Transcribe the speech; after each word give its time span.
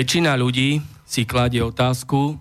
Väčšina 0.00 0.32
ľudí 0.32 0.80
si 1.04 1.28
kladie 1.28 1.60
otázku, 1.60 2.40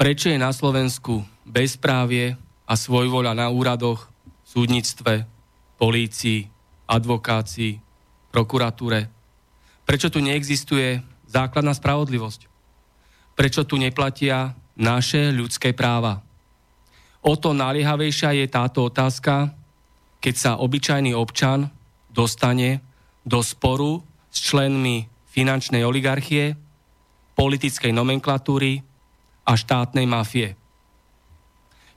prečo 0.00 0.32
je 0.32 0.40
na 0.40 0.48
Slovensku 0.56 1.20
bezprávie 1.44 2.32
a 2.64 2.80
svojvoľa 2.80 3.36
na 3.36 3.52
úradoch, 3.52 4.08
súdnictve, 4.40 5.28
polícii, 5.76 6.48
advokácii, 6.88 7.76
prokuratúre. 8.32 9.04
Prečo 9.84 10.08
tu 10.08 10.24
neexistuje 10.24 11.04
základná 11.28 11.76
spravodlivosť? 11.76 12.48
Prečo 13.36 13.68
tu 13.68 13.76
neplatia 13.76 14.56
naše 14.80 15.28
ľudské 15.28 15.76
práva? 15.76 16.24
O 17.20 17.36
to 17.36 17.52
naliehavejšia 17.52 18.32
je 18.32 18.46
táto 18.48 18.88
otázka, 18.88 19.52
keď 20.24 20.34
sa 20.40 20.52
obyčajný 20.56 21.12
občan 21.12 21.68
dostane 22.08 22.80
do 23.28 23.44
sporu 23.44 24.00
s 24.32 24.40
členmi 24.40 25.04
finančnej 25.28 25.84
oligarchie, 25.84 26.56
politickej 27.38 27.94
nomenklatúry 27.94 28.82
a 29.46 29.54
štátnej 29.54 30.10
mafie. 30.10 30.58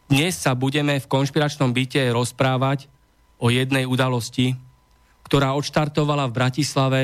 Dnes 0.06 0.38
sa 0.38 0.54
budeme 0.54 1.02
v 1.02 1.10
konšpiračnom 1.10 1.74
byte 1.74 2.14
rozprávať 2.14 2.86
o 3.42 3.50
jednej 3.50 3.90
udalosti, 3.90 4.54
ktorá 5.26 5.58
odštartovala 5.58 6.30
v 6.30 6.36
Bratislave 6.38 7.02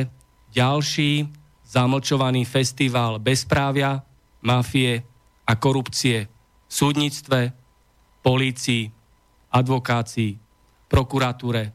ďalší 0.54 1.26
zamlčovaný 1.66 2.46
festival 2.46 3.18
bezprávia, 3.18 4.06
mafie 4.46 5.02
a 5.50 5.58
korupcie 5.58 6.30
v 6.68 6.72
súdnictve, 6.72 7.56
polícii, 8.22 8.92
advokácii, 9.50 10.36
prokuratúre, 10.92 11.72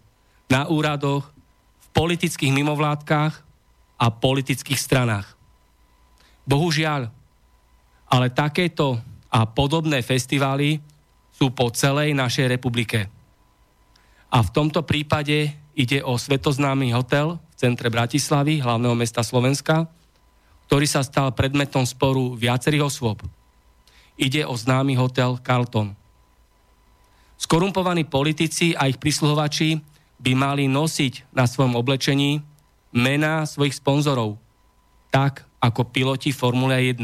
na 0.52 0.68
úradoch, 0.68 1.32
v 1.80 1.86
politických 1.96 2.52
mimovládkach 2.52 3.34
a 3.96 4.06
politických 4.12 4.76
stranách. 4.76 5.31
Bohužiaľ, 6.42 7.10
ale 8.10 8.26
takéto 8.34 8.98
a 9.32 9.48
podobné 9.48 10.04
festivály 10.04 10.82
sú 11.32 11.48
po 11.56 11.72
celej 11.72 12.12
našej 12.12 12.46
republike. 12.52 13.08
A 14.28 14.38
v 14.44 14.52
tomto 14.52 14.84
prípade 14.84 15.56
ide 15.72 15.98
o 16.04 16.20
svetoznámy 16.20 16.92
hotel 16.92 17.40
v 17.40 17.54
centre 17.56 17.88
Bratislavy, 17.88 18.60
hlavného 18.60 18.92
mesta 18.92 19.24
Slovenska, 19.24 19.88
ktorý 20.68 20.86
sa 20.88 21.00
stal 21.04 21.32
predmetom 21.32 21.84
sporu 21.84 22.36
viacerých 22.36 22.88
osôb. 22.88 23.24
Ide 24.20 24.44
o 24.44 24.52
známy 24.52 24.96
hotel 24.96 25.40
Carlton. 25.40 25.96
Skorumpovaní 27.40 28.06
politici 28.06 28.76
a 28.76 28.86
ich 28.86 29.00
prisluhovači 29.00 29.80
by 30.22 30.32
mali 30.36 30.64
nosiť 30.70 31.34
na 31.34 31.48
svojom 31.48 31.74
oblečení 31.74 32.38
mená 32.94 33.42
svojich 33.48 33.80
sponzorov, 33.80 34.38
tak 35.10 35.44
ako 35.62 35.86
piloti 35.94 36.34
Formule 36.34 36.74
1. 36.74 36.98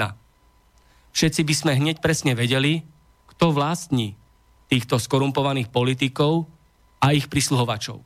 Všetci 1.14 1.40
by 1.46 1.54
sme 1.54 1.72
hneď 1.78 2.02
presne 2.02 2.34
vedeli, 2.34 2.82
kto 3.30 3.54
vlastní 3.54 4.18
týchto 4.66 4.98
skorumpovaných 4.98 5.70
politikov 5.70 6.50
a 6.98 7.14
ich 7.14 7.30
prisluhovačov. 7.30 8.02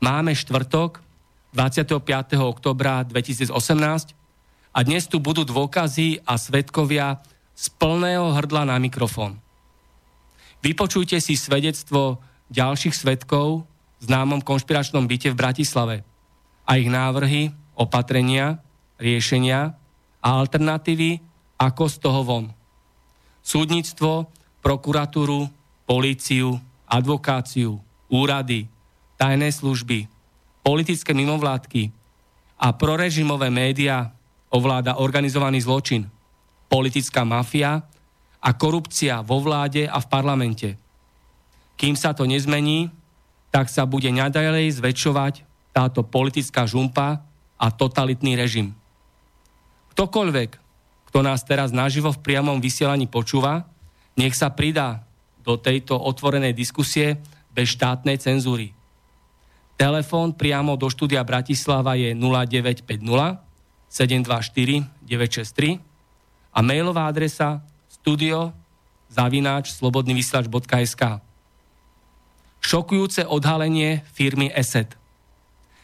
Máme 0.00 0.32
štvrtok 0.32 1.04
25. 1.52 2.00
oktobra 2.40 3.04
2018 3.04 3.52
a 4.72 4.78
dnes 4.80 5.04
tu 5.04 5.20
budú 5.20 5.44
dôkazy 5.44 6.24
a 6.24 6.40
svetkovia 6.40 7.20
z 7.52 7.68
plného 7.76 8.32
hrdla 8.32 8.64
na 8.64 8.80
mikrofón. 8.80 9.36
Vypočujte 10.64 11.20
si 11.20 11.36
svedectvo 11.36 12.24
ďalších 12.48 12.96
svetkov 12.96 13.68
v 14.00 14.02
známom 14.08 14.40
konšpiračnom 14.40 15.04
byte 15.04 15.28
v 15.32 15.36
Bratislave 15.36 15.96
a 16.64 16.80
ich 16.80 16.88
návrhy, 16.88 17.52
opatrenia, 17.76 18.64
riešenia 19.00 19.74
a 20.20 20.28
alternatívy, 20.38 21.18
ako 21.56 21.84
z 21.88 21.96
toho 21.98 22.20
von. 22.22 22.44
Súdnictvo, 23.40 24.28
prokuratúru, 24.60 25.48
políciu, 25.88 26.60
advokáciu, 26.84 27.80
úrady, 28.12 28.68
tajné 29.16 29.48
služby, 29.50 30.06
politické 30.60 31.16
mimovládky 31.16 31.90
a 32.60 32.76
prorežimové 32.76 33.48
médiá 33.48 34.12
ovláda 34.52 35.00
organizovaný 35.00 35.64
zločin, 35.64 36.08
politická 36.68 37.24
mafia 37.24 37.84
a 38.40 38.50
korupcia 38.56 39.24
vo 39.24 39.40
vláde 39.40 39.88
a 39.88 40.00
v 40.00 40.06
parlamente. 40.10 40.68
Kým 41.80 41.96
sa 41.96 42.12
to 42.12 42.28
nezmení, 42.28 42.92
tak 43.48 43.72
sa 43.72 43.88
bude 43.88 44.08
nadalej 44.12 44.78
zväčšovať 44.80 45.48
táto 45.72 46.04
politická 46.04 46.68
žumpa 46.68 47.24
a 47.56 47.66
totalitný 47.72 48.36
režim. 48.36 48.79
Ktokoľvek, 50.00 50.50
kto 51.12 51.20
nás 51.20 51.44
teraz 51.44 51.76
naživo 51.76 52.08
v 52.08 52.24
priamom 52.24 52.56
vysielaní 52.56 53.04
počúva, 53.04 53.68
nech 54.16 54.32
sa 54.32 54.48
pridá 54.48 55.04
do 55.44 55.60
tejto 55.60 55.92
otvorenej 55.92 56.56
diskusie 56.56 57.20
bez 57.52 57.76
štátnej 57.76 58.16
cenzúry. 58.16 58.72
Telefón 59.76 60.32
priamo 60.32 60.80
do 60.80 60.88
štúdia 60.88 61.20
Bratislava 61.20 62.00
je 62.00 62.16
0950 62.16 62.80
724 63.92 64.88
963 65.04 65.84
a 66.48 66.58
mailová 66.64 67.04
adresa 67.04 67.60
studio 67.92 68.56
zavináč 69.12 69.76
slobodnyvysielač.sk 69.76 71.20
Šokujúce 72.64 73.28
odhalenie 73.28 74.00
firmy 74.16 74.48
ESET. 74.48 74.96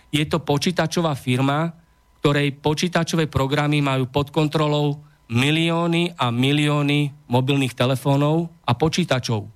Je 0.08 0.24
to 0.24 0.40
počítačová 0.40 1.12
firma, 1.12 1.84
ktorej 2.26 2.58
počítačové 2.58 3.30
programy 3.30 3.78
majú 3.78 4.10
pod 4.10 4.34
kontrolou 4.34 4.98
milióny 5.30 6.18
a 6.18 6.34
milióny 6.34 7.30
mobilných 7.30 7.70
telefónov 7.70 8.50
a 8.66 8.74
počítačov. 8.74 9.46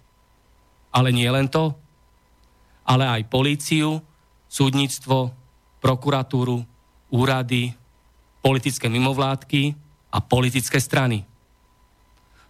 Ale 0.94 1.10
nie 1.10 1.26
len 1.26 1.50
to, 1.50 1.74
ale 2.86 3.10
aj 3.10 3.26
políciu, 3.26 3.98
súdnictvo, 4.46 5.34
prokuratúru, 5.82 6.62
úrady, 7.10 7.74
politické 8.38 8.86
mimovládky 8.86 9.74
a 10.14 10.22
politické 10.22 10.78
strany. 10.78 11.26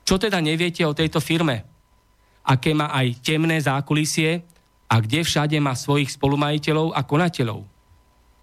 Čo 0.05 0.20
teda 0.20 0.37
neviete 0.44 0.84
o 0.84 0.93
tejto 0.93 1.25
firme? 1.25 1.64
Aké 2.44 2.76
má 2.76 2.93
aj 2.93 3.25
temné 3.25 3.56
zákulisie 3.56 4.44
a 4.84 5.00
kde 5.00 5.25
všade 5.25 5.56
má 5.64 5.73
svojich 5.73 6.12
spolumajiteľov 6.12 6.93
a 6.93 7.08
konateľov? 7.08 7.64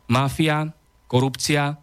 Mafia, 0.09 0.73
korupcia, 1.07 1.79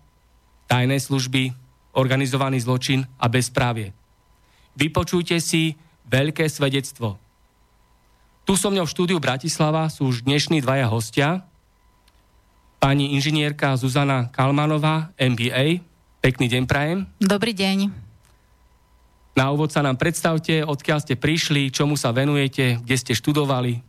tajné 0.68 1.00
služby, 1.00 1.52
organizovaný 1.96 2.60
zločin 2.60 3.08
a 3.18 3.26
bezprávie. 3.28 3.96
Vypočujte 4.74 5.38
si 5.38 5.76
veľké 6.08 6.46
svedectvo. 6.50 7.16
Tu 8.44 8.52
so 8.60 8.68
mňou 8.68 8.84
v 8.84 8.92
štúdiu 8.92 9.18
Bratislava 9.22 9.88
sú 9.88 10.12
už 10.12 10.28
dnešní 10.28 10.60
dvaja 10.60 10.84
hostia. 10.90 11.48
Pani 12.76 13.16
inžinierka 13.16 13.72
Zuzana 13.80 14.28
Kalmanová, 14.28 15.16
MBA. 15.16 15.80
Pekný 16.20 16.46
deň 16.52 16.62
prajem. 16.68 17.08
Dobrý 17.16 17.56
deň. 17.56 17.88
Na 19.34 19.50
úvod 19.50 19.72
sa 19.72 19.80
nám 19.80 19.96
predstavte, 19.96 20.62
odkiaľ 20.62 21.00
ste 21.00 21.16
prišli, 21.16 21.72
čomu 21.72 21.96
sa 21.96 22.12
venujete, 22.12 22.78
kde 22.84 22.96
ste 23.00 23.12
študovali. 23.16 23.80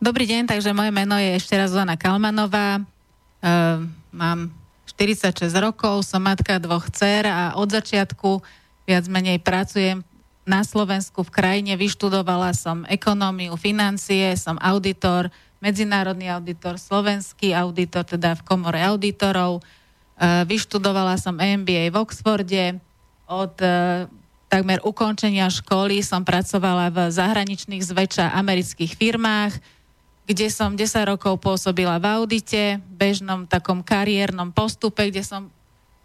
Dobrý 0.00 0.24
deň, 0.24 0.48
takže 0.48 0.72
moje 0.72 0.90
meno 0.90 1.20
je 1.20 1.36
ešte 1.36 1.54
raz 1.54 1.70
Zuzana 1.70 2.00
Kalmanová. 2.00 2.80
E, 2.80 2.82
mám 4.10 4.50
46 4.86 5.50
rokov, 5.58 6.02
som 6.04 6.22
matka 6.22 6.58
dvoch 6.58 6.90
dcer 6.90 7.26
a 7.30 7.54
od 7.54 7.70
začiatku 7.70 8.42
viac 8.84 9.04
menej 9.06 9.38
pracujem 9.38 10.02
na 10.48 10.66
Slovensku 10.66 11.22
v 11.22 11.30
krajine, 11.30 11.78
vyštudovala 11.78 12.50
som 12.56 12.82
ekonómiu, 12.90 13.54
financie, 13.54 14.34
som 14.34 14.58
auditor, 14.58 15.30
medzinárodný 15.62 16.32
auditor, 16.32 16.80
slovenský 16.80 17.54
auditor, 17.54 18.02
teda 18.02 18.34
v 18.34 18.42
komore 18.42 18.80
auditorov. 18.82 19.60
E, 19.60 20.42
vyštudovala 20.48 21.20
som 21.20 21.36
MBA 21.36 21.92
v 21.92 21.96
Oxforde. 22.00 22.80
Od 23.30 23.54
e, 23.62 24.08
takmer 24.50 24.82
ukončenia 24.82 25.46
školy 25.46 26.02
som 26.02 26.26
pracovala 26.26 26.90
v 26.90 27.12
zahraničných 27.12 27.84
zväčša 27.84 28.34
amerických 28.34 28.96
firmách, 28.96 29.54
kde 30.30 30.46
som 30.46 30.78
10 30.78 31.10
rokov 31.10 31.42
pôsobila 31.42 31.98
v 31.98 32.06
audite, 32.22 32.78
bežnom 32.86 33.50
takom 33.50 33.82
kariérnom 33.82 34.54
postupe, 34.54 35.10
kde 35.10 35.26
som 35.26 35.50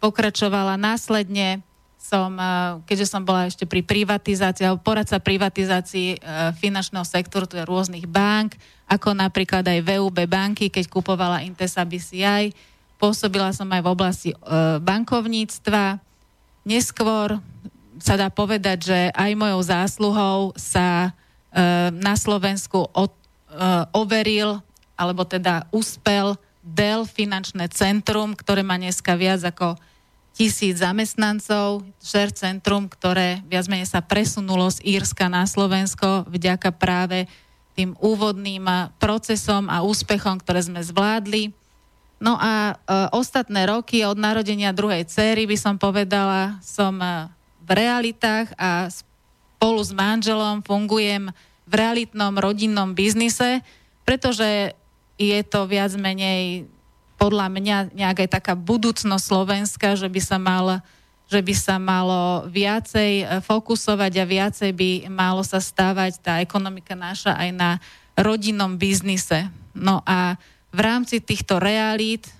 pokračovala 0.02 0.74
následne 0.74 1.62
som, 2.06 2.30
eh, 2.38 2.78
keďže 2.86 3.10
som 3.10 3.22
bola 3.26 3.50
ešte 3.50 3.66
pri 3.66 3.82
privatizácii, 3.82 4.62
alebo 4.62 4.86
poradca 4.86 5.18
privatizácii 5.18 6.08
eh, 6.14 6.18
finančného 6.54 7.02
sektoru, 7.02 7.50
teda 7.50 7.66
rôznych 7.66 8.06
bank, 8.06 8.54
ako 8.86 9.18
napríklad 9.18 9.66
aj 9.66 9.82
VUB 9.82 10.30
banky, 10.30 10.70
keď 10.70 10.86
kupovala 10.86 11.42
Intesa 11.42 11.82
BCI. 11.82 12.54
Pôsobila 12.96 13.50
som 13.50 13.66
aj 13.74 13.82
v 13.82 13.90
oblasti 13.90 14.30
eh, 14.30 14.78
bankovníctva. 14.78 15.98
Neskôr 16.62 17.42
sa 17.98 18.14
dá 18.14 18.28
povedať, 18.30 18.78
že 18.92 18.98
aj 19.10 19.30
mojou 19.34 19.62
zásluhou 19.64 20.40
sa 20.58 21.14
na 21.96 22.12
Slovensku 22.20 22.84
od, 22.92 23.08
overil, 23.94 24.60
alebo 24.98 25.22
teda 25.22 25.68
uspel 25.70 26.34
Dell 26.66 27.06
finančné 27.06 27.70
centrum, 27.70 28.34
ktoré 28.34 28.66
má 28.66 28.74
dneska 28.74 29.14
viac 29.14 29.38
ako 29.46 29.78
tisíc 30.34 30.82
zamestnancov, 30.82 31.86
share 32.02 32.34
centrum, 32.34 32.90
ktoré 32.90 33.40
viac 33.48 33.70
menej 33.70 33.88
sa 33.88 34.04
presunulo 34.04 34.68
z 34.68 34.82
Írska 34.84 35.30
na 35.30 35.46
Slovensko 35.46 36.26
vďaka 36.28 36.74
práve 36.74 37.30
tým 37.72 37.96
úvodným 38.02 38.66
procesom 39.00 39.70
a 39.72 39.80
úspechom, 39.86 40.42
ktoré 40.42 40.60
sme 40.60 40.84
zvládli. 40.84 41.56
No 42.16 42.36
a 42.40 42.72
e, 42.72 42.74
ostatné 43.12 43.68
roky 43.68 44.04
od 44.04 44.16
narodenia 44.16 44.72
druhej 44.72 45.04
céry 45.08 45.44
by 45.44 45.56
som 45.60 45.76
povedala, 45.76 46.56
som 46.64 46.96
e, 47.00 47.28
v 47.64 47.70
realitách 47.76 48.52
a 48.56 48.88
spolu 48.88 49.80
s 49.84 49.92
manželom 49.92 50.64
fungujem 50.64 51.28
v 51.66 51.72
realitnom 51.74 52.32
rodinnom 52.38 52.94
biznise, 52.94 53.60
pretože 54.06 54.72
je 55.18 55.40
to 55.42 55.66
viac 55.66 55.92
menej 55.98 56.70
podľa 57.16 57.48
mňa 57.48 57.76
nejaká 57.96 58.28
taká 58.28 58.54
budúcnosť 58.54 59.24
Slovenska, 59.24 59.96
že 59.96 60.06
by 60.06 60.20
sa 60.20 60.38
mal 60.38 60.80
že 61.26 61.42
by 61.42 61.54
sa 61.58 61.82
malo 61.82 62.46
viacej 62.46 63.12
e, 63.18 63.24
fokusovať 63.42 64.12
a 64.22 64.30
viacej 64.30 64.70
by 64.70 64.90
malo 65.10 65.42
sa 65.42 65.58
stávať 65.58 66.22
tá 66.22 66.38
ekonomika 66.38 66.94
naša 66.94 67.34
aj 67.34 67.50
na 67.50 67.70
rodinnom 68.14 68.78
biznise. 68.78 69.50
No 69.74 70.06
a 70.06 70.38
v 70.70 70.80
rámci 70.80 71.18
týchto 71.18 71.58
realít 71.58 72.30
e, 72.30 72.32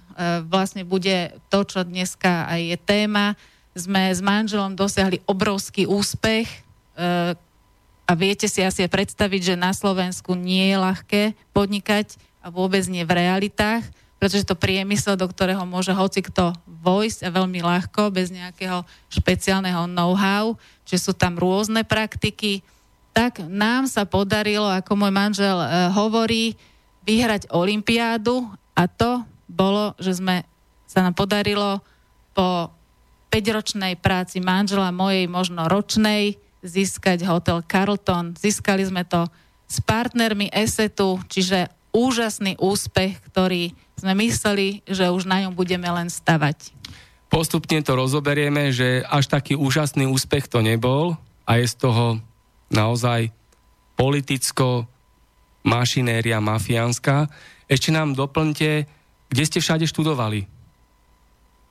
vlastne 0.46 0.86
bude 0.86 1.34
to, 1.50 1.66
čo 1.66 1.82
dneska 1.82 2.46
aj 2.46 2.60
je 2.62 2.78
téma. 2.78 3.34
Sme 3.74 4.06
s 4.14 4.22
manželom 4.22 4.78
dosiahli 4.78 5.18
obrovský 5.26 5.90
úspech 5.90 6.46
e, 6.46 6.58
a 8.06 8.12
viete 8.14 8.46
si 8.46 8.62
asi 8.62 8.86
predstaviť, 8.86 9.54
že 9.54 9.54
na 9.58 9.74
Slovensku 9.74 10.38
nie 10.38 10.70
je 10.70 10.76
ľahké 10.78 11.22
podnikať 11.50 12.16
a 12.40 12.54
vôbec 12.54 12.86
nie 12.86 13.02
v 13.02 13.18
realitách 13.18 13.84
pretože 14.16 14.48
to 14.48 14.56
priemysel, 14.56 15.14
do 15.14 15.28
ktorého 15.28 15.60
môže 15.68 15.92
hoci 15.92 16.24
kto 16.24 16.56
vojsť 16.64 17.28
a 17.28 17.34
veľmi 17.34 17.60
ľahko, 17.60 18.08
bez 18.08 18.32
nejakého 18.32 18.82
špeciálneho 19.12 19.84
know-how, 19.84 20.56
že 20.88 20.96
sú 20.96 21.12
tam 21.12 21.36
rôzne 21.36 21.84
praktiky, 21.84 22.64
tak 23.12 23.44
nám 23.44 23.88
sa 23.88 24.08
podarilo, 24.08 24.68
ako 24.68 24.92
môj 24.96 25.12
manžel 25.12 25.56
e, 25.60 25.68
hovorí, 25.92 26.56
vyhrať 27.04 27.52
olympiádu 27.52 28.44
a 28.72 28.88
to 28.88 29.24
bolo, 29.46 29.94
že 30.00 30.18
sme 30.20 30.42
sa 30.88 31.04
nám 31.04 31.14
podarilo 31.14 31.80
po 32.32 32.72
5-ročnej 33.30 34.00
práci 34.00 34.40
manžela 34.40 34.92
mojej, 34.92 35.28
možno 35.28 35.68
ročnej, 35.68 36.40
získať 36.66 37.22
hotel 37.24 37.62
Carlton. 37.64 38.34
Získali 38.34 38.82
sme 38.82 39.06
to 39.06 39.24
s 39.66 39.78
partnermi 39.82 40.50
ESETu, 40.50 41.22
čiže 41.30 41.70
úžasný 41.94 42.60
úspech, 42.60 43.22
ktorý 43.32 43.72
sme 43.96 44.12
mysleli, 44.26 44.84
že 44.84 45.08
už 45.08 45.24
na 45.24 45.46
ňom 45.46 45.56
budeme 45.56 45.88
len 45.88 46.12
stavať. 46.12 46.76
Postupne 47.26 47.80
to 47.82 47.96
rozoberieme, 47.96 48.70
že 48.70 49.02
až 49.08 49.26
taký 49.32 49.58
úžasný 49.58 50.06
úspech 50.06 50.46
to 50.46 50.62
nebol 50.62 51.16
a 51.48 51.58
je 51.58 51.66
z 51.66 51.74
toho 51.80 52.20
naozaj 52.70 53.32
politicko 53.96 54.86
mašinéria 55.66 56.38
mafiánska. 56.38 57.26
Ešte 57.66 57.90
nám 57.90 58.14
doplňte, 58.14 58.86
kde 59.26 59.42
ste 59.42 59.58
všade 59.58 59.90
študovali? 59.90 60.46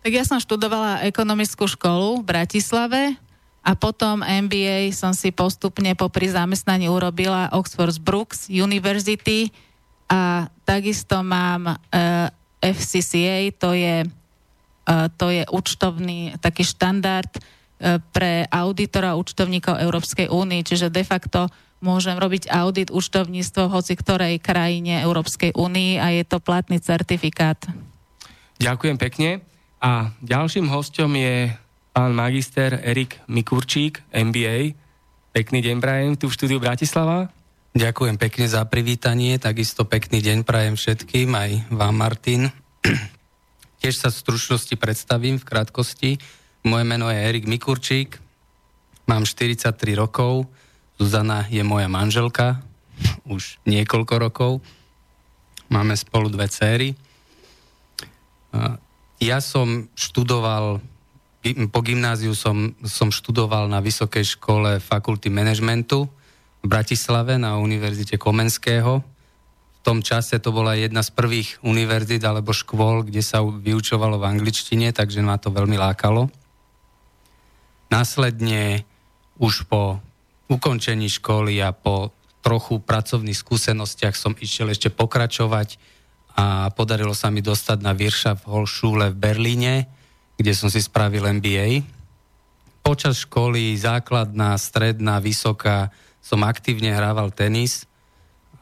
Tak 0.04 0.12
ja 0.12 0.22
som 0.28 0.38
študovala 0.38 1.08
ekonomickú 1.08 1.66
školu 1.66 2.22
v 2.22 2.28
Bratislave 2.28 3.18
a 3.66 3.74
potom 3.74 4.22
MBA 4.22 4.94
som 4.94 5.10
si 5.18 5.34
postupne 5.34 5.98
popri 5.98 6.30
zamestnaní 6.30 6.86
urobila 6.86 7.50
Oxford 7.50 7.98
Brooks 7.98 8.46
University, 8.46 9.50
a 10.06 10.46
takisto 10.62 11.26
mám 11.26 11.66
uh, 11.66 12.30
e, 12.62 12.70
FCCA, 12.74 13.50
to 13.58 13.74
je, 13.74 14.06
uh, 14.06 15.10
to 15.18 15.34
je 15.34 15.44
účtovný 15.50 16.38
taký 16.38 16.62
štandard 16.62 17.30
uh, 17.34 17.98
pre 18.14 18.46
auditora 18.54 19.18
účtovníkov 19.18 19.82
Európskej 19.82 20.30
únie, 20.30 20.62
čiže 20.62 20.94
de 20.94 21.02
facto 21.02 21.50
môžem 21.82 22.22
robiť 22.22 22.54
audit 22.54 22.94
účtovníctvo 22.94 23.66
v 23.66 23.74
hoci 23.74 23.94
ktorej 23.98 24.42
krajine 24.42 25.02
Európskej 25.02 25.58
únii 25.58 25.98
a 25.98 26.14
je 26.14 26.24
to 26.26 26.38
platný 26.38 26.78
certifikát. 26.78 27.58
Ďakujem 28.62 28.98
pekne. 29.02 29.30
A 29.82 30.10
ďalším 30.22 30.70
hostom 30.72 31.14
je 31.14 31.52
pán 31.96 32.12
magister 32.12 32.84
Erik 32.84 33.24
Mikurčík, 33.32 34.04
MBA. 34.12 34.76
Pekný 35.32 35.64
deň, 35.64 35.80
Brian, 35.80 36.20
tu 36.20 36.28
v 36.28 36.36
štúdiu 36.36 36.60
Bratislava. 36.60 37.32
Ďakujem 37.72 38.20
pekne 38.20 38.52
za 38.52 38.68
privítanie, 38.68 39.40
takisto 39.40 39.88
pekný 39.88 40.20
deň 40.20 40.44
prajem 40.44 40.76
všetkým, 40.76 41.32
aj 41.32 41.72
vám 41.72 41.96
Martin. 41.96 42.52
Tiež 43.80 43.96
sa 43.96 44.12
v 44.12 44.20
stručnosti 44.20 44.76
predstavím 44.76 45.40
v 45.40 45.48
krátkosti. 45.48 46.12
Moje 46.68 46.84
meno 46.84 47.08
je 47.08 47.16
Erik 47.16 47.48
Mikurčík, 47.48 48.20
mám 49.08 49.24
43 49.24 49.72
rokov, 49.96 50.52
Zuzana 51.00 51.48
je 51.48 51.64
moja 51.64 51.88
manželka, 51.88 52.60
už 53.24 53.64
niekoľko 53.64 54.14
rokov. 54.20 54.60
Máme 55.72 55.96
spolu 55.96 56.28
dve 56.28 56.52
céry. 56.52 57.00
Ja 59.24 59.40
som 59.40 59.88
študoval, 59.96 60.84
po 61.70 61.80
gymnáziu 61.86 62.34
som, 62.34 62.74
som 62.82 63.14
študoval 63.14 63.70
na 63.70 63.78
Vysokej 63.78 64.40
škole 64.40 64.82
fakulty 64.82 65.30
managementu, 65.30 66.10
v 66.66 66.74
Bratislave 66.74 67.38
na 67.38 67.62
Univerzite 67.62 68.18
Komenského. 68.18 69.06
V 69.06 69.80
tom 69.86 70.02
čase 70.02 70.42
to 70.42 70.50
bola 70.50 70.74
jedna 70.74 71.06
z 71.06 71.14
prvých 71.14 71.62
univerzít 71.62 72.26
alebo 72.26 72.50
škôl, 72.50 73.06
kde 73.06 73.22
sa 73.22 73.46
vyučovalo 73.46 74.18
v 74.18 74.26
angličtine, 74.34 74.90
takže 74.90 75.22
ma 75.22 75.38
to 75.38 75.54
veľmi 75.54 75.78
lákalo. 75.78 76.26
Následne 77.94 78.82
už 79.38 79.70
po 79.70 80.02
ukončení 80.50 81.06
školy 81.06 81.62
a 81.62 81.70
po 81.70 82.10
trochu 82.42 82.82
pracovných 82.82 83.38
skúsenostiach 83.38 84.18
som 84.18 84.34
išiel 84.34 84.74
ešte 84.74 84.90
pokračovať 84.90 85.78
a 86.34 86.74
podarilo 86.74 87.14
sa 87.14 87.30
mi 87.30 87.46
dostať 87.46 87.78
na 87.86 87.94
Wirtschaftshochschule 87.94 89.14
v 89.14 89.18
Berlíne, 89.22 89.74
kde 90.36 90.52
som 90.56 90.68
si 90.68 90.84
spravil 90.84 91.24
MBA. 91.40 91.84
Počas 92.86 93.26
školy 93.26 93.74
základná, 93.76 94.56
stredná, 94.62 95.18
vysoká 95.18 95.90
som 96.22 96.44
aktívne 96.46 96.94
hrával 96.94 97.34
tenis. 97.34 97.90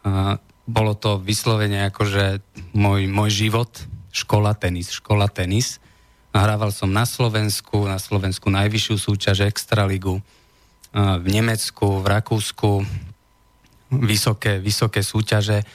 A 0.04 0.40
bolo 0.64 0.96
to 0.96 1.20
vyslovene 1.20 1.88
akože 1.92 2.40
môj, 2.72 3.08
môj 3.12 3.32
život, 3.48 3.72
škola 4.16 4.56
tenis, 4.56 4.92
škola 4.92 5.28
tenis. 5.28 5.80
A 6.34 6.44
hrával 6.44 6.74
som 6.74 6.90
na 6.90 7.06
Slovensku, 7.06 7.86
na 7.86 8.02
Slovensku 8.02 8.50
najvyššiu 8.50 8.96
súťaž 8.98 9.48
Extraligu, 9.48 10.24
v 10.94 11.26
Nemecku, 11.26 12.02
v 12.02 12.06
Rakúsku, 12.06 12.86
vysoké, 13.90 14.58
vysoké 14.62 15.02
súťaže. 15.02 15.66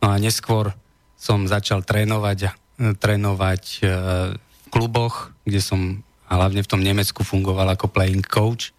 No 0.00 0.12
a 0.12 0.16
neskôr 0.20 0.72
som 1.16 1.48
začal 1.48 1.84
trénovať, 1.84 2.52
trénovať 3.00 3.62
v 3.82 4.66
kluboch, 4.68 5.35
kde 5.46 5.62
som 5.62 6.02
hlavne 6.26 6.60
v 6.60 6.70
tom 6.70 6.82
Nemecku 6.82 7.22
fungoval 7.22 7.70
ako 7.72 7.86
playing 7.88 8.26
coach. 8.26 8.74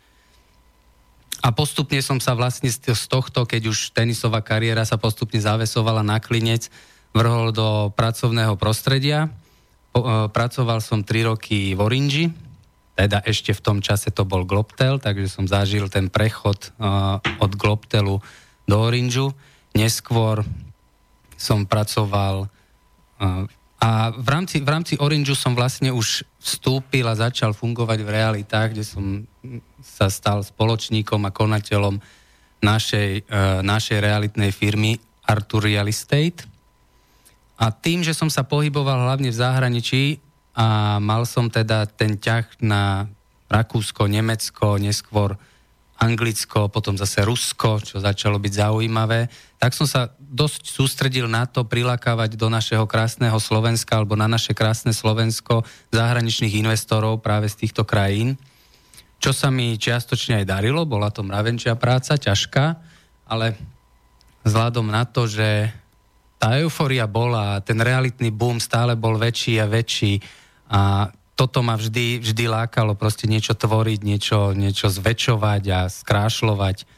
A 1.41 1.55
postupne 1.55 2.01
som 2.03 2.19
sa 2.19 2.35
vlastne 2.35 2.67
z 2.67 3.05
tohto, 3.07 3.47
keď 3.47 3.71
už 3.71 3.95
tenisová 3.95 4.43
kariéra 4.43 4.83
sa 4.83 4.99
postupne 4.99 5.39
zavesovala 5.39 6.03
na 6.03 6.19
klinec, 6.19 6.67
vrhol 7.15 7.55
do 7.55 7.89
pracovného 7.95 8.59
prostredia. 8.59 9.31
Pracoval 10.33 10.83
som 10.83 11.01
3 11.01 11.31
roky 11.31 11.73
v 11.73 11.79
Orinži, 11.79 12.25
teda 12.97 13.21
ešte 13.21 13.53
v 13.53 13.61
tom 13.61 13.77
čase 13.77 14.09
to 14.09 14.25
bol 14.25 14.41
Globtel, 14.41 14.97
takže 14.97 15.29
som 15.29 15.45
zažil 15.45 15.85
ten 15.85 16.09
prechod 16.09 16.73
uh, 16.81 17.21
od 17.37 17.53
Globtelu 17.53 18.17
do 18.65 18.75
Oranžu. 18.75 19.37
Neskôr 19.77 20.41
som 21.37 21.69
pracoval 21.69 22.49
uh, 22.49 23.45
a 23.77 24.09
v 24.09 24.27
rámci, 24.29 24.57
v 24.57 24.69
rámci 24.73 24.93
Orangeu 24.97 25.37
som 25.37 25.53
vlastne 25.53 25.93
už 25.93 26.25
vstúpil 26.41 27.05
a 27.05 27.13
začal 27.13 27.53
fungovať 27.53 27.99
v 28.01 28.09
realitách, 28.09 28.73
kde 28.73 28.81
som 28.81 29.05
sa 29.85 30.09
stal 30.09 30.41
spoločníkom 30.41 31.21
a 31.29 31.31
konateľom 31.31 32.01
našej, 32.57 33.29
uh, 33.29 33.61
našej 33.61 34.01
realitnej 34.01 34.49
firmy 34.49 34.97
Artur 35.29 35.69
Real 35.69 35.85
Estate. 35.85 36.41
A 37.61 37.69
tým, 37.69 38.01
že 38.01 38.17
som 38.17 38.33
sa 38.33 38.41
pohyboval 38.41 39.05
hlavne 39.05 39.29
v 39.29 39.37
zahraničí, 39.37 40.03
a 40.57 40.97
mal 40.97 41.29
som 41.29 41.53
teda 41.53 41.85
ten 41.85 42.17
ťah 42.17 42.65
na 42.65 43.05
Rakúsko, 43.45 44.09
Nemecko, 44.09 44.81
neskôr 44.81 45.37
Anglicko, 46.01 46.69
potom 46.73 46.97
zase 46.97 47.21
Rusko, 47.21 47.77
čo 47.81 48.01
začalo 48.01 48.41
byť 48.41 48.53
zaujímavé, 48.65 49.29
tak 49.61 49.77
som 49.77 49.85
sa 49.85 50.16
dosť 50.27 50.67
sústredil 50.67 51.31
na 51.31 51.47
to 51.47 51.63
prilákavať 51.63 52.35
do 52.35 52.51
našeho 52.51 52.83
krásneho 52.83 53.39
Slovenska 53.39 53.95
alebo 53.95 54.19
na 54.19 54.27
naše 54.27 54.51
krásne 54.51 54.91
Slovensko 54.91 55.63
zahraničných 55.95 56.59
investorov 56.59 57.23
práve 57.23 57.47
z 57.47 57.63
týchto 57.65 57.87
krajín. 57.87 58.35
Čo 59.17 59.31
sa 59.33 59.47
mi 59.49 59.79
čiastočne 59.79 60.43
aj 60.43 60.49
darilo, 60.51 60.85
bola 60.85 61.09
to 61.09 61.25
mravenčia 61.25 61.79
práca, 61.79 62.19
ťažká, 62.19 62.65
ale 63.25 63.57
vzhľadom 64.45 64.91
na 64.91 65.07
to, 65.07 65.25
že 65.25 65.73
tá 66.37 66.53
euforia 66.61 67.09
bola, 67.09 67.57
ten 67.65 67.81
realitný 67.81 68.29
boom 68.29 68.61
stále 68.61 68.93
bol 68.93 69.17
väčší 69.17 69.57
a 69.57 69.65
väčší, 69.65 70.21
a 70.67 71.09
toto 71.37 71.63
ma 71.63 71.79
vždy, 71.79 72.19
vždy 72.19 72.45
lákalo 72.49 72.97
proste 72.97 73.29
niečo 73.29 73.55
tvoriť, 73.55 73.99
niečo, 74.03 74.51
niečo 74.51 74.91
zväčšovať 74.91 75.63
a 75.71 75.79
skrášľovať. 75.87 76.96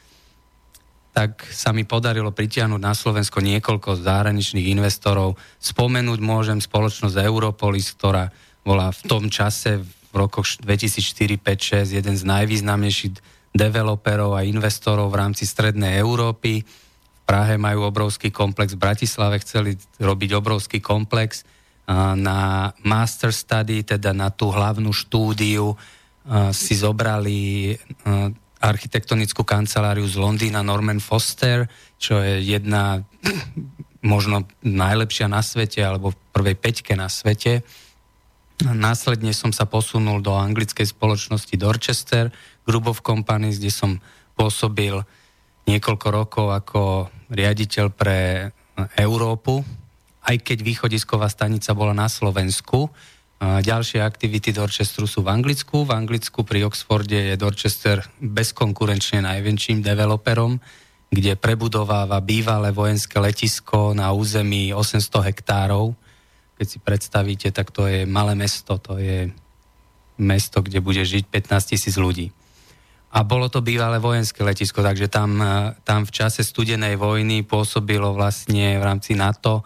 Tak 1.10 1.42
sa 1.50 1.74
mi 1.74 1.84
podarilo 1.84 2.30
pritiahnuť 2.30 2.82
na 2.82 2.94
Slovensko 2.94 3.42
niekoľko 3.42 4.00
zahraničných 4.00 4.72
investorov. 4.72 5.36
Spomenúť 5.58 6.20
môžem 6.22 6.62
spoločnosť 6.62 7.18
Europolis, 7.26 7.92
ktorá 7.98 8.30
bola 8.62 8.94
v 8.94 9.02
tom 9.10 9.28
čase 9.28 9.82
v 9.82 10.14
rokoch 10.14 10.46
2004, 10.62 11.38
5, 11.38 11.90
6 11.90 11.98
jeden 11.98 12.16
z 12.18 12.24
najvýznamnejších 12.24 13.14
developerov 13.50 14.38
a 14.38 14.46
investorov 14.46 15.10
v 15.10 15.20
rámci 15.26 15.50
Strednej 15.50 15.98
Európy. 15.98 16.62
V 16.62 17.22
Prahe 17.26 17.58
majú 17.58 17.86
obrovský 17.90 18.30
komplex, 18.30 18.74
v 18.78 18.82
Bratislave 18.86 19.42
chceli 19.42 19.78
robiť 19.98 20.30
obrovský 20.38 20.78
komplex 20.82 21.46
na 22.18 22.70
master 22.86 23.34
study, 23.34 23.82
teda 23.82 24.14
na 24.14 24.30
tú 24.30 24.54
hlavnú 24.54 24.94
štúdiu, 24.94 25.74
si 26.54 26.74
zobrali 26.78 27.74
architektonickú 28.60 29.48
kanceláriu 29.48 30.04
z 30.04 30.20
Londýna 30.20 30.60
Norman 30.64 31.00
Foster, 31.00 31.68
čo 31.96 32.20
je 32.20 32.44
jedna 32.44 33.04
možno 34.04 34.48
najlepšia 34.64 35.28
na 35.32 35.44
svete, 35.44 35.84
alebo 35.84 36.12
v 36.12 36.20
prvej 36.32 36.56
peťke 36.56 36.96
na 36.96 37.08
svete. 37.12 37.64
Následne 38.60 39.32
som 39.32 39.56
sa 39.56 39.64
posunul 39.64 40.20
do 40.20 40.36
anglickej 40.36 40.92
spoločnosti 40.92 41.56
Dorchester 41.56 42.28
Group 42.68 42.92
of 42.92 43.00
Companies, 43.00 43.60
kde 43.60 43.72
som 43.72 43.92
pôsobil 44.36 45.00
niekoľko 45.68 46.08
rokov 46.12 46.46
ako 46.52 46.82
riaditeľ 47.32 47.86
pre 47.92 48.52
Európu, 49.00 49.64
aj 50.28 50.36
keď 50.44 50.58
východisková 50.64 51.32
stanica 51.32 51.72
bola 51.72 51.96
na 51.96 52.12
Slovensku. 52.12 52.92
Ďalšie 53.40 54.04
aktivity 54.04 54.52
Dorchesteru 54.52 55.08
sú 55.08 55.24
v 55.24 55.32
Anglicku. 55.32 55.88
V 55.88 55.96
Anglicku 55.96 56.44
pri 56.44 56.68
Oxforde 56.68 57.32
je 57.32 57.36
Dorchester 57.40 58.04
bezkonkurenčne 58.20 59.24
najväčším 59.24 59.80
developerom, 59.80 60.60
kde 61.08 61.40
prebudováva 61.40 62.20
bývalé 62.20 62.76
vojenské 62.76 63.16
letisko 63.16 63.96
na 63.96 64.12
území 64.12 64.76
800 64.76 65.32
hektárov. 65.32 65.96
Keď 66.60 66.68
si 66.68 66.78
predstavíte, 66.84 67.48
tak 67.56 67.72
to 67.72 67.88
je 67.88 68.04
malé 68.04 68.36
mesto, 68.36 68.76
to 68.76 69.00
je 69.00 69.32
mesto, 70.20 70.60
kde 70.60 70.84
bude 70.84 71.00
žiť 71.00 71.32
15 71.32 71.72
tisíc 71.72 71.96
ľudí. 71.96 72.36
A 73.16 73.24
bolo 73.24 73.48
to 73.48 73.64
bývalé 73.64 74.04
vojenské 74.04 74.44
letisko, 74.44 74.84
takže 74.84 75.08
tam, 75.08 75.40
tam 75.88 76.04
v 76.04 76.12
čase 76.12 76.44
studenej 76.44 77.00
vojny 77.00 77.48
pôsobilo 77.48 78.12
vlastne 78.12 78.76
v 78.76 78.84
rámci 78.84 79.16
NATO 79.16 79.64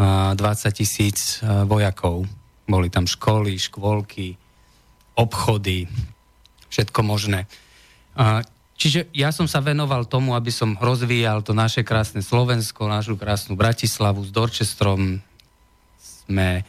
20 0.00 0.40
tisíc 0.72 1.44
e, 1.44 1.68
vojakov. 1.68 2.39
Boli 2.70 2.86
tam 2.86 3.10
školy, 3.10 3.58
škôlky, 3.58 4.38
obchody, 5.18 5.90
všetko 6.70 7.02
možné. 7.02 7.50
Čiže 8.80 9.10
ja 9.10 9.34
som 9.34 9.50
sa 9.50 9.58
venoval 9.58 10.06
tomu, 10.06 10.38
aby 10.38 10.48
som 10.54 10.78
rozvíjal 10.78 11.42
to 11.42 11.50
naše 11.52 11.82
krásne 11.82 12.22
Slovensko, 12.22 12.86
našu 12.86 13.18
krásnu 13.18 13.58
Bratislavu 13.58 14.22
s 14.22 14.30
Dorčestrom. 14.30 15.18
Sme 16.00 16.62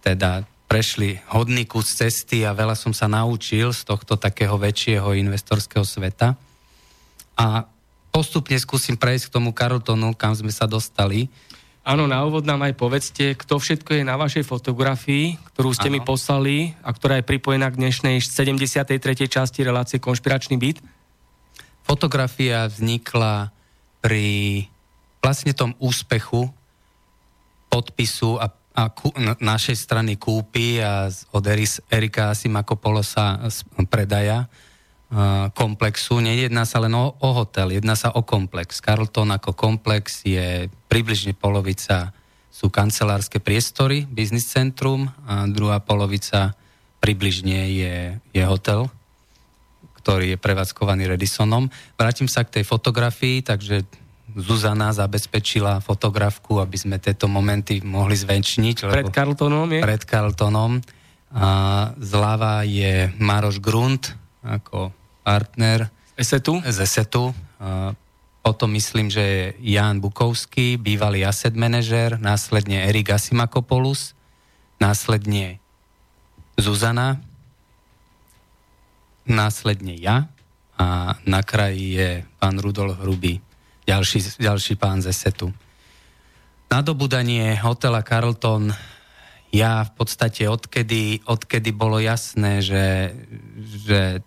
teda 0.00 0.48
prešli 0.66 1.20
hodný 1.30 1.68
kus 1.68 1.94
cesty 1.94 2.42
a 2.42 2.56
veľa 2.56 2.74
som 2.74 2.90
sa 2.90 3.06
naučil 3.06 3.70
z 3.70 3.86
tohto 3.86 4.18
takého 4.18 4.58
väčšieho 4.58 5.14
investorského 5.14 5.86
sveta. 5.86 6.34
A 7.38 7.68
postupne 8.10 8.58
skúsim 8.58 8.98
prejsť 8.98 9.30
k 9.30 9.34
tomu 9.38 9.54
Carltonu, 9.54 10.16
kam 10.18 10.34
sme 10.34 10.50
sa 10.50 10.66
dostali. 10.66 11.30
Áno, 11.84 12.08
na 12.08 12.24
úvod 12.24 12.48
nám 12.48 12.64
aj 12.64 12.80
povedzte, 12.80 13.36
kto 13.36 13.60
všetko 13.60 14.00
je 14.00 14.08
na 14.08 14.16
vašej 14.16 14.48
fotografii, 14.48 15.36
ktorú 15.52 15.76
ste 15.76 15.92
ano. 15.92 15.94
mi 15.94 16.00
poslali 16.00 16.72
a 16.80 16.88
ktorá 16.88 17.20
je 17.20 17.28
pripojená 17.28 17.68
k 17.68 17.76
dnešnej 17.76 18.24
73. 18.24 18.96
časti 19.28 19.60
relácie 19.60 20.00
Konšpiračný 20.00 20.56
byt. 20.56 20.80
Fotografia 21.84 22.72
vznikla 22.72 23.52
pri 24.00 24.64
vlastne 25.20 25.52
tom 25.52 25.76
úspechu 25.76 26.48
podpisu 27.68 28.40
a, 28.40 28.48
a 28.80 28.88
ku, 28.88 29.12
našej 29.44 29.76
strany 29.76 30.16
kúpy 30.16 30.80
a 30.80 31.12
od 31.36 31.44
Erika 31.92 32.32
Asimakopolosa 32.32 33.44
predaja 33.92 34.48
komplexu. 35.54 36.18
Nejedná 36.18 36.66
sa 36.66 36.82
len 36.82 36.94
o, 36.94 37.14
o 37.14 37.30
hotel, 37.38 37.70
jedná 37.70 37.94
sa 37.94 38.10
o 38.10 38.26
komplex. 38.26 38.82
Carlton 38.82 39.30
ako 39.30 39.54
komplex 39.54 40.26
je 40.26 40.66
približne 40.90 41.34
polovica 41.38 42.10
sú 42.54 42.70
kancelárske 42.70 43.42
priestory, 43.42 44.06
business 44.06 44.46
centrum 44.46 45.10
a 45.26 45.42
druhá 45.50 45.82
polovica 45.82 46.54
približne 47.02 47.66
je, 47.74 47.94
je 48.30 48.42
hotel, 48.46 48.86
ktorý 49.98 50.34
je 50.34 50.38
prevádzkovaný 50.38 51.10
Redisonom. 51.10 51.66
Vrátim 51.98 52.30
sa 52.30 52.46
k 52.46 52.60
tej 52.60 52.64
fotografii, 52.64 53.42
takže 53.42 53.82
Zuzana 54.34 54.90
zabezpečila 54.94 55.82
fotografku, 55.82 56.58
aby 56.58 56.74
sme 56.78 56.96
tieto 56.98 57.30
momenty 57.30 57.82
mohli 57.82 58.18
zväčšniť. 58.18 58.86
Pred 58.86 59.10
Carltonom 59.14 59.70
je? 59.70 59.80
Pred 59.82 60.02
Carltonom. 60.06 60.82
A 61.34 61.46
zľava 61.98 62.62
je 62.62 63.10
Maroš 63.18 63.58
Grunt 63.58 64.14
ako 64.42 65.03
partner 65.24 65.88
Esetu. 66.14 66.60
z 66.60 66.78
Esetu. 66.84 67.34
Potom 68.44 68.76
myslím, 68.76 69.08
že 69.08 69.24
je 69.24 69.44
Jan 69.72 70.04
Bukovský, 70.04 70.76
bývalý 70.76 71.24
asset 71.24 71.56
manažer, 71.56 72.20
následne 72.20 72.84
Erik 72.84 73.08
Asimakopoulos, 73.08 74.12
následne 74.76 75.64
Zuzana, 76.60 77.24
následne 79.24 79.96
ja 79.96 80.28
a 80.76 81.16
na 81.24 81.40
kraji 81.40 81.96
je 81.96 82.10
pán 82.36 82.60
Rudolf 82.60 83.00
Hrubý, 83.00 83.40
ďalší, 83.88 84.36
ďalší 84.36 84.76
pán 84.76 85.00
z 85.00 85.08
Esetu. 85.08 85.48
Nadobudanie 86.68 87.56
hotela 87.64 88.04
Carlton 88.04 88.76
ja 89.54 89.86
v 89.86 89.92
podstate 89.94 90.50
odkedy, 90.50 91.24
odkedy 91.24 91.70
bolo 91.72 92.02
jasné, 92.02 92.58
že, 92.60 93.14
že 93.86 94.20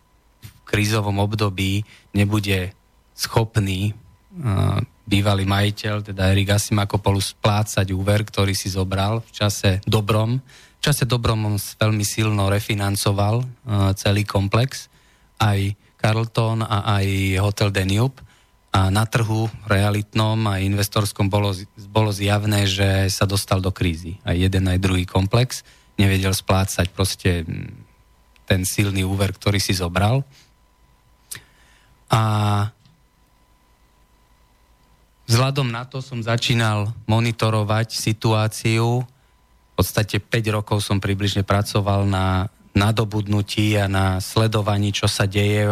krízovom 0.68 1.24
období 1.24 1.82
nebude 2.12 2.76
schopný 3.16 3.96
uh, 3.96 4.84
bývalý 5.08 5.48
majiteľ, 5.48 6.12
teda 6.12 6.36
Erik 6.36 6.52
Asimakopoulos, 6.52 7.32
splácať 7.34 7.96
úver, 7.96 8.28
ktorý 8.28 8.52
si 8.52 8.68
zobral 8.68 9.24
v 9.24 9.32
čase 9.32 9.80
dobrom. 9.88 10.44
V 10.78 10.82
čase 10.84 11.08
dobrom 11.08 11.48
on 11.48 11.56
veľmi 11.56 12.04
silno 12.04 12.52
refinancoval 12.52 13.42
uh, 13.42 13.96
celý 13.96 14.28
komplex, 14.28 14.92
aj 15.40 15.74
Carlton 15.98 16.62
a 16.62 17.00
aj 17.00 17.08
Hotel 17.42 17.74
Danube 17.74 18.22
a 18.70 18.94
na 18.94 19.10
trhu 19.10 19.50
realitnom 19.66 20.38
a 20.46 20.62
investorskom 20.62 21.32
bolo, 21.32 21.56
bolo 21.90 22.14
zjavné, 22.14 22.70
že 22.70 23.10
sa 23.10 23.26
dostal 23.26 23.64
do 23.64 23.74
krízy. 23.74 24.22
Aj 24.22 24.38
jeden, 24.38 24.70
aj 24.70 24.78
druhý 24.78 25.08
komplex 25.08 25.66
nevedel 25.98 26.36
splácať 26.36 26.94
proste 26.94 27.42
ten 28.46 28.62
silný 28.64 29.02
úver, 29.02 29.34
ktorý 29.34 29.58
si 29.58 29.74
zobral. 29.74 30.22
A 32.08 32.22
vzhľadom 35.28 35.68
na 35.68 35.84
to 35.84 36.00
som 36.00 36.24
začínal 36.24 36.96
monitorovať 37.06 37.92
situáciu. 37.92 39.04
V 39.04 39.74
podstate 39.76 40.24
5 40.24 40.56
rokov 40.56 40.82
som 40.82 41.04
približne 41.04 41.44
pracoval 41.44 42.08
na 42.08 42.48
nadobudnutí 42.78 43.74
a 43.78 43.90
na 43.90 44.22
sledovaní, 44.22 44.94
čo 44.94 45.10
sa 45.10 45.26
deje, 45.26 45.66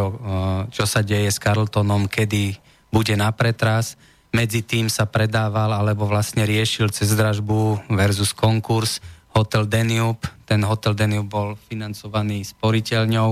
čo 0.73 0.85
sa 0.89 1.05
deje 1.05 1.29
s 1.29 1.37
Carltonom, 1.37 2.09
kedy 2.09 2.57
bude 2.89 3.13
na 3.13 3.29
pretras. 3.29 3.93
Medzi 4.35 4.65
tým 4.65 4.91
sa 4.91 5.07
predával 5.07 5.71
alebo 5.71 6.09
vlastne 6.09 6.43
riešil 6.43 6.91
cez 6.91 7.15
dražbu 7.15 7.87
versus 7.93 8.35
konkurs 8.35 8.99
Hotel 9.31 9.63
Danube. 9.63 10.27
Ten 10.43 10.65
Hotel 10.67 10.91
Danube 10.91 11.31
bol 11.31 11.55
financovaný 11.71 12.43
sporiteľňou 12.43 13.31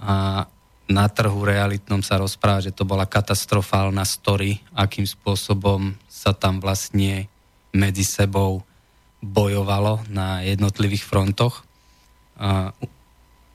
a 0.00 0.46
na 0.88 1.04
trhu 1.12 1.44
realitnom 1.44 2.00
sa 2.00 2.16
rozpráva, 2.16 2.64
že 2.64 2.72
to 2.72 2.88
bola 2.88 3.04
katastrofálna 3.04 4.08
story, 4.08 4.64
akým 4.72 5.04
spôsobom 5.04 5.92
sa 6.08 6.32
tam 6.32 6.64
vlastne 6.64 7.28
medzi 7.76 8.08
sebou 8.08 8.64
bojovalo 9.20 10.00
na 10.08 10.40
jednotlivých 10.40 11.04
frontoch. 11.04 11.66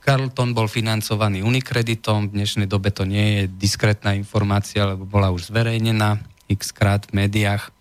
Carlton 0.03 0.51
bol 0.51 0.67
financovaný 0.67 1.41
Unikreditom, 1.41 2.27
v 2.29 2.43
dnešnej 2.43 2.67
dobe 2.67 2.91
to 2.91 3.07
nie 3.07 3.41
je 3.41 3.43
diskrétna 3.47 4.13
informácia, 4.13 4.83
lebo 4.83 5.07
bola 5.07 5.31
už 5.31 5.49
zverejnená 5.49 6.19
x 6.51 6.75
krát 6.75 7.07
v 7.07 7.23
médiách. 7.23 7.71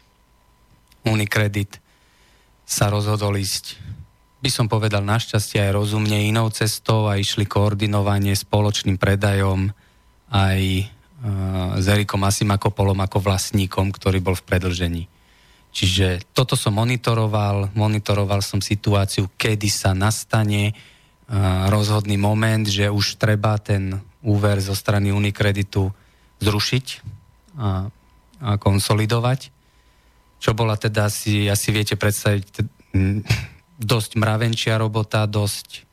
Unikredit 1.03 1.83
sa 2.63 2.89
rozhodol 2.89 3.35
ísť, 3.43 3.82
by 4.43 4.51
som 4.51 4.67
povedal 4.67 5.07
našťastie 5.07 5.63
aj 5.63 5.71
rozumne 5.79 6.19
inou 6.27 6.51
cestou 6.51 7.07
a 7.07 7.17
išli 7.17 7.47
koordinovanie 7.47 8.35
spoločným 8.35 8.99
predajom 8.99 9.71
aj 10.35 10.61
uh, 10.83 11.79
s 11.79 11.87
Erikom 11.87 12.27
Asimakopolom 12.27 12.99
ako 12.99 13.23
vlastníkom, 13.23 13.95
ktorý 13.95 14.19
bol 14.19 14.35
v 14.35 14.43
predlžení. 14.43 15.05
Čiže 15.73 16.35
toto 16.37 16.53
som 16.53 16.77
monitoroval, 16.77 17.73
monitoroval 17.73 18.45
som 18.45 18.61
situáciu, 18.61 19.33
kedy 19.41 19.73
sa 19.73 19.97
nastane 19.97 20.77
rozhodný 21.73 22.21
moment, 22.21 22.69
že 22.69 22.93
už 22.93 23.17
treba 23.17 23.57
ten 23.57 23.97
úver 24.21 24.61
zo 24.61 24.77
strany 24.77 25.09
Unikreditu 25.09 25.89
zrušiť 26.45 26.87
a, 27.57 27.89
a 28.43 28.51
konsolidovať, 28.61 29.41
čo 30.43 30.53
bola 30.53 30.77
teda 30.77 31.09
si, 31.09 31.49
asi 31.49 31.73
viete 31.73 31.97
predstaviť, 31.97 32.45
dosť 33.83 34.17
mravenčia 34.17 34.79
robota, 34.79 35.27
dosť, 35.27 35.85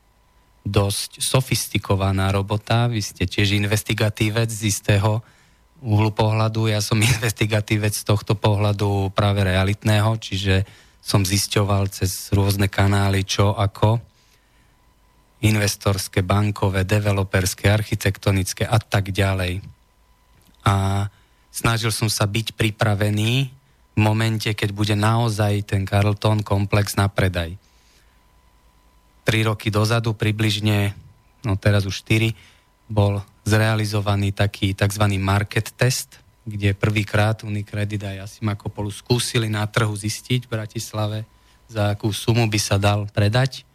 dosť 0.62 1.18
sofistikovaná 1.18 2.30
robota. 2.30 2.86
Vy 2.86 3.02
ste 3.02 3.26
tiež 3.26 3.58
investigatívec 3.58 4.48
z 4.48 4.70
istého 4.70 5.20
uhlu 5.80 6.12
pohľadu, 6.12 6.68
ja 6.70 6.78
som 6.84 7.00
investigatívec 7.18 7.92
z 7.92 8.04
tohto 8.06 8.36
pohľadu 8.36 9.10
práve 9.12 9.44
realitného, 9.44 10.16
čiže 10.20 10.64
som 11.00 11.24
zisťoval 11.24 11.88
cez 11.88 12.28
rôzne 12.30 12.68
kanály, 12.68 13.24
čo 13.24 13.56
ako 13.56 13.98
investorské, 15.40 16.20
bankové, 16.20 16.84
developerské, 16.84 17.72
architektonické 17.72 18.68
a 18.68 18.76
tak 18.76 19.08
ďalej. 19.08 19.64
A 20.68 21.08
snažil 21.48 21.88
som 21.88 22.12
sa 22.12 22.28
byť 22.28 22.52
pripravený 22.52 23.48
v 23.96 23.98
momente, 23.98 24.52
keď 24.52 24.70
bude 24.76 24.92
naozaj 24.92 25.64
ten 25.64 25.88
Carlton 25.88 26.44
komplex 26.44 27.00
na 27.00 27.08
predaj. 27.08 27.56
Tri 29.30 29.46
roky 29.46 29.70
dozadu 29.70 30.10
približne, 30.18 30.90
no 31.46 31.54
teraz 31.54 31.86
už 31.86 32.02
štyri, 32.02 32.34
bol 32.90 33.22
zrealizovaný 33.46 34.34
taký 34.34 34.74
tzv. 34.74 35.06
market 35.22 35.70
test, 35.78 36.18
kde 36.42 36.74
prvýkrát 36.74 37.46
Unicredit 37.46 38.02
a 38.02 38.26
Jasimako 38.26 38.90
skúsili 38.90 39.46
na 39.46 39.62
trhu 39.70 39.94
zistiť 39.94 40.50
v 40.50 40.52
Bratislave, 40.58 41.18
za 41.70 41.94
akú 41.94 42.10
sumu 42.10 42.50
by 42.50 42.58
sa 42.58 42.74
dal 42.82 43.06
predať 43.14 43.70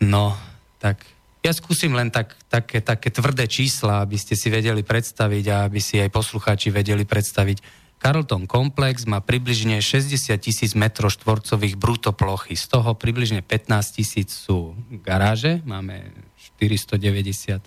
No, 0.00 0.32
tak 0.80 1.04
ja 1.44 1.52
skúsim 1.52 1.92
len 1.92 2.08
tak, 2.08 2.32
také, 2.48 2.80
také 2.80 3.12
tvrdé 3.12 3.44
čísla, 3.44 4.00
aby 4.00 4.16
ste 4.16 4.32
si 4.32 4.48
vedeli 4.48 4.80
predstaviť 4.80 5.44
a 5.52 5.68
aby 5.68 5.76
si 5.76 6.00
aj 6.00 6.08
poslucháči 6.08 6.72
vedeli 6.72 7.04
predstaviť. 7.04 7.79
Carlton 8.00 8.48
Komplex 8.48 9.04
má 9.04 9.20
približne 9.20 9.84
60 9.84 10.32
tisíc 10.40 10.72
metrov 10.72 11.12
štvorcových 11.12 11.76
brutoplochy. 11.76 12.56
Z 12.56 12.80
toho 12.80 12.96
približne 12.96 13.44
15 13.44 14.00
tisíc 14.00 14.32
sú 14.32 14.72
garáže, 15.04 15.60
máme 15.68 16.08
490 16.56 17.60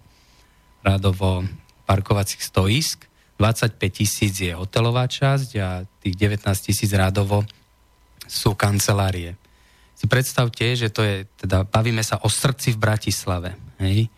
radovo 0.81 1.45
parkovacích 1.85 2.41
stoisk, 2.41 3.05
25 3.37 3.77
tisíc 3.93 4.33
je 4.41 4.57
hotelová 4.57 5.05
časť 5.05 5.49
a 5.61 5.85
tých 6.01 6.15
19 6.17 6.49
tisíc 6.65 6.89
radovo 6.91 7.45
sú 8.25 8.57
kancelárie 8.57 9.37
si 10.03 10.11
predstavte, 10.11 10.75
že 10.75 10.91
to 10.91 10.99
je, 10.99 11.23
teda 11.39 11.63
bavíme 11.63 12.03
sa 12.03 12.19
o 12.19 12.27
srdci 12.27 12.75
v 12.75 12.81
Bratislave. 12.83 13.55
Hej? 13.79 14.11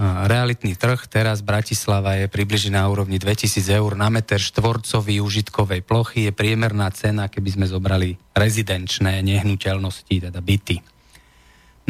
Realitný 0.00 0.72
trh 0.72 1.04
teraz 1.04 1.44
Bratislava 1.44 2.16
je 2.16 2.24
približne 2.24 2.80
na 2.80 2.88
úrovni 2.88 3.20
2000 3.20 3.60
eur 3.76 3.92
na 3.92 4.08
meter 4.08 4.40
štvorcový 4.40 5.20
užitkovej 5.20 5.84
plochy. 5.84 6.26
Je 6.26 6.32
priemerná 6.32 6.88
cena, 6.96 7.28
keby 7.28 7.60
sme 7.60 7.66
zobrali 7.68 8.16
rezidenčné 8.32 9.20
nehnuteľnosti, 9.20 10.32
teda 10.32 10.40
byty. 10.40 10.80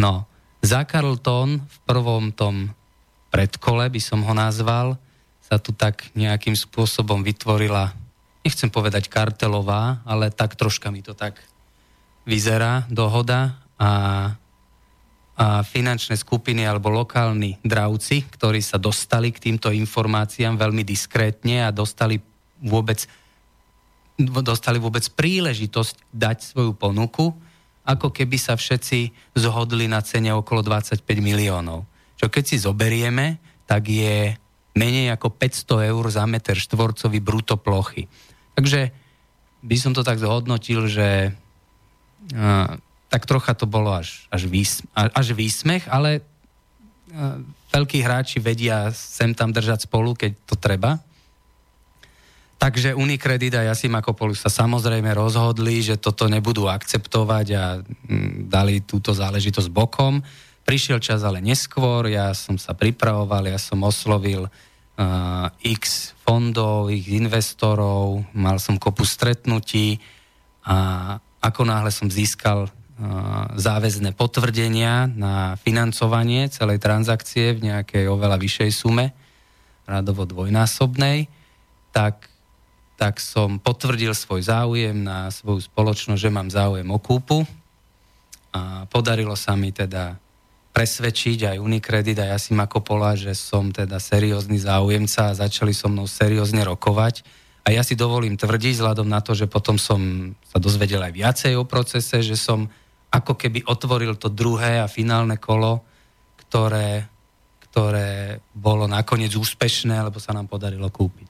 No, 0.02 0.26
za 0.58 0.82
Carlton 0.82 1.62
v 1.62 1.78
prvom 1.86 2.34
tom 2.34 2.74
predkole, 3.30 3.86
by 3.86 4.00
som 4.02 4.26
ho 4.26 4.34
nazval, 4.34 4.98
sa 5.38 5.62
tu 5.62 5.70
tak 5.70 6.10
nejakým 6.18 6.58
spôsobom 6.58 7.22
vytvorila, 7.22 7.94
nechcem 8.42 8.66
povedať 8.66 9.06
kartelová, 9.06 10.02
ale 10.02 10.34
tak 10.34 10.58
troška 10.58 10.90
mi 10.90 11.06
to 11.06 11.14
tak 11.14 11.38
vyzerá 12.26 12.86
dohoda 12.90 13.62
a, 13.78 13.90
finančné 15.40 16.14
skupiny 16.20 16.68
alebo 16.68 16.92
lokálni 16.92 17.56
dravci, 17.64 18.28
ktorí 18.28 18.60
sa 18.60 18.76
dostali 18.76 19.32
k 19.32 19.48
týmto 19.50 19.72
informáciám 19.72 20.60
veľmi 20.60 20.84
diskrétne 20.84 21.64
a 21.64 21.72
dostali 21.72 22.20
vôbec, 22.60 23.08
dostali 24.20 24.76
vôbec 24.76 25.02
príležitosť 25.16 26.12
dať 26.12 26.38
svoju 26.52 26.76
ponuku, 26.76 27.32
ako 27.82 28.14
keby 28.14 28.36
sa 28.38 28.54
všetci 28.54 29.32
zhodli 29.34 29.90
na 29.90 30.04
cene 30.04 30.30
okolo 30.30 30.62
25 30.62 31.02
miliónov. 31.18 31.88
Čo 32.20 32.30
keď 32.30 32.44
si 32.46 32.56
zoberieme, 32.62 33.42
tak 33.66 33.90
je 33.90 34.36
menej 34.78 35.10
ako 35.16 35.32
500 35.32 35.90
eur 35.90 36.04
za 36.12 36.24
meter 36.28 36.54
štvorcový 36.54 37.18
bruto 37.18 37.58
plochy. 37.58 38.06
Takže 38.54 38.94
by 39.64 39.76
som 39.80 39.96
to 39.96 40.04
tak 40.04 40.20
zhodnotil, 40.20 40.86
že 40.86 41.34
tak 43.12 43.28
trocha 43.28 43.52
to 43.52 43.68
bolo 43.68 43.92
až, 43.92 44.24
až, 44.32 44.48
výs, 44.48 44.80
až 44.96 45.36
výsmech, 45.36 45.84
ale 45.92 46.24
veľkí 47.68 48.00
hráči 48.00 48.40
vedia 48.40 48.88
sem 48.88 49.36
tam 49.36 49.52
držať 49.52 49.84
spolu, 49.84 50.16
keď 50.16 50.32
to 50.48 50.56
treba. 50.56 50.96
Takže 52.56 52.94
Unicredit 52.96 53.52
a 53.58 53.68
Jasimako 53.68 54.16
sa 54.32 54.48
samozrejme 54.48 55.12
rozhodli, 55.12 55.82
že 55.82 55.98
toto 55.98 56.30
nebudú 56.30 56.70
akceptovať 56.70 57.46
a 57.58 57.82
mm, 57.82 58.48
dali 58.48 58.80
túto 58.86 59.12
záležitosť 59.12 59.68
bokom. 59.68 60.22
Prišiel 60.62 61.02
čas 61.02 61.26
ale 61.26 61.42
neskôr, 61.42 62.06
ja 62.06 62.30
som 62.32 62.54
sa 62.56 62.72
pripravoval, 62.72 63.50
ja 63.50 63.58
som 63.58 63.82
oslovil 63.82 64.46
uh, 64.46 65.50
x 65.58 66.14
fondov, 66.22 66.88
ich 66.94 67.10
investorov, 67.10 68.22
mal 68.30 68.62
som 68.62 68.78
kopu 68.78 69.02
stretnutí 69.02 69.98
a 70.62 71.18
ako 71.42 71.66
náhle 71.66 71.90
som 71.90 72.06
získal 72.06 72.70
záväzné 73.56 74.14
potvrdenia 74.14 75.08
na 75.10 75.56
financovanie 75.58 76.46
celej 76.52 76.78
transakcie 76.78 77.56
v 77.56 77.72
nejakej 77.72 78.04
oveľa 78.06 78.36
vyššej 78.38 78.70
sume, 78.70 79.16
radovo 79.88 80.28
dvojnásobnej, 80.28 81.26
tak, 81.90 82.30
tak 82.96 83.18
som 83.18 83.58
potvrdil 83.58 84.14
svoj 84.14 84.46
záujem 84.46 84.94
na 84.94 85.32
svoju 85.32 85.66
spoločnosť, 85.66 86.20
že 86.20 86.30
mám 86.30 86.48
záujem 86.48 86.86
o 86.88 86.98
kúpu. 87.02 87.42
A 88.52 88.84
podarilo 88.86 89.32
sa 89.34 89.56
mi 89.56 89.72
teda 89.72 90.20
presvedčiť 90.72 91.52
aj 91.52 91.56
Unicredit 91.60 92.16
a 92.20 92.36
Jasima 92.36 92.64
Kopola, 92.64 93.12
že 93.12 93.36
som 93.36 93.72
teda 93.72 94.00
seriózny 94.00 94.56
záujemca 94.56 95.32
a 95.32 95.36
začali 95.36 95.76
so 95.76 95.88
mnou 95.88 96.08
seriózne 96.08 96.64
rokovať. 96.64 97.24
A 97.62 97.70
ja 97.70 97.84
si 97.84 97.94
dovolím 97.94 98.34
tvrdiť, 98.34 98.80
vzhľadom 98.80 99.06
na 99.06 99.20
to, 99.22 99.36
že 99.36 99.46
potom 99.46 99.76
som 99.76 100.32
sa 100.48 100.58
dozvedel 100.58 100.98
aj 101.04 101.12
viacej 101.12 101.52
o 101.60 101.68
procese, 101.68 102.24
že 102.24 102.34
som 102.34 102.72
ako 103.12 103.36
keby 103.36 103.68
otvoril 103.68 104.16
to 104.16 104.32
druhé 104.32 104.80
a 104.80 104.88
finálne 104.88 105.36
kolo, 105.36 105.84
ktoré, 106.40 107.04
ktoré 107.68 108.40
bolo 108.56 108.88
nakoniec 108.88 109.36
úspešné, 109.36 110.00
lebo 110.00 110.16
sa 110.16 110.32
nám 110.32 110.48
podarilo 110.48 110.88
kúpiť. 110.88 111.28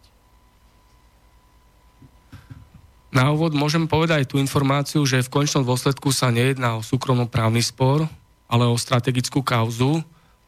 Na 3.13 3.29
úvod 3.29 3.53
môžem 3.53 3.85
povedať 3.85 4.25
tú 4.25 4.41
informáciu, 4.41 5.05
že 5.05 5.21
v 5.21 5.29
končnom 5.29 5.67
dôsledku 5.67 6.09
sa 6.15 6.33
nejedná 6.33 6.81
o 6.81 6.87
súkromnoprávny 6.87 7.61
spor, 7.61 8.09
ale 8.49 8.65
o 8.65 8.79
strategickú 8.79 9.45
kauzu, 9.45 10.01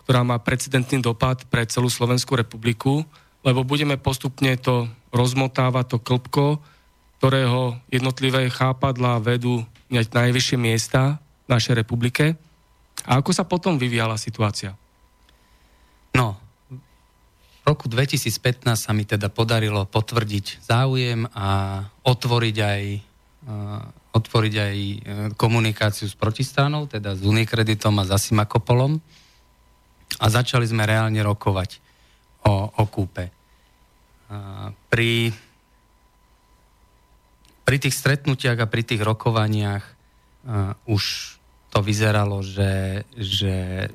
ktorá 0.07 0.25
má 0.25 0.41
precedentný 0.41 1.05
dopad 1.05 1.45
pre 1.53 1.69
celú 1.69 1.93
Slovenskú 1.93 2.39
republiku, 2.41 3.05
lebo 3.45 3.67
budeme 3.69 4.01
postupne 4.01 4.57
to 4.57 4.89
rozmotávať, 5.13 5.85
to 5.93 5.99
klpko, 6.01 6.47
ktorého 7.21 7.77
jednotlivé 7.93 8.49
chápadla 8.49 9.21
vedú 9.21 9.65
na 9.93 10.01
najvyššie 10.01 10.57
miesta 10.57 11.21
našej 11.49 11.75
republike. 11.77 12.37
A 13.05 13.21
ako 13.21 13.35
sa 13.37 13.45
potom 13.45 13.77
vyvíjala 13.77 14.17
situácia? 14.17 14.73
No, 16.15 16.39
v 17.65 17.73
roku 17.73 17.91
2015 17.91 18.65
sa 18.77 18.93
mi 18.95 19.09
teda 19.09 19.33
podarilo 19.33 19.89
potvrdiť 19.89 20.63
záujem 20.63 21.27
a 21.33 21.81
otvoriť 22.07 22.57
aj, 22.61 22.83
uh, 23.51 23.81
otvoriť 24.15 24.55
aj 24.55 24.77
uh, 24.77 24.97
komunikáciu 25.35 26.07
s 26.07 26.15
protistranou, 26.17 26.87
teda 26.87 27.19
s 27.19 27.25
Unikreditom 27.25 27.99
a 27.99 28.07
s 28.07 28.15
Asimakopolom 28.15 29.01
a 30.21 30.27
začali 30.31 30.69
sme 30.69 30.87
reálne 30.87 31.19
rokovať 31.25 31.81
o, 32.47 32.69
o 32.69 32.85
kúpe. 32.87 33.33
Uh, 34.31 34.71
pri, 34.87 35.35
pri 37.67 37.77
tých 37.81 37.97
stretnutiach 37.97 38.61
a 38.61 38.71
pri 38.71 38.83
tých 38.87 39.03
rokovaniach 39.03 39.97
už 40.85 41.34
to 41.75 41.83
vyzeralo, 41.83 42.39
že, 42.47 43.03
že 43.19 43.91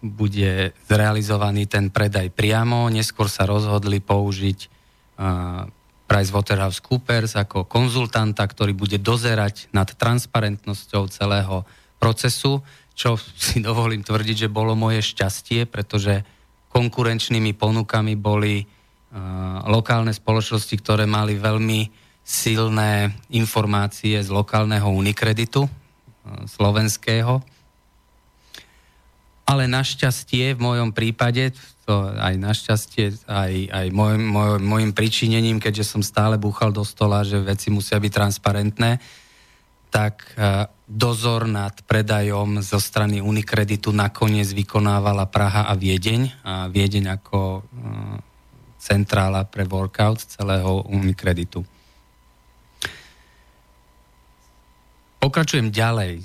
bude 0.00 0.72
zrealizovaný 0.88 1.68
ten 1.68 1.92
predaj 1.92 2.32
priamo. 2.32 2.88
Neskôr 2.88 3.28
sa 3.28 3.44
rozhodli 3.44 4.00
použiť 4.00 4.58
uh, 4.64 5.68
PricewaterhouseCoopers 6.08 7.36
ako 7.36 7.68
konzultanta, 7.68 8.48
ktorý 8.48 8.72
bude 8.72 8.96
dozerať 8.96 9.68
nad 9.76 9.92
transparentnosťou 9.92 11.12
celého 11.12 11.68
procesu, 12.00 12.64
čo 12.96 13.20
si 13.20 13.60
dovolím 13.68 14.00
tvrdiť, 14.00 14.48
že 14.48 14.48
bolo 14.48 14.72
moje 14.72 15.04
šťastie, 15.04 15.68
pretože 15.68 16.24
konkurenčnými 16.72 17.52
ponukami 17.60 18.16
boli 18.16 18.64
uh, 18.64 19.68
lokálne 19.68 20.16
spoločnosti, 20.16 20.72
ktoré 20.80 21.04
mali 21.04 21.36
veľmi 21.36 22.08
silné 22.24 23.12
informácie 23.36 24.16
z 24.16 24.28
lokálneho 24.32 24.88
Unikreditu 24.88 25.68
slovenského 26.46 27.44
ale 29.48 29.64
našťastie 29.64 30.52
v 30.52 30.60
mojom 30.60 30.92
prípade, 30.92 31.56
to 31.88 32.12
aj 32.12 32.36
našťastie, 32.36 33.24
aj, 33.24 33.52
aj 33.72 33.86
môj, 33.96 34.20
môj, 34.20 34.60
môjim 34.60 34.92
pričinením, 34.92 35.56
keďže 35.56 35.96
som 35.96 36.04
stále 36.04 36.36
búchal 36.36 36.68
do 36.68 36.84
stola, 36.84 37.24
že 37.24 37.40
veci 37.40 37.72
musia 37.72 37.96
byť 37.96 38.12
transparentné, 38.12 39.00
tak 39.88 40.36
e, 40.36 40.68
dozor 40.84 41.48
nad 41.48 41.72
predajom 41.88 42.60
zo 42.60 42.76
strany 42.76 43.24
Unikreditu 43.24 43.88
nakoniec 43.88 44.52
vykonávala 44.52 45.24
Praha 45.32 45.64
a 45.64 45.72
Viedeň. 45.72 46.44
A 46.44 46.68
Viedeň 46.68 47.16
ako 47.16 47.40
e, 47.40 47.60
centrála 48.76 49.48
pre 49.48 49.64
workout 49.64 50.28
celého 50.28 50.84
Unikreditu. 50.92 51.64
Pokračujem 55.18 55.74
ďalej. 55.74 56.22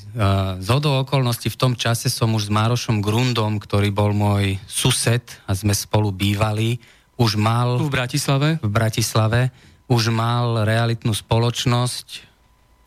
Z 0.62 0.68
hodou 0.70 1.02
okolností 1.02 1.50
v 1.50 1.58
tom 1.58 1.74
čase 1.74 2.14
som 2.14 2.38
už 2.38 2.48
s 2.48 2.54
Márošom 2.54 3.02
Grundom, 3.02 3.58
ktorý 3.58 3.90
bol 3.90 4.14
môj 4.14 4.62
sused 4.70 5.26
a 5.50 5.52
sme 5.58 5.74
spolu 5.74 6.14
bývali, 6.14 6.78
už 7.18 7.38
mal... 7.38 7.82
V 7.82 7.90
Bratislave? 7.90 8.62
V 8.62 8.70
Bratislave. 8.70 9.50
Už 9.90 10.14
mal 10.14 10.62
realitnú 10.62 11.14
spoločnosť, 11.14 12.08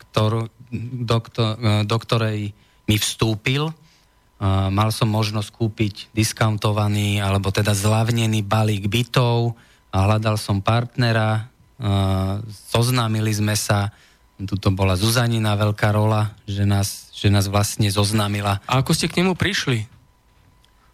ktor, 0.07 0.47
do, 0.71 1.17
do 1.83 1.97
ktorej 1.99 2.55
mi 2.87 2.95
vstúpil. 2.95 3.67
Mal 4.47 4.89
som 4.95 5.11
možnosť 5.11 5.49
kúpiť 5.51 5.95
diskontovaný 6.15 7.19
alebo 7.19 7.51
teda 7.51 7.75
zlavnený 7.75 8.47
balík 8.47 8.87
bytov 8.87 9.59
a 9.91 9.97
hľadal 10.07 10.39
som 10.39 10.63
partnera. 10.63 11.51
Zoznámili 12.71 13.35
sme 13.35 13.59
sa 13.59 13.91
Tuto 14.37 14.69
bola 14.69 14.93
Zuzanina 14.93 15.57
veľká 15.57 15.89
rola, 15.89 16.37
že 16.45 16.61
nás, 16.61 17.09
že 17.09 17.33
nás 17.33 17.49
vlastne 17.49 17.89
zoznámila. 17.89 18.61
A 18.69 18.85
ako 18.85 18.93
ste 18.93 19.09
k 19.09 19.25
nemu 19.25 19.33
prišli? 19.33 19.89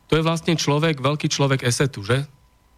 To 0.07 0.15
je 0.15 0.23
vlastne 0.23 0.55
človek, 0.55 1.03
veľký 1.03 1.27
človek 1.27 1.67
esetu, 1.67 2.07
že? 2.07 2.23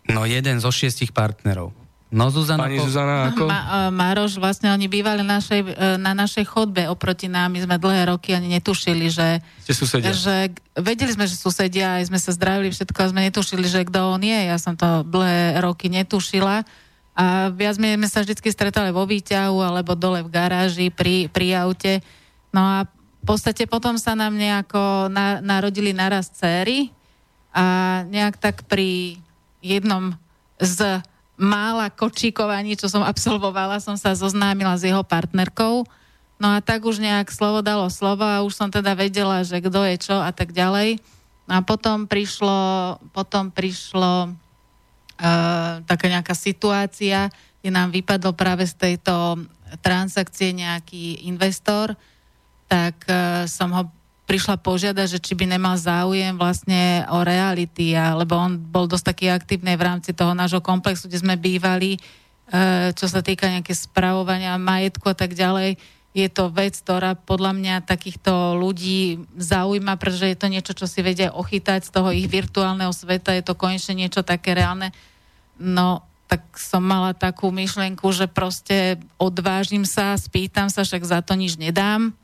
No 0.09 0.25
jeden 0.25 0.57
zo 0.57 0.73
šiestich 0.73 1.13
partnerov. 1.13 1.69
No 2.15 2.29
Zuzana... 2.29 2.69
Pani 2.69 2.77
Zuzana, 2.79 3.33
ako? 3.33 3.49
Ma, 3.49 3.89
e, 3.89 3.93
Maroš, 3.93 4.37
vlastne 4.37 4.69
oni 4.69 4.85
bývali 4.85 5.25
našej, 5.25 5.61
e, 5.67 5.97
na 5.97 6.13
našej 6.13 6.45
chodbe 6.47 6.85
oproti 6.85 7.25
nám. 7.25 7.51
My 7.51 7.65
sme 7.65 7.75
dlhé 7.81 8.13
roky 8.13 8.31
ani 8.31 8.47
netušili, 8.55 9.09
že... 9.09 9.43
Ste 9.65 9.73
susedia. 9.73 10.13
Že, 10.13 10.53
vedeli 10.79 11.11
sme, 11.11 11.25
že 11.25 11.35
susedia, 11.35 11.99
aj 11.99 12.13
sme 12.13 12.21
sa 12.21 12.31
zdravili 12.31 12.69
všetko 12.71 12.97
a 13.03 13.11
sme 13.11 13.25
netušili, 13.25 13.65
že 13.65 13.83
kto 13.89 14.15
on 14.15 14.21
je. 14.21 14.39
Ja 14.47 14.55
som 14.61 14.77
to 14.77 15.01
dlhé 15.01 15.59
roky 15.59 15.89
netušila. 15.89 16.63
A 17.15 17.47
viac 17.47 17.79
menej 17.79 17.95
sme 18.03 18.09
sa 18.11 18.19
vždy 18.27 18.51
stretali 18.51 18.91
vo 18.91 19.07
výťahu 19.07 19.63
alebo 19.63 19.95
dole 19.95 20.19
v 20.19 20.29
garáži 20.29 20.91
pri, 20.91 21.31
pri 21.31 21.55
aute. 21.63 22.03
No 22.51 22.59
a 22.59 22.77
v 22.85 23.23
podstate 23.23 23.63
potom 23.65 23.95
sa 23.95 24.13
nám 24.13 24.35
nejako 24.35 25.07
na, 25.07 25.39
narodili 25.39 25.95
naraz 25.95 26.27
céry 26.29 26.91
a 27.55 28.03
nejak 28.11 28.35
tak 28.35 28.67
pri 28.67 29.15
jednom 29.63 30.13
z 30.59 30.99
mála 31.39 31.87
kočíkovaní, 31.91 32.75
čo 32.75 32.91
som 32.91 33.03
absolvovala, 33.03 33.79
som 33.79 33.95
sa 33.95 34.15
zoznámila 34.15 34.75
s 34.75 34.83
jeho 34.83 35.03
partnerkou. 35.03 35.87
No 36.35 36.47
a 36.51 36.59
tak 36.59 36.83
už 36.83 36.99
nejak 36.99 37.31
slovo 37.31 37.63
dalo 37.63 37.87
slovo 37.87 38.27
a 38.27 38.43
už 38.43 38.51
som 38.51 38.67
teda 38.67 38.91
vedela, 38.91 39.39
že 39.47 39.63
kto 39.63 39.87
je 39.87 39.95
čo 40.11 40.15
a 40.19 40.35
tak 40.35 40.51
ďalej. 40.51 40.99
No 41.47 41.59
a 41.59 41.61
potom 41.63 42.11
prišlo, 42.11 42.99
potom 43.15 43.55
prišlo 43.55 44.35
taká 45.85 46.05
nejaká 46.11 46.35
situácia, 46.35 47.31
kde 47.63 47.69
nám 47.71 47.89
vypadol 47.89 48.35
práve 48.35 48.67
z 48.67 48.75
tejto 48.75 49.41
transakcie 49.81 50.53
nejaký 50.53 51.25
investor, 51.25 51.95
tak 52.67 52.99
som 53.49 53.71
ho 53.73 53.89
prišla 54.25 54.57
požiadať, 54.57 55.17
že 55.17 55.19
či 55.21 55.37
by 55.37 55.45
nemal 55.45 55.77
záujem 55.77 56.33
vlastne 56.33 57.05
o 57.13 57.21
reality, 57.21 57.93
lebo 57.93 58.33
on 58.37 58.57
bol 58.57 58.89
dosť 58.89 59.05
taký 59.13 59.25
aktívny 59.29 59.77
v 59.77 59.85
rámci 59.85 60.17
toho 60.17 60.33
nášho 60.33 60.65
komplexu, 60.65 61.05
kde 61.05 61.21
sme 61.21 61.37
bývali, 61.37 62.01
čo 62.97 63.05
sa 63.05 63.21
týka 63.21 63.45
nejaké 63.45 63.73
spravovania 63.73 64.57
majetku 64.57 65.05
a 65.09 65.17
tak 65.17 65.37
ďalej. 65.37 65.77
Je 66.15 66.31
to 66.31 66.47
vec, 66.47 66.79
ktorá 66.79 67.19
podľa 67.19 67.51
mňa 67.51 67.75
takýchto 67.83 68.55
ľudí 68.55 69.27
zaujíma, 69.35 69.99
pretože 69.99 70.31
je 70.31 70.37
to 70.39 70.47
niečo, 70.47 70.71
čo 70.71 70.87
si 70.87 71.03
vedia 71.03 71.35
ochytať 71.35 71.83
z 71.83 71.91
toho 71.91 72.15
ich 72.15 72.31
virtuálneho 72.31 72.95
sveta, 72.95 73.35
je 73.35 73.43
to 73.43 73.59
konečne 73.59 73.99
niečo 73.99 74.23
také 74.23 74.55
reálne. 74.55 74.95
No, 75.59 76.07
tak 76.31 76.41
som 76.55 76.81
mala 76.81 77.11
takú 77.11 77.51
myšlienku, 77.51 78.07
že 78.15 78.31
proste 78.31 78.97
odvážim 79.19 79.83
sa, 79.83 80.15
spýtam 80.15 80.71
sa, 80.71 80.87
však 80.87 81.03
za 81.03 81.19
to 81.19 81.35
nič 81.35 81.59
nedám. 81.59 82.15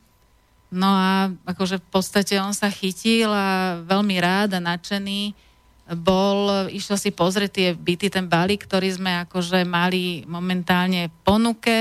No 0.71 0.88
a 0.88 1.27
akože 1.43 1.84
v 1.84 1.88
podstate 1.91 2.39
on 2.39 2.56
sa 2.56 2.71
chytil 2.71 3.27
a 3.27 3.84
veľmi 3.84 4.15
rád 4.23 4.56
a 4.56 4.63
nadšený 4.63 5.36
bol, 5.99 6.71
išiel 6.71 6.95
si 6.95 7.12
pozrieť 7.12 7.51
tie 7.51 7.69
byty, 7.75 8.08
ten 8.08 8.32
balík, 8.32 8.63
ktorý 8.63 8.95
sme 8.95 9.27
akože 9.27 9.67
mali 9.67 10.23
momentálne 10.23 11.12
v 11.12 11.15
ponuke. 11.27 11.77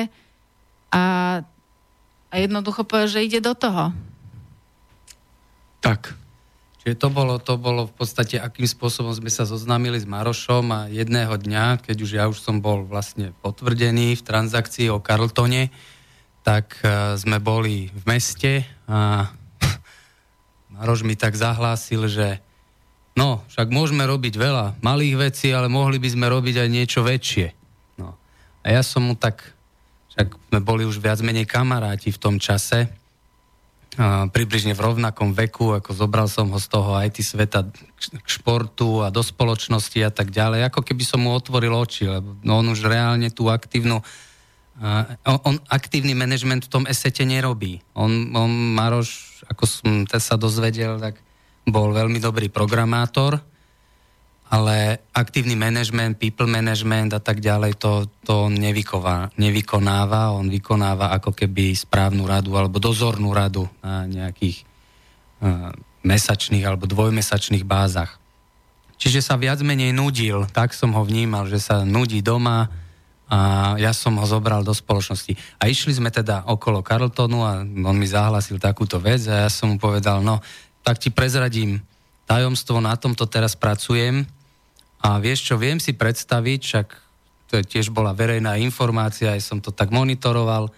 A, 0.90 1.04
a 2.30 2.34
jednoducho 2.38 2.86
povedal, 2.86 3.10
že 3.10 3.26
ide 3.26 3.42
do 3.42 3.52
toho. 3.52 3.90
Tak, 5.82 6.14
Čiže 6.80 6.96
to 6.96 7.08
bolo, 7.12 7.36
to 7.36 7.60
bolo 7.60 7.84
v 7.84 7.92
podstate, 7.92 8.40
akým 8.40 8.64
spôsobom 8.64 9.12
sme 9.12 9.28
sa 9.28 9.44
zoznámili 9.44 10.00
s 10.00 10.08
Marošom 10.08 10.64
a 10.72 10.80
jedného 10.88 11.36
dňa, 11.36 11.84
keď 11.84 11.96
už 12.00 12.10
ja 12.16 12.24
už 12.24 12.40
som 12.40 12.64
bol 12.64 12.88
vlastne 12.88 13.36
potvrdený 13.44 14.16
v 14.16 14.24
transakcii 14.24 14.88
o 14.88 14.96
Carltone, 14.96 15.68
tak 16.40 16.80
uh, 16.80 17.20
sme 17.20 17.36
boli 17.36 17.92
v 17.92 18.02
meste 18.08 18.64
a 18.88 19.28
Maroš 20.72 21.04
mi 21.04 21.20
tak 21.20 21.36
zahlásil, 21.36 22.08
že 22.08 22.40
no, 23.12 23.44
však 23.52 23.68
môžeme 23.68 24.08
robiť 24.08 24.40
veľa 24.40 24.80
malých 24.80 25.30
vecí, 25.30 25.52
ale 25.52 25.68
mohli 25.68 26.00
by 26.00 26.08
sme 26.16 26.32
robiť 26.32 26.64
aj 26.64 26.68
niečo 26.72 27.04
väčšie. 27.04 27.52
No. 28.00 28.16
A 28.64 28.66
ja 28.72 28.80
som 28.80 29.04
mu 29.04 29.20
tak, 29.20 29.52
však 30.14 30.26
sme 30.50 30.58
boli 30.62 30.82
už 30.84 30.98
viac 30.98 31.22
menej 31.22 31.46
kamaráti 31.46 32.10
v 32.10 32.18
tom 32.18 32.36
čase, 32.42 32.90
približne 34.30 34.70
v 34.70 34.84
rovnakom 34.86 35.34
veku, 35.34 35.74
ako 35.74 35.90
zobral 35.90 36.30
som 36.30 36.46
ho 36.54 36.58
z 36.62 36.68
toho 36.70 36.94
IT 37.02 37.26
sveta 37.26 37.66
k 37.98 38.28
športu 38.28 39.02
a 39.02 39.10
do 39.10 39.18
spoločnosti 39.18 39.98
a 40.06 40.14
tak 40.14 40.30
ďalej, 40.30 40.70
ako 40.70 40.86
keby 40.86 41.02
som 41.02 41.26
mu 41.26 41.34
otvoril 41.34 41.74
oči, 41.74 42.06
lebo 42.06 42.38
on 42.46 42.66
už 42.70 42.86
reálne 42.86 43.34
tú 43.34 43.50
aktívnu 43.50 43.98
on 45.26 45.60
aktívny 45.68 46.16
manažment 46.16 46.64
v 46.64 46.72
tom 46.72 46.84
esete 46.88 47.20
nerobí. 47.28 47.84
On, 47.92 48.08
on 48.32 48.48
Maroš, 48.72 49.44
ako 49.52 49.64
som 49.68 50.08
sa 50.08 50.40
dozvedel, 50.40 50.96
tak 50.96 51.20
bol 51.68 51.92
veľmi 51.92 52.16
dobrý 52.16 52.48
programátor 52.48 53.36
ale 54.50 55.06
aktívny 55.14 55.54
management, 55.54 56.18
people 56.18 56.50
management 56.50 57.14
a 57.14 57.22
tak 57.22 57.38
ďalej, 57.38 57.78
to, 57.78 58.10
to 58.26 58.50
on 58.50 58.58
nevyková, 58.58 59.30
nevykonáva. 59.38 60.34
On 60.34 60.50
vykonáva 60.50 61.14
ako 61.14 61.30
keby 61.30 61.78
správnu 61.78 62.26
radu 62.26 62.58
alebo 62.58 62.82
dozornú 62.82 63.30
radu 63.30 63.70
na 63.78 64.10
nejakých 64.10 64.66
uh, 65.38 65.70
mesačných 66.02 66.66
alebo 66.66 66.90
dvojmesačných 66.90 67.62
bázach. 67.62 68.18
Čiže 68.98 69.22
sa 69.22 69.38
viac 69.38 69.62
menej 69.62 69.94
nudil, 69.94 70.44
tak 70.50 70.74
som 70.74 70.98
ho 70.98 71.02
vnímal, 71.06 71.46
že 71.46 71.62
sa 71.62 71.86
nudí 71.86 72.18
doma 72.18 72.68
a 73.30 73.38
ja 73.78 73.94
som 73.94 74.18
ho 74.18 74.26
zobral 74.26 74.66
do 74.66 74.74
spoločnosti. 74.74 75.62
A 75.62 75.70
išli 75.70 75.94
sme 75.94 76.10
teda 76.10 76.50
okolo 76.50 76.82
Carltonu 76.82 77.46
a 77.46 77.62
on 77.62 77.96
mi 77.96 78.10
zahlasil 78.10 78.58
takúto 78.58 78.98
vec 78.98 79.22
a 79.30 79.46
ja 79.46 79.48
som 79.48 79.70
mu 79.70 79.76
povedal, 79.78 80.26
no 80.26 80.42
tak 80.82 80.98
ti 80.98 81.14
prezradím 81.14 81.78
tajomstvo, 82.26 82.82
na 82.82 82.98
tomto 82.98 83.30
teraz 83.30 83.54
pracujem, 83.54 84.26
a 85.00 85.16
vieš 85.16 85.48
čo, 85.48 85.54
viem 85.56 85.80
si 85.80 85.96
predstaviť, 85.96 86.60
však 86.60 86.88
to 87.50 87.52
je 87.58 87.64
tiež 87.66 87.90
bola 87.90 88.14
verejná 88.14 88.60
informácia, 88.60 89.32
aj 89.32 89.42
som 89.42 89.58
to 89.58 89.72
tak 89.72 89.90
monitoroval, 89.90 90.70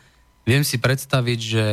viem 0.46 0.62
si 0.62 0.78
predstaviť, 0.78 1.38
že 1.38 1.64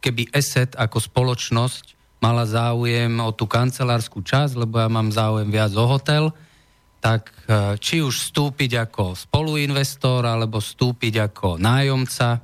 keby 0.00 0.30
ESET 0.30 0.78
ako 0.78 1.02
spoločnosť 1.02 1.98
mala 2.22 2.46
záujem 2.48 3.10
o 3.20 3.30
tú 3.34 3.44
kancelárskú 3.44 4.22
časť, 4.24 4.56
lebo 4.56 4.80
ja 4.80 4.88
mám 4.88 5.12
záujem 5.12 5.50
viac 5.50 5.74
o 5.76 5.84
hotel, 5.84 6.32
tak 7.02 7.28
e, 7.44 7.76
či 7.76 8.00
už 8.00 8.30
vstúpiť 8.30 8.88
ako 8.88 9.14
spoluinvestor, 9.14 10.24
alebo 10.24 10.62
vstúpiť 10.62 11.28
ako 11.28 11.60
nájomca, 11.60 12.40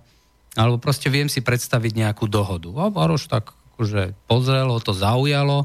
alebo 0.52 0.76
proste 0.76 1.08
viem 1.08 1.32
si 1.32 1.40
predstaviť 1.40 1.92
nejakú 1.96 2.28
dohodu. 2.28 2.68
A 2.76 2.92
Baroš 2.92 3.26
tak 3.30 3.56
akože 3.74 4.12
pozrel, 4.28 4.68
to 4.84 4.92
zaujalo 4.92 5.64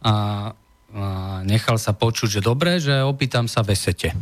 a 0.00 0.14
nechal 1.42 1.76
sa 1.76 1.90
počuť, 1.90 2.38
že 2.38 2.40
dobre, 2.40 2.78
že 2.78 3.02
opýtam 3.02 3.50
sa 3.50 3.66
v 3.66 3.74
esete. 3.74 4.14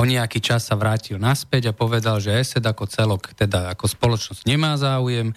O 0.00 0.08
nejaký 0.08 0.40
čas 0.40 0.66
sa 0.66 0.74
vrátil 0.74 1.20
naspäť 1.20 1.70
a 1.70 1.76
povedal, 1.76 2.18
že 2.18 2.34
ESET 2.34 2.64
ako 2.64 2.88
celok, 2.88 3.36
teda 3.36 3.70
ako 3.76 3.86
spoločnosť 3.86 4.48
nemá 4.48 4.74
záujem, 4.80 5.36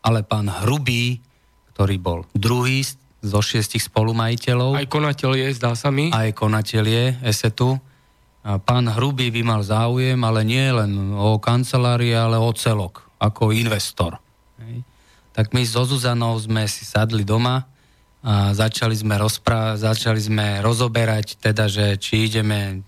ale 0.00 0.22
pán 0.22 0.46
Hrubý, 0.46 1.20
ktorý 1.74 1.98
bol 1.98 2.24
druhý 2.32 2.86
zo 3.20 3.40
šiestich 3.42 3.82
spolumajiteľov. 3.90 4.78
Aj 4.78 4.86
konateľ 4.86 5.30
je, 5.34 5.48
zdá 5.58 5.74
sa 5.74 5.90
mi. 5.90 6.14
Aj 6.14 6.30
konateľ 6.30 6.84
je 6.86 7.04
ESETu. 7.26 7.76
A 8.46 8.62
pán 8.62 8.86
Hrubý 8.86 9.34
by 9.34 9.42
mal 9.42 9.62
záujem, 9.66 10.16
ale 10.22 10.46
nie 10.46 10.62
len 10.70 11.10
o 11.10 11.42
kancelárii, 11.42 12.14
ale 12.14 12.38
o 12.38 12.54
celok, 12.54 13.02
ako 13.18 13.50
investor. 13.50 14.22
Tak 15.34 15.50
my 15.50 15.66
so 15.66 15.82
Zuzanou 15.82 16.38
sme 16.38 16.64
si 16.70 16.86
sadli 16.86 17.26
doma 17.26 17.66
a 18.26 18.50
začali 18.50 18.98
sme, 18.98 19.14
rozpra- 19.22 19.78
začali 19.78 20.18
sme 20.18 20.58
rozoberať 20.58 21.38
teda, 21.38 21.70
že 21.70 21.94
či 21.94 22.26
ideme 22.26 22.82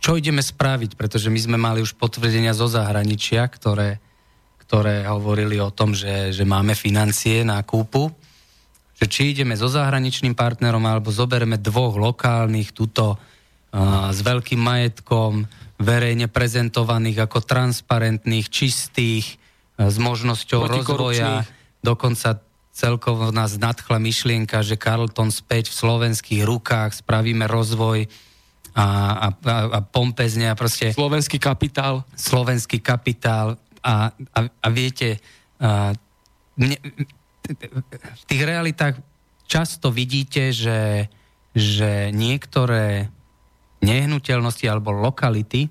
čo 0.00 0.16
ideme 0.16 0.40
spraviť, 0.40 0.96
pretože 0.96 1.28
my 1.28 1.36
sme 1.36 1.58
mali 1.60 1.84
už 1.84 1.92
potvrdenia 2.00 2.56
zo 2.56 2.64
zahraničia, 2.64 3.44
ktoré, 3.52 4.00
ktoré 4.64 5.04
hovorili 5.04 5.60
o 5.60 5.68
tom, 5.68 5.92
že, 5.92 6.32
že 6.32 6.48
máme 6.48 6.72
financie 6.72 7.44
na 7.44 7.60
kúpu, 7.60 8.08
že 8.96 9.04
či 9.04 9.36
ideme 9.36 9.52
so 9.60 9.68
zahraničným 9.68 10.32
partnerom 10.32 10.80
alebo 10.88 11.12
zobereme 11.12 11.60
dvoch 11.60 12.00
lokálnych 12.00 12.72
tuto 12.72 13.20
uh, 13.20 14.08
s 14.08 14.24
veľkým 14.24 14.56
majetkom, 14.56 15.44
verejne 15.76 16.32
prezentovaných 16.32 17.28
ako 17.28 17.44
transparentných, 17.44 18.48
čistých, 18.48 19.36
uh, 19.76 19.92
s 19.92 20.00
možnosťou 20.00 20.64
rozvoja, 20.64 21.44
dokonca 21.84 22.40
celkovo 22.80 23.28
nás 23.28 23.60
nadchla 23.60 24.00
myšlienka, 24.00 24.64
že 24.64 24.80
Carlton 24.80 25.28
späť 25.28 25.68
v 25.68 25.76
slovenských 25.84 26.42
rukách, 26.48 27.04
spravíme 27.04 27.44
rozvoj 27.44 28.08
a, 28.72 28.86
a, 28.86 29.28
a, 29.28 29.56
a 29.76 29.78
pompezne 29.84 30.48
a 30.48 30.56
proste... 30.56 30.96
Slovenský 30.96 31.36
kapitál. 31.36 32.08
Slovenský 32.16 32.80
kapitál 32.80 33.60
a, 33.84 34.16
a, 34.32 34.40
a 34.48 34.68
viete, 34.72 35.20
a, 35.60 35.92
ne, 36.56 36.76
v 38.00 38.24
tých 38.24 38.42
realitách 38.48 38.96
často 39.44 39.92
vidíte, 39.92 40.56
že, 40.56 41.12
že 41.52 42.08
niektoré 42.16 43.12
nehnuteľnosti 43.84 44.64
alebo 44.64 44.96
lokality 44.96 45.68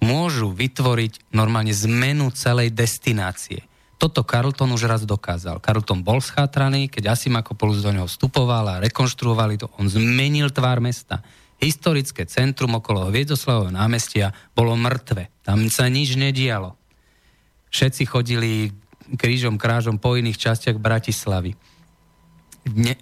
môžu 0.00 0.50
vytvoriť 0.50 1.30
normálne 1.36 1.70
zmenu 1.70 2.32
celej 2.32 2.72
destinácie. 2.72 3.69
Toto 4.00 4.24
Carlton 4.24 4.72
už 4.72 4.88
raz 4.88 5.04
dokázal. 5.04 5.60
Carlton 5.60 6.00
bol 6.00 6.24
schátraný, 6.24 6.88
keď 6.88 7.12
Asimakopoulos 7.12 7.84
do 7.84 7.92
neho 7.92 8.08
vstupoval 8.08 8.64
a 8.64 8.80
rekonštruovali 8.80 9.60
to. 9.60 9.68
On 9.76 9.84
zmenil 9.84 10.48
tvár 10.48 10.80
mesta. 10.80 11.20
Historické 11.60 12.24
centrum 12.24 12.72
okolo 12.80 13.12
Hviezdoslavového 13.12 13.76
námestia 13.76 14.32
bolo 14.56 14.72
mŕtve. 14.72 15.28
Tam 15.44 15.68
sa 15.68 15.84
nič 15.92 16.16
nedialo. 16.16 16.80
Všetci 17.68 18.08
chodili 18.08 18.72
krížom, 19.20 19.60
krážom 19.60 20.00
po 20.00 20.16
iných 20.16 20.40
častiach 20.40 20.80
Bratislavy. 20.80 21.52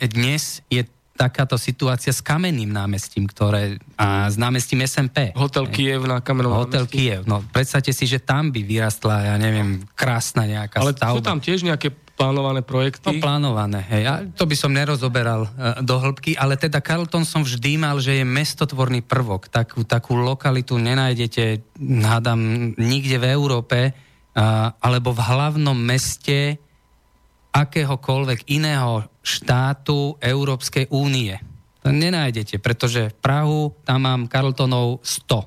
Dnes 0.03 0.67
je 0.67 0.83
takáto 1.19 1.59
situácia 1.59 2.15
s 2.15 2.23
kamenným 2.23 2.71
námestím, 2.71 3.27
ktoré, 3.27 3.83
a 3.99 4.31
s 4.31 4.39
námestím 4.39 4.87
SMP. 4.87 5.35
Hotel 5.35 5.67
Kiev 5.67 6.07
na 6.07 6.23
kamennom 6.23 6.55
Hotel 6.55 6.87
námestí. 6.87 7.11
Kiev, 7.11 7.27
no 7.27 7.43
predstavte 7.43 7.91
si, 7.91 8.07
že 8.07 8.23
tam 8.23 8.55
by 8.55 8.63
vyrastla, 8.63 9.35
ja 9.35 9.35
neviem, 9.35 9.83
krásna 9.99 10.47
nejaká 10.47 10.79
Ale 10.79 10.95
stavba. 10.95 11.19
sú 11.19 11.27
tam 11.27 11.43
tiež 11.43 11.67
nejaké 11.67 11.91
plánované 12.15 12.63
projekty? 12.63 13.19
No 13.19 13.23
plánované, 13.23 13.83
hej. 13.91 14.03
A 14.07 14.15
to 14.31 14.47
by 14.47 14.55
som 14.55 14.71
nerozoberal 14.71 15.47
uh, 15.47 15.83
do 15.83 15.99
hĺbky, 15.99 16.39
ale 16.39 16.55
teda 16.55 16.79
Carlton 16.79 17.27
som 17.27 17.43
vždy 17.43 17.79
mal, 17.79 17.99
že 17.99 18.23
je 18.23 18.25
mestotvorný 18.27 19.03
prvok. 19.03 19.51
Takú, 19.51 19.83
takú 19.83 20.15
lokalitu 20.15 20.79
nenájdete, 20.79 21.63
hádam, 22.03 22.75
nikde 22.79 23.19
v 23.19 23.27
Európe, 23.35 23.79
uh, 23.91 24.71
alebo 24.79 25.11
v 25.15 25.21
hlavnom 25.23 25.79
meste 25.79 26.59
akéhokoľvek 27.55 28.51
iného 28.55 29.07
štátu 29.29 30.17
Európskej 30.25 30.89
únie. 30.89 31.37
To 31.85 31.93
nenájdete, 31.93 32.57
pretože 32.59 33.13
v 33.13 33.17
Prahu 33.21 33.61
tam 33.85 34.09
mám 34.09 34.25
Carltonov 34.27 35.05
100. 35.05 35.45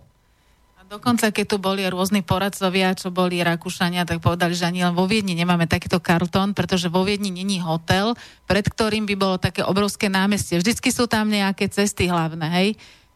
A 0.79 0.81
dokonca, 0.85 1.33
keď 1.33 1.45
tu 1.45 1.57
boli 1.57 1.81
rôzni 1.89 2.21
poradcovia, 2.21 2.93
čo 2.93 3.09
boli 3.09 3.41
Rakúšania, 3.41 4.05
tak 4.05 4.21
povedali, 4.21 4.53
že 4.53 4.69
ani 4.69 4.85
len 4.85 4.93
vo 4.93 5.09
Viedni 5.09 5.33
nemáme 5.33 5.65
takýto 5.65 5.97
Carlton, 5.97 6.53
pretože 6.53 6.93
vo 6.93 7.01
Viedni 7.01 7.33
není 7.33 7.57
hotel, 7.57 8.13
pred 8.45 8.63
ktorým 8.63 9.09
by 9.09 9.15
bolo 9.17 9.35
také 9.41 9.65
obrovské 9.65 10.07
námestie. 10.07 10.61
Vždycky 10.61 10.93
sú 10.93 11.09
tam 11.09 11.27
nejaké 11.29 11.67
cesty 11.67 12.05
hlavné, 12.07 12.47
hej? 12.53 12.69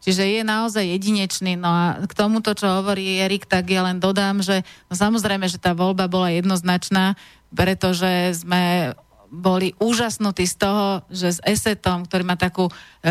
Čiže 0.06 0.22
je 0.22 0.42
naozaj 0.46 0.86
jedinečný. 0.86 1.58
No 1.58 1.66
a 1.66 1.84
k 2.06 2.12
tomuto, 2.14 2.54
čo 2.54 2.78
hovorí 2.78 3.18
Erik, 3.18 3.48
tak 3.50 3.66
ja 3.72 3.82
len 3.82 3.98
dodám, 3.98 4.38
že 4.38 4.62
no 4.86 4.94
samozrejme, 4.94 5.50
že 5.50 5.58
tá 5.58 5.74
voľba 5.74 6.06
bola 6.06 6.30
jednoznačná, 6.30 7.18
pretože 7.50 8.38
sme 8.38 8.94
boli 9.30 9.74
úžasnutí 9.78 10.46
z 10.46 10.56
toho, 10.56 10.86
že 11.10 11.36
s 11.36 11.40
Esetom, 11.42 12.06
ktorý 12.06 12.22
má 12.24 12.36
takú 12.38 12.66
e, 12.68 12.72
e, 13.02 13.10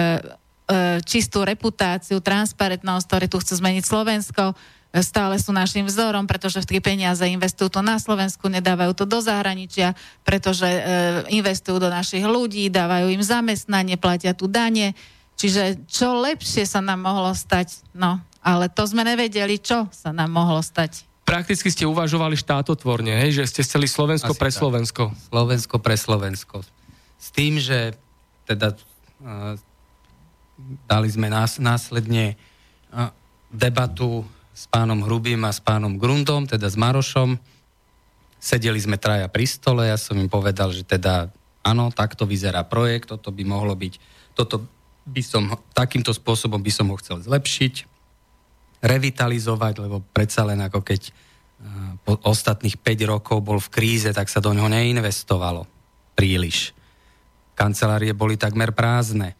čistú 1.03 1.43
reputáciu, 1.43 2.23
transparentnosť, 2.23 3.05
ktorý 3.05 3.25
tu 3.29 3.37
chce 3.41 3.59
zmeniť 3.59 3.83
Slovensko, 3.83 4.51
e, 4.51 4.55
stále 5.01 5.39
sú 5.39 5.55
našim 5.55 5.87
vzorom, 5.87 6.27
pretože 6.27 6.63
tie 6.63 6.83
peniaze 6.83 7.23
investujú 7.27 7.69
to 7.69 7.81
na 7.83 7.99
Slovensku, 7.99 8.47
nedávajú 8.47 8.93
to 8.93 9.05
do 9.07 9.19
zahraničia, 9.23 9.93
pretože 10.27 10.67
e, 10.67 10.81
investujú 11.35 11.79
do 11.79 11.89
našich 11.89 12.23
ľudí, 12.23 12.67
dávajú 12.67 13.11
im 13.13 13.23
zamestnanie, 13.23 13.95
platia 13.95 14.35
tu 14.35 14.51
dane. 14.51 14.97
Čiže 15.35 15.87
čo 15.91 16.15
lepšie 16.23 16.63
sa 16.63 16.79
nám 16.79 17.03
mohlo 17.03 17.35
stať? 17.35 17.83
No, 17.91 18.23
ale 18.39 18.71
to 18.71 18.87
sme 18.87 19.03
nevedeli, 19.03 19.59
čo 19.59 19.91
sa 19.91 20.15
nám 20.15 20.31
mohlo 20.31 20.63
stať 20.63 21.14
prakticky 21.25 21.73
ste 21.73 21.89
uvažovali 21.89 22.37
štátotvorne, 22.37 23.25
hej? 23.25 23.41
že 23.41 23.49
ste 23.49 23.61
chceli 23.65 23.89
Slovensko 23.89 24.31
Asi 24.31 24.39
pre 24.39 24.51
tak. 24.53 24.61
Slovensko. 24.61 25.03
Slovensko 25.33 25.75
pre 25.81 25.97
Slovensko. 25.97 26.61
S 27.17 27.33
tým, 27.33 27.57
že 27.57 27.97
teda 28.45 28.77
uh, 29.25 29.57
dali 30.85 31.09
sme 31.09 31.27
nás, 31.33 31.57
následne 31.57 32.37
uh, 32.93 33.09
debatu 33.49 34.23
s 34.55 34.69
pánom 34.69 35.01
Hrubým 35.03 35.41
a 35.43 35.51
s 35.51 35.59
pánom 35.59 35.97
Grundom, 35.97 36.45
teda 36.45 36.69
s 36.69 36.77
Marošom. 36.77 37.41
Sedeli 38.37 38.77
sme 38.77 39.01
traja 39.01 39.25
pri 39.25 39.49
stole, 39.49 39.89
ja 39.89 39.97
som 39.97 40.15
im 40.21 40.29
povedal, 40.29 40.69
že 40.69 40.85
teda 40.85 41.33
áno, 41.65 41.89
takto 41.89 42.29
vyzerá 42.29 42.61
projekt, 42.61 43.09
toto 43.09 43.33
by 43.33 43.41
mohlo 43.41 43.73
byť, 43.73 43.93
toto 44.37 44.69
by 45.09 45.21
som, 45.25 45.57
takýmto 45.73 46.13
spôsobom 46.13 46.61
by 46.61 46.71
som 46.71 46.93
ho 46.93 46.95
chcel 47.01 47.17
zlepšiť 47.25 47.94
revitalizovať, 48.85 49.73
lebo 49.81 50.05
predsa 50.13 50.45
len 50.45 50.61
ako 50.61 50.85
keď 50.85 51.01
eh, 51.09 51.13
po 52.05 52.21
ostatných 52.21 52.77
5 52.77 53.11
rokov 53.11 53.41
bol 53.41 53.57
v 53.57 53.73
kríze, 53.73 54.09
tak 54.13 54.29
sa 54.29 54.37
do 54.37 54.53
ňoho 54.53 54.69
neinvestovalo 54.69 55.65
príliš. 56.15 56.71
Kancelárie 57.55 58.15
boli 58.15 58.39
takmer 58.39 58.71
prázdne. 58.71 59.35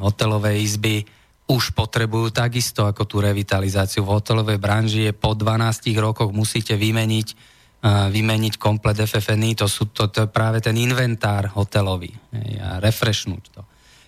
Hotelové 0.00 0.60
izby 0.60 1.04
už 1.46 1.72
potrebujú 1.72 2.34
takisto 2.34 2.86
ako 2.86 3.06
tú 3.06 3.22
revitalizáciu. 3.22 4.02
V 4.02 4.14
hotelovej 4.18 4.58
branži 4.58 5.10
je 5.10 5.12
po 5.14 5.32
12 5.32 5.94
rokoch 5.98 6.30
musíte 6.34 6.74
vymeniť, 6.74 7.28
uh, 7.86 8.10
vymeniť 8.10 8.58
komplet 8.58 8.98
FFNI, 8.98 9.54
to, 9.54 9.66
sú, 9.70 9.90
to, 9.94 10.10
to 10.10 10.26
je 10.26 10.28
práve 10.30 10.58
ten 10.58 10.74
inventár 10.74 11.50
hotelový 11.54 12.10
a 12.58 12.82
refreshnúť 12.82 13.44
to. 13.54 13.62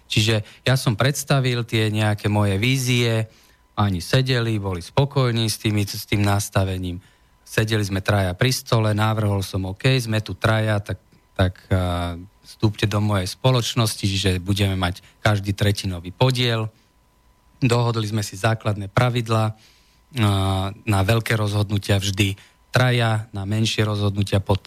Čiže 0.09 0.64
ja 0.64 0.75
som 0.75 0.97
predstavil 0.97 1.68
tie 1.68 1.92
nejaké 1.92 2.33
moje 2.33 2.57
vízie, 2.57 3.29
ani 3.78 4.02
sedeli, 4.02 4.58
boli 4.58 4.82
spokojní 4.82 5.46
s, 5.46 5.62
tými, 5.62 5.86
s 5.86 6.02
tým 6.02 6.26
nastavením. 6.26 6.98
Sedeli 7.46 7.86
sme 7.86 8.02
traja 8.02 8.34
pri 8.34 8.50
stole, 8.50 8.90
návrhol 8.90 9.40
som, 9.46 9.70
OK, 9.70 9.86
sme 10.02 10.18
tu 10.18 10.34
traja, 10.34 10.82
tak, 10.82 10.98
tak 11.38 11.54
uh, 11.70 12.18
vstúpte 12.42 12.90
do 12.90 12.98
mojej 12.98 13.30
spoločnosti, 13.30 14.04
že 14.10 14.42
budeme 14.42 14.74
mať 14.74 15.00
každý 15.22 15.54
tretinový 15.54 16.10
podiel. 16.10 16.66
Dohodli 17.62 18.10
sme 18.10 18.26
si 18.26 18.34
základné 18.34 18.90
pravidla, 18.90 19.54
uh, 19.54 20.74
na 20.74 21.00
veľké 21.06 21.38
rozhodnutia 21.38 22.02
vždy 22.02 22.34
traja, 22.74 23.30
na 23.30 23.46
menšie 23.46 23.86
rozhodnutia 23.86 24.42
pod, 24.42 24.66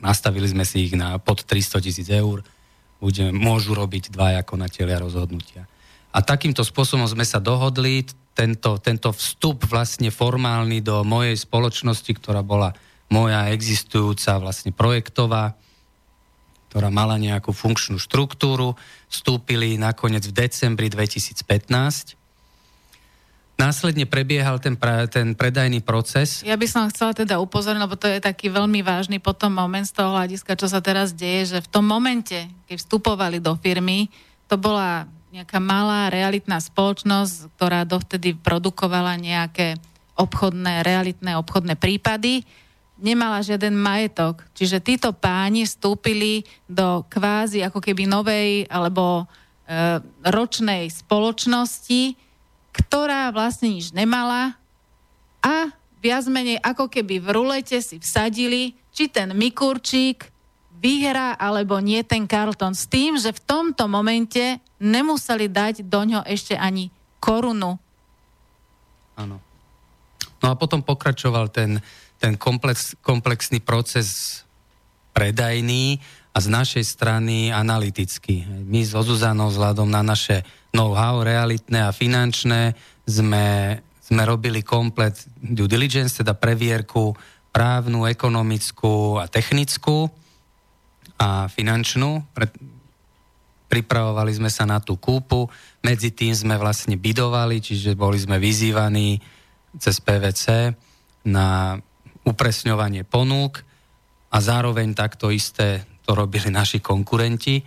nastavili 0.00 0.48
sme 0.48 0.64
si 0.64 0.90
ich 0.90 0.96
na 0.96 1.20
pod 1.20 1.44
300 1.44 1.84
tisíc 1.84 2.08
eur 2.08 2.42
budeme, 3.00 3.32
môžu 3.32 3.76
robiť 3.76 4.12
dva 4.12 4.40
konatelia 4.42 5.00
rozhodnutia. 5.00 5.68
A 6.16 6.24
takýmto 6.24 6.64
spôsobom 6.64 7.04
sme 7.04 7.28
sa 7.28 7.36
dohodli, 7.36 8.08
tento, 8.36 8.76
tento 8.76 9.08
vstup 9.16 9.64
vlastne 9.64 10.12
formálny 10.12 10.84
do 10.84 11.00
mojej 11.00 11.40
spoločnosti, 11.40 12.12
ktorá 12.20 12.44
bola 12.44 12.76
moja 13.08 13.48
existujúca 13.48 14.36
vlastne 14.36 14.76
projektová, 14.76 15.56
ktorá 16.68 16.92
mala 16.92 17.16
nejakú 17.16 17.56
funkčnú 17.56 17.96
štruktúru, 17.96 18.76
vstúpili 19.08 19.80
nakoniec 19.80 20.28
v 20.28 20.36
decembri 20.44 20.92
2015 20.92 22.26
Následne 23.56 24.04
prebiehal 24.04 24.60
ten, 24.60 24.76
pra, 24.76 25.08
ten 25.08 25.32
predajný 25.32 25.80
proces. 25.80 26.44
Ja 26.44 26.60
by 26.60 26.68
som 26.68 26.92
chcela 26.92 27.16
teda 27.16 27.40
upozorniť, 27.40 27.80
lebo 27.80 27.96
to 27.96 28.04
je 28.04 28.20
taký 28.20 28.52
veľmi 28.52 28.84
vážny 28.84 29.16
potom 29.16 29.48
moment 29.48 29.88
z 29.88 29.96
toho 29.96 30.12
hľadiska, 30.12 30.60
čo 30.60 30.68
sa 30.68 30.84
teraz 30.84 31.16
deje, 31.16 31.56
že 31.56 31.64
v 31.64 31.72
tom 31.72 31.88
momente, 31.88 32.36
keď 32.68 32.76
vstupovali 32.76 33.40
do 33.40 33.56
firmy, 33.56 34.12
to 34.44 34.60
bola 34.60 35.08
nejaká 35.36 35.60
malá 35.60 36.08
realitná 36.08 36.56
spoločnosť, 36.56 37.52
ktorá 37.60 37.84
dovtedy 37.84 38.32
produkovala 38.40 39.20
nejaké 39.20 39.76
obchodné, 40.16 40.80
realitné 40.80 41.36
obchodné 41.36 41.76
prípady, 41.76 42.40
nemala 42.96 43.44
žiaden 43.44 43.76
majetok. 43.76 44.40
Čiže 44.56 44.80
títo 44.80 45.12
páni 45.12 45.68
vstúpili 45.68 46.48
do 46.64 47.04
kvázi 47.12 47.60
ako 47.68 47.84
keby 47.84 48.08
novej 48.08 48.64
alebo 48.72 49.28
e, 49.68 50.00
ročnej 50.24 50.88
spoločnosti, 50.88 52.16
ktorá 52.72 53.28
vlastne 53.28 53.76
nič 53.76 53.92
nemala 53.92 54.56
a 55.44 55.68
viac 56.00 56.24
menej 56.32 56.64
ako 56.64 56.88
keby 56.88 57.20
v 57.20 57.28
rulete 57.36 57.76
si 57.84 58.00
vsadili, 58.00 58.72
či 58.88 59.12
ten 59.12 59.36
Mikurčík 59.36 60.32
vyhrá 60.86 61.34
alebo 61.34 61.82
nie 61.82 62.06
ten 62.06 62.30
Carlton 62.30 62.70
s 62.70 62.86
tým, 62.86 63.18
že 63.18 63.34
v 63.34 63.42
tomto 63.42 63.90
momente 63.90 64.62
nemuseli 64.78 65.50
dať 65.50 65.82
do 65.82 66.06
ňo 66.06 66.22
ešte 66.22 66.54
ani 66.54 66.94
korunu. 67.18 67.74
Áno. 69.18 69.42
No 70.38 70.46
a 70.46 70.54
potom 70.54 70.86
pokračoval 70.86 71.50
ten, 71.50 71.82
ten 72.22 72.38
komplex, 72.38 72.94
komplexný 73.02 73.58
proces 73.58 74.40
predajný 75.10 75.98
a 76.30 76.38
z 76.38 76.46
našej 76.52 76.84
strany 76.86 77.50
analyticky. 77.50 78.46
My 78.46 78.86
so 78.86 79.02
Zuzanou 79.02 79.50
vzhľadom 79.50 79.90
na 79.90 80.06
naše 80.06 80.46
know-how 80.70 81.24
realitné 81.24 81.82
a 81.82 81.90
finančné 81.90 82.76
sme, 83.08 83.80
sme 84.04 84.22
robili 84.22 84.60
komplet 84.62 85.16
due 85.40 85.66
diligence, 85.66 86.20
teda 86.20 86.36
previerku 86.36 87.16
právnu, 87.50 88.04
ekonomickú 88.04 89.16
a 89.16 89.24
technickú 89.26 90.12
a 91.16 91.48
finančnú. 91.48 92.24
Pripravovali 93.66 94.32
sme 94.32 94.50
sa 94.52 94.62
na 94.62 94.78
tú 94.78 94.94
kúpu, 94.94 95.50
medzi 95.82 96.14
tým 96.14 96.32
sme 96.32 96.54
vlastne 96.54 96.94
bidovali, 96.94 97.58
čiže 97.58 97.98
boli 97.98 98.16
sme 98.16 98.38
vyzývaní 98.38 99.18
cez 99.76 99.98
PVC 100.00 100.72
na 101.26 101.76
upresňovanie 102.22 103.02
ponúk 103.02 103.66
a 104.30 104.36
zároveň 104.38 104.94
takto 104.94 105.30
isté 105.30 105.86
to 106.06 106.14
robili 106.14 106.50
naši 106.50 106.78
konkurenti. 106.78 107.62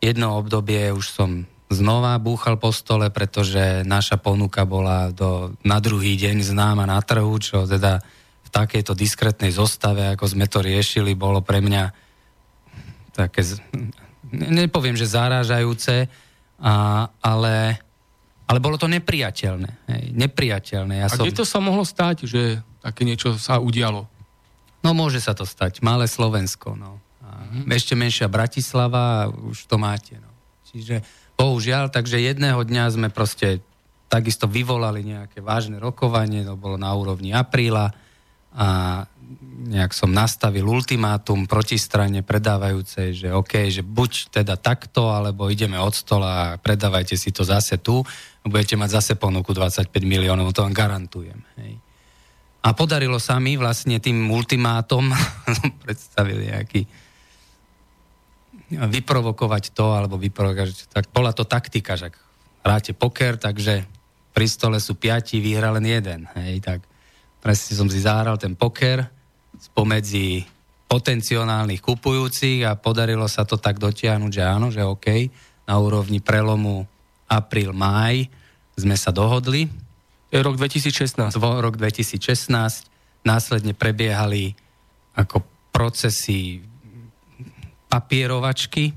Jedno 0.00 0.40
obdobie 0.40 0.92
už 0.92 1.06
som 1.08 1.30
znova 1.68 2.16
búchal 2.20 2.60
po 2.60 2.72
stole, 2.72 3.08
pretože 3.08 3.84
naša 3.84 4.20
ponuka 4.20 4.64
bola 4.68 5.12
do, 5.12 5.56
na 5.64 5.80
druhý 5.80 6.16
deň 6.16 6.44
známa 6.44 6.84
na 6.84 7.00
trhu, 7.00 7.36
čo 7.40 7.64
teda 7.64 8.00
v 8.44 8.48
takejto 8.52 8.92
diskretnej 8.92 9.52
zostave, 9.52 10.12
ako 10.12 10.24
sme 10.28 10.46
to 10.48 10.60
riešili, 10.60 11.16
bolo 11.16 11.40
pre 11.40 11.64
mňa 11.64 12.03
také, 13.14 13.46
nepoviem, 14.34 14.98
že 14.98 15.06
zarážajúce, 15.06 16.10
a, 16.58 16.74
ale, 17.22 17.78
ale 18.50 18.58
bolo 18.58 18.74
to 18.74 18.90
nepriateľné. 18.90 19.70
Hej, 19.90 20.04
nepriateľné. 20.12 20.94
Ja 21.00 21.06
a 21.06 21.14
som... 21.14 21.22
kde 21.22 21.38
to 21.38 21.46
sa 21.46 21.62
mohlo 21.62 21.86
stať, 21.86 22.26
že 22.26 22.58
také 22.82 23.06
niečo 23.06 23.38
sa 23.38 23.62
udialo? 23.62 24.10
No 24.84 24.92
môže 24.92 25.22
sa 25.22 25.32
to 25.32 25.48
stať. 25.48 25.80
Malé 25.80 26.04
Slovensko. 26.10 26.76
No 26.76 27.00
mm-hmm. 27.22 27.70
ešte 27.70 27.94
menšia 27.94 28.26
Bratislava 28.26 29.26
a 29.26 29.30
už 29.30 29.70
to 29.70 29.76
máte. 29.78 30.18
No. 30.18 30.30
Čiže 30.68 31.00
bohužiaľ, 31.38 31.90
takže 31.90 32.18
jedného 32.18 32.58
dňa 32.62 32.84
sme 32.90 33.08
proste 33.10 33.62
takisto 34.10 34.46
vyvolali 34.46 35.02
nejaké 35.02 35.42
vážne 35.42 35.78
rokovanie, 35.82 36.46
to 36.46 36.54
bolo 36.54 36.78
na 36.78 36.90
úrovni 36.94 37.34
apríla 37.34 37.90
a 38.54 39.02
nejak 39.64 39.96
som 39.96 40.12
nastavil 40.12 40.66
ultimátum 40.68 41.48
protistrane 41.48 42.20
predávajúcej, 42.20 43.16
že 43.16 43.28
OK, 43.32 43.68
že 43.72 43.80
buď 43.80 44.40
teda 44.40 44.60
takto, 44.60 45.10
alebo 45.10 45.48
ideme 45.48 45.80
od 45.80 45.94
stola 45.96 46.30
a 46.30 46.56
predávajte 46.60 47.16
si 47.16 47.32
to 47.32 47.42
zase 47.42 47.80
tu, 47.80 48.04
budete 48.44 48.76
mať 48.76 48.90
zase 49.00 49.12
ponuku 49.16 49.56
25 49.56 49.88
miliónov, 50.04 50.52
to 50.52 50.62
vám 50.62 50.76
garantujem. 50.76 51.40
Hej. 51.58 51.80
A 52.64 52.72
podarilo 52.72 53.20
sa 53.20 53.36
mi 53.40 53.56
vlastne 53.56 54.00
tým 54.00 54.28
ultimátom, 54.28 55.12
predstavil 55.84 56.44
nejaký 56.44 56.84
vyprovokovať 58.74 59.76
to, 59.76 59.92
alebo 59.92 60.16
vyprovokovať, 60.16 60.92
tak 60.92 61.12
bola 61.12 61.32
to 61.36 61.44
taktika, 61.44 61.96
že 61.96 62.12
hráte 62.64 62.96
poker, 62.96 63.36
takže 63.36 63.84
pri 64.32 64.46
stole 64.48 64.80
sú 64.80 64.96
piati, 64.96 65.38
vyhra 65.38 65.70
len 65.76 65.84
jeden. 65.84 66.26
Hej, 66.34 66.64
tak 66.64 66.80
presne 67.44 67.76
som 67.76 67.88
si 67.92 68.00
zahral 68.00 68.40
ten 68.40 68.56
poker 68.56 69.04
spomedzi 69.58 70.46
potenciálnych 70.88 71.82
kupujúcich 71.82 72.62
a 72.68 72.78
podarilo 72.78 73.26
sa 73.26 73.42
to 73.42 73.58
tak 73.58 73.82
dotiahnuť, 73.82 74.30
že 74.30 74.42
áno, 74.44 74.68
že 74.70 74.86
OK, 74.86 75.06
na 75.64 75.74
úrovni 75.80 76.20
prelomu 76.20 76.86
apríl-máj 77.26 78.28
sme 78.76 78.94
sa 78.94 79.10
dohodli. 79.10 79.70
Rok 80.34 80.58
2016. 80.58 81.34
Rok 81.38 81.74
2016. 81.78 83.24
Následne 83.24 83.72
prebiehali 83.72 84.52
ako 85.14 85.40
procesy 85.70 86.60
papierovačky, 87.88 88.90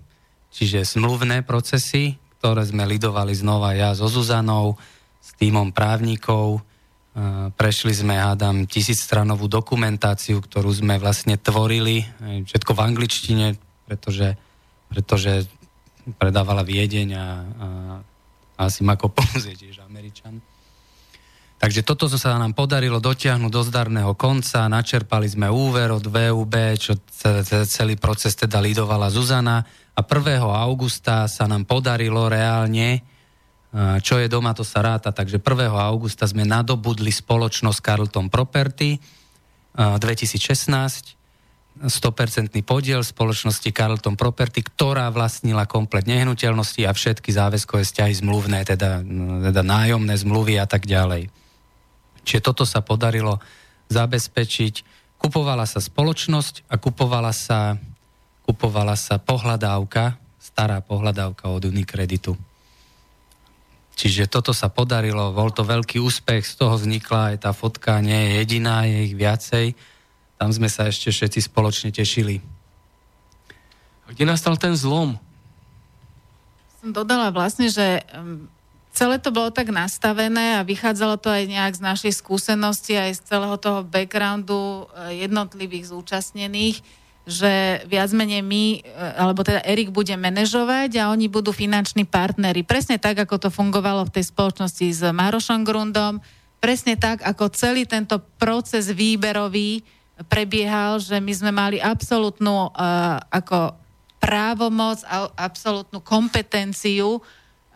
čiže 0.49 0.81
smluvné 0.81 1.45
procesy, 1.45 2.17
ktoré 2.41 2.65
sme 2.65 2.89
lidovali 2.89 3.37
znova 3.37 3.77
ja 3.77 3.93
so 3.93 4.09
Zuzanou, 4.09 4.77
s 5.21 5.37
týmom 5.37 5.69
právnikov. 5.69 6.65
Prešli 7.57 7.97
sme, 7.97 8.13
hádam, 8.13 8.69
tisícstranovú 8.69 9.49
dokumentáciu, 9.49 10.37
ktorú 10.37 10.69
sme 10.69 11.01
vlastne 11.01 11.33
tvorili, 11.33 12.05
všetko 12.45 12.77
v 12.77 12.83
angličtine, 12.93 13.45
pretože, 13.89 14.37
pretože 14.85 15.49
predávala 16.21 16.61
Viedeň 16.61 17.09
a, 17.17 17.17
a, 17.17 17.25
a 18.53 18.61
asi 18.69 18.85
Mako 18.85 19.09
Ponzi, 19.17 19.57
tiež 19.57 19.81
Američan. 19.81 20.37
Takže 21.57 21.81
toto 21.81 22.05
sa 22.05 22.37
nám 22.37 22.53
podarilo 22.53 23.01
dotiahnuť 23.01 23.49
do 23.49 23.65
zdarného 23.65 24.13
konca, 24.13 24.69
načerpali 24.69 25.25
sme 25.25 25.49
úver 25.49 25.89
od 25.89 26.05
VUB, 26.05 26.53
čo 26.77 27.01
celý 27.65 27.97
proces 27.97 28.37
teda 28.37 28.61
lidovala 28.61 29.09
Zuzana 29.09 29.65
a 29.97 30.01
1. 30.05 30.37
augusta 30.45 31.25
sa 31.25 31.49
nám 31.49 31.65
podarilo 31.65 32.29
reálne, 32.29 33.01
čo 33.75 34.15
je 34.17 34.27
doma, 34.31 34.55
to 34.55 34.63
sa 34.63 34.79
ráta, 34.79 35.11
takže 35.11 35.43
1. 35.43 35.69
augusta 35.75 36.23
sme 36.23 36.47
nadobudli 36.47 37.11
spoločnosť 37.11 37.79
Carlton 37.83 38.31
Property 38.31 38.95
2016, 39.77 41.13
100% 41.77 42.49
podiel 42.65 43.05
spoločnosti 43.05 43.69
Carlton 43.69 44.17
Property, 44.17 44.65
ktorá 44.65 45.13
vlastnila 45.13 45.69
komplet 45.69 46.09
nehnuteľnosti 46.09 46.81
a 46.89 46.95
všetky 46.95 47.29
záväzkové 47.29 47.85
vzťahy 47.85 48.13
zmluvné, 48.17 48.65
teda, 48.65 49.05
teda 49.51 49.61
nájomné 49.61 50.17
zmluvy 50.17 50.57
a 50.57 50.65
tak 50.65 50.89
ďalej. 50.89 51.29
Čiže 52.25 52.41
toto 52.41 52.65
sa 52.65 52.81
podarilo 52.81 53.37
zabezpečiť. 53.93 54.97
Kupovala 55.21 55.69
sa 55.69 55.77
spoločnosť 55.77 56.65
a 56.65 56.81
kupovala 56.81 57.29
sa, 57.29 57.77
kupovala 58.49 58.97
sa 58.97 59.21
pohľadávka, 59.21 60.17
stará 60.41 60.81
pohľadávka 60.81 61.45
od 61.53 61.69
Unikreditu. 61.69 62.46
Čiže 63.97 64.29
toto 64.29 64.53
sa 64.53 64.69
podarilo, 64.69 65.33
bol 65.33 65.49
to 65.49 65.65
veľký 65.65 65.97
úspech, 65.97 66.45
z 66.45 66.53
toho 66.61 66.77
vznikla 66.77 67.33
aj 67.33 67.37
tá 67.41 67.51
fotka, 67.51 67.97
nie 67.97 68.13
je 68.13 68.31
jediná, 68.45 68.85
je 68.85 69.09
ich 69.09 69.15
viacej. 69.17 69.73
Tam 70.37 70.53
sme 70.53 70.69
sa 70.69 70.85
ešte 70.85 71.09
všetci 71.09 71.49
spoločne 71.49 71.89
tešili. 71.89 72.37
A 74.05 74.13
kde 74.13 74.29
nastal 74.29 74.53
ten 74.61 74.77
zlom? 74.77 75.17
som 76.87 76.95
dodala 76.95 77.35
vlastne, 77.35 77.67
že 77.67 77.99
celé 78.95 79.19
to 79.19 79.35
bolo 79.35 79.51
tak 79.51 79.75
nastavené 79.75 80.55
a 80.55 80.63
vychádzalo 80.63 81.19
to 81.19 81.27
aj 81.27 81.43
nejak 81.43 81.73
z 81.75 81.83
našej 81.83 82.13
skúsenosti, 82.15 82.95
aj 82.95 83.19
z 83.19 83.21
celého 83.27 83.59
toho 83.59 83.83
backgroundu 83.83 84.87
eh, 84.95 85.27
jednotlivých 85.27 85.91
zúčastnených, 85.91 86.79
že 87.27 87.83
viac 87.91 88.07
menej 88.15 88.39
my, 88.39 88.79
eh, 88.79 89.19
alebo 89.19 89.43
teda 89.43 89.59
Erik 89.67 89.91
bude 89.91 90.15
manažovať 90.15 90.95
a 90.95 91.11
oni 91.11 91.27
budú 91.27 91.51
finanční 91.51 92.07
partnery. 92.07 92.63
Presne 92.63 92.95
tak, 92.95 93.19
ako 93.19 93.35
to 93.35 93.49
fungovalo 93.51 94.07
v 94.07 94.15
tej 94.15 94.31
spoločnosti 94.31 94.87
s 94.87 95.03
Marošom 95.03 95.67
Grundom, 95.67 96.23
presne 96.63 96.95
tak, 96.95 97.19
ako 97.27 97.51
celý 97.51 97.83
tento 97.83 98.17
proces 98.39 98.87
výberový 98.89 99.83
prebiehal, 100.31 100.97
že 100.97 101.19
my 101.21 101.33
sme 101.35 101.51
mali 101.53 101.77
absolútnu 101.77 102.73
uh, 102.73 103.21
ako 103.29 103.77
právomoc 104.17 105.05
a 105.05 105.29
absolútnu 105.35 106.01
kompetenciu 106.01 107.21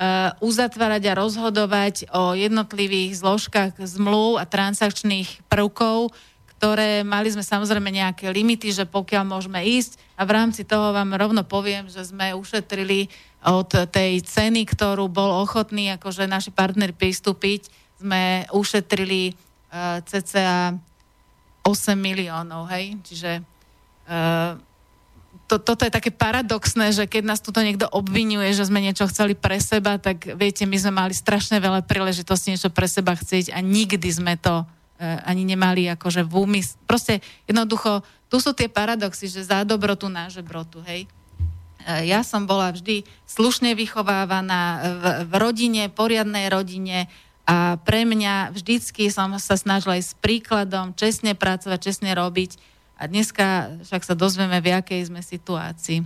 Uh, 0.01 0.33
uzatvárať 0.41 1.13
a 1.13 1.19
rozhodovať 1.21 2.09
o 2.09 2.33
jednotlivých 2.33 3.21
zložkách 3.21 3.77
zmluv 3.85 4.41
a 4.41 4.49
transakčných 4.49 5.45
prvkov, 5.45 6.09
ktoré 6.61 7.01
mali 7.01 7.25
sme 7.33 7.41
samozrejme 7.41 7.89
nejaké 7.89 8.29
limity, 8.29 8.69
že 8.69 8.85
pokiaľ 8.85 9.25
môžeme 9.25 9.65
ísť. 9.65 9.97
A 10.13 10.29
v 10.29 10.37
rámci 10.37 10.61
toho 10.61 10.93
vám 10.93 11.17
rovno 11.17 11.41
poviem, 11.41 11.89
že 11.89 12.05
sme 12.05 12.37
ušetrili 12.37 13.09
od 13.41 13.89
tej 13.89 14.21
ceny, 14.21 14.69
ktorú 14.69 15.09
bol 15.09 15.41
ochotný 15.41 15.97
akože 15.97 16.29
naši 16.29 16.53
partneri 16.53 16.93
pristúpiť, 16.93 17.65
sme 17.97 18.45
ušetrili 18.53 19.33
uh, 19.33 20.05
cca 20.05 20.77
8 21.65 21.97
miliónov, 21.97 22.69
hej, 22.69 22.93
čiže 23.09 23.41
uh, 23.41 24.53
to, 25.49 25.57
toto 25.57 25.81
je 25.81 25.89
také 25.89 26.13
paradoxné, 26.13 26.93
že 26.93 27.09
keď 27.09 27.25
nás 27.25 27.41
tuto 27.41 27.65
niekto 27.65 27.89
obvinuje, 27.89 28.53
že 28.53 28.69
sme 28.69 28.85
niečo 28.85 29.09
chceli 29.09 29.33
pre 29.33 29.57
seba, 29.57 29.97
tak 29.97 30.37
viete, 30.37 30.69
my 30.69 30.77
sme 30.77 30.93
mali 30.93 31.17
strašne 31.17 31.57
veľa 31.57 31.89
príležitostí 31.89 32.53
niečo 32.53 32.69
pre 32.69 32.85
seba 32.85 33.17
chcieť 33.17 33.49
a 33.49 33.65
nikdy 33.65 34.09
sme 34.13 34.37
to 34.37 34.61
ani 35.01 35.43
nemali 35.43 35.89
akože 35.97 36.21
v 36.21 36.33
úmysle. 36.45 36.77
Proste 36.85 37.25
jednoducho, 37.49 38.05
tu 38.29 38.37
sú 38.37 38.53
tie 38.53 38.69
paradoxy, 38.69 39.25
že 39.27 39.49
za 39.49 39.65
dobrotu 39.65 40.07
na 40.07 40.29
žebrotu, 40.29 40.79
hej. 40.85 41.09
Uh, 41.81 42.05
ja 42.05 42.21
som 42.21 42.45
bola 42.45 42.69
vždy 42.69 43.01
slušne 43.25 43.73
vychovávaná 43.73 44.63
v, 44.79 45.03
v 45.25 45.33
rodine, 45.41 45.83
poriadnej 45.89 46.45
rodine 46.53 47.09
a 47.51 47.75
pre 47.81 48.05
mňa 48.05 48.53
vždycky 48.53 49.09
som 49.09 49.33
sa 49.41 49.57
snažila 49.57 49.97
aj 49.97 50.13
s 50.13 50.13
príkladom 50.21 50.93
čestne 50.93 51.33
pracovať, 51.33 51.79
čestne 51.81 52.13
robiť 52.13 52.55
a 53.01 53.09
dneska 53.09 53.81
však 53.81 54.05
sa 54.05 54.13
dozvieme, 54.13 54.61
v 54.61 54.77
akej 54.77 55.09
sme 55.09 55.25
situácii. 55.25 56.05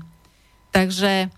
Takže 0.71 1.13
e, 1.23 1.29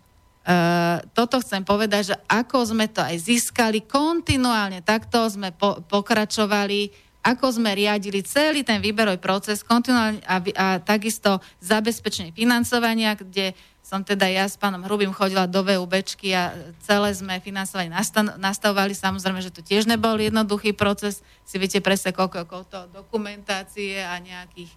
toto 1.17 1.41
chcem 1.41 1.65
povedať, 1.65 2.13
že 2.13 2.15
ako 2.29 2.77
sme 2.77 2.85
to 2.85 3.01
aj 3.01 3.17
získali 3.17 3.81
kontinuálne, 3.81 4.85
takto 4.85 5.25
sme 5.25 5.49
po, 5.49 5.81
pokračovali, 5.89 7.06
ako 7.27 7.59
sme 7.59 7.75
riadili 7.75 8.23
celý 8.23 8.63
ten 8.63 8.79
výberový 8.79 9.19
proces 9.19 9.59
kontinuálne 9.65 10.23
a, 10.23 10.39
a 10.39 10.67
takisto 10.79 11.43
zabezpečenie 11.59 12.31
financovania, 12.31 13.19
kde 13.19 13.51
som 13.83 14.03
teda 14.03 14.27
ja 14.27 14.43
s 14.47 14.59
pánom 14.59 14.83
Hrubým 14.83 15.15
chodila 15.15 15.47
do 15.47 15.63
VUBčky 15.63 16.35
a 16.35 16.51
celé 16.83 17.11
sme 17.15 17.39
financovanie 17.39 17.91
nastavovali. 18.35 18.91
Samozrejme, 18.91 19.39
že 19.39 19.51
to 19.51 19.63
tiež 19.63 19.87
nebol 19.87 20.19
jednoduchý 20.19 20.75
proces. 20.75 21.23
Si 21.47 21.55
viete 21.55 21.79
presne, 21.79 22.11
koľko, 22.11 22.43
koľko 22.47 22.91
dokumentácie 22.91 24.03
a 24.03 24.19
nejakých 24.19 24.75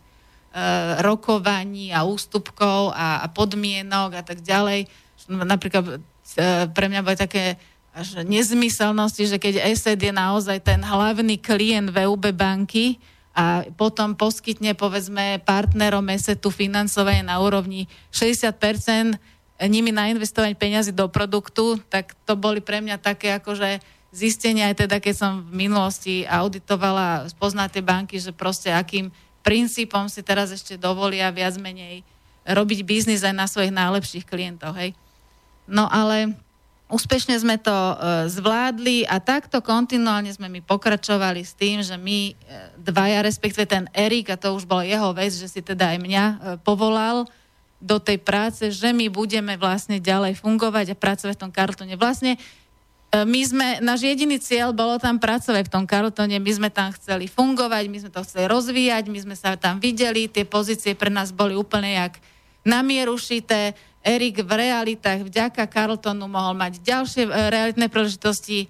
Eh, 0.51 0.98
rokovaní 1.07 1.94
a 1.94 2.03
ústupkov 2.03 2.90
a, 2.90 3.22
a 3.22 3.30
podmienok 3.30 4.18
a 4.18 4.22
tak 4.26 4.42
ďalej. 4.42 4.90
Napríklad 5.30 6.03
eh, 6.03 6.66
pre 6.66 6.90
mňa 6.90 7.07
boli 7.07 7.14
také 7.14 7.55
až 7.91 8.22
nezmyselnosti, 8.22 9.26
že 9.26 9.36
keď 9.43 9.66
ESET 9.66 9.99
je 9.99 10.14
naozaj 10.14 10.62
ten 10.62 10.78
hlavný 10.78 11.36
klient 11.36 11.91
VUB 11.91 12.30
banky 12.30 13.03
a 13.34 13.66
potom 13.74 14.14
poskytne 14.14 14.78
povedzme 14.78 15.43
partnerom 15.43 16.07
ESETu 16.11 16.55
financovanie 16.55 17.26
na 17.26 17.43
úrovni 17.43 17.91
60% 18.14 19.18
nimi 19.68 19.93
nainvestovať 19.93 20.57
peniazy 20.57 20.93
do 20.95 21.11
produktu, 21.11 21.76
tak 21.93 22.16
to 22.24 22.38
boli 22.38 22.64
pre 22.64 22.80
mňa 22.80 22.97
také 22.97 23.36
akože 23.36 23.82
zistenia 24.11 24.72
aj 24.72 24.86
teda, 24.86 24.97
keď 24.99 25.14
som 25.14 25.32
v 25.47 25.68
minulosti 25.68 26.24
auditovala, 26.24 27.28
spozná 27.30 27.68
tie 27.70 27.84
banky, 27.84 28.18
že 28.18 28.34
proste 28.34 28.72
akým 28.72 29.12
princípom 29.45 30.09
si 30.09 30.24
teraz 30.24 30.51
ešte 30.51 30.80
dovolia 30.80 31.30
viac 31.30 31.55
menej 31.61 32.03
robiť 32.47 32.80
biznis 32.82 33.22
aj 33.22 33.34
na 33.36 33.47
svojich 33.47 33.72
najlepších 33.72 34.24
klientov. 34.24 34.74
Hej. 34.74 34.97
No 35.68 35.86
ale 35.86 36.34
úspešne 36.91 37.38
sme 37.38 37.57
to 37.57 37.72
e, 37.72 37.95
zvládli 38.28 39.07
a 39.07 39.22
takto 39.22 39.62
kontinuálne 39.62 40.28
sme 40.34 40.51
my 40.51 40.61
pokračovali 40.61 41.47
s 41.47 41.55
tým, 41.55 41.80
že 41.80 41.95
my 41.95 42.18
e, 42.30 42.32
dvaja, 42.76 43.22
respektíve 43.22 43.64
ten 43.64 43.86
Erik, 43.95 44.28
a 44.28 44.36
to 44.36 44.53
už 44.53 44.66
bol 44.66 44.82
jeho 44.82 45.14
vec, 45.14 45.30
že 45.30 45.49
si 45.49 45.62
teda 45.62 45.95
aj 45.95 45.99
mňa 46.03 46.24
e, 46.26 46.36
povolal 46.66 47.24
do 47.80 47.97
tej 47.97 48.20
práce, 48.20 48.68
že 48.68 48.93
my 48.93 49.09
budeme 49.09 49.57
vlastne 49.57 49.97
ďalej 50.03 50.36
fungovať 50.36 50.93
a 50.93 51.01
pracovať 51.01 51.34
v 51.38 51.43
tom 51.49 51.53
kartone. 51.55 51.95
Vlastne 51.97 52.36
my 53.11 53.41
sme, 53.43 53.68
náš 53.82 54.07
jediný 54.07 54.38
cieľ 54.38 54.70
bolo 54.70 54.95
tam 55.03 55.18
pracovať 55.18 55.66
v 55.66 55.72
tom 55.74 55.82
Karltone, 55.82 56.38
my 56.38 56.53
sme 56.55 56.70
tam 56.70 56.95
chceli 56.95 57.26
fungovať, 57.26 57.91
my 57.91 57.99
sme 58.07 58.11
to 58.14 58.22
chceli 58.22 58.47
rozvíjať, 58.47 59.11
my 59.11 59.18
sme 59.18 59.34
sa 59.34 59.59
tam 59.59 59.82
videli, 59.82 60.30
tie 60.30 60.47
pozície 60.47 60.95
pre 60.95 61.11
nás 61.11 61.34
boli 61.34 61.59
úplne 61.59 61.91
jak 61.91 62.22
namierušité. 62.62 63.74
Erik 64.01 64.40
v 64.40 64.51
realitách 64.51 65.28
vďaka 65.28 65.68
Carltonu 65.68 66.24
mohol 66.24 66.57
mať 66.57 66.80
ďalšie 66.80 67.28
e, 67.28 67.30
realitné 67.53 67.92
príležitosti. 67.92 68.66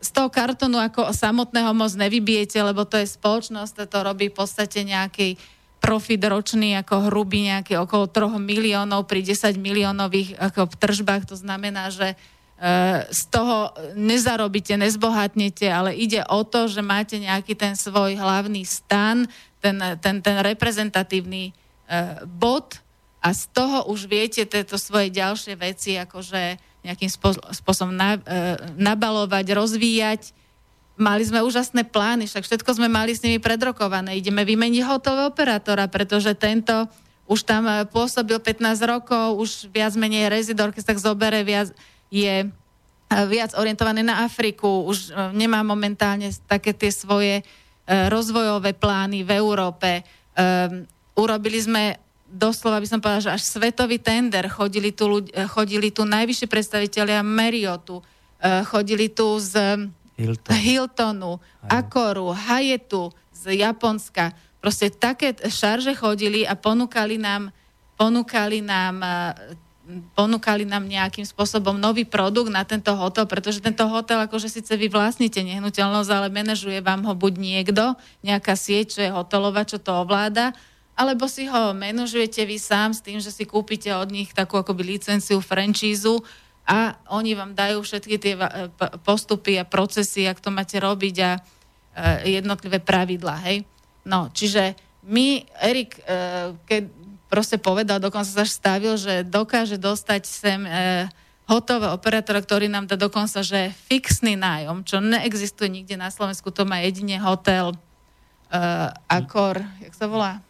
Z 0.00 0.08
toho 0.16 0.32
kartonu 0.32 0.80
ako 0.80 1.12
samotného 1.12 1.76
moc 1.76 1.92
nevybijete, 1.92 2.56
lebo 2.64 2.88
to 2.88 2.96
je 2.96 3.10
spoločnosť, 3.10 3.84
to 3.84 3.98
robí 4.00 4.32
v 4.32 4.36
podstate 4.38 4.80
nejaký 4.80 5.36
profit 5.80 6.24
ročný 6.24 6.76
ako 6.80 7.12
hrubý 7.12 7.52
nejaký 7.52 7.76
okolo 7.76 8.08
3 8.08 8.40
miliónov 8.40 9.04
pri 9.04 9.20
10 9.24 9.60
miliónových 9.60 10.40
ako 10.40 10.72
v 10.72 10.74
tržbách. 10.76 11.28
To 11.28 11.36
znamená, 11.36 11.92
že 11.92 12.16
Eh, 12.60 13.08
z 13.08 13.22
toho 13.32 13.72
nezarobíte, 13.96 14.76
nezbohatnete, 14.76 15.64
ale 15.72 15.96
ide 15.96 16.20
o 16.28 16.44
to, 16.44 16.68
že 16.68 16.84
máte 16.84 17.16
nejaký 17.16 17.56
ten 17.56 17.72
svoj 17.72 18.20
hlavný 18.20 18.68
stan, 18.68 19.24
ten, 19.64 19.80
ten, 19.96 20.20
ten 20.20 20.36
reprezentatívny 20.44 21.52
uh, 21.52 22.24
bod 22.24 22.80
a 23.20 23.28
z 23.36 23.52
toho 23.52 23.84
už 23.92 24.08
viete 24.08 24.42
tieto 24.48 24.80
svoje 24.80 25.12
ďalšie 25.12 25.54
veci 25.60 26.00
akože 26.00 26.56
nejakým 26.80 27.12
spôsobom 27.52 27.92
na, 27.92 28.16
uh, 28.16 28.56
nabalovať, 28.80 29.52
rozvíjať. 29.52 30.32
Mali 30.96 31.28
sme 31.28 31.44
úžasné 31.44 31.84
plány, 31.84 32.24
však 32.24 32.48
všetko 32.48 32.80
sme 32.80 32.88
mali 32.88 33.12
s 33.12 33.20
nimi 33.20 33.36
predrokované. 33.36 34.16
Ideme 34.16 34.48
vymeniť 34.48 34.88
hotového 34.88 35.28
operátora, 35.28 35.84
pretože 35.92 36.32
tento 36.32 36.88
už 37.30 37.46
tam 37.46 37.62
pôsobil 37.94 38.42
15 38.42 38.90
rokov, 38.90 39.38
už 39.38 39.50
viac 39.70 39.94
menej 39.94 40.26
rezidor, 40.26 40.74
keď 40.74 40.82
sa 40.82 40.90
tak 40.90 40.98
zobere 40.98 41.46
viac, 41.46 41.70
je 42.10 42.42
e, 42.42 42.46
viac 43.30 43.54
orientovaný 43.54 44.02
na 44.02 44.26
Afriku, 44.26 44.82
už 44.82 45.14
e, 45.14 45.30
nemá 45.38 45.62
momentálne 45.62 46.34
také 46.50 46.74
tie 46.74 46.90
svoje 46.90 47.38
e, 47.38 47.42
rozvojové 48.10 48.74
plány 48.74 49.22
v 49.22 49.30
Európe. 49.38 50.02
Urobili 51.14 51.60
sme 51.60 52.00
doslova 52.30 52.78
by 52.78 52.86
som 52.86 53.02
povedala, 53.02 53.26
že 53.26 53.34
až 53.34 53.42
svetový 53.42 53.98
tender. 53.98 54.46
Chodili 54.46 54.94
tu, 54.94 55.26
chodili 55.50 55.90
tu 55.90 56.06
najvyššie 56.06 56.46
predstavitelia 56.46 57.26
Marriotu, 57.26 58.00
chodili 58.70 59.10
tu 59.10 59.36
z 59.42 59.84
Hilton. 60.14 60.54
Hiltonu, 60.54 61.32
Akoru, 61.66 62.30
Hayetu, 62.32 63.10
z 63.34 63.58
Japonska. 63.58 64.30
Proste 64.62 64.92
také 64.92 65.32
šarže 65.34 65.96
chodili 65.96 66.46
a 66.46 66.54
ponúkali 66.54 67.18
nám, 67.18 67.50
ponúkali 67.98 68.62
nám 68.62 68.96
ponúkali 70.14 70.62
nám 70.62 70.86
nejakým 70.86 71.26
spôsobom 71.26 71.74
nový 71.74 72.06
produkt 72.06 72.46
na 72.52 72.62
tento 72.62 72.94
hotel, 72.94 73.26
pretože 73.26 73.58
tento 73.58 73.82
hotel, 73.90 74.22
akože 74.22 74.46
síce 74.46 74.70
vy 74.78 74.86
vlastníte 74.86 75.42
nehnuteľnosť, 75.42 76.10
ale 76.14 76.28
manažuje 76.30 76.78
vám 76.78 77.02
ho 77.02 77.14
buď 77.18 77.32
niekto, 77.34 77.98
nejaká 78.22 78.54
sieť, 78.54 78.86
čo 78.94 79.00
je 79.02 79.10
hotelová, 79.10 79.66
čo 79.66 79.82
to 79.82 79.90
ovláda, 79.90 80.54
alebo 81.00 81.24
si 81.24 81.48
ho 81.48 81.72
manažujete 81.72 82.44
vy 82.44 82.60
sám 82.60 82.92
s 82.92 83.00
tým, 83.00 83.16
že 83.24 83.32
si 83.32 83.48
kúpite 83.48 83.88
od 83.96 84.12
nich 84.12 84.36
takú 84.36 84.60
akoby 84.60 85.00
licenciu, 85.00 85.40
francízu 85.40 86.20
a 86.68 87.00
oni 87.08 87.32
vám 87.32 87.56
dajú 87.56 87.80
všetky 87.80 88.20
tie 88.20 88.36
postupy 89.00 89.56
a 89.56 89.64
procesy, 89.64 90.28
ak 90.28 90.44
to 90.44 90.52
máte 90.52 90.76
robiť 90.76 91.16
a 91.24 91.30
e, 91.32 92.36
jednotlivé 92.36 92.84
pravidlá, 92.84 93.40
hej. 93.48 93.64
No, 94.04 94.28
čiže 94.28 94.76
my, 95.08 95.40
Erik, 95.64 96.04
e, 96.04 96.52
keď 96.68 96.82
proste 97.32 97.56
povedal, 97.56 97.96
dokonca 97.96 98.28
sa 98.28 98.44
stavil, 98.44 99.00
že 99.00 99.24
dokáže 99.24 99.80
dostať 99.80 100.22
sem 100.28 100.60
hotového 101.50 101.96
operátora, 101.96 102.44
ktorý 102.44 102.70
nám 102.70 102.86
dá 102.86 102.94
dokonca, 102.94 103.42
že 103.42 103.74
fixný 103.90 104.38
nájom, 104.38 104.86
čo 104.86 105.02
neexistuje 105.02 105.66
nikde 105.66 105.98
na 105.98 106.12
Slovensku, 106.12 106.54
to 106.54 106.62
má 106.62 106.78
jedine 106.84 107.16
hotel 107.18 107.72
e, 107.72 107.78
Akor, 109.08 109.64
jak 109.80 109.94
sa 109.96 110.06
volá? 110.06 110.44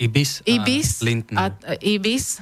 Ibis, 0.00 0.40
Ibis 0.44 1.00
a 1.00 1.04
Lindner. 1.04 1.38
A, 1.38 1.44
Ibis. 1.80 2.40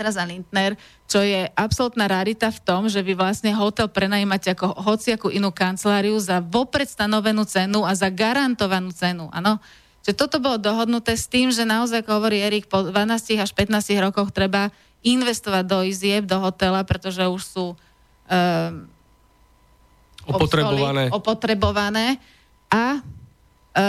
Astra 0.00 0.16
za 0.16 0.24
Lindner, 0.24 0.80
čo 1.04 1.20
je 1.20 1.44
absolútna 1.52 2.08
rarita 2.08 2.48
v 2.48 2.60
tom, 2.64 2.88
že 2.88 3.04
vy 3.04 3.12
vlastne 3.12 3.52
hotel 3.52 3.84
prenajímate 3.84 4.48
ako 4.56 4.72
hociakú 4.80 5.28
inú 5.28 5.52
kanceláriu 5.52 6.16
za 6.16 6.40
vopred 6.40 6.88
stanovenú 6.88 7.44
cenu 7.44 7.84
a 7.84 7.92
za 7.92 8.08
garantovanú 8.08 8.96
cenu, 8.96 9.28
áno. 9.28 9.60
Že 10.00 10.16
toto 10.16 10.40
bolo 10.40 10.56
dohodnuté 10.56 11.12
s 11.12 11.28
tým, 11.28 11.52
že 11.52 11.68
naozaj, 11.68 12.00
ako 12.00 12.16
hovorí 12.16 12.40
Erik, 12.40 12.72
po 12.72 12.80
12 12.88 13.44
až 13.44 13.52
15 13.52 13.92
rokoch 14.00 14.32
treba 14.32 14.72
investovať 15.04 15.64
do 15.68 15.84
izieb, 15.84 16.24
do 16.24 16.40
hotela, 16.40 16.80
pretože 16.80 17.20
už 17.20 17.42
sú 17.44 17.66
um, 17.76 18.88
opotrebované. 20.24 21.12
Opotrebované. 21.12 22.06
A 22.72 23.04
E, 23.70 23.82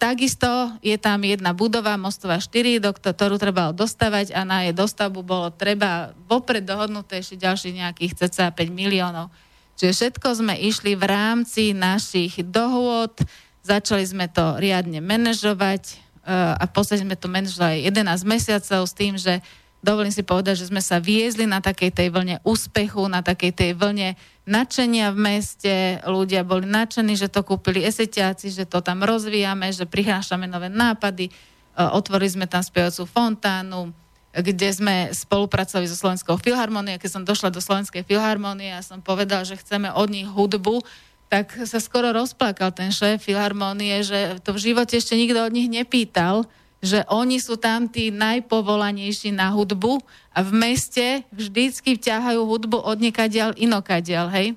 takisto 0.00 0.72
je 0.80 0.96
tam 0.96 1.20
jedna 1.20 1.52
budova, 1.52 2.00
Mostová 2.00 2.40
4, 2.40 2.80
do 2.80 2.96
ktorú 2.96 3.36
treba 3.36 3.76
dostávať 3.76 4.32
a 4.32 4.40
na 4.48 4.64
jej 4.64 4.72
dostavbu 4.72 5.20
bolo 5.20 5.52
treba 5.52 6.16
vopred 6.24 6.64
dohodnuté 6.64 7.20
ešte 7.20 7.36
ďalších 7.36 7.76
nejakých 7.76 8.12
cca 8.24 8.48
5 8.48 8.72
miliónov. 8.72 9.28
Čiže 9.76 9.92
všetko 9.92 10.28
sme 10.32 10.56
išli 10.56 10.96
v 10.96 11.04
rámci 11.04 11.76
našich 11.76 12.40
dohôd, 12.40 13.20
začali 13.60 14.02
sme 14.08 14.32
to 14.32 14.56
riadne 14.56 15.04
manažovať 15.04 15.82
e, 15.84 15.94
a 16.32 16.64
v 16.64 16.72
podstate 16.72 17.04
sme 17.04 17.12
to 17.12 17.28
manažovali 17.28 17.84
11 17.84 18.24
mesiacov 18.24 18.80
s 18.88 18.96
tým, 18.96 19.20
že 19.20 19.44
dovolím 19.84 20.10
si 20.10 20.24
povedať, 20.24 20.64
že 20.64 20.72
sme 20.72 20.80
sa 20.80 20.98
viezli 21.04 21.44
na 21.44 21.60
takej 21.60 21.92
tej 21.92 22.08
vlne 22.08 22.40
úspechu, 22.48 23.06
na 23.12 23.20
takej 23.20 23.52
tej 23.52 23.70
vlne 23.76 24.16
nadšenia 24.48 25.12
v 25.12 25.18
meste, 25.20 25.74
ľudia 26.08 26.42
boli 26.42 26.64
nadšení, 26.64 27.14
že 27.14 27.28
to 27.28 27.44
kúpili 27.44 27.84
esetiaci, 27.84 28.48
že 28.48 28.64
to 28.64 28.80
tam 28.80 29.04
rozvíjame, 29.04 29.68
že 29.68 29.84
prinášame 29.84 30.48
nové 30.48 30.72
nápady, 30.72 31.28
e, 31.28 31.32
otvorili 31.76 32.32
sme 32.32 32.46
tam 32.48 32.64
spievacú 32.64 33.04
fontánu, 33.04 33.92
kde 34.32 34.68
sme 34.72 35.12
spolupracovali 35.12 35.84
so 35.88 35.96
Slovenskou 35.96 36.40
filharmóniou. 36.40 37.00
Keď 37.00 37.10
som 37.10 37.22
došla 37.28 37.52
do 37.52 37.60
Slovenskej 37.60 38.08
filharmónie 38.08 38.72
a 38.72 38.84
som 38.84 39.04
povedal, 39.04 39.44
že 39.44 39.60
chceme 39.60 39.92
od 39.92 40.08
nich 40.08 40.28
hudbu, 40.28 40.80
tak 41.28 41.52
sa 41.68 41.76
skoro 41.76 42.12
rozplakal 42.16 42.72
ten 42.72 42.88
šéf 42.88 43.20
filharmónie, 43.20 44.00
že 44.00 44.40
to 44.40 44.56
v 44.56 44.72
živote 44.72 44.96
ešte 44.96 45.12
nikto 45.12 45.44
od 45.44 45.52
nich 45.52 45.68
nepýtal, 45.68 46.48
že 46.78 47.02
oni 47.10 47.42
sú 47.42 47.58
tam 47.58 47.90
tí 47.90 48.14
najpovolanejší 48.14 49.34
na 49.34 49.50
hudbu 49.50 49.98
a 50.30 50.38
v 50.46 50.50
meste 50.54 51.26
vždycky 51.34 51.98
vťahajú 51.98 52.40
hudbu 52.46 52.78
od 52.78 52.98
nekadiaľ 53.02 53.58
inokadiaľ, 53.58 54.30
hej. 54.30 54.54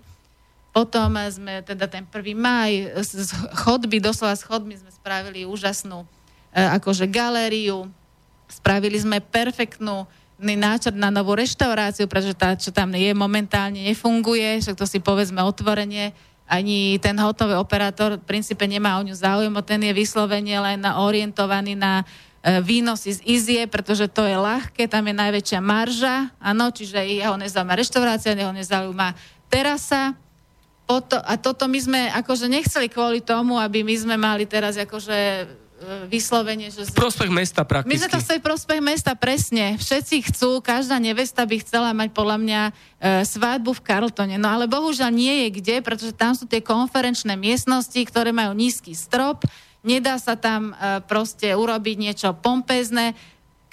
Potom 0.72 1.20
sme 1.28 1.66
teda 1.66 1.90
ten 1.90 2.08
1. 2.08 2.32
maj 2.38 2.72
z 3.04 3.28
chodby, 3.60 4.00
doslova 4.00 4.38
s 4.38 4.48
chodby 4.48 4.80
sme 4.80 4.92
spravili 4.94 5.44
úžasnú 5.44 6.08
e, 6.56 6.64
akože 6.80 7.12
galériu, 7.12 7.92
spravili 8.48 8.96
sme 8.96 9.20
perfektnú 9.20 10.08
náčrt 10.42 10.98
na 10.98 11.14
novú 11.14 11.38
reštauráciu, 11.38 12.10
pretože 12.10 12.34
tá, 12.34 12.58
čo 12.58 12.74
tam 12.74 12.98
je, 12.98 13.14
momentálne 13.14 13.84
nefunguje, 13.86 14.64
však 14.64 14.80
to 14.80 14.90
si 14.90 14.98
povedzme 14.98 15.38
otvorenie, 15.46 16.16
ani 16.52 17.00
ten 17.00 17.16
hotový 17.16 17.56
operátor 17.56 18.20
v 18.20 18.28
princípe 18.28 18.68
nemá 18.68 19.00
o 19.00 19.06
ňu 19.08 19.16
záujem, 19.16 19.56
ten 19.64 19.80
je 19.88 19.96
vyslovene 19.96 20.60
len 20.60 20.84
orientovaný 20.84 21.80
na 21.80 22.04
e, 22.44 22.60
výnosy 22.60 23.16
z 23.16 23.20
Izie, 23.24 23.62
pretože 23.72 24.12
to 24.12 24.28
je 24.28 24.36
ľahké, 24.36 24.92
tam 24.92 25.08
je 25.08 25.16
najväčšia 25.16 25.60
marža, 25.64 26.28
áno, 26.44 26.68
čiže 26.68 27.00
jeho 27.00 27.40
nezaujíma 27.40 27.80
reštaurácia, 27.80 28.36
jeho 28.36 28.52
nezaujíma 28.52 29.16
terasa. 29.48 30.12
A 31.24 31.40
toto 31.40 31.72
my 31.72 31.80
sme 31.80 32.02
akože 32.20 32.52
nechceli 32.52 32.92
kvôli 32.92 33.24
tomu, 33.24 33.56
aby 33.56 33.80
my 33.80 33.96
sme 33.96 34.16
mali 34.20 34.44
teraz 34.44 34.76
akože 34.76 35.48
vyslovene, 36.08 36.70
že... 36.70 36.86
Prospech 36.94 37.32
mesta 37.34 37.66
prakticky. 37.66 37.90
My 37.90 37.98
sme 37.98 38.14
to 38.14 38.22
chceli 38.22 38.40
prospech 38.40 38.82
mesta, 38.82 39.12
presne. 39.18 39.76
Všetci 39.82 40.16
chcú, 40.30 40.62
každá 40.62 41.02
nevesta 41.02 41.42
by 41.42 41.56
chcela 41.62 41.90
mať 41.92 42.10
podľa 42.14 42.38
mňa 42.38 42.62
e, 42.68 42.72
svadbu 43.26 43.74
v 43.74 43.84
Carltone. 43.86 44.36
No 44.38 44.54
ale 44.54 44.70
bohužiaľ 44.70 45.10
nie 45.10 45.48
je 45.48 45.48
kde, 45.58 45.76
pretože 45.82 46.14
tam 46.14 46.38
sú 46.38 46.46
tie 46.46 46.62
konferenčné 46.62 47.34
miestnosti, 47.34 47.98
ktoré 47.98 48.30
majú 48.30 48.54
nízky 48.54 48.94
strop, 48.94 49.42
nedá 49.82 50.22
sa 50.22 50.38
tam 50.38 50.78
e, 50.78 51.02
proste 51.10 51.54
urobiť 51.58 51.96
niečo 51.98 52.30
pompezné. 52.38 53.18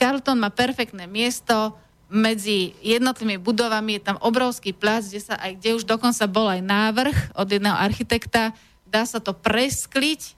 Carlton 0.01 0.41
má 0.41 0.49
perfektné 0.49 1.05
miesto, 1.05 1.77
medzi 2.09 2.73
jednotlivými 2.81 3.37
budovami 3.37 4.01
je 4.01 4.03
tam 4.09 4.17
obrovský 4.25 4.73
plac, 4.73 5.05
kde, 5.05 5.21
sa 5.21 5.37
aj, 5.37 5.61
kde 5.61 5.77
už 5.77 5.85
dokonca 5.85 6.25
bol 6.25 6.49
aj 6.49 6.65
návrh 6.65 7.17
od 7.37 7.49
jedného 7.53 7.77
architekta, 7.77 8.57
dá 8.89 9.05
sa 9.05 9.21
to 9.21 9.37
preskliť 9.37 10.38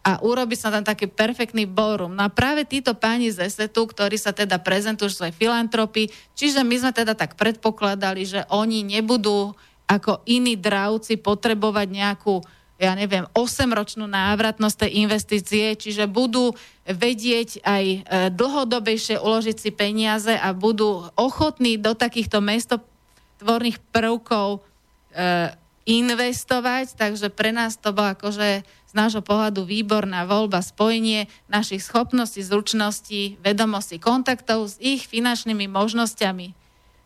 a 0.00 0.16
urobi 0.24 0.56
sa 0.56 0.72
tam 0.72 0.80
taký 0.80 1.12
perfektný 1.12 1.68
ballroom. 1.68 2.16
No 2.16 2.24
a 2.24 2.32
práve 2.32 2.64
títo 2.64 2.96
páni 2.96 3.28
z 3.28 3.44
ESETu, 3.44 3.84
ktorí 3.84 4.16
sa 4.16 4.32
teda 4.32 4.56
prezentujú 4.56 5.12
svoje 5.12 5.36
filantropy, 5.36 6.08
čiže 6.32 6.64
my 6.64 6.76
sme 6.80 6.92
teda 6.96 7.12
tak 7.12 7.36
predpokladali, 7.36 8.24
že 8.24 8.40
oni 8.48 8.80
nebudú 8.80 9.52
ako 9.84 10.24
iní 10.24 10.56
dravci 10.56 11.20
potrebovať 11.20 11.88
nejakú 11.90 12.40
ja 12.80 12.96
neviem, 12.96 13.28
8-ročnú 13.36 14.08
návratnosť 14.08 14.88
tej 14.88 15.04
investície, 15.04 15.76
čiže 15.76 16.08
budú 16.08 16.56
vedieť 16.88 17.60
aj 17.60 17.84
e, 17.84 17.98
dlhodobejšie 18.32 19.20
uložiť 19.20 19.56
si 19.60 19.68
peniaze 19.68 20.32
a 20.32 20.56
budú 20.56 21.04
ochotní 21.12 21.76
do 21.76 21.92
takýchto 21.92 22.40
mestotvorných 22.40 23.84
prvkov 23.92 24.64
e, 25.12 25.52
investovať, 25.84 26.96
takže 26.96 27.28
pre 27.28 27.52
nás 27.52 27.76
to 27.76 27.92
bolo 27.92 28.16
akože 28.16 28.64
z 28.90 28.92
nášho 28.98 29.22
pohľadu 29.22 29.62
výborná 29.62 30.26
voľba, 30.26 30.58
spojenie 30.58 31.30
našich 31.46 31.86
schopností, 31.86 32.42
zručností, 32.42 33.38
vedomostí, 33.38 34.02
kontaktov 34.02 34.66
s 34.66 34.74
ich 34.82 35.06
finančnými 35.06 35.70
možnosťami. 35.70 36.58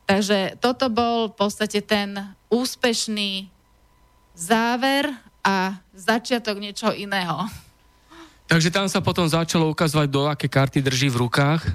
Takže 0.08 0.56
toto 0.64 0.88
bol 0.88 1.28
v 1.28 1.36
podstate 1.36 1.84
ten 1.84 2.32
úspešný 2.48 3.52
záver 4.32 5.12
a 5.44 5.76
začiatok 5.92 6.56
niečoho 6.56 6.96
iného. 6.96 7.44
Takže 8.48 8.72
tam 8.72 8.88
sa 8.88 9.04
potom 9.04 9.28
začalo 9.28 9.68
ukazovať, 9.68 10.08
do 10.08 10.24
aké 10.28 10.48
karty 10.48 10.80
drží 10.80 11.12
v 11.12 11.28
rukách 11.28 11.68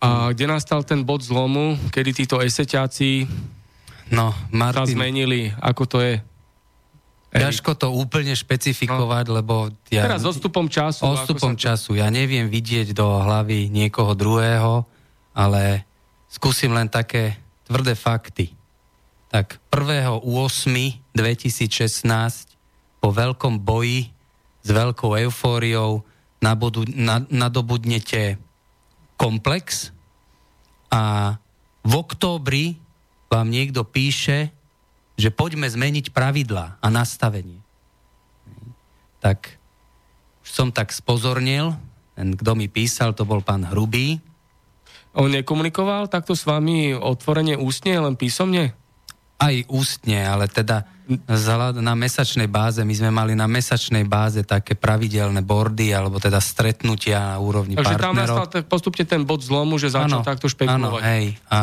a 0.00 0.32
kde 0.32 0.48
nastal 0.48 0.80
ten 0.80 1.04
bod 1.04 1.20
zlomu, 1.20 1.76
kedy 1.92 2.24
títo 2.24 2.40
eseťáci 2.40 3.28
no, 4.08 4.32
Martin, 4.48 4.88
sa 4.88 4.96
zmenili, 4.96 5.52
ako 5.60 5.84
to 5.84 5.98
je? 6.00 6.14
Ťažko 7.30 7.78
to 7.78 7.94
úplne 7.94 8.34
špecifikovať, 8.34 9.30
no. 9.30 9.34
lebo... 9.38 9.70
Ja, 9.86 10.10
Teraz 10.10 10.26
odstupom 10.26 10.66
času. 10.66 11.06
Odstupom 11.06 11.54
sa... 11.54 11.74
času. 11.74 11.94
Ja 11.94 12.10
neviem 12.10 12.50
vidieť 12.50 12.90
do 12.90 13.06
hlavy 13.06 13.70
niekoho 13.70 14.18
druhého, 14.18 14.82
ale 15.30 15.86
skúsim 16.26 16.74
len 16.74 16.90
také 16.90 17.38
tvrdé 17.70 17.94
fakty. 17.94 18.50
Tak 19.30 19.62
1.8.2016 19.70 22.58
po 22.98 23.14
veľkom 23.14 23.62
boji 23.62 24.10
s 24.60 24.68
veľkou 24.74 25.14
eufóriou 25.22 26.02
nabodu, 26.42 26.82
nadobudnete 27.30 28.42
komplex 29.14 29.94
a 30.90 31.38
v 31.86 31.92
októbri 31.94 32.74
vám 33.30 33.48
niekto 33.48 33.86
píše, 33.86 34.50
že 35.20 35.28
poďme 35.28 35.68
zmeniť 35.68 36.16
pravidlá 36.16 36.80
a 36.80 36.86
nastavenie. 36.88 37.60
Tak 39.20 39.60
už 40.40 40.48
som 40.48 40.72
tak 40.72 40.96
spozornil, 40.96 41.76
ten, 42.16 42.32
kto 42.40 42.56
mi 42.56 42.72
písal, 42.72 43.12
to 43.12 43.28
bol 43.28 43.44
pán 43.44 43.68
Hrubý. 43.68 44.16
On 45.12 45.28
nekomunikoval 45.28 46.08
takto 46.08 46.32
s 46.32 46.48
vami 46.48 46.96
otvorene 46.96 47.60
ústne, 47.60 48.00
len 48.00 48.16
písomne? 48.16 48.72
Aj 49.40 49.56
ústne, 49.68 50.24
ale 50.24 50.48
teda 50.48 50.84
na 51.82 51.94
mesačnej 51.98 52.46
báze, 52.46 52.86
my 52.86 52.94
sme 52.94 53.10
mali 53.10 53.34
na 53.34 53.50
mesačnej 53.50 54.06
báze 54.06 54.46
také 54.46 54.78
pravidelné 54.78 55.42
bordy, 55.42 55.90
alebo 55.90 56.22
teda 56.22 56.38
stretnutia 56.38 57.34
na 57.34 57.42
úrovni 57.42 57.74
Takže 57.74 57.98
partnerov. 57.98 58.14
Takže 58.14 58.22
tam 58.22 58.36
nastal 58.46 58.68
postupne 58.70 59.04
ten 59.08 59.26
bod 59.26 59.42
zlomu, 59.42 59.74
že 59.80 59.90
začal 59.90 60.22
ano, 60.22 60.28
takto 60.28 60.46
špekulovať. 60.46 61.02
Áno, 61.02 61.02
hej. 61.02 61.34
A 61.50 61.60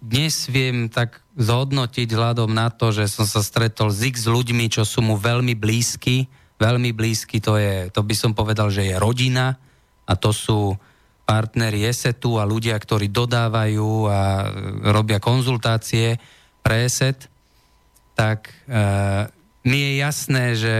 dnes 0.00 0.48
viem 0.48 0.88
tak 0.88 1.20
zhodnotiť 1.36 2.08
vzhľadom 2.08 2.50
na 2.52 2.70
to, 2.70 2.92
že 2.94 3.10
som 3.10 3.26
sa 3.26 3.42
stretol 3.44 3.90
s 3.90 4.04
x 4.04 4.28
ľuďmi, 4.28 4.70
čo 4.70 4.86
sú 4.86 5.02
mu 5.04 5.18
veľmi 5.18 5.56
blízky. 5.58 6.28
Veľmi 6.60 6.94
blízky 6.94 7.42
to 7.42 7.58
je, 7.58 7.90
to 7.90 8.00
by 8.06 8.14
som 8.14 8.32
povedal, 8.32 8.70
že 8.70 8.86
je 8.86 8.94
rodina. 8.96 9.58
A 10.04 10.12
to 10.14 10.30
sú 10.30 10.76
partneri 11.24 11.88
ESETu 11.88 12.36
a 12.36 12.44
ľudia, 12.44 12.76
ktorí 12.76 13.08
dodávajú 13.08 13.90
a 14.06 14.20
robia 14.92 15.18
konzultácie 15.18 16.20
pre 16.60 16.84
ESET, 16.84 17.32
tak 18.12 18.52
e, 18.68 18.76
mi 19.64 19.78
je 19.80 19.92
jasné, 20.00 20.44
že 20.54 20.76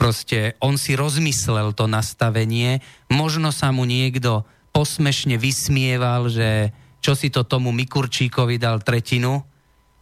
proste 0.00 0.56
on 0.58 0.80
si 0.80 0.96
rozmyslel 0.96 1.76
to 1.76 1.86
nastavenie, 1.86 2.80
možno 3.12 3.52
sa 3.54 3.70
mu 3.70 3.84
niekto 3.84 4.42
posmešne 4.72 5.36
vysmieval, 5.36 6.32
že 6.32 6.72
čo 7.02 7.18
si 7.18 7.34
to 7.34 7.42
tomu 7.42 7.74
Mikurčíkovi 7.74 8.62
dal 8.62 8.78
tretinu 8.80 9.42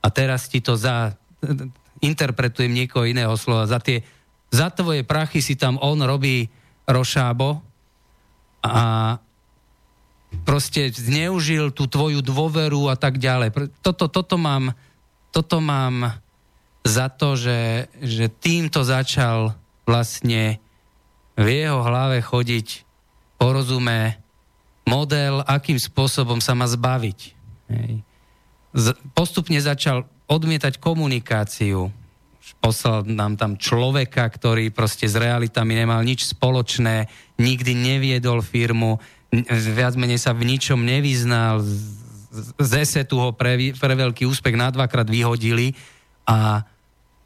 a 0.05 0.07
teraz 0.13 0.53
ti 0.53 0.61
to 0.61 0.77
za, 0.77 1.17
interpretujem 2.05 2.71
niekoho 2.71 3.09
iného 3.09 3.33
slova, 3.41 3.65
za 3.65 3.81
tie, 3.81 4.05
za 4.53 4.69
tvoje 4.69 5.03
prachy 5.09 5.41
si 5.41 5.57
tam 5.57 5.81
on 5.81 6.05
robí 6.05 6.53
rošábo 6.85 7.65
a 8.61 9.17
proste 10.45 10.93
zneužil 10.93 11.73
tú 11.73 11.89
tvoju 11.89 12.21
dôveru 12.21 12.93
a 12.93 12.97
tak 13.01 13.17
ďalej. 13.17 13.81
Toto, 13.81 14.07
toto, 14.13 14.37
mám, 14.37 14.77
toto 15.33 15.59
mám 15.59 16.21
za 16.85 17.09
to, 17.09 17.35
že, 17.35 17.91
že 17.99 18.29
týmto 18.29 18.85
začal 18.85 19.57
vlastne 19.89 20.61
v 21.35 21.47
jeho 21.49 21.81
hlave 21.83 22.21
chodiť 22.21 22.85
porozumé 23.41 24.21
model, 24.91 25.47
akým 25.47 25.79
spôsobom 25.79 26.43
sa 26.43 26.59
má 26.59 26.67
zbaviť. 26.67 27.19
Hej. 27.71 28.03
Z, 28.75 28.87
postupne 29.15 29.59
začal 29.63 30.03
odmietať 30.27 30.83
komunikáciu. 30.83 31.95
Poslal 32.59 33.07
nám 33.07 33.39
tam 33.39 33.55
človeka, 33.55 34.27
ktorý 34.27 34.75
proste 34.75 35.07
s 35.07 35.15
realitami 35.15 35.79
nemal 35.79 36.03
nič 36.03 36.35
spoločné, 36.35 37.07
nikdy 37.39 37.73
neviedol 37.79 38.43
firmu, 38.43 38.99
viac 39.71 39.95
menej 39.95 40.19
sa 40.19 40.35
v 40.35 40.43
ničom 40.51 40.83
nevyznal, 40.83 41.63
z 42.59 42.73
ESETu 42.83 43.19
ho 43.19 43.31
pre, 43.35 43.75
pre 43.75 43.95
veľký 43.95 44.27
úspech 44.27 44.55
na 44.55 44.71
dvakrát 44.71 45.07
vyhodili 45.07 45.75
a 46.27 46.63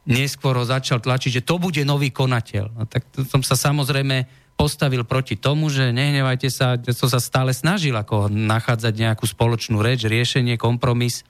neskôr 0.05 0.57
ho 0.57 0.65
začal 0.65 1.01
tlačiť, 1.01 1.41
že 1.41 1.45
to 1.45 1.61
bude 1.61 1.81
nový 1.85 2.09
konateľ. 2.09 2.65
No, 2.73 2.85
tak 2.89 3.05
som 3.29 3.41
sa 3.41 3.57
samozrejme 3.57 4.44
postavil 4.55 5.03
proti 5.03 5.35
tomu, 5.35 5.67
že 5.67 5.91
nehnevajte 5.91 6.47
sa, 6.47 6.79
som 6.95 7.11
sa 7.11 7.19
stále 7.19 7.51
snažil 7.51 7.93
ako 7.95 8.31
nachádzať 8.31 8.93
nejakú 8.95 9.27
spoločnú 9.27 9.83
reč, 9.83 10.07
riešenie, 10.07 10.55
kompromis. 10.55 11.27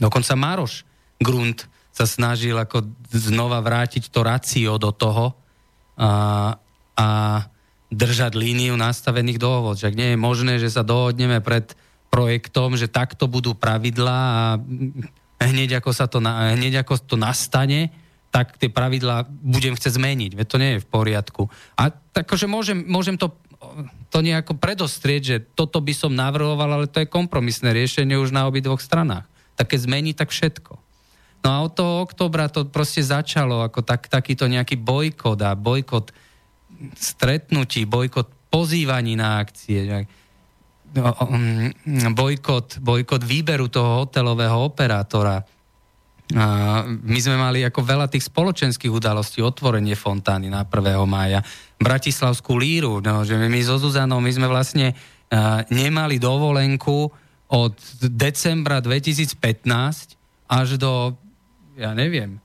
Dokonca 0.00 0.32
Maroš 0.34 0.88
Grunt 1.20 1.68
sa 1.92 2.08
snažil 2.08 2.56
ako 2.56 2.88
znova 3.12 3.60
vrátiť 3.60 4.08
to 4.08 4.24
racio 4.24 4.80
do 4.80 4.88
toho 4.88 5.36
a, 6.00 6.56
a 6.96 7.06
držať 7.92 8.32
líniu 8.38 8.78
nastavených 8.78 9.36
dohod. 9.36 9.76
Však 9.76 9.98
nie 9.98 10.14
je 10.14 10.18
možné, 10.18 10.56
že 10.56 10.72
sa 10.72 10.86
dohodneme 10.86 11.44
pred 11.44 11.76
projektom, 12.08 12.74
že 12.78 12.90
takto 12.90 13.28
budú 13.28 13.52
pravidlá 13.52 14.18
a 14.24 14.42
hneď 15.44 15.82
ako, 15.82 15.90
sa 15.92 16.08
to, 16.08 16.22
hneď 16.22 16.82
ako 16.86 16.98
to 17.04 17.16
nastane, 17.20 17.92
tak 18.30 18.56
tie 18.56 18.70
pravidlá 18.70 19.26
budem 19.26 19.74
chcieť 19.74 19.98
zmeniť. 19.98 20.32
Veď 20.38 20.46
to 20.46 20.60
nie 20.62 20.70
je 20.78 20.82
v 20.82 20.90
poriadku. 20.90 21.50
A 21.74 21.90
takže 21.90 22.46
môžem, 22.46 22.86
môžem 22.86 23.18
to, 23.18 23.34
to 24.08 24.22
nejako 24.22 24.54
predostrieť, 24.54 25.22
že 25.22 25.36
toto 25.58 25.82
by 25.82 25.90
som 25.90 26.14
navrhoval, 26.14 26.70
ale 26.70 26.86
to 26.86 27.02
je 27.02 27.10
kompromisné 27.10 27.74
riešenie 27.74 28.14
už 28.14 28.30
na 28.30 28.46
obidvoch 28.46 28.78
stranách. 28.78 29.26
Také 29.58 29.76
zmení 29.76 30.14
tak 30.14 30.30
všetko. 30.30 30.78
No 31.40 31.48
a 31.48 31.56
od 31.64 31.72
toho 31.74 32.06
oktobra 32.06 32.46
to 32.52 32.68
proste 32.68 33.02
začalo 33.02 33.66
ako 33.66 33.82
tak, 33.82 34.06
takýto 34.06 34.46
nejaký 34.46 34.78
bojkot 34.78 35.40
a 35.42 35.58
bojkot 35.58 36.12
stretnutí, 36.94 37.88
bojkot 37.88 38.52
pozývaní 38.52 39.16
na 39.16 39.40
akcie, 39.40 40.06
no, 40.94 41.10
mm, 41.16 42.12
bojkot, 42.12 42.82
bojkot 42.82 43.22
výberu 43.24 43.72
toho 43.72 44.04
hotelového 44.04 44.68
operátora, 44.68 45.40
my 46.30 47.18
sme 47.18 47.36
mali 47.36 47.66
ako 47.66 47.82
veľa 47.82 48.06
tých 48.06 48.30
spoločenských 48.30 48.90
udalostí, 48.90 49.42
otvorenie 49.42 49.98
fontány 49.98 50.46
na 50.46 50.62
1. 50.62 51.02
mája, 51.06 51.42
Bratislavskú 51.80 52.54
líru, 52.54 53.02
no, 53.02 53.26
že 53.26 53.34
my 53.34 53.60
so 53.62 53.80
Zuzanou, 53.80 54.22
my 54.22 54.30
sme 54.30 54.46
vlastne 54.46 54.94
nemali 55.70 56.18
dovolenku 56.18 57.10
od 57.50 57.74
decembra 58.06 58.78
2015 58.78 59.34
až 60.50 60.68
do, 60.78 61.18
ja 61.74 61.94
neviem, 61.94 62.38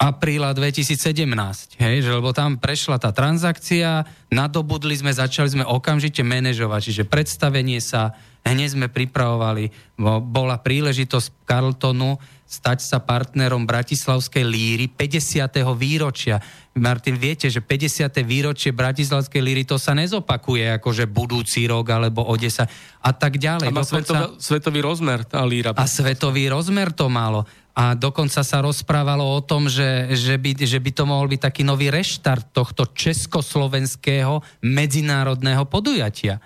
apríla 0.00 0.56
2017, 0.56 1.76
hej, 1.76 1.96
že 2.00 2.10
lebo 2.14 2.32
tam 2.32 2.56
prešla 2.56 2.96
tá 2.96 3.12
transakcia, 3.12 4.08
nadobudli 4.32 4.96
sme, 4.96 5.12
začali 5.12 5.60
sme 5.60 5.64
okamžite 5.66 6.24
manažovať, 6.24 6.80
čiže 6.88 7.04
predstavenie 7.04 7.82
sa, 7.84 8.16
hneď 8.44 8.68
sme 8.72 8.86
pripravovali, 8.88 9.96
bola 10.24 10.56
príležitosť 10.60 11.44
Carltonu 11.44 12.16
stať 12.50 12.82
sa 12.82 12.98
partnerom 12.98 13.62
Bratislavskej 13.62 14.42
líry 14.42 14.90
50. 14.90 15.62
výročia. 15.78 16.42
Martin, 16.74 17.14
viete, 17.14 17.46
že 17.46 17.62
50. 17.62 18.10
výročie 18.26 18.74
Bratislavskej 18.74 19.38
líry 19.38 19.62
to 19.62 19.78
sa 19.78 19.94
nezopakuje 19.94 20.82
akože 20.82 21.06
budúci 21.06 21.70
rok 21.70 21.86
alebo 21.94 22.26
o 22.26 22.34
10 22.34 22.66
a 23.06 23.10
tak 23.14 23.38
ďalej. 23.38 23.70
A 23.70 23.74
má 23.74 23.86
dokonca... 23.86 24.02
svetový, 24.02 24.42
svetový 24.42 24.80
rozmer 24.82 25.22
tá 25.22 25.46
líra. 25.46 25.70
A 25.78 25.86
svetový 25.86 26.50
rozmer 26.50 26.90
to 26.90 27.06
malo. 27.06 27.46
A 27.70 27.94
dokonca 27.94 28.42
sa 28.42 28.58
rozprávalo 28.58 29.22
o 29.22 29.40
tom, 29.46 29.70
že, 29.70 30.10
že, 30.18 30.34
by, 30.34 30.58
že 30.58 30.82
by 30.82 30.90
to 30.90 31.06
mohol 31.06 31.30
byť 31.30 31.40
taký 31.46 31.62
nový 31.62 31.86
reštart 31.94 32.50
tohto 32.50 32.90
československého 32.90 34.42
medzinárodného 34.66 35.62
podujatia. 35.70 36.42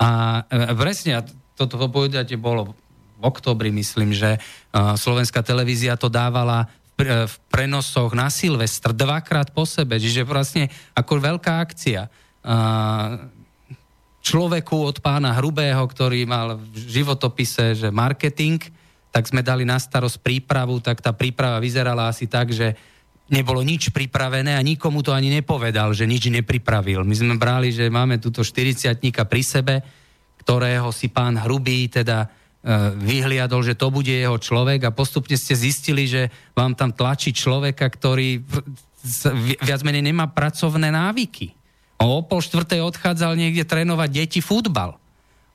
A 0.00 0.42
e, 0.46 0.74
presne, 0.74 1.22
toto 1.54 1.78
podujatie 1.86 2.34
bolo 2.34 2.74
oktobri, 3.24 3.72
myslím, 3.72 4.12
že 4.12 4.36
slovenská 4.74 5.40
televízia 5.40 5.96
to 5.96 6.12
dávala 6.12 6.68
v 6.94 7.34
prenosoch 7.50 8.14
na 8.14 8.30
Silvestr 8.30 8.94
dvakrát 8.94 9.50
po 9.50 9.66
sebe, 9.66 9.98
čiže 9.98 10.22
vlastne 10.22 10.70
ako 10.94 11.18
veľká 11.18 11.52
akcia. 11.58 12.06
Človeku 14.24 14.76
od 14.76 14.96
pána 15.02 15.34
Hrubého, 15.34 15.82
ktorý 15.88 16.22
mal 16.28 16.60
v 16.60 16.76
životopise, 16.86 17.74
že 17.74 17.88
marketing, 17.90 18.62
tak 19.10 19.26
sme 19.26 19.42
dali 19.42 19.66
na 19.66 19.78
starosť 19.78 20.22
prípravu, 20.22 20.78
tak 20.78 21.02
tá 21.02 21.10
príprava 21.10 21.58
vyzerala 21.58 22.10
asi 22.10 22.30
tak, 22.30 22.54
že 22.54 22.78
nebolo 23.28 23.64
nič 23.64 23.88
pripravené 23.94 24.56
a 24.56 24.60
nikomu 24.60 25.00
to 25.00 25.14
ani 25.16 25.32
nepovedal, 25.32 25.96
že 25.96 26.04
nič 26.04 26.28
nepripravil. 26.28 27.04
My 27.06 27.14
sme 27.16 27.34
brali, 27.40 27.72
že 27.72 27.88
máme 27.88 28.20
túto 28.20 28.44
40 28.44 29.00
pri 29.00 29.42
sebe, 29.42 29.74
ktorého 30.44 30.92
si 30.92 31.08
pán 31.08 31.40
Hrubý 31.40 31.88
teda 31.88 32.28
E, 32.64 32.96
vyhliadol, 32.96 33.60
že 33.60 33.76
to 33.76 33.92
bude 33.92 34.08
jeho 34.08 34.40
človek 34.40 34.88
a 34.88 34.96
postupne 34.96 35.36
ste 35.36 35.52
zistili, 35.52 36.08
že 36.08 36.32
vám 36.56 36.72
tam 36.72 36.96
tlačí 36.96 37.28
človeka, 37.36 37.84
ktorý 37.84 38.40
viac 39.60 39.84
menej 39.84 40.08
nemá 40.08 40.32
pracovné 40.32 40.88
návyky. 40.88 41.52
O 42.00 42.24
pol 42.24 42.40
štvrtej 42.40 42.80
odchádzal 42.80 43.36
niekde 43.36 43.68
trénovať 43.68 44.08
deti 44.08 44.40
futbal. 44.40 44.96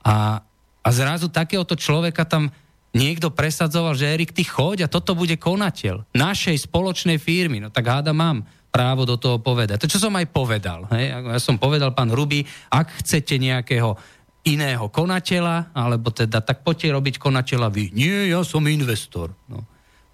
A, 0.05 0.45
a 0.85 0.89
zrazu 0.93 1.33
takéhoto 1.33 1.73
človeka 1.73 2.29
tam 2.29 2.53
niekto 2.93 3.29
presadzoval, 3.29 3.93
že 3.93 4.09
Erik, 4.09 4.33
ty 4.33 4.45
choď 4.45 4.85
a 4.85 4.91
toto 4.91 5.13
bude 5.13 5.37
konateľ 5.37 6.09
našej 6.13 6.69
spoločnej 6.69 7.21
firmy. 7.21 7.61
No 7.61 7.69
tak 7.69 7.85
háda 7.89 8.13
mám 8.13 8.45
právo 8.69 9.05
do 9.05 9.17
toho 9.17 9.41
povedať. 9.41 9.81
To, 9.85 9.89
čo 9.89 10.01
som 10.01 10.13
aj 10.13 10.29
povedal. 10.29 10.85
Hej? 10.93 11.13
Ja 11.13 11.41
som 11.41 11.57
povedal, 11.57 11.93
pán 11.93 12.13
Hrubý, 12.13 12.45
ak 12.69 13.01
chcete 13.01 13.41
nejakého 13.41 13.97
iného 14.45 14.87
konateľa, 14.87 15.75
alebo 15.75 16.09
teda 16.13 16.39
tak 16.39 16.63
poďte 16.63 16.95
robiť 16.95 17.15
konateľa 17.19 17.67
vy. 17.69 17.91
Nie, 17.91 18.31
ja 18.31 18.41
som 18.45 18.63
investor. 18.69 19.35
No. 19.51 19.65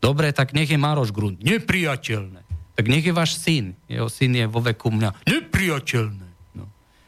Dobre, 0.01 0.33
tak 0.33 0.51
nech 0.51 0.71
je 0.71 0.79
Maroš 0.79 1.13
Grunt. 1.13 1.39
Nepriateľné. 1.39 2.41
Tak 2.75 2.85
nech 2.91 3.05
je 3.05 3.13
váš 3.15 3.39
syn. 3.39 3.77
Jeho 3.87 4.11
syn 4.11 4.35
je 4.35 4.45
vo 4.49 4.59
veku 4.59 4.91
mňa. 4.91 5.23
Nepriateľné. 5.29 6.27
No. 6.57 6.65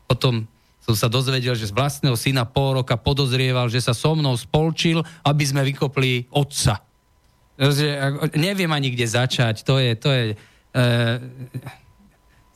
Potom 0.07 0.47
som 0.87 0.95
sa 0.95 1.11
dozvedel, 1.11 1.51
že 1.51 1.67
z 1.67 1.75
vlastného 1.75 2.15
syna 2.15 2.47
pol 2.47 2.79
roka 2.79 2.95
podozrieval, 2.95 3.67
že 3.67 3.83
sa 3.83 3.91
so 3.91 4.15
mnou 4.15 4.39
spolčil, 4.39 5.03
aby 5.27 5.43
sme 5.43 5.67
vykopli 5.67 6.31
otca. 6.31 6.79
Neviem 8.39 8.71
ani 8.71 8.95
kde 8.95 9.03
začať. 9.03 9.67
To 9.67 9.75
je... 9.83 9.91
To 9.99 10.09
je 10.15 10.23
e, 10.31 10.35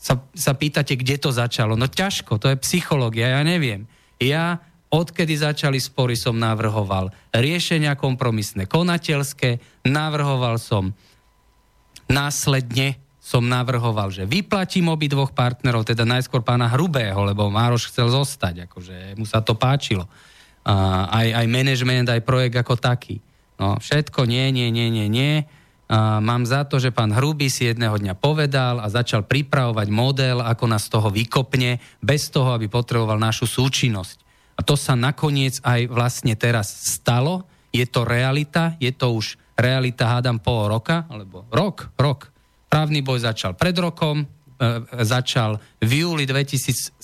sa, 0.01 0.17
sa 0.33 0.57
pýtate, 0.57 0.97
kde 0.97 1.21
to 1.21 1.29
začalo. 1.29 1.77
No 1.77 1.85
ťažko, 1.85 2.41
to 2.41 2.49
je 2.49 2.57
psychológia, 2.65 3.37
ja 3.37 3.41
neviem. 3.45 3.85
Ja 4.17 4.57
odkedy 4.89 5.37
začali 5.37 5.77
spory 5.77 6.17
som 6.17 6.41
navrhoval 6.41 7.13
riešenia 7.29 7.93
kompromisné, 7.93 8.65
konateľské, 8.65 9.61
navrhoval 9.85 10.57
som 10.57 10.97
následne 12.09 12.97
som 13.21 13.45
navrhoval, 13.45 14.09
že 14.09 14.25
vyplatím 14.25 14.89
obi 14.89 15.05
dvoch 15.05 15.29
partnerov, 15.29 15.85
teda 15.85 16.01
najskôr 16.09 16.41
pána 16.41 16.65
Hrubého, 16.73 17.21
lebo 17.21 17.53
Mároš 17.53 17.93
chcel 17.93 18.09
zostať, 18.09 18.65
akože 18.65 19.13
mu 19.13 19.29
sa 19.29 19.45
to 19.45 19.53
páčilo. 19.53 20.09
A, 20.65 21.05
aj, 21.05 21.45
aj 21.45 21.45
management, 21.45 22.09
aj 22.09 22.25
projekt 22.25 22.57
ako 22.57 22.81
taký. 22.81 23.21
No, 23.61 23.77
všetko 23.77 24.25
nie, 24.25 24.49
nie, 24.49 24.73
nie, 24.73 24.89
nie, 24.89 25.05
nie. 25.05 25.45
A 25.85 26.17
mám 26.17 26.49
za 26.49 26.65
to, 26.65 26.81
že 26.81 26.89
pán 26.89 27.13
Hrubý 27.13 27.53
si 27.53 27.69
jedného 27.69 27.93
dňa 27.93 28.17
povedal 28.17 28.81
a 28.81 28.89
začal 28.89 29.21
pripravovať 29.21 29.87
model, 29.93 30.41
ako 30.41 30.65
nás 30.65 30.89
z 30.89 30.97
toho 30.97 31.13
vykopne, 31.13 31.77
bez 32.01 32.33
toho, 32.33 32.57
aby 32.57 32.65
potreboval 32.65 33.21
našu 33.21 33.45
súčinnosť. 33.45 34.17
A 34.57 34.65
to 34.65 34.73
sa 34.73 34.97
nakoniec 34.97 35.61
aj 35.61 35.93
vlastne 35.93 36.33
teraz 36.33 36.73
stalo. 36.73 37.45
Je 37.69 37.85
to 37.85 38.01
realita, 38.01 38.73
je 38.81 38.89
to 38.89 39.13
už 39.13 39.37
realita, 39.53 40.09
hádam, 40.09 40.41
pol 40.41 40.71
roka, 40.71 41.05
alebo 41.05 41.45
rok, 41.53 41.93
rok. 42.01 42.30
Právny 42.71 43.03
boj 43.03 43.27
začal 43.27 43.51
pred 43.59 43.75
rokom, 43.75 44.23
e, 44.23 44.25
začal 45.03 45.59
v 45.83 46.07
júli 46.07 46.23
2017. 46.23 46.95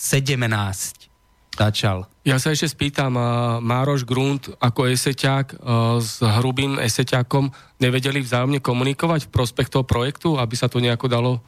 Začal. 1.57 2.07
Ja 2.23 2.37
sa 2.37 2.53
ešte 2.53 2.69
spýtam, 2.69 3.17
Mároš 3.65 4.05
Grunt 4.05 4.45
ako 4.61 4.93
eseťák 4.93 5.57
s 5.97 6.21
hrubým 6.21 6.77
eseťákom 6.77 7.49
nevedeli 7.81 8.21
vzájomne 8.21 8.61
komunikovať 8.61 9.25
v 9.25 9.33
prospech 9.33 9.73
toho 9.73 9.81
projektu, 9.81 10.37
aby 10.37 10.53
sa 10.53 10.69
to 10.69 10.77
nejako 10.77 11.09
dalo? 11.09 11.41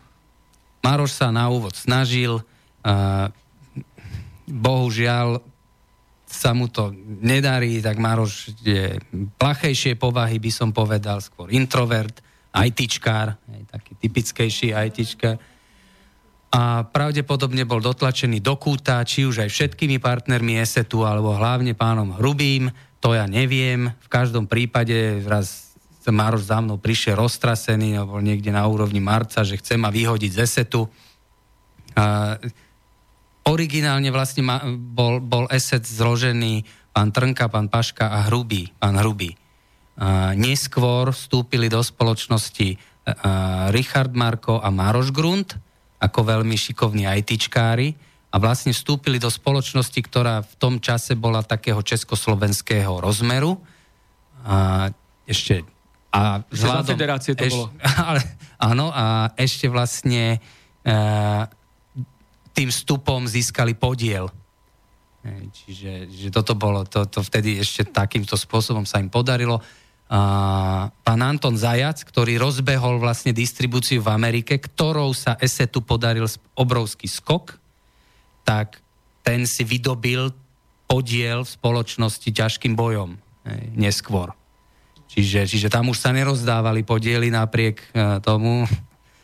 Mároš 0.81 1.13
sa 1.13 1.29
na 1.29 1.45
úvod 1.53 1.77
snažil, 1.77 2.41
bohužiaľ 4.49 5.45
sa 6.29 6.57
mu 6.57 6.69
to 6.73 6.89
nedarí, 7.21 7.77
tak 7.81 8.01
Maroš 8.01 8.53
je 8.65 8.97
plachejšie 9.37 9.93
povahy, 9.93 10.41
by 10.41 10.51
som 10.53 10.69
povedal, 10.73 11.21
skôr 11.21 11.53
introvert, 11.53 12.17
ITčkár, 12.49 13.37
taký 13.69 13.93
typickejší 13.97 14.73
ITčkár. 14.73 15.37
A 16.49 16.81
pravdepodobne 16.81 17.61
bol 17.61 17.77
dotlačený 17.77 18.41
do 18.41 18.57
kúta, 18.57 19.05
či 19.05 19.21
už 19.29 19.45
aj 19.45 19.49
všetkými 19.53 20.01
partnermi 20.01 20.57
ESETu, 20.57 21.05
alebo 21.05 21.37
hlavne 21.37 21.77
pánom 21.77 22.09
Hrubým, 22.17 22.73
to 22.97 23.13
ja 23.13 23.29
neviem. 23.29 23.93
V 24.01 24.09
každom 24.09 24.49
prípade 24.49 25.21
raz 25.29 25.69
Maroš 26.09 26.49
za 26.49 26.57
mnou 26.57 26.81
prišiel 26.81 27.21
roztrasený, 27.21 28.01
bol 28.01 28.25
niekde 28.25 28.49
na 28.49 28.65
úrovni 28.65 28.97
marca, 28.97 29.45
že 29.45 29.61
chce 29.61 29.77
ma 29.77 29.93
vyhodiť 29.93 30.31
z 30.33 30.39
ESETu. 30.41 30.89
A 31.93 32.33
originálne 33.45 34.09
vlastne 34.09 34.41
ma, 34.41 34.57
bol, 34.73 35.21
bol 35.21 35.45
ESET 35.53 35.85
zložený 35.85 36.65
pán 36.89 37.13
Trnka, 37.13 37.45
pán 37.53 37.69
Paška 37.69 38.09
a 38.09 38.25
Hrubý, 38.25 38.73
pán 38.81 38.97
Hrubý. 38.97 39.37
Neskôr 40.39 41.11
vstúpili 41.11 41.67
do 41.67 41.83
spoločnosti 41.83 42.79
Richard 43.75 44.15
Marko 44.15 44.63
a 44.63 44.71
Maroš 44.71 45.11
Grunt 45.11 45.59
ako 45.99 46.19
veľmi 46.23 46.55
šikovní 46.55 47.03
ITčkári 47.03 47.91
a 48.29 48.35
vlastne 48.37 48.71
vstúpili 48.71 49.19
do 49.19 49.27
spoločnosti, 49.27 49.99
ktorá 49.99 50.45
v 50.45 50.53
tom 50.55 50.79
čase 50.79 51.17
bola 51.19 51.43
takého 51.43 51.81
československého 51.83 53.01
rozmeru. 53.01 53.59
A 54.47 54.87
ešte... 55.27 55.65
A 56.09 56.41
vzhľadom, 56.49 56.97
federácie 56.97 57.37
to 57.37 57.45
eš, 57.45 57.53
bolo. 57.53 57.67
Ale, 58.09 58.21
áno, 58.57 58.89
a 58.89 59.29
ešte 59.37 59.69
vlastne 59.69 60.41
e, 60.81 60.93
tým 62.49 62.69
vstupom 62.73 63.29
získali 63.29 63.77
podiel. 63.77 64.25
E, 65.21 65.53
čiže 65.53 66.09
že 66.09 66.29
toto 66.33 66.57
bolo, 66.57 66.81
to, 66.89 67.05
to 67.05 67.21
vtedy 67.21 67.61
ešte 67.61 67.93
takýmto 67.93 68.33
spôsobom 68.33 68.89
sa 68.89 68.97
im 68.97 69.09
podarilo. 69.13 69.61
Pán 70.09 71.21
Anton 71.21 71.53
Zajac, 71.53 72.01
ktorý 72.01 72.41
rozbehol 72.41 72.97
vlastne 72.97 73.29
distribúciu 73.29 74.01
v 74.01 74.09
Amerike, 74.09 74.57
ktorou 74.57 75.13
sa 75.13 75.37
Esetu 75.37 75.85
podaril 75.85 76.25
obrovský 76.57 77.05
skok, 77.05 77.53
tak 78.41 78.81
ten 79.21 79.45
si 79.45 79.61
vydobil 79.61 80.33
podiel 80.89 81.45
v 81.45 81.53
spoločnosti 81.53 82.25
ťažkým 82.25 82.73
bojom 82.73 83.21
neskôr. 83.77 84.33
Čiže, 85.09 85.45
čiže 85.49 85.67
tam 85.73 85.89
už 85.89 85.97
sa 85.97 86.13
nerozdávali 86.13 86.85
podiely 86.85 87.33
napriek 87.33 87.81
e, 87.81 88.21
tomu. 88.21 88.69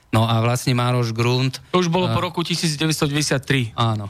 No 0.09 0.25
a 0.25 0.41
vlastne 0.41 0.73
Mároš 0.73 1.13
Grunt... 1.13 1.61
To 1.69 1.77
už 1.77 1.93
bolo 1.93 2.09
po 2.09 2.25
roku 2.25 2.41
1993. 2.41 3.77
Áno. 3.77 4.09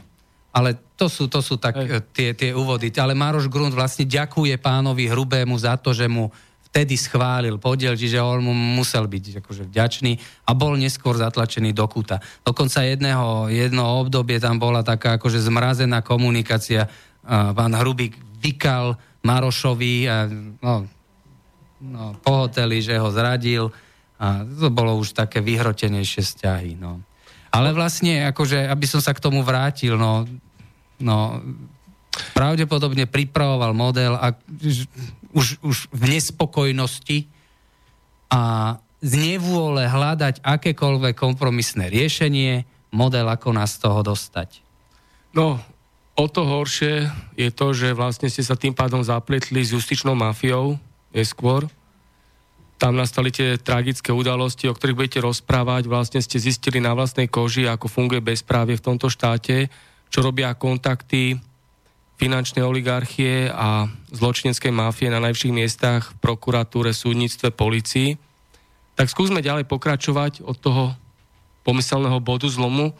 Ale 0.56 0.80
to 0.96 1.12
sú, 1.12 1.28
to 1.28 1.44
sú 1.44 1.60
tak 1.60 1.76
e, 1.76 2.00
tie, 2.16 2.32
tie 2.32 2.56
úvody. 2.56 2.88
Ale 2.96 3.12
Mároš 3.12 3.52
Grunt 3.52 3.76
vlastne 3.76 4.08
ďakuje 4.08 4.56
pánovi 4.56 5.04
Hrubému 5.12 5.52
za 5.60 5.76
to, 5.76 5.92
že 5.92 6.08
mu 6.08 6.32
vtedy 6.68 6.98
schválil 6.98 7.56
podiel, 7.56 7.94
čiže 7.94 8.20
on 8.20 8.44
mu 8.44 8.52
musel 8.52 9.06
byť 9.06 9.40
akože 9.40 9.70
vďačný 9.70 10.12
a 10.44 10.50
bol 10.52 10.74
neskôr 10.76 11.16
zatlačený 11.16 11.72
do 11.72 11.86
kúta. 11.88 12.20
Dokonca 12.42 12.84
jedného, 12.84 13.48
jedno 13.48 14.02
obdobie 14.02 14.42
tam 14.42 14.58
bola 14.60 14.82
taká 14.82 15.16
akože 15.16 15.40
zmrazená 15.46 16.02
komunikácia. 16.02 16.90
Pán 17.26 17.72
Hrubík 17.72 18.18
vykal 18.42 18.98
Marošovi 19.24 19.94
a 20.06 20.30
no, 20.62 20.86
no, 21.82 22.04
po 22.22 22.46
hoteli, 22.46 22.78
že 22.82 22.98
ho 22.98 23.08
zradil 23.10 23.70
a 24.16 24.42
to 24.44 24.72
bolo 24.72 24.96
už 24.96 25.12
také 25.12 25.44
vyhrotenejšie 25.44 26.22
vzťahy. 26.24 26.72
No. 26.80 27.04
Ale 27.52 27.72
vlastne, 27.72 28.28
akože, 28.28 28.68
aby 28.68 28.86
som 28.88 29.00
sa 29.00 29.12
k 29.16 29.22
tomu 29.22 29.40
vrátil, 29.40 29.96
no, 29.96 30.24
no 31.00 31.40
pravdepodobne 32.32 33.04
pripravoval 33.04 33.76
model 33.76 34.16
a 34.16 34.32
už, 35.36 35.60
už 35.60 35.76
v 35.92 36.02
nespokojnosti 36.16 37.28
a 38.32 38.74
z 39.04 39.12
nevôle 39.20 39.84
hľadať 39.84 40.40
akékoľvek 40.40 41.14
kompromisné 41.14 41.92
riešenie, 41.92 42.64
model, 42.96 43.28
ako 43.28 43.52
nás 43.52 43.76
z 43.76 43.84
toho 43.84 44.00
dostať. 44.00 44.64
No, 45.36 45.60
o 46.16 46.26
to 46.32 46.48
horšie 46.48 47.12
je 47.36 47.52
to, 47.52 47.76
že 47.76 47.92
vlastne 47.92 48.32
ste 48.32 48.40
sa 48.40 48.56
tým 48.56 48.72
pádom 48.72 49.04
zapletli 49.04 49.60
s 49.60 49.76
justičnou 49.76 50.16
mafiou 50.16 50.80
neskôr. 51.12 51.68
Tam 52.80 52.96
nastali 52.96 53.32
tie 53.32 53.60
tragické 53.60 54.12
udalosti, 54.12 54.68
o 54.68 54.76
ktorých 54.76 54.96
budete 54.96 55.20
rozprávať. 55.20 55.88
Vlastne 55.88 56.20
ste 56.20 56.40
zistili 56.40 56.80
na 56.80 56.92
vlastnej 56.96 57.28
koži, 57.28 57.68
ako 57.68 57.88
funguje 57.88 58.20
bezprávie 58.20 58.76
v 58.76 58.84
tomto 58.84 59.08
štáte, 59.12 59.68
čo 60.08 60.20
robia 60.24 60.52
kontakty 60.56 61.36
finančnej 62.16 62.64
oligarchie 62.64 63.52
a 63.52 63.92
zločineckej 64.12 64.72
máfie 64.72 65.12
na 65.12 65.20
najvyšších 65.20 65.56
miestach 65.56 66.16
v 66.16 66.18
prokuratúre, 66.24 66.96
súdnictve, 66.96 67.52
policii. 67.52 68.16
Tak 68.96 69.12
skúsme 69.12 69.44
ďalej 69.44 69.68
pokračovať 69.68 70.40
od 70.40 70.56
toho 70.56 70.96
pomyselného 71.68 72.16
bodu 72.24 72.48
zlomu. 72.48 72.96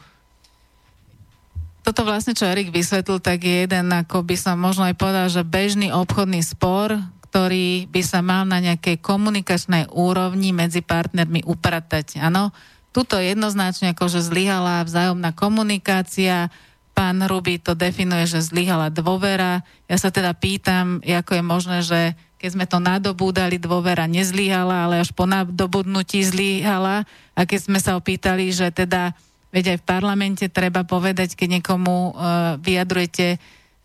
Toto 1.80 2.02
vlastne, 2.02 2.34
čo 2.34 2.50
Erik 2.50 2.74
vysvetlil, 2.74 3.22
tak 3.22 3.46
je 3.46 3.64
jeden, 3.64 3.88
ako 3.94 4.26
by 4.26 4.36
som 4.36 4.58
možno 4.58 4.84
aj 4.90 4.98
povedal, 4.98 5.30
že 5.30 5.46
bežný 5.46 5.94
obchodný 5.94 6.42
spor, 6.42 6.98
ktorý 7.30 7.86
by 7.88 8.02
sa 8.02 8.20
mal 8.26 8.42
na 8.42 8.58
nejakej 8.58 8.98
komunikačnej 8.98 9.94
úrovni 9.94 10.50
medzi 10.50 10.82
partnermi 10.82 11.46
upratať. 11.46 12.18
Áno, 12.18 12.50
tuto 12.90 13.22
jednoznačne 13.22 13.94
akože 13.94 14.18
zlyhala 14.18 14.82
vzájomná 14.82 15.30
komunikácia, 15.30 16.50
pán 16.96 17.20
Ruby 17.20 17.60
to 17.60 17.76
definuje, 17.76 18.24
že 18.24 18.40
zlyhala 18.40 18.88
dôvera. 18.88 19.60
Ja 19.84 20.00
sa 20.00 20.08
teda 20.08 20.32
pýtam, 20.32 21.04
ako 21.04 21.36
je 21.36 21.44
možné, 21.44 21.78
že 21.84 22.00
keď 22.40 22.48
sme 22.56 22.64
to 22.64 22.80
nadobúdali, 22.80 23.60
dôvera 23.60 24.08
nezlyhala, 24.08 24.88
ale 24.88 25.04
až 25.04 25.12
po 25.12 25.28
nadobudnutí 25.28 26.24
zlyhala. 26.24 27.04
A 27.36 27.44
keď 27.44 27.68
sme 27.68 27.78
sa 27.84 28.00
opýtali, 28.00 28.48
že 28.48 28.72
teda, 28.72 29.12
veď 29.52 29.76
aj 29.76 29.78
v 29.84 29.88
parlamente 29.88 30.44
treba 30.48 30.88
povedať, 30.88 31.36
keď 31.36 31.60
niekomu 31.60 32.16
uh, 32.16 32.56
vyjadrujete 32.64 33.36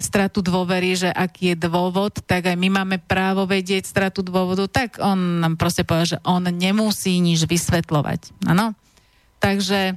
stratu 0.01 0.41
dôvery, 0.41 0.97
že 0.97 1.09
aký 1.11 1.53
je 1.53 1.67
dôvod, 1.67 2.25
tak 2.25 2.49
aj 2.49 2.57
my 2.57 2.81
máme 2.81 2.97
právo 2.97 3.45
vedieť 3.45 3.85
stratu 3.85 4.25
dôvodu, 4.25 4.65
tak 4.65 4.97
on 4.97 5.43
nám 5.43 5.59
proste 5.59 5.85
povedal, 5.85 6.17
že 6.17 6.23
on 6.25 6.47
nemusí 6.47 7.21
nič 7.21 7.45
vysvetľovať. 7.45 8.49
Áno? 8.49 8.73
Takže 9.37 9.95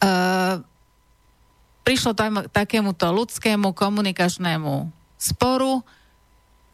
uh, 0.00 0.54
prišlo 1.82 2.14
tam 2.14 2.46
takémuto 2.50 3.10
ľudskému 3.10 3.74
komunikačnému 3.74 4.90
sporu, 5.18 5.82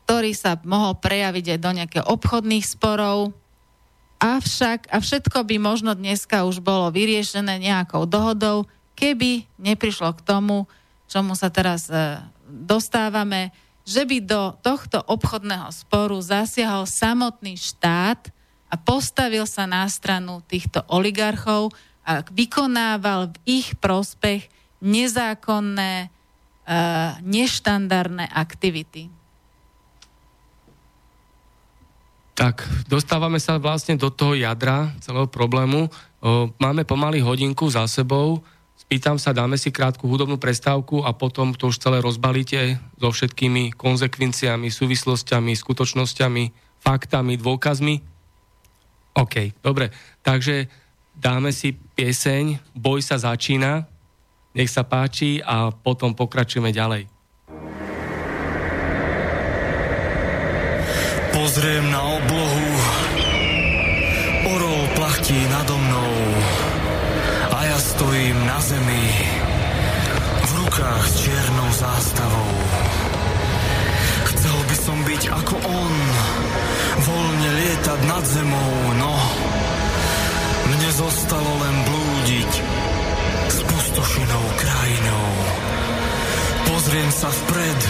ktorý 0.08 0.32
sa 0.32 0.56
mohol 0.64 0.96
prejaviť 0.96 1.56
aj 1.56 1.58
do 1.60 1.70
nejakých 1.76 2.08
obchodných 2.08 2.64
sporov. 2.64 3.36
Avšak, 4.18 4.88
a 4.88 4.96
všetko 4.98 5.44
by 5.44 5.56
možno 5.60 5.92
dneska 5.92 6.48
už 6.48 6.64
bolo 6.64 6.88
vyriešené 6.88 7.60
nejakou 7.60 8.08
dohodou, 8.08 8.64
keby 8.96 9.46
neprišlo 9.60 10.16
k 10.16 10.24
tomu, 10.24 10.66
čomu 11.06 11.38
sa 11.38 11.52
teraz 11.52 11.86
e, 11.86 12.18
dostávame, 12.48 13.54
že 13.86 14.04
by 14.04 14.18
do 14.20 14.52
tohto 14.60 15.00
obchodného 15.06 15.70
sporu 15.72 16.18
zasiahol 16.18 16.84
samotný 16.84 17.56
štát 17.56 18.32
a 18.68 18.74
postavil 18.76 19.48
sa 19.48 19.64
na 19.64 19.88
stranu 19.88 20.44
týchto 20.44 20.84
oligarchov 20.92 21.72
a 22.04 22.20
vykonával 22.28 23.32
v 23.32 23.36
ich 23.60 23.76
prospech 23.80 24.48
nezákonné, 24.80 26.08
uh, 26.08 27.18
neštandardné 27.22 28.26
aktivity. 28.30 29.10
Tak, 32.38 32.62
dostávame 32.86 33.42
sa 33.42 33.58
vlastne 33.58 33.98
do 33.98 34.14
toho 34.14 34.38
jadra 34.38 34.94
celého 35.02 35.26
problému. 35.26 35.90
Máme 36.62 36.86
pomaly 36.86 37.18
hodinku 37.18 37.66
za 37.66 37.82
sebou. 37.90 38.46
Spýtam 38.78 39.18
sa, 39.18 39.34
dáme 39.34 39.58
si 39.58 39.74
krátku 39.74 40.06
hudobnú 40.06 40.38
prestávku 40.38 41.02
a 41.02 41.10
potom 41.10 41.50
to 41.50 41.66
už 41.66 41.82
celé 41.82 41.98
rozbalíte 41.98 42.78
so 42.94 43.10
všetkými 43.10 43.74
konzekvenciami, 43.74 44.70
súvislostiami, 44.70 45.50
skutočnosťami, 45.58 46.44
faktami, 46.78 47.34
dôkazmi. 47.42 48.06
OK, 49.18 49.58
dobre. 49.58 49.90
Takže 50.22 50.70
dáme 51.18 51.50
si 51.50 51.74
pieseň 51.74 52.70
Boj 52.70 53.02
sa 53.02 53.18
začína 53.18 53.90
nech 54.58 54.66
sa 54.66 54.82
páči 54.82 55.38
a 55.38 55.70
potom 55.70 56.18
pokračujeme 56.18 56.74
ďalej. 56.74 57.06
Pozriem 61.30 61.86
na 61.94 62.02
oblohu, 62.02 62.68
orol 64.50 64.82
plachtí 64.98 65.38
nado 65.54 65.78
mnou. 65.78 66.14
A 67.54 67.58
ja 67.70 67.78
stojím 67.78 68.38
na 68.42 68.58
zemi. 68.58 69.06
V 70.42 70.50
rukách 70.66 71.02
s 71.06 71.14
čiernou 71.22 71.68
zástavou. 71.78 72.54
Chcel 74.34 74.58
by 74.66 74.76
som 74.82 74.98
byť 75.06 75.22
ako 75.30 75.54
on, 75.62 75.94
voľne 77.06 77.50
lietať 77.62 78.00
nad 78.10 78.24
zemou, 78.26 78.97
Pozriem 86.88 87.12
sa 87.12 87.28
vpred, 87.28 87.80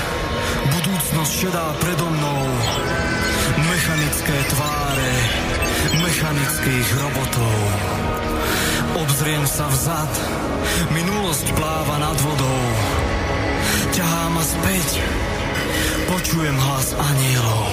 Budúcnosť 0.75 1.31
šedá 1.31 1.71
predo 1.79 2.03
mnou. 2.11 2.43
Mechanické 3.71 4.35
tváre 4.51 5.13
mechanických 6.03 6.89
robotov. 6.99 7.59
Obzriem 8.99 9.47
sa 9.47 9.71
vzad, 9.71 10.13
minulosť 10.91 11.47
pláva 11.55 11.95
nad 12.03 12.19
vodou. 12.27 12.63
Ťahá 13.95 14.35
ma 14.35 14.43
späť, 14.43 14.99
počujem 16.11 16.59
hlas 16.59 16.91
anielov. 16.99 17.71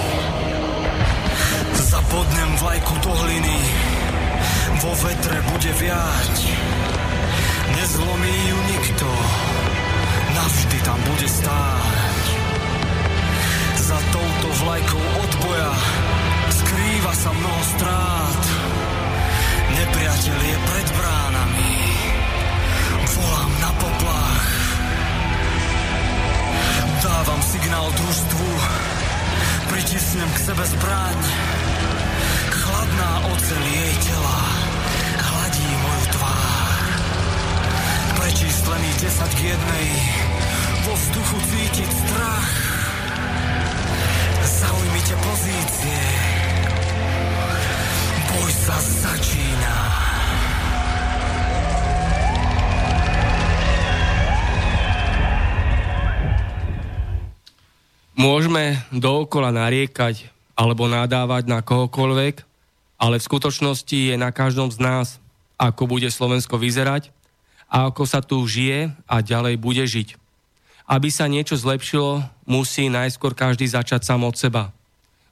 Zapodnem 1.90 2.50
vlajku 2.62 2.94
do 3.02 3.10
hliny, 3.26 3.58
vo 4.78 4.94
vetre 4.94 5.42
bude 5.50 5.72
viať. 5.74 6.34
Nezlomí 7.74 8.36
ju 8.46 8.58
nikto, 8.78 9.10
navždy 10.36 10.78
tam 10.84 10.98
bude 11.08 11.28
stáť. 11.28 12.24
Za 13.86 13.98
touto 14.12 14.48
vlajkou 14.66 15.04
odboja 15.24 15.72
skrýva 16.52 17.12
sa 17.16 17.30
mnoho 17.32 17.62
strát. 17.76 18.42
Nepriateľ 19.76 20.38
je 20.40 20.56
pred 20.72 20.88
bránami, 20.96 21.74
volám 23.12 23.52
na 23.60 23.70
poplach. 23.76 24.48
Dávam 27.04 27.40
signál 27.44 27.86
družstvu, 27.92 28.48
pritisnem 29.70 30.30
k 30.32 30.38
sebe 30.42 30.64
zbraň. 30.64 31.18
Chladná 32.50 33.12
oceľ 33.30 33.62
jej 33.62 33.94
tela 34.10 34.40
Prečíslený 38.26 38.90
10 39.06 39.38
k 39.38 39.54
jednej, 39.54 39.88
vo 40.82 40.98
vzduchu 40.98 41.38
cítiť 41.46 41.90
strach. 41.94 42.50
Zaujmite 44.42 45.14
pozície, 45.14 46.00
boj 48.26 48.50
sa 48.50 48.76
začína. 48.82 49.76
Môžeme 58.18 58.82
dookola 58.90 59.54
nariekať 59.54 60.34
alebo 60.58 60.90
nadávať 60.90 61.46
na 61.46 61.62
kohokoľvek, 61.62 62.42
ale 62.98 63.22
v 63.22 63.26
skutočnosti 63.30 63.94
je 63.94 64.18
na 64.18 64.34
každom 64.34 64.74
z 64.74 64.82
nás, 64.82 65.22
ako 65.62 65.86
bude 65.86 66.10
Slovensko 66.10 66.58
vyzerať 66.58 67.14
a 67.66 67.90
ako 67.90 68.02
sa 68.06 68.22
tu 68.22 68.38
žije 68.46 68.94
a 69.06 69.16
ďalej 69.20 69.58
bude 69.58 69.82
žiť. 69.82 70.14
Aby 70.86 71.10
sa 71.10 71.26
niečo 71.26 71.58
zlepšilo, 71.58 72.22
musí 72.46 72.86
najskôr 72.86 73.34
každý 73.34 73.66
začať 73.66 74.06
sám 74.06 74.22
od 74.22 74.38
seba. 74.38 74.70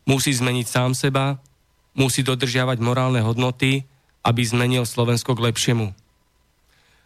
Musí 0.03 0.35
zmeniť 0.35 0.67
sám 0.67 0.93
seba, 0.99 1.39
musí 1.95 2.27
dodržiavať 2.27 2.83
morálne 2.83 3.23
hodnoty, 3.23 3.87
aby 4.27 4.43
zmenil 4.43 4.83
Slovensko 4.83 5.39
k 5.39 5.45
lepšiemu. 5.53 5.95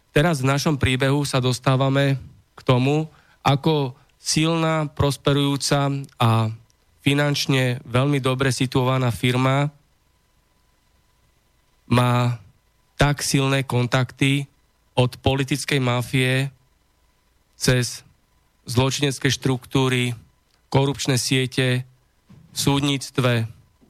Teraz 0.09 0.41
v 0.41 0.49
našom 0.49 0.81
príbehu 0.81 1.21
sa 1.23 1.37
dostávame 1.37 2.17
k 2.57 2.61
tomu, 2.65 3.05
ako 3.45 3.93
silná, 4.17 4.89
prosperujúca 4.89 5.93
a 6.17 6.49
finančne 7.05 7.79
veľmi 7.85 8.19
dobre 8.19 8.49
situovaná 8.49 9.13
firma 9.13 9.69
má 11.89 12.37
tak 12.99 13.23
silné 13.23 13.63
kontakty 13.63 14.45
od 14.95 15.11
politickej 15.19 15.79
mafie 15.81 16.49
cez 17.59 18.01
zločinecké 18.69 19.33
štruktúry, 19.33 20.13
korupčné 20.69 21.17
siete, 21.17 21.83
súdnictve, 22.53 23.49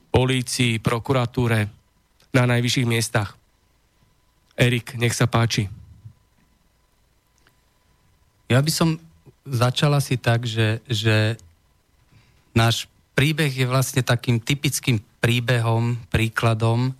polícii, 0.09 0.79
prokuratúre, 0.79 1.69
na 2.29 2.43
najvyšších 2.45 2.87
miestach. 2.87 3.35
Erik, 4.53 4.95
nech 4.99 5.15
sa 5.15 5.25
páči. 5.25 5.65
Ja 8.49 8.61
by 8.61 8.71
som 8.73 8.97
začala 9.45 10.01
si 10.01 10.17
tak, 10.17 10.45
že, 10.45 10.81
že 10.89 11.37
náš 12.53 12.89
príbeh 13.13 13.49
je 13.49 13.65
vlastne 13.69 14.01
takým 14.01 14.41
typickým 14.41 15.01
príbehom, 15.21 15.99
príkladom, 16.09 16.93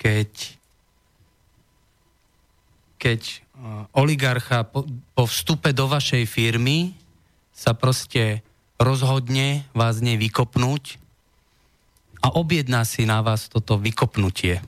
keď, 0.00 0.59
keď 3.00 3.20
eh, 3.24 3.40
oligarcha 3.96 4.68
po, 4.68 4.84
po 5.16 5.24
vstupe 5.24 5.72
do 5.72 5.88
vašej 5.88 6.28
firmy 6.28 6.92
sa 7.56 7.72
proste 7.72 8.44
rozhodne 8.76 9.64
vás 9.72 10.04
nej 10.04 10.20
vykopnúť 10.20 11.00
a 12.20 12.36
objedná 12.36 12.84
si 12.84 13.08
na 13.08 13.24
vás 13.24 13.48
toto 13.48 13.80
vykopnutie. 13.80 14.60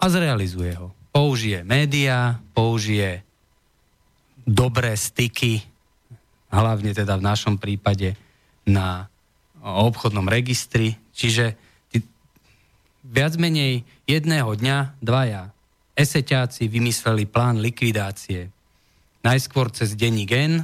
A 0.00 0.04
zrealizuje 0.08 0.72
ho. 0.76 0.92
Použije 1.12 1.64
média, 1.64 2.40
použije 2.52 3.24
dobré 4.48 4.96
styky, 4.96 5.60
hlavne 6.48 6.96
teda 6.96 7.20
v 7.20 7.26
našom 7.28 7.60
prípade 7.60 8.16
na 8.64 9.08
obchodnom 9.60 10.24
registri. 10.28 10.96
Čiže 11.12 11.56
viac 13.04 13.36
menej 13.36 13.84
jedného 14.08 14.52
dňa 14.56 15.00
dvaja 15.00 15.52
eseťáci 15.98 16.70
vymysleli 16.70 17.26
plán 17.26 17.58
likvidácie. 17.58 18.54
Najskôr 19.26 19.74
cez 19.74 19.98
denní 19.98 20.22
gen, 20.22 20.62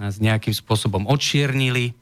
nás 0.00 0.16
nejakým 0.16 0.56
spôsobom 0.56 1.04
odšiernili, 1.04 1.92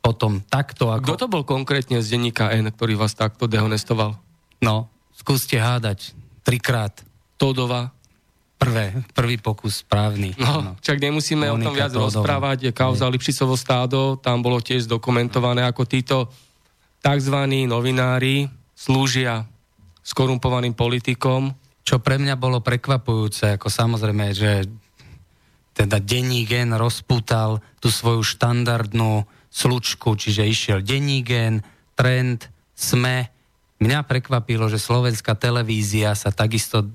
potom 0.00 0.40
takto 0.40 0.88
ako... 0.88 1.16
Kto 1.16 1.28
to 1.28 1.28
bol 1.28 1.44
konkrétne 1.44 2.00
z 2.00 2.16
denníka 2.16 2.48
N, 2.56 2.72
ktorý 2.72 2.96
vás 2.96 3.12
takto 3.12 3.44
dehonestoval? 3.44 4.16
No, 4.64 4.88
skúste 5.12 5.60
hádať 5.60 6.16
trikrát. 6.44 7.04
Todova. 7.40 7.92
Prvé, 8.54 9.04
prvý 9.12 9.36
pokus 9.36 9.84
správny. 9.84 10.38
No, 10.40 10.62
no. 10.62 10.72
čak 10.80 10.96
nemusíme 11.02 11.50
Monika 11.50 11.52
o 11.52 11.56
tom 11.60 11.72
viac 11.74 11.92
Todova. 11.92 12.08
rozprávať. 12.08 12.72
Kauza 12.72 13.10
Lipšicovo 13.10 13.58
stádo, 13.58 14.16
tam 14.16 14.40
bolo 14.40 14.62
tiež 14.62 14.88
dokumentované, 14.88 15.66
ako 15.66 15.84
títo 15.84 16.32
tzv. 17.04 17.36
novinári 17.68 18.48
slúžia 18.72 19.44
skorumpovaným 20.04 20.72
politikom. 20.72 21.52
Čo 21.84 22.00
pre 22.00 22.16
mňa 22.16 22.34
bolo 22.40 22.64
prekvapujúce, 22.64 23.60
ako 23.60 23.68
samozrejme, 23.68 24.32
že 24.32 24.64
teda 25.76 26.00
denní 26.00 26.48
gen 26.48 26.72
rozpútal 26.72 27.60
tú 27.82 27.92
svoju 27.92 28.24
štandardnú 28.24 29.28
slučku, 29.52 30.16
čiže 30.16 30.48
išiel 30.48 30.78
denní 30.80 31.20
gen, 31.20 31.60
trend, 31.92 32.48
sme. 32.74 33.30
Mňa 33.82 34.06
prekvapilo, 34.06 34.70
že 34.70 34.80
slovenská 34.80 35.36
televízia 35.36 36.14
sa 36.16 36.32
takisto 36.32 36.88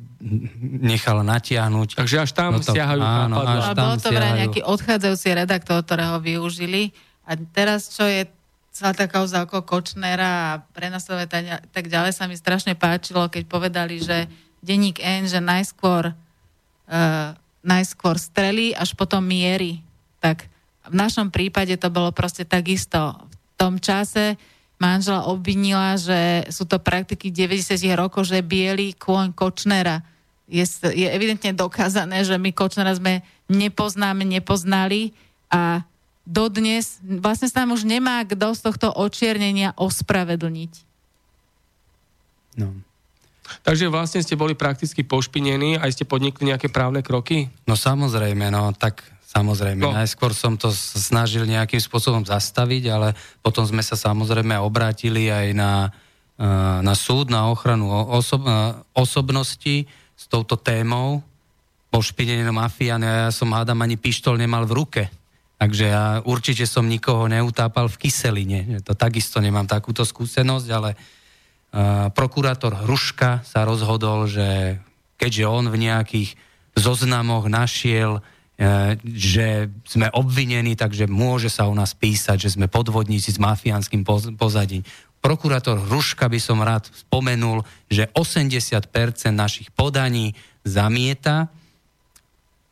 nechala 0.59 1.23
natiahnuť. 1.23 1.95
Takže 1.95 2.17
až 2.23 2.31
tam 2.35 2.57
no 2.57 2.63
to, 2.63 2.71
siahajú. 2.75 2.99
Áno, 2.99 3.35
až 3.39 3.77
tam 3.77 3.95
bol 3.95 3.97
to 3.99 4.09
vraj 4.11 4.35
nejaký 4.41 4.61
odchádzajúci 4.65 5.27
redaktor, 5.37 5.79
ktorého 5.85 6.17
využili. 6.19 6.91
A 7.23 7.37
teraz, 7.37 7.93
čo 7.93 8.03
je 8.09 8.27
celá 8.73 8.95
tá 8.95 9.07
kauza 9.07 9.43
ako 9.43 9.63
Kočnera 9.63 10.55
a 10.55 10.59
prenasledové 10.71 11.27
tak 11.69 11.85
ďalej 11.87 12.15
sa 12.15 12.27
mi 12.27 12.35
strašne 12.35 12.75
páčilo, 12.79 13.27
keď 13.27 13.43
povedali, 13.47 13.99
že 13.99 14.27
denník 14.59 14.99
N, 14.99 15.27
že 15.27 15.39
najskôr 15.39 16.11
uh, 16.13 17.37
najskôr 17.63 18.15
strelí, 18.15 18.71
až 18.75 18.95
potom 18.95 19.23
miery. 19.23 19.83
Tak 20.23 20.47
v 20.89 20.95
našom 20.95 21.29
prípade 21.29 21.75
to 21.75 21.91
bolo 21.91 22.09
proste 22.15 22.47
takisto. 22.47 23.15
V 23.29 23.55
tom 23.59 23.77
čase 23.77 24.39
manžela 24.79 25.27
obvinila, 25.27 25.99
že 25.99 26.47
sú 26.49 26.63
to 26.63 26.79
praktiky 26.79 27.29
90 27.29 27.75
rokov, 27.99 28.31
že 28.31 28.39
biely 28.39 28.95
kôň 28.95 29.35
Kočnera. 29.35 30.01
Je, 30.49 30.63
je 30.95 31.05
evidentne 31.05 31.53
dokázané, 31.53 32.23
že 32.23 32.39
my 32.39 32.55
Kočnera 32.55 32.95
sme 32.95 33.21
nepoznáme, 33.51 34.23
nepoznali 34.23 35.11
a 35.51 35.83
dodnes 36.23 37.01
vlastne 37.03 37.49
sa 37.51 37.65
nám 37.65 37.75
už 37.75 37.83
nemá 37.85 38.21
kto 38.23 38.55
z 38.55 38.61
tohto 38.65 38.87
očiernenia 38.93 39.75
ospravedlniť. 39.75 40.73
No. 42.57 42.73
Takže 43.65 43.91
vlastne 43.91 44.21
ste 44.23 44.39
boli 44.39 44.53
prakticky 44.53 45.01
pošpinení 45.03 45.77
a 45.77 45.89
ste 45.89 46.07
podnikli 46.07 46.49
nejaké 46.49 46.69
právne 46.69 47.03
kroky? 47.03 47.49
No 47.65 47.77
samozrejme, 47.77 48.49
no 48.53 48.73
tak 48.73 49.03
samozrejme. 49.29 49.81
No. 49.85 49.93
Najskôr 49.93 50.33
som 50.33 50.57
to 50.57 50.73
snažil 50.73 51.45
nejakým 51.45 51.77
spôsobom 51.77 52.25
zastaviť, 52.25 52.83
ale 52.89 53.07
potom 53.45 53.61
sme 53.61 53.85
sa 53.85 53.93
samozrejme 53.93 54.57
obrátili 54.57 55.29
aj 55.29 55.47
na, 55.53 55.71
eh, 56.41 56.79
na 56.81 56.93
súd, 56.97 57.29
na 57.29 57.49
ochranu 57.53 57.93
osob, 57.93 58.41
eh, 58.49 58.73
osobnosti 58.97 59.85
s 60.17 60.23
touto 60.25 60.57
témou. 60.57 61.21
Pošpinenie 61.89 62.45
mafián, 62.53 63.01
ja 63.01 63.33
som 63.33 63.49
hádam 63.53 63.81
ani 63.81 63.97
pištol 63.97 64.37
nemal 64.37 64.65
v 64.65 64.75
ruke. 64.77 65.03
Takže 65.59 65.85
ja 65.91 66.23
určite 66.23 66.63
som 66.63 66.87
nikoho 66.87 67.27
neutápal 67.27 67.91
v 67.91 68.07
kyseline. 68.07 68.79
To 68.87 68.95
takisto 68.95 69.43
nemám 69.43 69.67
takúto 69.67 70.07
skúsenosť, 70.07 70.67
ale 70.71 70.95
prokurátor 72.15 72.85
Hruška 72.85 73.45
sa 73.45 73.65
rozhodol, 73.65 74.25
že 74.25 74.79
keďže 75.19 75.45
on 75.45 75.69
v 75.69 75.77
nejakých 75.89 76.29
zoznamoch 76.73 77.45
našiel 77.49 78.21
že 79.15 79.71
sme 79.87 80.11
obvinení, 80.11 80.75
takže 80.75 81.07
môže 81.07 81.47
sa 81.47 81.71
u 81.71 81.75
nás 81.75 81.95
písať, 81.95 82.35
že 82.43 82.59
sme 82.59 82.67
podvodníci 82.67 83.31
s 83.31 83.39
mafiánskym 83.39 84.03
pozadím. 84.35 84.83
Prokurátor 85.23 85.79
Hruška 85.79 86.27
by 86.27 86.39
som 86.43 86.59
rád 86.59 86.91
spomenul, 86.91 87.63
že 87.87 88.11
80% 88.11 88.91
našich 89.31 89.71
podaní 89.71 90.35
zamieta 90.67 91.47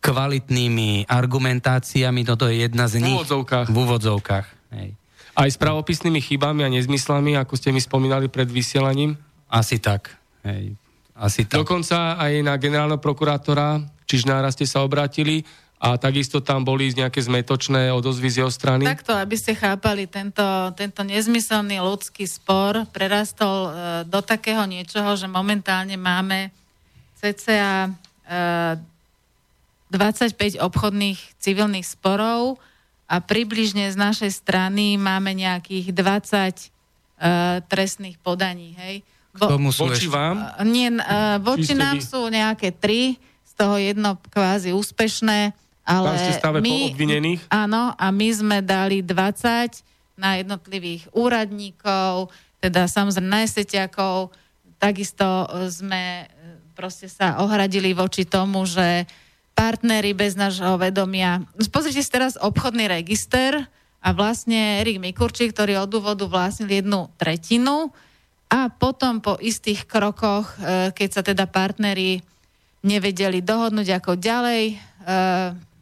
kvalitnými 0.04 1.08
argumentáciami, 1.08 2.22
toto 2.28 2.52
je 2.52 2.68
jedna 2.68 2.92
z 2.92 3.08
nich. 3.08 3.16
V 3.16 3.24
úvodzovkách. 3.24 3.68
V 3.72 3.78
úvodzovkách. 3.80 4.48
Hej. 4.76 4.90
Aj 5.38 5.46
s 5.46 5.58
pravopisnými 5.62 6.18
chybami 6.18 6.66
a 6.66 6.74
nezmyslami, 6.74 7.38
ako 7.38 7.54
ste 7.54 7.70
mi 7.70 7.78
spomínali 7.78 8.26
pred 8.26 8.50
vysielaním? 8.50 9.14
Asi 9.46 9.78
tak. 9.78 10.18
Hej. 10.42 10.74
Asi 11.14 11.46
tak. 11.46 11.62
Dokonca 11.62 12.18
aj 12.18 12.34
na 12.42 12.58
generálneho 12.58 12.98
prokurátora 12.98 13.86
Čižnára 14.08 14.48
ste 14.56 14.64
sa 14.64 14.88
obrátili 14.88 15.44
a 15.78 16.00
takisto 16.00 16.42
tam 16.42 16.66
boli 16.66 16.90
nejaké 16.90 17.22
zmetočné 17.22 17.94
odozvy 17.94 18.34
z 18.34 18.36
jeho 18.42 18.50
strany? 18.50 18.88
Takto, 18.88 19.14
aby 19.14 19.36
ste 19.38 19.54
chápali, 19.54 20.10
tento, 20.10 20.42
tento 20.74 21.06
nezmyselný 21.06 21.78
ľudský 21.84 22.26
spor 22.26 22.88
prerastol 22.90 23.70
e, 23.70 23.72
do 24.10 24.24
takého 24.26 24.66
niečoho, 24.66 25.14
že 25.14 25.30
momentálne 25.30 25.94
máme 26.00 26.50
cca 27.20 27.94
e, 28.26 28.80
25 29.94 30.58
obchodných 30.58 31.20
civilných 31.38 31.86
sporov 31.86 32.58
a 33.08 33.16
približne 33.24 33.88
z 33.88 33.98
našej 33.98 34.32
strany 34.36 35.00
máme 35.00 35.32
nejakých 35.32 35.96
20 35.96 35.96
e, 35.96 36.66
trestných 37.66 38.20
podaní. 38.20 38.76
Hej. 38.76 39.08
Bo, 39.32 39.56
voči 39.58 40.12
vám? 40.12 40.52
Nie, 40.68 40.92
e, 40.92 41.02
voči 41.40 41.72
nám 41.72 42.04
sú 42.04 42.28
nejaké 42.28 42.76
tri, 42.76 43.16
z 43.48 43.54
toho 43.56 43.80
jedno 43.80 44.20
kvázi 44.30 44.76
úspešné 44.76 45.56
ale 45.88 46.20
ste 46.20 46.36
stave 46.36 46.60
my, 46.60 46.92
obvinených? 46.92 47.48
Áno, 47.48 47.96
a 47.96 48.06
my 48.12 48.28
sme 48.36 48.58
dali 48.60 49.00
20 49.00 50.20
na 50.20 50.36
jednotlivých 50.44 51.08
úradníkov, 51.16 52.28
teda 52.60 52.92
samozrejme 52.92 53.32
na 53.32 53.48
esetiakov, 53.48 54.36
takisto 54.76 55.48
sme 55.72 56.28
proste 56.76 57.08
sa 57.08 57.40
ohradili 57.40 57.96
voči 57.96 58.28
tomu, 58.28 58.68
že 58.68 59.08
partnery 59.58 60.14
bez 60.14 60.38
nášho 60.38 60.78
vedomia. 60.78 61.42
Pozrite 61.74 62.06
si 62.06 62.14
teraz 62.14 62.38
obchodný 62.38 62.86
register 62.86 63.66
a 63.98 64.14
vlastne 64.14 64.86
Erik 64.86 65.02
Mikurčík, 65.02 65.50
ktorý 65.50 65.82
od 65.82 65.98
úvodu 65.98 66.30
vlastnil 66.30 66.70
jednu 66.70 67.10
tretinu 67.18 67.90
a 68.54 68.70
potom 68.70 69.18
po 69.18 69.42
istých 69.42 69.90
krokoch, 69.90 70.54
e, 70.62 70.94
keď 70.94 71.10
sa 71.10 71.22
teda 71.26 71.50
partnery 71.50 72.22
nevedeli 72.86 73.42
dohodnúť 73.42 73.98
ako 73.98 74.22
ďalej, 74.22 74.64
e, 74.72 74.76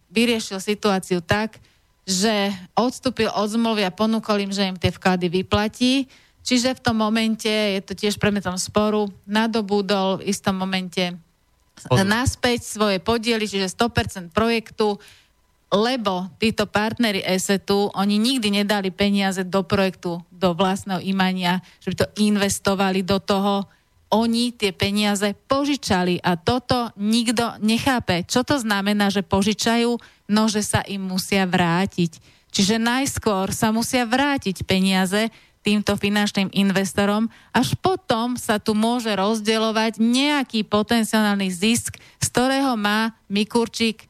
vyriešil 0.10 0.64
situáciu 0.64 1.20
tak, 1.20 1.60
že 2.08 2.56
odstúpil 2.80 3.28
od 3.28 3.52
zmluvy 3.52 3.84
a 3.84 3.92
ponúkol 3.92 4.48
im, 4.48 4.54
že 4.56 4.72
im 4.72 4.80
tie 4.80 4.96
vklady 4.96 5.28
vyplatí. 5.44 6.08
Čiže 6.46 6.78
v 6.78 6.84
tom 6.86 7.02
momente, 7.02 7.50
je 7.50 7.82
to 7.82 7.98
tiež 7.98 8.22
predmetom 8.22 8.56
sporu, 8.56 9.10
nadobúdol 9.26 10.22
v 10.22 10.30
istom 10.30 10.56
momente 10.56 11.18
Pozor. 11.76 12.08
naspäť 12.08 12.64
svoje 12.64 12.98
podiely, 13.04 13.46
čiže 13.46 13.76
100% 13.76 14.32
projektu, 14.32 14.98
lebo 15.76 16.32
títo 16.40 16.70
partnery 16.70 17.20
ESETu, 17.26 17.92
oni 17.92 18.16
nikdy 18.16 18.64
nedali 18.64 18.94
peniaze 18.96 19.44
do 19.44 19.66
projektu, 19.66 20.24
do 20.32 20.56
vlastného 20.56 21.04
imania, 21.04 21.60
že 21.84 21.92
by 21.92 21.96
to 22.00 22.08
investovali 22.24 23.04
do 23.04 23.20
toho, 23.20 23.68
oni 24.14 24.56
tie 24.56 24.72
peniaze 24.72 25.36
požičali 25.50 26.22
a 26.24 26.38
toto 26.40 26.94
nikto 26.96 27.60
nechápe. 27.60 28.24
Čo 28.24 28.46
to 28.48 28.56
znamená, 28.62 29.12
že 29.12 29.26
požičajú? 29.26 29.92
No, 30.32 30.48
že 30.48 30.62
sa 30.64 30.86
im 30.86 31.04
musia 31.04 31.44
vrátiť. 31.44 32.22
Čiže 32.56 32.80
najskôr 32.80 33.52
sa 33.52 33.76
musia 33.76 34.08
vrátiť 34.08 34.64
peniaze 34.64 35.28
týmto 35.66 35.98
finančným 35.98 36.54
investorom, 36.54 37.26
až 37.50 37.74
potom 37.82 38.38
sa 38.38 38.62
tu 38.62 38.78
môže 38.78 39.10
rozdeľovať 39.10 39.98
nejaký 39.98 40.62
potenciálny 40.70 41.50
zisk, 41.50 41.98
z 41.98 42.28
ktorého 42.30 42.78
má 42.78 43.18
Mikurčík 43.26 44.06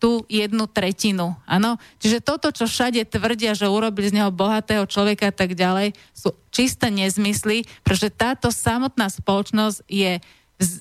tú 0.00 0.24
jednu 0.28 0.64
tretinu. 0.68 1.36
Áno? 1.44 1.76
Čiže 2.00 2.24
toto, 2.24 2.52
čo 2.52 2.64
všade 2.64 3.04
tvrdia, 3.08 3.52
že 3.52 3.68
urobili 3.68 4.12
z 4.12 4.20
neho 4.20 4.32
bohatého 4.32 4.84
človeka 4.88 5.28
a 5.28 5.36
tak 5.36 5.56
ďalej, 5.56 5.96
sú 6.16 6.32
čisté 6.48 6.88
nezmysly, 6.88 7.68
pretože 7.84 8.12
táto 8.12 8.48
samotná 8.48 9.08
spoločnosť 9.08 9.84
je 9.88 10.20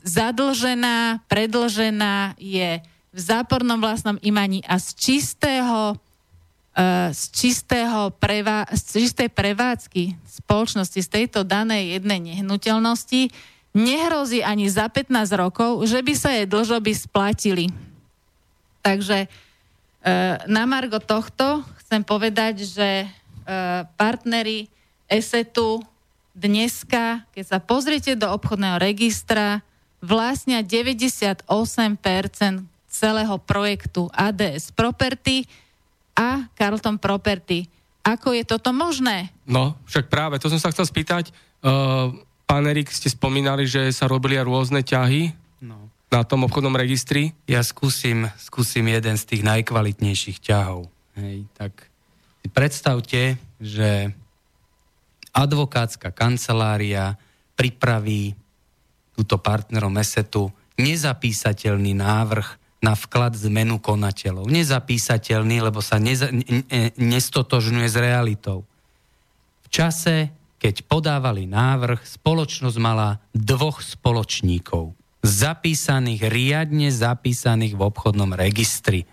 zadlžená, 0.04 1.24
predlžená, 1.28 2.36
je 2.40 2.84
v 3.14 3.20
zápornom 3.20 3.80
vlastnom 3.80 4.18
imaní 4.26 4.60
a 4.66 4.76
z 4.82 4.88
čistého 4.98 5.96
z, 7.14 7.22
čistého 7.30 8.10
prevá, 8.18 8.66
z 8.74 9.06
čistej 9.06 9.30
prevádzky 9.30 10.18
spoločnosti, 10.26 11.00
z 11.06 11.10
tejto 11.10 11.46
danej 11.46 12.02
jednej 12.02 12.18
nehnuteľnosti 12.34 13.30
nehrozí 13.78 14.42
ani 14.42 14.70
za 14.70 14.90
15 14.90 15.14
rokov, 15.38 15.86
že 15.86 16.02
by 16.02 16.14
sa 16.18 16.34
jej 16.34 16.50
dlžoby 16.50 16.94
splatili. 16.94 17.66
Takže 18.82 19.26
e, 19.26 19.28
na 20.50 20.64
margo 20.66 20.98
tohto 20.98 21.62
chcem 21.86 22.02
povedať, 22.02 22.66
že 22.66 23.06
e, 23.06 23.08
partnery 23.94 24.66
ESETu 25.06 25.82
dneska, 26.34 27.26
keď 27.38 27.46
sa 27.46 27.60
pozriete 27.62 28.18
do 28.18 28.30
obchodného 28.34 28.82
registra, 28.82 29.62
vlastnia 30.02 30.66
98% 30.66 31.46
celého 32.90 33.36
projektu 33.42 34.10
ADS 34.14 34.74
Property 34.74 35.46
a 36.14 36.50
Carlton 36.54 37.02
Property. 37.02 37.66
Ako 38.04 38.36
je 38.36 38.44
toto 38.44 38.76
možné? 38.76 39.32
No, 39.48 39.80
však 39.88 40.12
práve, 40.12 40.38
to 40.38 40.52
som 40.52 40.60
sa 40.60 40.70
chcel 40.70 40.86
spýtať. 40.86 41.32
Uh, 41.64 42.12
pán 42.44 42.68
Erik, 42.68 42.92
ste 42.92 43.08
spomínali, 43.08 43.64
že 43.64 43.90
sa 43.96 44.12
robili 44.12 44.36
rôzne 44.36 44.84
ťahy. 44.84 45.32
No 45.64 45.94
na 46.14 46.22
tom 46.22 46.46
obchodnom 46.46 46.78
registri? 46.78 47.34
Ja 47.50 47.66
skúsim, 47.66 48.30
skúsim 48.38 48.86
jeden 48.86 49.18
z 49.18 49.24
tých 49.26 49.42
najkvalitnejších 49.42 50.38
ťahov. 50.38 50.86
Hej, 51.18 51.50
tak 51.58 51.90
si 52.46 52.48
predstavte, 52.54 53.42
že 53.58 54.14
advokátska 55.34 56.14
kancelária 56.14 57.18
pripraví 57.58 58.38
túto 59.18 59.42
partnerom 59.42 59.98
ESETu 59.98 60.54
nezapísateľný 60.78 61.98
návrh 61.98 62.62
na 62.84 63.00
vklad 63.00 63.40
zmenu 63.48 63.80
konateľov. 63.80 64.52
Nezapísateľný, 64.52 65.64
lebo 65.64 65.80
sa 65.80 66.04
neza, 66.04 66.28
ne, 66.28 66.92
nestotožňuje 67.00 67.88
s 67.88 67.96
realitou. 67.96 68.68
V 69.64 69.68
čase, 69.72 70.36
keď 70.60 70.84
podávali 70.84 71.48
návrh, 71.48 72.04
spoločnosť 72.04 72.78
mala 72.84 73.24
dvoch 73.32 73.80
spoločníkov 73.80 74.92
zapísaných, 75.24 76.28
riadne 76.28 76.92
zapísaných 76.92 77.80
v 77.80 77.82
obchodnom 77.88 78.36
registri. 78.36 79.08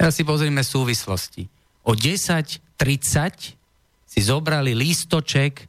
Teraz 0.00 0.16
si 0.16 0.24
pozrieme 0.24 0.64
súvislosti. 0.64 1.44
O 1.84 1.92
10.30 1.92 2.80
si 4.08 4.20
zobrali 4.24 4.72
lístoček 4.72 5.68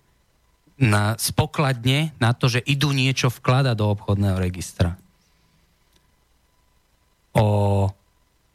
na 0.80 1.20
spokladne 1.20 2.16
na 2.24 2.32
to, 2.32 2.48
že 2.48 2.64
idú 2.64 2.96
niečo 2.96 3.28
vkladať 3.28 3.76
do 3.76 3.92
obchodného 3.92 4.40
registra. 4.40 4.96
O 7.38 7.88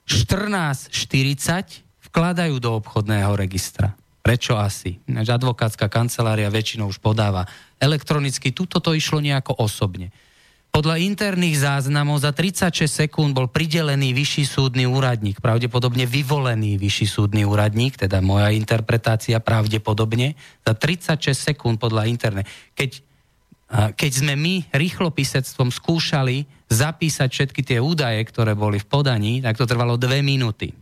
14.40 0.05 2.11
vkladajú 2.11 2.59
do 2.59 2.77
obchodného 2.77 3.33
registra. 3.39 3.95
Prečo 4.23 4.59
asi? 4.59 4.99
Advokátska 5.09 5.91
kancelária 5.91 6.51
väčšinou 6.51 6.91
už 6.91 6.99
podáva 6.99 7.47
elektronicky. 7.79 8.55
Tuto 8.55 8.79
to 8.79 8.95
išlo 8.95 9.19
nejako 9.19 9.59
osobne. 9.59 10.15
Podľa 10.73 11.05
interných 11.05 11.69
záznamov 11.69 12.25
za 12.25 12.33
36 12.33 12.89
sekúnd 12.89 13.37
bol 13.37 13.45
pridelený 13.45 14.17
vyšší 14.17 14.49
súdny 14.49 14.89
úradník, 14.89 15.45
pravdepodobne 15.45 16.09
vyvolený 16.09 16.81
vyšší 16.81 17.07
súdny 17.13 17.45
úradník, 17.45 18.01
teda 18.01 18.25
moja 18.25 18.49
interpretácia 18.57 19.37
pravdepodobne, 19.37 20.33
za 20.65 20.73
36 20.73 21.53
sekúnd 21.53 21.77
podľa 21.77 22.09
internet. 22.09 22.49
Keď, 22.73 23.05
keď 23.73 24.11
sme 24.13 24.37
my 24.37 24.55
rýchlopisectvom 24.69 25.73
skúšali 25.73 26.45
zapísať 26.69 27.29
všetky 27.33 27.61
tie 27.65 27.79
údaje, 27.81 28.21
ktoré 28.29 28.53
boli 28.53 28.77
v 28.77 28.89
podaní, 28.89 29.41
tak 29.41 29.57
to 29.57 29.65
trvalo 29.65 29.97
dve 29.97 30.21
minúty. 30.21 30.77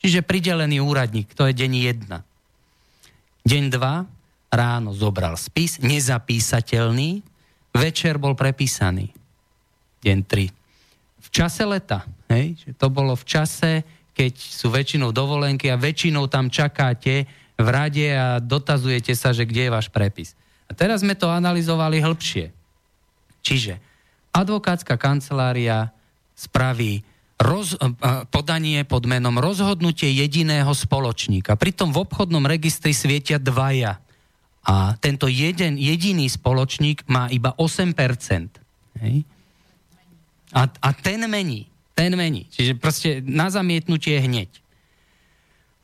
Čiže 0.00 0.24
pridelený 0.24 0.80
úradník, 0.80 1.32
to 1.36 1.48
je 1.48 1.56
deň 1.56 1.72
1. 2.08 3.44
Deň 3.44 3.64
2, 3.72 4.52
ráno 4.52 4.90
zobral 4.96 5.36
spis, 5.36 5.80
nezapísateľný, 5.80 7.20
večer 7.76 8.16
bol 8.16 8.32
prepísaný. 8.32 9.12
Deň 10.00 10.18
3. 10.24 11.24
V 11.24 11.28
čase 11.32 11.64
leta, 11.64 12.04
hej, 12.28 12.56
to 12.76 12.88
bolo 12.92 13.16
v 13.16 13.24
čase, 13.24 13.84
keď 14.12 14.32
sú 14.36 14.72
väčšinou 14.72 15.12
dovolenky 15.12 15.68
a 15.72 15.80
väčšinou 15.80 16.28
tam 16.28 16.48
čakáte 16.48 17.28
v 17.56 17.68
rade 17.68 18.06
a 18.12 18.40
dotazujete 18.40 19.12
sa, 19.12 19.32
že 19.32 19.48
kde 19.48 19.68
je 19.68 19.74
váš 19.74 19.88
prepis. 19.88 20.36
A 20.68 20.72
teraz 20.72 21.04
sme 21.04 21.14
to 21.14 21.28
analyzovali 21.28 22.00
hĺbšie. 22.00 22.50
Čiže 23.44 23.76
advokátska 24.32 24.96
kancelária 24.96 25.92
spraví 26.34 27.04
roz, 27.38 27.76
podanie 28.32 28.82
pod 28.88 29.04
menom 29.04 29.36
rozhodnutie 29.38 30.10
jediného 30.10 30.70
spoločníka. 30.72 31.54
Pritom 31.54 31.92
v 31.92 32.02
obchodnom 32.02 32.48
registri 32.48 32.96
svietia 32.96 33.36
dvaja. 33.36 34.00
A 34.64 34.96
tento 34.96 35.28
jeden, 35.28 35.76
jediný 35.76 36.24
spoločník 36.24 37.04
má 37.04 37.28
iba 37.28 37.52
8%. 37.60 37.92
Hej? 39.04 39.28
A, 40.56 40.60
a 40.72 40.88
ten 40.96 41.20
mení. 41.28 41.68
Ten 41.92 42.16
mení. 42.16 42.48
Čiže 42.48 42.80
proste 42.80 43.20
na 43.20 43.52
zamietnutie 43.52 44.16
hneď. 44.18 44.48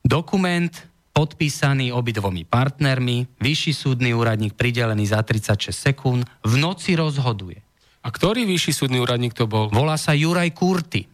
Dokument 0.01 0.73
podpísaný 1.11 1.93
obidvomi 1.93 2.47
partnermi, 2.47 3.41
vyšší 3.43 3.73
súdny 3.75 4.11
úradník 4.15 4.55
pridelený 4.55 5.11
za 5.11 5.21
36 5.21 5.75
sekúnd, 5.75 6.23
v 6.47 6.55
noci 6.57 6.95
rozhoduje. 6.95 7.61
A 8.01 8.09
ktorý 8.09 8.49
vyšší 8.49 8.73
súdny 8.73 8.99
úradník 9.03 9.37
to 9.37 9.45
bol? 9.45 9.69
Volá 9.69 10.01
sa 10.01 10.17
Juraj 10.17 10.57
Kurty. 10.57 11.05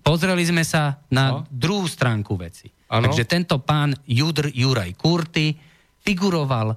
Pozreli 0.00 0.40
sme 0.48 0.64
sa 0.64 1.04
na 1.12 1.24
no. 1.28 1.38
druhú 1.52 1.84
stránku 1.84 2.32
veci. 2.40 2.72
Ano. 2.88 3.08
Takže 3.08 3.28
tento 3.28 3.60
pán 3.60 3.92
Judr 4.08 4.48
Juraj 4.48 4.96
Kurty 4.96 5.52
figuroval 6.00 6.72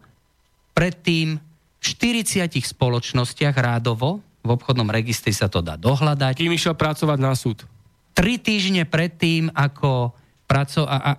predtým 0.75 1.39
v 1.39 1.81
40 1.81 2.51
spoločnostiach 2.51 3.55
rádovo, 3.55 4.19
v 4.45 4.49
obchodnom 4.53 4.89
registri 4.91 5.33
sa 5.33 5.49
to 5.49 5.63
dá 5.63 5.79
dohľadať. 5.79 6.37
Kým 6.37 6.53
išiel 6.53 6.77
pracovať 6.77 7.17
na 7.17 7.33
súd? 7.33 7.65
Tri 8.13 8.37
týždne 8.37 8.85
predtým, 8.85 9.49
ako, 9.51 10.13
praco, 10.45 10.85
a, 10.85 10.97
a, 10.97 10.97
a, 10.97 11.11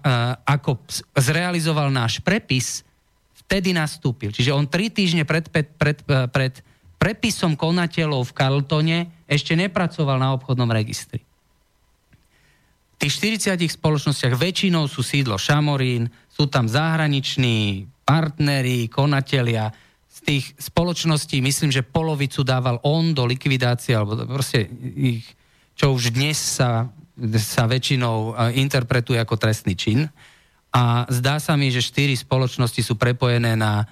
ako 0.47 0.79
zrealizoval 1.19 1.91
náš 1.91 2.23
prepis, 2.23 2.87
vtedy 3.47 3.71
nastúpil. 3.71 4.35
Čiže 4.35 4.55
on 4.55 4.67
tri 4.67 4.91
týždne 4.91 5.23
pred, 5.23 5.47
pred, 5.51 5.71
pred, 5.79 5.99
pred 6.31 6.55
prepisom 6.99 7.55
konateľov 7.55 8.27
v 8.27 8.35
Carltone 8.35 8.99
ešte 9.31 9.55
nepracoval 9.55 10.19
na 10.19 10.35
obchodnom 10.35 10.67
registri. 10.67 11.23
V 12.97 13.05
tých 13.05 13.39
40 13.45 13.61
spoločnostiach 13.77 14.35
väčšinou 14.35 14.89
sú 14.89 15.05
sídlo 15.05 15.37
Šamorín, 15.37 16.09
sú 16.33 16.49
tam 16.49 16.65
zahraniční 16.65 17.85
partneri, 18.09 18.89
konatelia. 18.89 19.69
Z 20.09 20.19
tých 20.25 20.45
spoločností 20.57 21.45
myslím, 21.45 21.69
že 21.69 21.85
polovicu 21.85 22.41
dával 22.41 22.81
on 22.81 23.13
do 23.13 23.29
likvidácie, 23.29 23.93
alebo 23.93 24.17
proste 24.25 24.65
ich, 24.97 25.29
čo 25.77 25.93
už 25.93 26.17
dnes 26.17 26.41
sa, 26.41 26.89
sa 27.41 27.65
väčšinou 27.65 28.37
interpretuje 28.53 29.17
ako 29.17 29.41
trestný 29.41 29.73
čin. 29.73 30.05
A 30.73 31.09
zdá 31.09 31.41
sa 31.41 31.57
mi, 31.57 31.73
že 31.73 31.81
štyri 31.81 32.13
spoločnosti 32.13 32.85
sú 32.85 32.95
prepojené 33.01 33.57
na 33.57 33.89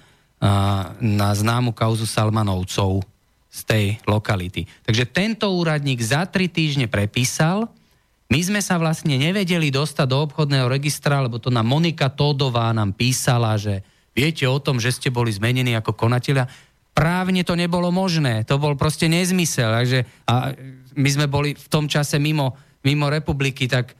na 0.99 1.29
známu 1.33 1.71
kauzu 1.73 2.05
Salmanovcov 2.05 3.01
z 3.49 3.59
tej 3.63 3.85
lokality. 4.03 4.67
Takže 4.83 5.07
tento 5.07 5.47
úradník 5.47 6.03
za 6.03 6.27
tri 6.27 6.51
týždne 6.51 6.91
prepísal, 6.91 7.71
my 8.27 8.39
sme 8.41 8.59
sa 8.59 8.75
vlastne 8.75 9.15
nevedeli 9.15 9.69
dostať 9.69 10.07
do 10.09 10.17
obchodného 10.27 10.67
registra, 10.67 11.21
lebo 11.23 11.37
to 11.39 11.53
nám 11.53 11.69
Monika 11.69 12.11
Tódová 12.11 12.73
nám 12.73 12.91
písala, 12.91 13.55
že 13.55 13.85
viete 14.11 14.43
o 14.49 14.57
tom, 14.59 14.81
že 14.81 14.91
ste 14.91 15.13
boli 15.13 15.31
zmenení 15.31 15.77
ako 15.77 15.95
konatelia. 15.95 16.49
Právne 16.91 17.45
to 17.45 17.53
nebolo 17.53 17.93
možné, 17.93 18.43
to 18.43 18.59
bol 18.59 18.73
proste 18.75 19.07
nezmysel. 19.07 19.71
Takže, 19.71 19.99
a 20.25 20.51
my 20.97 21.09
sme 21.11 21.25
boli 21.29 21.53
v 21.55 21.67
tom 21.69 21.85
čase 21.87 22.17
mimo, 22.17 22.57
mimo 22.85 23.09
republiky, 23.09 23.65
tak 23.65 23.97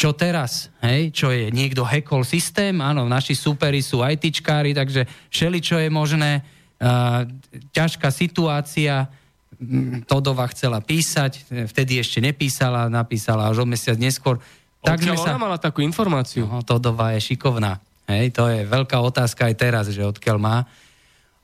čo 0.00 0.16
teraz? 0.16 0.72
Hej? 0.80 1.12
Čo 1.12 1.28
je? 1.28 1.52
Niekto 1.52 1.84
hackol 1.84 2.24
systém? 2.24 2.80
Áno, 2.80 3.04
naši 3.04 3.36
superi 3.36 3.84
sú 3.84 4.00
ITčkári, 4.00 4.72
takže 4.72 5.04
všeli, 5.28 5.58
čo 5.60 5.76
je 5.76 5.92
možné. 5.92 6.40
Uh, 6.80 7.28
ťažká 7.76 8.08
situácia. 8.08 9.12
Mm, 9.60 10.08
Todova 10.08 10.48
chcela 10.48 10.80
písať, 10.80 11.44
vtedy 11.68 12.00
ešte 12.00 12.24
nepísala, 12.24 12.88
napísala 12.88 13.52
až 13.52 13.60
o 13.60 13.66
mesiac 13.68 14.00
neskôr. 14.00 14.40
Tak 14.80 15.04
odkiaľ 15.04 15.16
sa... 15.20 15.36
ona 15.36 15.38
mala 15.38 15.58
takú 15.60 15.84
informáciu? 15.84 16.48
No, 16.48 16.64
Todova 16.64 17.12
je 17.12 17.20
šikovná. 17.20 17.76
Hej, 18.08 18.32
to 18.32 18.48
je 18.48 18.64
veľká 18.64 18.96
otázka 18.96 19.52
aj 19.52 19.54
teraz, 19.60 19.84
že 19.92 20.00
odkiaľ 20.00 20.40
má. 20.40 20.64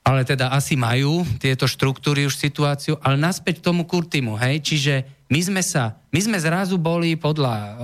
Ale 0.00 0.24
teda 0.24 0.48
asi 0.56 0.80
majú 0.80 1.28
tieto 1.36 1.68
štruktúry 1.68 2.24
už 2.24 2.40
situáciu, 2.40 2.96
ale 3.04 3.20
naspäť 3.20 3.60
k 3.60 3.68
tomu 3.68 3.84
Kurtimu, 3.84 4.40
hej, 4.40 4.64
čiže 4.64 5.15
my 5.26 5.40
sme 5.42 5.62
sa, 5.62 5.98
my 6.14 6.20
sme 6.22 6.38
zrazu 6.38 6.78
boli 6.78 7.18
podľa 7.18 7.76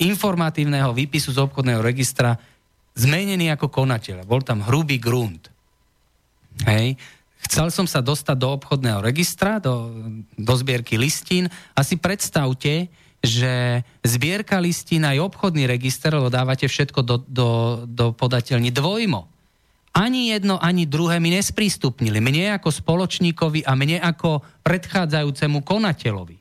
informatívneho 0.00 0.90
výpisu 0.90 1.36
z 1.36 1.38
obchodného 1.44 1.84
registra 1.84 2.34
zmenený 2.98 3.54
ako 3.54 3.70
konateľ. 3.70 4.26
Bol 4.26 4.42
tam 4.42 4.64
hrubý 4.66 4.98
grunt. 4.98 5.52
Hej. 6.66 6.98
Chcel 7.46 7.70
som 7.70 7.86
sa 7.86 8.02
dostať 8.02 8.34
do 8.34 8.48
obchodného 8.58 8.98
registra, 8.98 9.62
do, 9.62 9.94
do 10.34 10.54
zbierky 10.58 10.98
listín 10.98 11.46
a 11.76 11.86
si 11.86 11.94
predstavte, 11.94 12.90
že 13.22 13.82
zbierka 14.02 14.58
listín 14.58 15.06
aj 15.06 15.22
obchodný 15.22 15.70
register, 15.70 16.10
lebo 16.10 16.30
dávate 16.30 16.66
všetko 16.66 17.00
do, 17.06 17.16
do, 17.22 17.48
do 17.86 18.06
podateľní 18.14 18.74
dvojmo. 18.74 19.30
Ani 19.94 20.30
jedno, 20.30 20.58
ani 20.62 20.86
druhé 20.86 21.18
mi 21.18 21.34
nesprístupnili. 21.34 22.22
Mne 22.22 22.58
ako 22.58 22.70
spoločníkovi 22.70 23.66
a 23.66 23.74
mne 23.74 23.98
ako 23.98 24.42
predchádzajúcemu 24.62 25.58
konateľovi. 25.66 26.37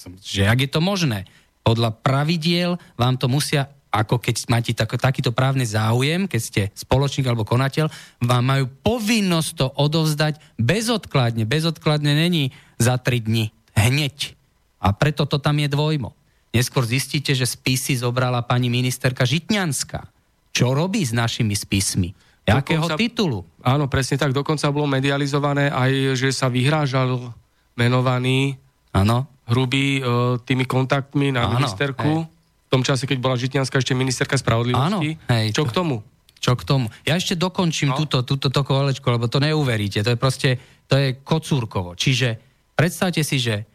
Že 0.00 0.48
ak 0.48 0.58
je 0.64 0.70
to 0.70 0.80
možné? 0.80 1.28
podľa 1.70 1.94
pravidiel 2.02 2.80
vám 2.96 3.20
to 3.20 3.28
musia 3.28 3.68
ako 3.90 4.22
keď 4.22 4.34
máte 4.46 4.70
tak, 4.70 4.86
takýto 4.86 5.34
právny 5.34 5.66
záujem, 5.66 6.30
keď 6.30 6.40
ste 6.40 6.62
spoločník 6.78 7.26
alebo 7.26 7.42
konateľ, 7.42 7.90
vám 8.22 8.44
majú 8.46 8.70
povinnosť 8.86 9.50
to 9.58 9.66
odovzdať 9.66 10.38
bezodkladne. 10.62 11.42
Bezodkladne 11.42 12.14
není 12.14 12.54
za 12.78 13.02
tri 13.02 13.18
dni. 13.18 13.50
Hneď. 13.74 14.38
A 14.78 14.94
preto 14.94 15.26
to 15.26 15.42
tam 15.42 15.58
je 15.58 15.66
dvojmo. 15.66 16.14
Neskôr 16.54 16.86
zistíte, 16.86 17.34
že 17.34 17.50
spisy 17.50 17.98
zobrala 17.98 18.46
pani 18.46 18.70
ministerka 18.70 19.26
Žitňanská. 19.26 20.06
Čo 20.54 20.70
robí 20.70 21.02
s 21.02 21.10
našimi 21.10 21.58
spismi? 21.58 22.14
Jakého 22.46 22.86
dokonca, 22.86 22.94
titulu? 22.94 23.42
Áno, 23.58 23.90
presne 23.90 24.22
tak. 24.22 24.30
Dokonca 24.30 24.70
bolo 24.70 24.86
medializované 24.86 25.66
aj, 25.66 26.14
že 26.14 26.30
sa 26.30 26.46
vyhrážal 26.46 27.34
menovaný 27.74 28.54
Áno 28.90 29.29
hrubý 29.50 30.00
uh, 30.00 30.38
tými 30.46 30.64
kontaktmi 30.64 31.34
na 31.34 31.50
Áno, 31.50 31.58
ministerku. 31.58 32.24
Hej. 32.24 32.30
V 32.30 32.68
tom 32.70 32.82
čase, 32.86 33.04
keď 33.10 33.18
bola 33.18 33.34
Žitňanská 33.34 33.82
ešte 33.82 33.98
ministerka 33.98 34.38
spravodlivosti. 34.38 35.18
Áno, 35.18 35.26
hej, 35.34 35.50
Čo 35.50 35.66
k 35.66 35.74
tomu? 35.74 36.06
Čo 36.40 36.56
k 36.56 36.62
tomu? 36.64 36.86
Ja 37.04 37.18
ešte 37.18 37.36
dokončím 37.36 37.92
no. 37.92 37.98
túto, 37.98 38.24
túto 38.24 38.48
to 38.48 38.62
kolečko, 38.64 39.18
lebo 39.18 39.28
to 39.28 39.42
neuveríte. 39.42 40.00
To 40.00 40.14
je 40.14 40.18
proste, 40.18 40.50
to 40.88 40.96
je 40.96 41.18
kocúrkovo. 41.20 41.98
Čiže 41.98 42.40
predstavte 42.78 43.20
si, 43.20 43.36
že 43.36 43.68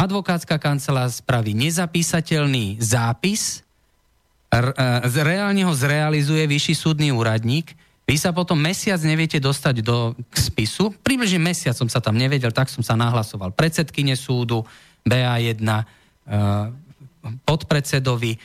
advokátska 0.00 0.56
kancelá 0.56 1.12
spraví 1.12 1.52
nezapísateľný 1.52 2.80
zápis, 2.80 3.60
e, 4.48 4.62
reálne 5.20 5.68
ho 5.68 5.74
zrealizuje 5.76 6.48
vyšší 6.48 6.74
súdny 6.78 7.12
úradník, 7.12 7.76
vy 8.08 8.18
sa 8.18 8.34
potom 8.34 8.58
mesiac 8.58 8.98
neviete 9.06 9.38
dostať 9.38 9.86
do 9.86 10.18
k 10.18 10.34
spisu, 10.34 10.90
približne 11.04 11.38
mesiac 11.38 11.78
som 11.78 11.86
sa 11.86 12.02
tam 12.02 12.18
nevedel, 12.18 12.50
tak 12.50 12.66
som 12.66 12.82
sa 12.82 12.98
nahlasoval 12.98 13.54
predsedkyne 13.54 14.18
súdu, 14.18 14.66
BA1, 15.04 15.60
eh, 15.64 15.84
podpredsedovi, 17.44 18.36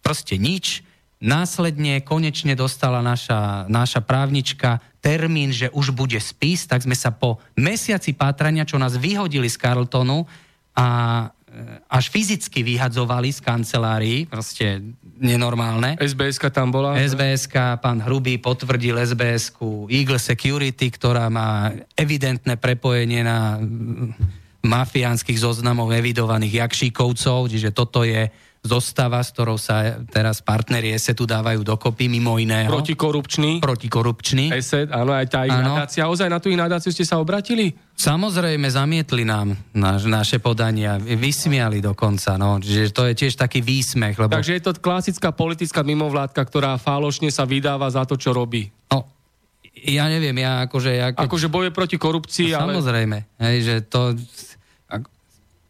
proste 0.00 0.40
nič. 0.40 0.84
Následne 1.18 1.98
konečne 2.06 2.54
dostala 2.54 3.02
naša, 3.02 3.66
naša 3.66 3.98
právnička 4.06 4.78
termín, 5.02 5.50
že 5.50 5.66
už 5.74 5.90
bude 5.90 6.18
spis, 6.22 6.66
tak 6.70 6.86
sme 6.86 6.94
sa 6.94 7.10
po 7.10 7.42
mesiaci 7.58 8.14
pátrania, 8.14 8.62
čo 8.62 8.78
nás 8.78 8.94
vyhodili 8.94 9.50
z 9.50 9.58
Carltonu 9.58 10.26
a 10.78 10.86
eh, 11.26 11.90
až 11.90 12.10
fyzicky 12.14 12.62
vyhadzovali 12.62 13.34
z 13.34 13.40
kancelárií, 13.42 14.30
proste 14.30 14.82
nenormálne. 15.18 15.98
sbs 15.98 16.38
tam 16.54 16.70
bola? 16.70 16.94
sbs 17.02 17.50
pán 17.82 17.98
Hrubý 17.98 18.38
potvrdil 18.38 18.94
sbs 19.02 19.58
Eagle 19.90 20.22
Security, 20.22 20.86
ktorá 20.94 21.26
má 21.26 21.74
evidentné 21.98 22.54
prepojenie 22.54 23.26
na 23.26 23.58
mafiánskych 24.64 25.38
zoznamov 25.38 25.94
evidovaných 25.94 26.66
jakšíkovcov, 26.66 27.46
čiže 27.46 27.70
toto 27.70 28.02
je 28.02 28.26
zostava, 28.58 29.22
s 29.22 29.30
ktorou 29.30 29.54
sa 29.54 30.02
teraz 30.10 30.42
partneri 30.42 30.90
ESETu 30.90 31.24
dávajú 31.24 31.62
dokopy, 31.62 32.10
mimo 32.10 32.36
iného. 32.42 32.66
Protikorupčný. 32.66 33.62
Protikorupčný. 33.62 34.50
ESET, 34.50 34.90
áno, 34.90 35.14
aj 35.14 35.26
tá 35.30 35.46
ich 35.46 35.54
nadácia. 35.54 36.10
Ozaj 36.10 36.26
na 36.26 36.42
tú 36.42 36.50
ich 36.50 36.58
nadáciu 36.58 36.90
ste 36.90 37.06
sa 37.06 37.22
obratili? 37.22 37.70
Samozrejme, 37.94 38.66
zamietli 38.66 39.22
nám 39.22 39.54
naš, 39.74 40.10
naše 40.10 40.38
podania, 40.42 40.98
vysmiali 40.98 41.78
dokonca, 41.78 42.34
no, 42.34 42.58
že 42.58 42.90
to 42.90 43.06
je 43.06 43.14
tiež 43.14 43.38
taký 43.38 43.62
výsmech. 43.62 44.18
Lebo... 44.18 44.34
Takže 44.34 44.58
je 44.58 44.62
to 44.62 44.72
klasická 44.78 45.30
politická 45.30 45.86
mimovládka, 45.86 46.42
ktorá 46.42 46.74
falošne 46.82 47.30
sa 47.30 47.46
vydáva 47.46 47.86
za 47.90 48.02
to, 48.06 48.18
čo 48.18 48.34
robí. 48.34 48.70
No, 48.90 49.06
ja 49.86 50.10
neviem, 50.10 50.34
ja 50.42 50.66
akože... 50.66 50.90
Ja 50.90 51.08
keď... 51.14 51.30
Akože 51.30 51.46
boje 51.46 51.70
proti 51.70 51.96
korupcii, 52.00 52.52
no, 52.52 52.66
ale... 52.66 52.72
Samozrejme, 52.78 53.18
hej, 53.38 53.56
že 53.62 53.74
to 53.86 54.18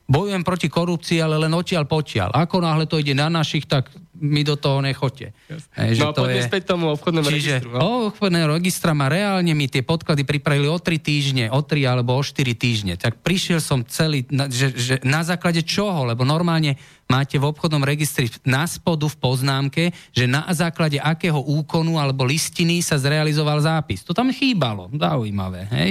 bojujem 0.09 0.41
proti 0.41 0.73
korupcii, 0.73 1.21
ale 1.21 1.37
len 1.37 1.53
odtiaľ 1.53 1.85
potiaľ. 1.85 2.33
Ako 2.33 2.65
náhle 2.65 2.89
to 2.89 2.97
ide 2.97 3.13
na 3.13 3.29
našich, 3.29 3.69
tak 3.69 3.93
my 4.19 4.41
do 4.43 4.57
toho 4.59 4.81
nechoďte. 4.83 5.31
Hej, 5.79 6.01
že 6.01 6.03
no 6.03 6.11
to 6.11 6.27
je... 6.27 6.43
späť 6.43 6.75
tomu 6.75 6.91
obchodnému 6.97 7.29
Čiže, 7.29 7.63
registru. 7.63 7.69
No? 7.77 8.11
obchodného 8.11 8.49
registra 8.51 8.97
ma 8.97 9.07
reálne 9.07 9.53
mi 9.53 9.71
tie 9.71 9.85
podklady 9.85 10.27
pripravili 10.27 10.67
o 10.67 10.81
3 10.81 10.99
týždne, 10.99 11.45
o 11.53 11.61
3 11.63 11.87
alebo 11.87 12.17
o 12.19 12.23
4 12.25 12.41
týždne. 12.57 12.97
Tak 12.99 13.21
prišiel 13.23 13.63
som 13.63 13.85
celý, 13.87 14.27
že, 14.51 14.75
že 14.75 14.95
na 15.07 15.23
základe 15.23 15.63
čoho? 15.63 16.09
Lebo 16.09 16.27
normálne 16.27 16.75
máte 17.07 17.39
v 17.39 17.47
obchodnom 17.47 17.85
registri 17.85 18.33
na 18.43 18.67
spodu 18.67 19.07
v 19.07 19.17
poznámke, 19.21 19.93
že 20.11 20.25
na 20.27 20.49
základe 20.51 20.99
akého 20.99 21.39
úkonu 21.39 22.01
alebo 22.01 22.27
listiny 22.27 22.81
sa 22.83 22.99
zrealizoval 22.99 23.61
zápis. 23.63 24.03
To 24.03 24.17
tam 24.17 24.35
chýbalo. 24.35 24.91
Zaujímavé, 24.91 25.69
hej? 25.71 25.91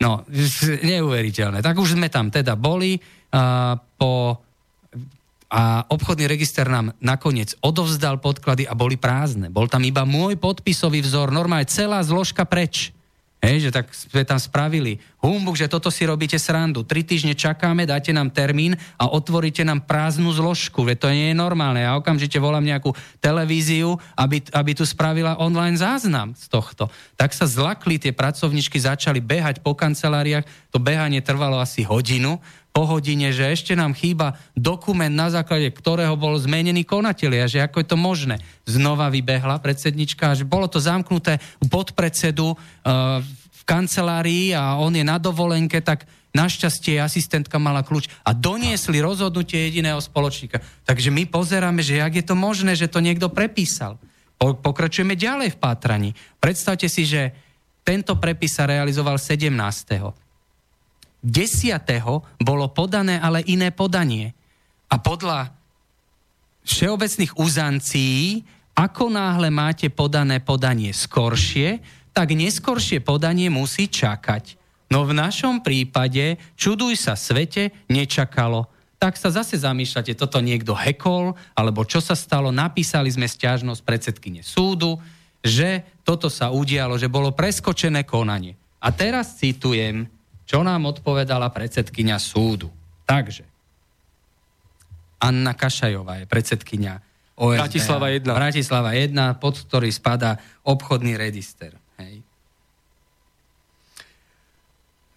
No, 0.00 0.26
neuveriteľné. 0.90 1.60
Tak 1.60 1.76
už 1.78 2.00
sme 2.00 2.08
tam 2.08 2.32
teda 2.32 2.56
boli. 2.56 2.96
Po 3.96 4.10
a 5.52 5.84
obchodný 5.92 6.24
register 6.24 6.64
nám 6.64 6.96
nakoniec 6.96 7.52
odovzdal 7.60 8.16
podklady 8.16 8.64
a 8.64 8.72
boli 8.72 8.96
prázdne. 8.96 9.52
Bol 9.52 9.68
tam 9.68 9.84
iba 9.84 10.08
môj 10.08 10.40
podpisový 10.40 11.04
vzor, 11.04 11.28
normálne 11.28 11.68
celá 11.68 12.00
zložka 12.00 12.48
preč. 12.48 12.88
Hej, 13.42 13.68
že 13.68 13.70
tak 13.74 13.90
sme 13.90 14.22
tam 14.22 14.38
spravili. 14.38 15.02
Humbuk, 15.18 15.58
že 15.58 15.66
toto 15.66 15.90
si 15.90 16.06
robíte 16.06 16.38
srandu. 16.38 16.86
Tri 16.86 17.02
týždne 17.02 17.34
čakáme, 17.34 17.82
dáte 17.82 18.14
nám 18.14 18.30
termín 18.30 18.78
a 18.94 19.10
otvoríte 19.10 19.66
nám 19.66 19.82
prázdnu 19.82 20.30
zložku. 20.30 20.86
Veď 20.86 20.96
to 21.02 21.08
nie 21.10 21.34
je 21.34 21.36
normálne. 21.36 21.82
Ja 21.82 21.98
okamžite 21.98 22.38
volám 22.38 22.62
nejakú 22.62 22.94
televíziu, 23.18 23.98
aby, 24.14 24.46
aby 24.54 24.78
tu 24.78 24.86
spravila 24.86 25.42
online 25.42 25.74
záznam 25.74 26.38
z 26.38 26.46
tohto. 26.46 26.86
Tak 27.18 27.34
sa 27.34 27.50
zlakli 27.50 27.98
tie 27.98 28.14
pracovničky, 28.14 28.78
začali 28.78 29.18
behať 29.18 29.58
po 29.58 29.74
kanceláriách. 29.74 30.46
To 30.70 30.78
behanie 30.78 31.18
trvalo 31.18 31.58
asi 31.58 31.82
hodinu 31.82 32.38
po 32.72 32.88
hodine, 32.88 33.30
že 33.36 33.52
ešte 33.52 33.76
nám 33.76 33.92
chýba 33.92 34.40
dokument, 34.56 35.12
na 35.12 35.28
základe 35.28 35.68
ktorého 35.68 36.16
bol 36.16 36.40
zmenený 36.40 36.88
konateľ 36.88 37.44
a 37.44 37.46
že 37.46 37.60
ako 37.60 37.84
je 37.84 37.86
to 37.92 37.98
možné. 38.00 38.36
Znova 38.64 39.12
vybehla 39.12 39.60
predsednička, 39.60 40.32
že 40.32 40.48
bolo 40.48 40.66
to 40.66 40.80
zamknuté 40.80 41.36
pod 41.68 41.92
predsedu 41.92 42.56
uh, 42.56 43.20
v 43.22 43.62
kancelárii 43.68 44.56
a 44.56 44.80
on 44.80 44.96
je 44.96 45.04
na 45.04 45.20
dovolenke, 45.20 45.84
tak 45.84 46.08
našťastie 46.32 46.96
asistentka 46.96 47.60
mala 47.60 47.84
kľúč 47.84 48.08
a 48.24 48.32
doniesli 48.32 49.04
rozhodnutie 49.04 49.68
jediného 49.68 50.00
spoločníka. 50.00 50.64
Takže 50.88 51.12
my 51.12 51.28
pozeráme, 51.28 51.84
že 51.84 52.00
jak 52.00 52.12
je 52.16 52.24
to 52.24 52.32
možné, 52.32 52.72
že 52.72 52.88
to 52.88 53.04
niekto 53.04 53.28
prepísal. 53.28 54.00
Pokračujeme 54.40 55.14
ďalej 55.14 55.54
v 55.54 55.60
pátraní. 55.60 56.10
Predstavte 56.40 56.88
si, 56.88 57.04
že 57.04 57.36
tento 57.84 58.16
prepis 58.16 58.56
sa 58.56 58.64
realizoval 58.64 59.20
17. 59.20 59.52
10. 61.22 62.42
bolo 62.42 62.66
podané 62.74 63.22
ale 63.22 63.46
iné 63.46 63.70
podanie. 63.70 64.34
A 64.90 64.98
podľa 64.98 65.54
všeobecných 66.66 67.38
uzancií, 67.38 68.42
ako 68.74 69.10
náhle 69.14 69.48
máte 69.54 69.88
podané 69.88 70.42
podanie 70.42 70.90
skoršie, 70.90 71.78
tak 72.12 72.34
neskoršie 72.36 73.00
podanie 73.00 73.48
musí 73.48 73.88
čakať. 73.88 74.60
No 74.92 75.08
v 75.08 75.16
našom 75.16 75.64
prípade, 75.64 76.36
čuduj 76.52 77.00
sa 77.00 77.16
svete, 77.16 77.72
nečakalo. 77.88 78.68
Tak 79.00 79.16
sa 79.16 79.32
zase 79.32 79.56
zamýšľate, 79.56 80.12
toto 80.14 80.38
niekto 80.38 80.76
hekol, 80.76 81.32
alebo 81.56 81.82
čo 81.88 81.98
sa 81.98 82.12
stalo, 82.12 82.52
napísali 82.52 83.08
sme 83.08 83.24
stiažnosť 83.24 83.80
predsedkyne 83.82 84.44
súdu, 84.44 85.00
že 85.42 85.82
toto 86.06 86.30
sa 86.30 86.52
udialo, 86.54 87.00
že 87.00 87.10
bolo 87.10 87.34
preskočené 87.34 88.04
konanie. 88.06 88.54
A 88.78 88.94
teraz 88.94 89.40
citujem 89.40 90.06
čo 90.52 90.60
nám 90.60 90.84
odpovedala 90.84 91.48
predsedkynia 91.48 92.20
súdu. 92.20 92.68
Takže, 93.08 93.48
Anna 95.16 95.56
Kašajová 95.56 96.20
je 96.20 96.26
predsedkynia 96.28 97.00
OSD. 97.40 97.64
Bratislava 97.64 98.06
1. 98.12 98.28
Bratislava 98.28 98.90
1, 98.92 99.40
pod 99.40 99.64
ktorý 99.64 99.88
spada 99.88 100.36
obchodný 100.68 101.16
register. 101.16 101.72
Hej. 101.96 102.20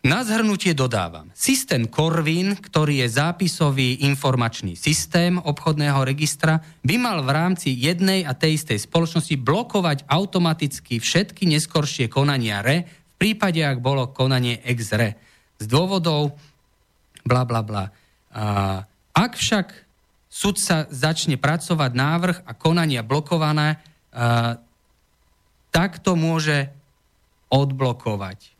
Na 0.08 0.24
zhrnutie 0.24 0.72
dodávam. 0.72 1.28
Systém 1.36 1.90
Corvin, 1.92 2.56
ktorý 2.56 3.04
je 3.04 3.20
zápisový 3.20 4.08
informačný 4.08 4.80
systém 4.80 5.36
obchodného 5.36 6.06
registra, 6.06 6.64
by 6.86 6.96
mal 6.96 7.26
v 7.26 7.34
rámci 7.36 7.76
jednej 7.76 8.24
a 8.24 8.38
tej 8.38 8.62
istej 8.62 8.88
spoločnosti 8.88 9.36
blokovať 9.42 10.08
automaticky 10.08 11.02
všetky 11.02 11.50
neskoršie 11.50 12.08
konania 12.08 12.64
RE 12.64 12.86
v 12.88 13.14
prípade, 13.18 13.66
ak 13.66 13.82
bolo 13.82 14.14
konanie 14.14 14.62
ex 14.64 14.94
re 14.96 15.25
z 15.60 15.66
dôvodov 15.66 16.36
bla 17.26 17.44
bla 17.48 17.62
bla. 17.66 17.86
Ak 19.16 19.40
však 19.40 19.68
sudca 20.28 20.86
začne 20.92 21.40
pracovať 21.40 21.92
návrh 21.96 22.38
a 22.44 22.52
konania 22.52 23.08
blokované, 23.08 23.80
a, 24.12 24.60
tak 25.72 26.04
to 26.04 26.20
môže 26.20 26.68
odblokovať. 27.48 28.52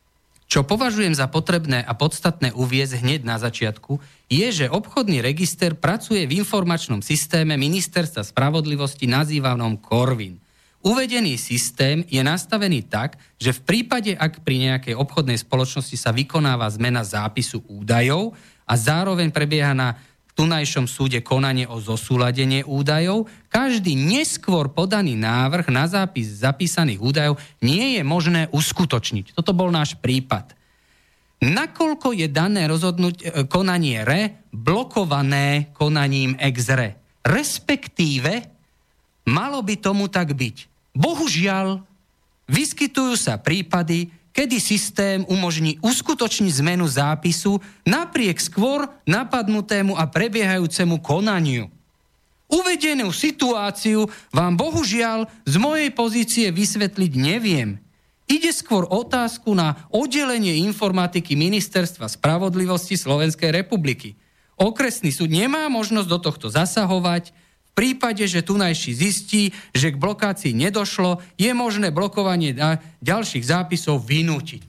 Čo 0.46 0.64
považujem 0.64 1.18
za 1.18 1.28
potrebné 1.28 1.84
a 1.84 1.92
podstatné 1.98 2.56
uviezť 2.56 3.02
hneď 3.02 3.22
na 3.28 3.36
začiatku, 3.42 4.00
je, 4.32 4.48
že 4.54 4.72
obchodný 4.72 5.20
register 5.20 5.76
pracuje 5.76 6.24
v 6.24 6.40
informačnom 6.40 7.04
systéme 7.04 7.60
Ministerstva 7.60 8.24
spravodlivosti 8.24 9.10
nazývanom 9.10 9.76
Corvin. 9.82 10.40
Uvedený 10.86 11.42
systém 11.42 12.06
je 12.06 12.22
nastavený 12.22 12.86
tak, 12.86 13.18
že 13.42 13.58
v 13.58 13.64
prípade, 13.66 14.14
ak 14.14 14.46
pri 14.46 14.70
nejakej 14.70 14.94
obchodnej 14.94 15.42
spoločnosti 15.42 15.98
sa 15.98 16.14
vykonáva 16.14 16.70
zmena 16.70 17.02
zápisu 17.02 17.66
údajov 17.66 18.38
a 18.70 18.78
zároveň 18.78 19.34
prebieha 19.34 19.74
na 19.74 19.98
tunajšom 20.38 20.86
súde 20.86 21.26
konanie 21.26 21.66
o 21.66 21.82
zosúladenie 21.82 22.62
údajov, 22.62 23.26
každý 23.50 23.98
neskôr 23.98 24.70
podaný 24.70 25.18
návrh 25.18 25.74
na 25.74 25.90
zápis 25.90 26.46
zapísaných 26.46 27.02
údajov 27.02 27.42
nie 27.66 27.98
je 27.98 28.06
možné 28.06 28.46
uskutočniť. 28.54 29.34
Toto 29.34 29.58
bol 29.58 29.74
náš 29.74 29.98
prípad. 29.98 30.54
Nakoľko 31.42 32.14
je 32.14 32.30
dané 32.30 32.70
rozhodnutie, 32.70 33.50
konanie 33.50 34.06
RE 34.06 34.54
blokované 34.54 35.74
konaním 35.74 36.38
ex 36.38 36.70
RE? 36.70 36.94
Respektíve, 37.26 38.32
malo 39.34 39.66
by 39.66 39.76
tomu 39.82 40.14
tak 40.14 40.38
byť. 40.38 40.75
Bohužiaľ, 40.96 41.84
vyskytujú 42.48 43.20
sa 43.20 43.36
prípady, 43.36 44.10
kedy 44.32 44.58
systém 44.64 45.28
umožní 45.28 45.76
uskutočniť 45.84 46.64
zmenu 46.64 46.88
zápisu 46.88 47.60
napriek 47.84 48.40
skôr 48.40 48.88
napadnutému 49.08 49.96
a 49.96 50.08
prebiehajúcemu 50.08 51.00
konaniu. 51.04 51.68
Uvedenú 52.48 53.10
situáciu 53.12 54.08
vám 54.32 54.56
bohužiaľ 54.56 55.28
z 55.44 55.56
mojej 55.60 55.90
pozície 55.92 56.48
vysvetliť 56.52 57.12
neviem. 57.18 57.82
Ide 58.26 58.50
skôr 58.54 58.90
otázku 58.90 59.54
na 59.54 59.86
oddelenie 59.94 60.62
informatiky 60.66 61.38
Ministerstva 61.38 62.10
spravodlivosti 62.10 62.98
Slovenskej 62.98 63.54
republiky. 63.54 64.18
Okresný 64.58 65.14
súd 65.14 65.30
nemá 65.30 65.68
možnosť 65.70 66.10
do 66.10 66.20
tohto 66.22 66.48
zasahovať, 66.50 67.36
prípade, 67.76 68.24
že 68.24 68.40
tunajší 68.40 68.92
zistí, 68.96 69.52
že 69.76 69.92
k 69.92 70.00
blokácii 70.00 70.56
nedošlo, 70.56 71.20
je 71.36 71.52
možné 71.52 71.92
blokovanie 71.92 72.56
ďalších 73.04 73.44
zápisov 73.44 74.00
vynútiť. 74.08 74.64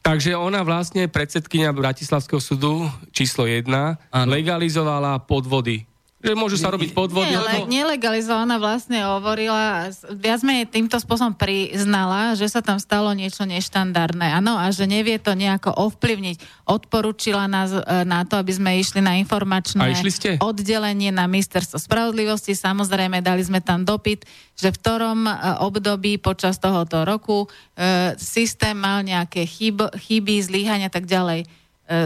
Takže 0.00 0.32
ona 0.38 0.64
vlastne, 0.64 1.10
predsedkynia 1.10 1.76
Bratislavského 1.76 2.40
súdu 2.40 2.88
číslo 3.12 3.44
1, 3.44 3.66
ano. 3.68 4.30
legalizovala 4.30 5.20
podvody 5.28 5.89
že 6.20 6.36
môžu 6.36 6.60
sa 6.60 6.68
robiť 6.68 6.92
podvody. 6.92 7.32
Nie, 7.32 7.40
ale 7.40 7.64
nelegalizovaná 7.64 8.60
vlastne 8.60 9.00
hovorila, 9.08 9.88
viac 10.12 10.44
menej 10.44 10.68
týmto 10.68 11.00
spôsobom 11.00 11.32
priznala, 11.32 12.36
že 12.36 12.44
sa 12.52 12.60
tam 12.60 12.76
stalo 12.76 13.08
niečo 13.16 13.48
neštandardné. 13.48 14.36
Áno, 14.36 14.60
a 14.60 14.68
že 14.68 14.84
nevie 14.84 15.16
to 15.16 15.32
nejako 15.32 15.72
ovplyvniť. 15.72 16.68
Odporúčila 16.68 17.48
nás 17.48 17.72
na 18.04 18.28
to, 18.28 18.36
aby 18.36 18.52
sme 18.52 18.76
išli 18.76 19.00
na 19.00 19.16
informačné 19.16 19.96
oddelenie 20.44 21.08
na 21.08 21.24
ministerstvo 21.24 21.80
spravodlivosti. 21.80 22.52
Samozrejme, 22.52 23.24
dali 23.24 23.40
sme 23.40 23.64
tam 23.64 23.88
dopyt, 23.88 24.28
že 24.60 24.68
v 24.68 24.76
ktorom 24.76 25.24
e, 25.24 25.32
období 25.64 26.20
počas 26.20 26.60
tohoto 26.60 27.08
roku 27.08 27.48
e, 27.48 28.12
systém 28.20 28.76
mal 28.76 29.00
nejaké 29.00 29.48
chyb, 29.48 29.88
chyby, 29.96 30.36
zlíhania 30.44 30.92
tak 30.92 31.08
ďalej 31.08 31.48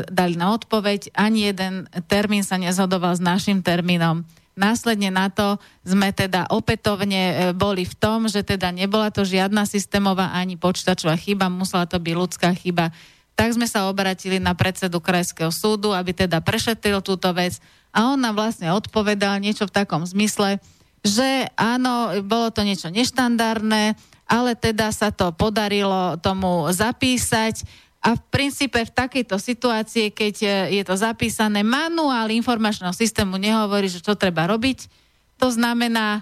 dali 0.08 0.34
na 0.40 0.56
odpoveď, 0.56 1.12
ani 1.12 1.52
jeden 1.52 1.84
termín 2.08 2.40
sa 2.40 2.56
nezhodoval 2.56 3.12
s 3.12 3.22
našim 3.22 3.60
termínom. 3.60 4.24
Následne 4.54 5.10
na 5.10 5.26
to 5.34 5.58
sme 5.82 6.14
teda 6.14 6.46
opätovne 6.46 7.22
e, 7.26 7.34
boli 7.50 7.82
v 7.82 7.94
tom, 7.98 8.30
že 8.30 8.46
teda 8.46 8.70
nebola 8.70 9.10
to 9.10 9.26
žiadna 9.26 9.66
systémová 9.66 10.30
ani 10.30 10.54
počítačová 10.54 11.18
chyba, 11.18 11.50
musela 11.50 11.90
to 11.90 11.98
byť 11.98 12.14
ľudská 12.14 12.54
chyba. 12.54 12.94
Tak 13.34 13.58
sme 13.58 13.66
sa 13.66 13.90
obratili 13.90 14.38
na 14.38 14.54
predsedu 14.54 15.02
Krajského 15.02 15.50
súdu, 15.50 15.90
aby 15.90 16.14
teda 16.14 16.38
prešetril 16.38 17.02
túto 17.02 17.34
vec 17.34 17.58
a 17.90 18.14
on 18.14 18.18
nám 18.22 18.38
vlastne 18.38 18.70
odpovedal 18.70 19.42
niečo 19.42 19.66
v 19.66 19.74
takom 19.74 20.06
zmysle, 20.06 20.62
že 21.02 21.50
áno, 21.58 22.22
bolo 22.22 22.54
to 22.54 22.62
niečo 22.62 22.94
neštandardné, 22.94 23.98
ale 24.30 24.54
teda 24.54 24.94
sa 24.94 25.10
to 25.10 25.34
podarilo 25.34 26.14
tomu 26.22 26.70
zapísať 26.70 27.66
A 28.04 28.20
v 28.20 28.22
princípe 28.28 28.76
v 28.76 28.92
takejto 28.92 29.40
situácii, 29.40 30.12
keď 30.12 30.34
e, 30.44 30.48
je 30.76 30.82
to 30.84 30.92
zapísané, 30.92 31.64
manuál 31.64 32.28
informačného 32.28 32.92
systému 32.92 33.40
nehovorí, 33.40 33.88
že 33.88 34.04
čo 34.04 34.12
treba 34.12 34.44
robiť. 34.44 34.92
To 35.40 35.48
znamená, 35.48 36.20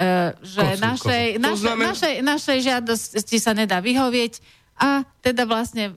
e, 0.00 0.32
že 0.40 0.64
Kosu, 0.64 0.80
našej, 0.80 1.24
kosu. 1.36 1.44
Naše, 1.44 1.60
znamená- 1.60 1.88
našej, 1.92 2.14
našej 2.24 2.58
žiadosti 2.64 3.36
sa 3.36 3.52
nedá 3.52 3.84
vyhovieť 3.84 4.40
a 4.80 5.04
teda 5.20 5.44
vlastne 5.44 5.92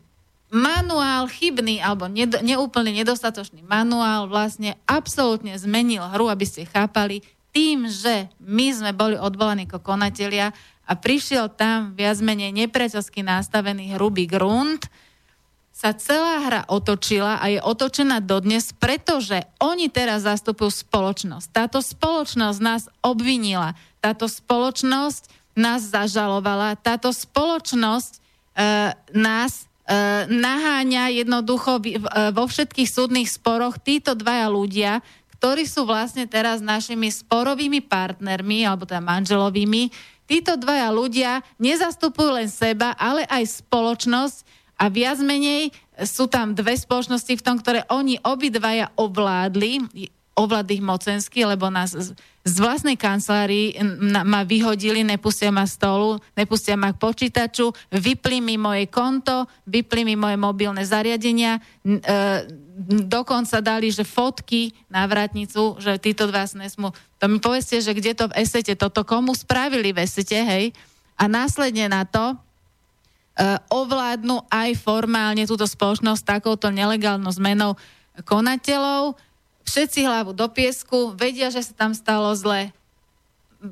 manuál 0.51 1.31
chybný 1.31 1.79
alebo 1.79 2.11
ned, 2.11 2.43
neúplne 2.43 2.91
nedostatočný 2.91 3.63
manuál 3.63 4.27
vlastne 4.27 4.75
absolútne 4.83 5.55
zmenil 5.55 6.03
hru, 6.11 6.27
aby 6.27 6.43
ste 6.43 6.67
chápali, 6.67 7.23
tým, 7.55 7.87
že 7.87 8.27
my 8.39 8.67
sme 8.71 8.91
boli 8.91 9.15
odvolaní 9.15 9.67
ako 9.67 9.79
konatelia 9.79 10.51
a 10.87 10.93
prišiel 10.95 11.51
tam 11.51 11.95
viac 11.95 12.19
menej 12.19 12.51
nepriateľsky 12.51 13.23
nastavený 13.23 13.95
hrubý 13.95 14.27
grunt, 14.27 14.91
sa 15.81 15.97
celá 15.97 16.45
hra 16.45 16.61
otočila 16.69 17.41
a 17.41 17.49
je 17.49 17.57
otočená 17.57 18.21
dodnes, 18.21 18.69
pretože 18.77 19.41
oni 19.57 19.89
teraz 19.89 20.29
zastupujú 20.29 20.69
spoločnosť. 20.69 21.49
Táto 21.49 21.81
spoločnosť 21.81 22.59
nás 22.61 22.85
obvinila, 23.01 23.73
táto 23.97 24.29
spoločnosť 24.29 25.25
nás 25.57 25.89
zažalovala, 25.89 26.77
táto 26.77 27.09
spoločnosť 27.09 28.11
e, 28.13 28.19
nás 29.17 29.65
e, 29.89 30.29
naháňa 30.29 31.17
jednoducho 31.17 31.81
v- 31.81 31.97
e, 31.97 32.29
vo 32.29 32.45
všetkých 32.45 32.85
súdnych 32.85 33.33
sporoch 33.33 33.81
títo 33.81 34.13
dvaja 34.13 34.53
ľudia, 34.53 35.01
ktorí 35.41 35.65
sú 35.65 35.89
vlastne 35.89 36.29
teraz 36.29 36.61
našimi 36.61 37.09
sporovými 37.09 37.81
partnermi, 37.81 38.69
alebo 38.69 38.85
teda 38.85 39.01
manželovými, 39.01 39.89
títo 40.29 40.61
dvaja 40.61 40.93
ľudia 40.93 41.41
nezastupujú 41.57 42.37
len 42.37 42.53
seba, 42.53 42.93
ale 43.01 43.25
aj 43.25 43.65
spoločnosť 43.65 44.60
a 44.81 44.89
viac 44.89 45.21
menej 45.21 45.69
sú 46.01 46.25
tam 46.25 46.57
dve 46.57 46.73
spoločnosti 46.73 47.37
v 47.37 47.45
tom, 47.45 47.61
ktoré 47.61 47.85
oni 47.93 48.17
obidvaja 48.25 48.89
ovládli, 48.97 49.85
ovládli 50.33 50.81
ich 50.81 50.85
mocensky, 50.85 51.45
lebo 51.45 51.69
nás 51.69 51.93
z, 51.93 52.17
vlastnej 52.57 52.97
kancelárii 52.97 53.77
ma 54.25 54.41
vyhodili, 54.41 55.05
nepustia 55.05 55.53
ma 55.53 55.69
stolu, 55.69 56.17
nepustia 56.33 56.73
ma 56.73 56.89
k 56.89 56.97
počítaču, 56.97 57.69
vypli 57.93 58.41
mi 58.41 58.57
moje 58.57 58.89
konto, 58.89 59.45
vypli 59.69 60.01
mi 60.01 60.17
moje 60.17 60.41
mobilné 60.41 60.81
zariadenia, 60.81 61.61
e, 61.85 61.99
dokonca 63.05 63.61
dali, 63.61 63.93
že 63.93 64.01
fotky 64.01 64.73
na 64.89 65.05
vratnicu, 65.05 65.77
že 65.77 66.01
títo 66.01 66.25
dva 66.25 66.49
nesmú. 66.57 66.89
To 67.21 67.29
mi 67.29 67.37
povedzte, 67.37 67.77
že 67.77 67.93
kde 67.93 68.17
to 68.17 68.25
v 68.33 68.41
esete, 68.41 68.73
toto 68.73 69.05
komu 69.05 69.37
spravili 69.37 69.93
v 69.93 70.01
esete, 70.01 70.41
hej? 70.41 70.73
A 71.21 71.29
následne 71.29 71.85
na 71.85 72.01
to, 72.01 72.33
ovládnu 73.71 74.43
aj 74.51 74.75
formálne 74.79 75.47
túto 75.47 75.63
spoločnosť 75.63 76.21
takouto 76.27 76.67
nelegálnou 76.69 77.31
zmenou 77.31 77.79
konateľov. 78.27 79.15
Všetci 79.63 80.03
hlavu 80.03 80.35
do 80.35 80.51
piesku, 80.51 81.15
vedia, 81.15 81.47
že 81.47 81.63
sa 81.63 81.73
tam 81.73 81.95
stalo 81.95 82.33
zle, 82.35 82.75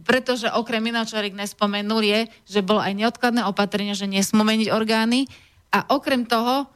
pretože 0.06 0.46
okrem 0.54 0.86
iného, 0.86 1.04
čo 1.04 1.18
Erik 1.18 1.34
nespomenul, 1.34 2.06
je, 2.06 2.20
že 2.46 2.62
bolo 2.62 2.78
aj 2.80 2.94
neodkladné 2.94 3.42
opatrenie, 3.50 3.98
že 3.98 4.06
nesmú 4.06 4.46
meniť 4.46 4.70
orgány 4.70 5.26
a 5.74 5.90
okrem 5.90 6.30
toho, 6.30 6.70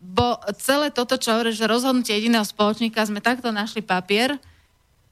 bo 0.00 0.40
celé 0.56 0.88
toto, 0.88 1.20
čo 1.20 1.36
hovorí, 1.36 1.52
že 1.52 1.68
rozhodnutie 1.68 2.16
jediného 2.16 2.46
spoločníka, 2.46 3.04
sme 3.04 3.20
takto 3.20 3.52
našli 3.52 3.84
papier, 3.84 4.40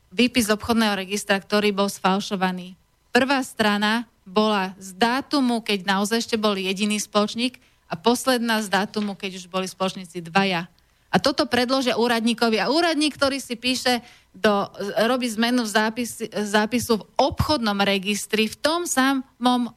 výpis 0.09 0.48
obchodného 0.48 0.96
registra, 0.96 1.36
ktorý 1.36 1.76
bol 1.76 1.92
sfalšovaný. 1.92 2.72
Prvá 3.12 3.44
strana 3.44 4.09
bola 4.28 4.76
z 4.76 4.92
dátumu, 4.94 5.64
keď 5.64 5.88
naozaj 5.88 6.28
ešte 6.28 6.36
bol 6.36 6.55
jediný 6.55 7.00
spoločník 7.00 7.56
a 7.88 7.96
posledná 7.96 8.60
z 8.60 8.68
dátumu, 8.68 9.16
keď 9.16 9.40
už 9.40 9.48
boli 9.48 9.64
spoločníci 9.64 10.20
dvaja. 10.20 10.68
A 11.09 11.16
toto 11.16 11.48
predložia 11.48 11.96
úradníkovi. 11.96 12.60
A 12.60 12.68
úradník, 12.68 13.16
ktorý 13.16 13.40
si 13.40 13.56
píše, 13.56 14.05
do, 14.36 14.68
robí 15.09 15.24
zmenu 15.32 15.64
v 15.64 15.72
zápis, 15.72 16.20
zápisu 16.28 17.00
v 17.00 17.09
obchodnom 17.16 17.80
registri, 17.80 18.44
v 18.44 18.56
tom 18.60 18.84
samom 18.84 19.66
e, 19.66 19.70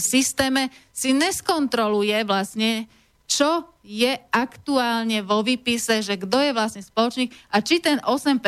systéme 0.00 0.72
si 0.88 1.12
neskontroluje 1.12 2.16
vlastne, 2.24 2.88
čo 3.28 3.68
je 3.84 4.16
aktuálne 4.32 5.20
vo 5.20 5.44
výpise, 5.44 6.00
že 6.00 6.16
kto 6.16 6.40
je 6.40 6.52
vlastne 6.56 6.80
spoločník 6.80 7.36
a 7.52 7.60
či 7.60 7.84
ten 7.84 8.00
8% 8.00 8.40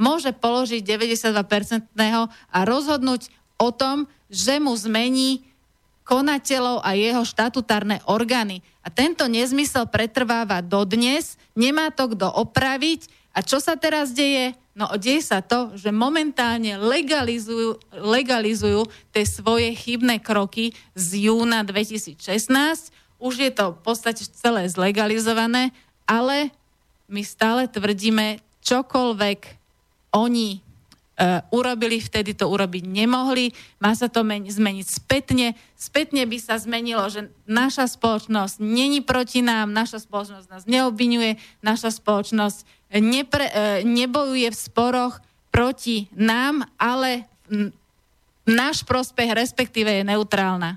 môže 0.00 0.32
položiť 0.32 0.80
92% 0.80 1.92
a 1.92 2.58
rozhodnúť 2.64 3.28
o 3.60 3.68
tom, 3.72 4.08
že 4.30 4.58
mu 4.58 4.74
zmení 4.74 5.46
konateľov 6.06 6.86
a 6.86 6.94
jeho 6.94 7.26
štatutárne 7.26 7.98
orgány. 8.06 8.62
A 8.86 8.88
tento 8.88 9.26
nezmysel 9.26 9.90
pretrváva 9.90 10.62
dodnes, 10.62 11.34
nemá 11.58 11.90
to 11.90 12.14
kto 12.14 12.30
opraviť. 12.30 13.10
A 13.34 13.42
čo 13.42 13.58
sa 13.58 13.74
teraz 13.74 14.14
deje? 14.14 14.54
No 14.76 14.86
deje 14.94 15.24
sa 15.24 15.42
to, 15.42 15.74
že 15.74 15.90
momentálne 15.90 16.78
legalizujú, 16.78 17.80
legalizujú 17.90 18.86
tie 19.10 19.24
svoje 19.26 19.74
chybné 19.74 20.22
kroky 20.22 20.76
z 20.94 21.26
júna 21.28 21.66
2016. 21.66 22.20
Už 23.16 23.34
je 23.40 23.50
to 23.50 23.74
v 23.74 23.80
podstate 23.82 24.22
celé 24.30 24.68
zlegalizované, 24.68 25.74
ale 26.06 26.54
my 27.10 27.24
stále 27.24 27.66
tvrdíme, 27.66 28.38
čokoľvek 28.62 29.40
oni 30.14 30.65
urobili, 31.48 31.96
vtedy 31.96 32.36
to 32.36 32.44
urobiť 32.44 32.84
nemohli, 32.84 33.56
má 33.80 33.96
sa 33.96 34.12
to 34.12 34.20
meni- 34.20 34.52
zmeniť 34.52 34.84
spätne. 34.84 35.56
Spätne 35.72 36.28
by 36.28 36.36
sa 36.36 36.60
zmenilo, 36.60 37.08
že 37.08 37.32
naša 37.48 37.88
spoločnosť 37.88 38.60
není 38.60 39.00
proti 39.00 39.40
nám, 39.40 39.72
naša 39.72 40.04
spoločnosť 40.04 40.46
nás 40.52 40.64
neobvinuje, 40.68 41.40
naša 41.64 41.96
spoločnosť 41.96 42.90
nepre, 43.00 43.48
uh, 43.48 43.80
nebojuje 43.80 44.52
v 44.52 44.58
sporoch 44.60 45.24
proti 45.48 46.12
nám, 46.12 46.68
ale 46.76 47.24
náš 48.44 48.84
prospech 48.84 49.32
respektíve 49.32 49.88
je 49.88 50.04
neutrálna. 50.04 50.76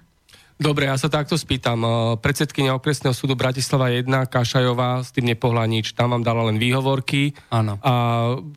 Dobre, 0.59 0.91
ja 0.91 0.99
sa 0.99 1.07
takto 1.07 1.39
spýtam. 1.39 1.79
Eh, 1.79 1.91
Predsedkynia 2.19 2.75
okresného 2.75 3.15
súdu 3.15 3.39
Bratislava 3.39 3.95
1, 3.95 4.27
Kašajová, 4.27 4.99
s 4.99 5.15
tým 5.15 5.31
nepohľa 5.31 5.63
nič. 5.71 5.95
Tam 5.95 6.11
vám 6.11 6.19
dala 6.19 6.51
len 6.51 6.59
výhovorky. 6.59 7.31
Áno. 7.47 7.79
A 7.79 7.93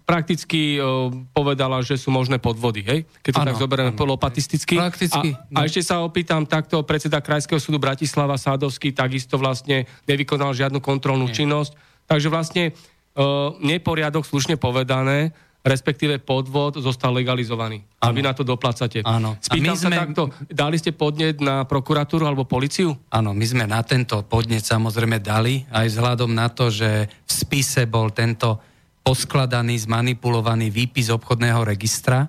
prakticky 0.02 0.76
eh, 0.76 0.84
povedala, 1.30 1.78
že 1.86 1.94
sú 1.94 2.10
možné 2.10 2.42
podvody, 2.42 2.82
hej? 2.82 3.00
Keď 3.22 3.30
to 3.30 3.40
Áno, 3.46 3.48
tak 3.54 3.62
zoberieme 3.62 3.94
polopatisticky. 3.94 4.74
Prakticky, 4.74 5.28
A, 5.30 5.46
a 5.54 5.58
no. 5.62 5.66
ešte 5.70 5.86
sa 5.86 6.02
opýtam 6.02 6.42
takto, 6.42 6.82
predseda 6.82 7.22
Krajského 7.22 7.62
súdu 7.62 7.78
Bratislava 7.78 8.34
Sádovský 8.34 8.90
takisto 8.90 9.38
vlastne 9.38 9.86
nevykonal 10.10 10.58
žiadnu 10.58 10.82
kontrolnú 10.82 11.30
Nie. 11.30 11.38
činnosť. 11.38 11.78
Takže 12.10 12.28
vlastne 12.28 12.74
uh, 13.14 13.54
neporiadok, 13.62 14.26
slušne 14.26 14.58
povedané, 14.58 15.30
respektíve 15.62 16.18
podvod 16.18 16.82
zostal 16.82 17.14
legalizovaný. 17.14 17.86
A 18.02 18.10
vy 18.10 18.26
na 18.26 18.34
to 18.34 18.42
doplácate. 18.42 19.06
Áno. 19.06 19.38
Spýtam 19.38 19.78
my 19.78 19.78
sa 19.78 19.88
sme- 19.88 19.98
takto, 20.02 20.22
dali 20.50 20.76
ste 20.76 20.90
podnet 20.90 21.38
na 21.38 21.62
prokuratúru 21.62 22.26
alebo 22.26 22.42
policiu? 22.42 22.98
Áno, 23.14 23.30
my 23.30 23.46
sme 23.46 23.64
na 23.70 23.78
tento 23.86 24.18
podnet 24.26 24.66
samozrejme 24.66 25.22
dali, 25.22 25.62
aj 25.70 25.86
vzhľadom 25.86 26.34
na 26.34 26.50
to, 26.50 26.66
že 26.66 27.06
v 27.06 27.30
spise 27.30 27.86
bol 27.86 28.10
tento 28.10 28.58
poskladaný, 29.06 29.78
zmanipulovaný 29.78 30.70
výpis 30.70 31.10
obchodného 31.10 31.62
registra. 31.62 32.26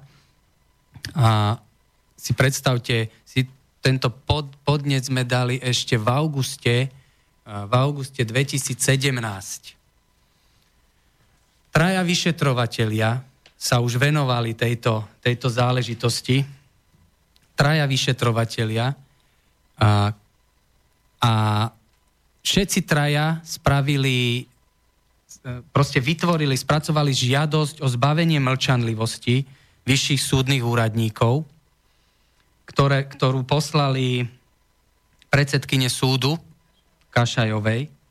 A 1.17 1.57
si 2.17 2.31
predstavte, 2.37 3.09
si 3.25 3.45
tento 3.81 4.13
pod, 4.13 4.47
podnet 4.63 5.03
sme 5.09 5.25
dali 5.25 5.59
ešte 5.59 5.97
v 5.97 6.07
auguste, 6.07 6.75
v 7.43 7.73
auguste 7.73 8.23
2017. 8.23 9.82
Traja 11.73 12.05
vyšetrovatelia 12.05 13.25
sa 13.57 13.81
už 13.81 13.97
venovali 13.97 14.53
tejto, 14.53 15.09
tejto 15.17 15.49
záležitosti. 15.49 16.45
Traja 17.57 17.89
vyšetrovatelia 17.89 18.93
a, 19.81 20.13
a 21.17 21.31
všetci 22.45 22.79
traja 22.85 23.41
spravili, 23.41 24.45
proste 25.73 25.97
vytvorili, 25.97 26.53
spracovali 26.53 27.09
žiadosť 27.09 27.81
o 27.81 27.87
zbavenie 27.89 28.37
mlčanlivosti 28.37 29.41
vyšších 29.89 30.21
súdnych 30.21 30.61
úradníkov, 30.61 31.41
ktoré, 32.69 33.09
ktorú 33.09 33.41
poslali 33.49 34.29
predsedkyne 35.33 35.89
súdu 35.89 36.37
Kašajovej. 37.09 38.02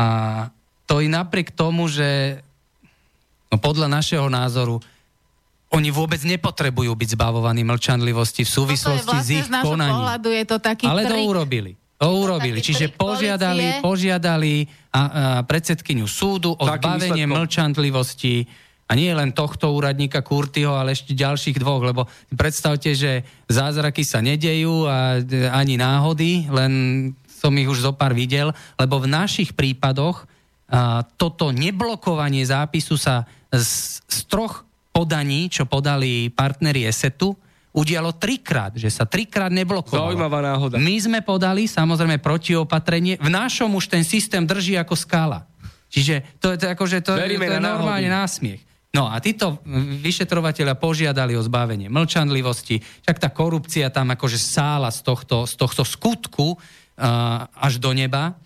A 0.00 0.06
to 0.88 1.04
i 1.04 1.12
napriek 1.12 1.52
tomu, 1.52 1.84
že 1.92 2.40
no 3.52 3.60
podľa 3.60 3.92
našeho 3.92 4.32
názoru 4.32 4.80
oni 5.70 5.92
vôbec 5.92 6.18
nepotrebujú 6.24 6.90
byť 6.96 7.08
zbavovaní 7.14 7.62
mlčanlivosti 7.62 8.42
v 8.42 8.50
súvislosti 8.50 9.06
Toto 9.06 9.20
je 9.20 9.22
vlastne 9.22 9.36
s 9.36 9.40
ich 9.44 9.46
konaním. 9.46 9.94
pohľadu 10.00 10.28
je 10.32 10.44
to 10.48 10.56
taký 10.58 10.84
Ale 10.88 11.02
to 11.04 11.14
trik. 11.14 11.28
urobili. 11.28 11.72
To 12.00 12.08
urobili. 12.16 12.58
Čiže 12.64 12.96
požiadali, 12.96 13.84
požiadali 13.84 14.64
a, 14.88 15.00
a 15.00 15.02
predsedkyňu 15.44 16.08
súdu 16.08 16.56
o 16.56 16.64
zbavenie 16.64 17.28
výsledkom? 17.28 17.36
mlčanlivosti 17.44 18.36
A 18.90 18.98
nie 18.98 19.14
len 19.14 19.30
tohto 19.30 19.70
úradníka 19.70 20.18
Kurtyho, 20.18 20.74
ale 20.74 20.98
ešte 20.98 21.14
ďalších 21.14 21.62
dvoch, 21.62 21.86
lebo 21.86 22.10
predstavte, 22.34 22.90
že 22.90 23.22
zázraky 23.46 24.02
sa 24.02 24.18
nedejú 24.18 24.90
a 24.90 25.22
ani 25.54 25.78
náhody, 25.78 26.50
len 26.50 26.72
som 27.40 27.56
ich 27.56 27.64
už 27.64 27.80
zo 27.80 27.96
pár 27.96 28.12
videl, 28.12 28.52
lebo 28.76 29.00
v 29.00 29.08
našich 29.08 29.56
prípadoch 29.56 30.28
a, 30.68 31.00
toto 31.16 31.48
neblokovanie 31.56 32.44
zápisu 32.44 33.00
sa 33.00 33.24
z, 33.48 34.04
z 34.04 34.18
troch 34.28 34.68
podaní, 34.92 35.48
čo 35.48 35.64
podali 35.64 36.28
partneri 36.28 36.84
ESETu, 36.84 37.32
udialo 37.70 38.18
trikrát, 38.18 38.74
že 38.74 38.90
sa 38.90 39.06
trikrát 39.06 39.48
neblokovalo. 39.54 40.12
Zaujímavá 40.12 40.42
náhoda. 40.42 40.76
My 40.76 40.98
sme 40.98 41.22
podali 41.22 41.70
samozrejme 41.70 42.18
protiopatrenie, 42.18 43.16
v 43.16 43.30
našom 43.30 43.72
už 43.78 43.86
ten 43.88 44.02
systém 44.02 44.42
drží 44.42 44.74
ako 44.76 44.98
skala. 44.98 45.46
Čiže 45.90 46.38
to, 46.38 46.54
to, 46.54 46.66
akože 46.70 47.02
to, 47.02 47.18
to 47.18 47.26
je 47.26 47.62
normálne 47.62 48.10
násmiech. 48.10 48.62
No 48.90 49.06
a 49.06 49.22
títo 49.22 49.62
vyšetrovateľia 50.02 50.74
požiadali 50.74 51.38
o 51.38 51.42
zbavenie 51.46 51.86
mlčanlivosti, 51.86 52.82
však 53.06 53.22
tá 53.22 53.30
korupcia 53.30 53.86
tam 53.86 54.10
akože 54.10 54.34
sála 54.34 54.90
z 54.90 55.06
tohto, 55.06 55.46
z 55.46 55.54
tohto 55.54 55.86
skutku 55.86 56.58
až 57.56 57.80
do 57.80 57.96
neba, 57.96 58.36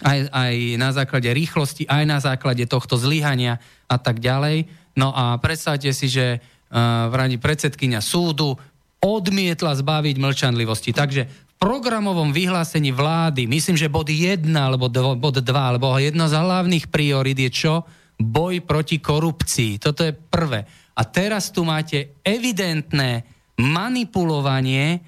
aj, 0.00 0.32
aj 0.32 0.54
na 0.80 0.90
základe 0.90 1.30
rýchlosti, 1.30 1.84
aj 1.86 2.04
na 2.08 2.18
základe 2.18 2.64
tohto 2.66 2.96
zlyhania 2.96 3.60
a 3.86 4.00
tak 4.00 4.18
ďalej. 4.18 4.66
No 4.96 5.12
a 5.14 5.36
predstavte 5.38 5.92
si, 5.92 6.08
že 6.10 6.42
v 6.74 7.14
rani 7.14 7.38
predsedkynia 7.38 8.02
súdu 8.02 8.58
odmietla 8.98 9.76
zbaviť 9.76 10.16
mlčanlivosti. 10.18 10.90
Takže 10.96 11.22
v 11.28 11.52
programovom 11.60 12.34
vyhlásení 12.34 12.90
vlády, 12.90 13.46
myslím, 13.46 13.78
že 13.78 13.92
bod 13.92 14.10
1 14.10 14.48
alebo 14.50 14.90
bod 15.14 15.38
2, 15.38 15.44
alebo 15.54 15.94
jedna 16.00 16.26
z 16.26 16.40
hlavných 16.40 16.90
priorit 16.90 17.38
je 17.38 17.50
čo? 17.52 17.74
Boj 18.18 18.66
proti 18.66 18.98
korupcii. 18.98 19.78
Toto 19.78 20.02
je 20.02 20.10
prvé. 20.10 20.66
A 20.94 21.02
teraz 21.06 21.54
tu 21.54 21.62
máte 21.62 22.18
evidentné 22.26 23.22
manipulovanie 23.62 25.02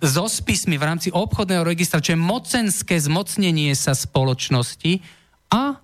so 0.00 0.24
spismi 0.26 0.80
v 0.80 0.86
rámci 0.86 1.08
obchodného 1.12 1.66
registra, 1.66 2.00
čo 2.00 2.16
je 2.16 2.20
mocenské 2.20 2.96
zmocnenie 2.96 3.76
sa 3.76 3.92
spoločnosti 3.92 5.04
a 5.52 5.78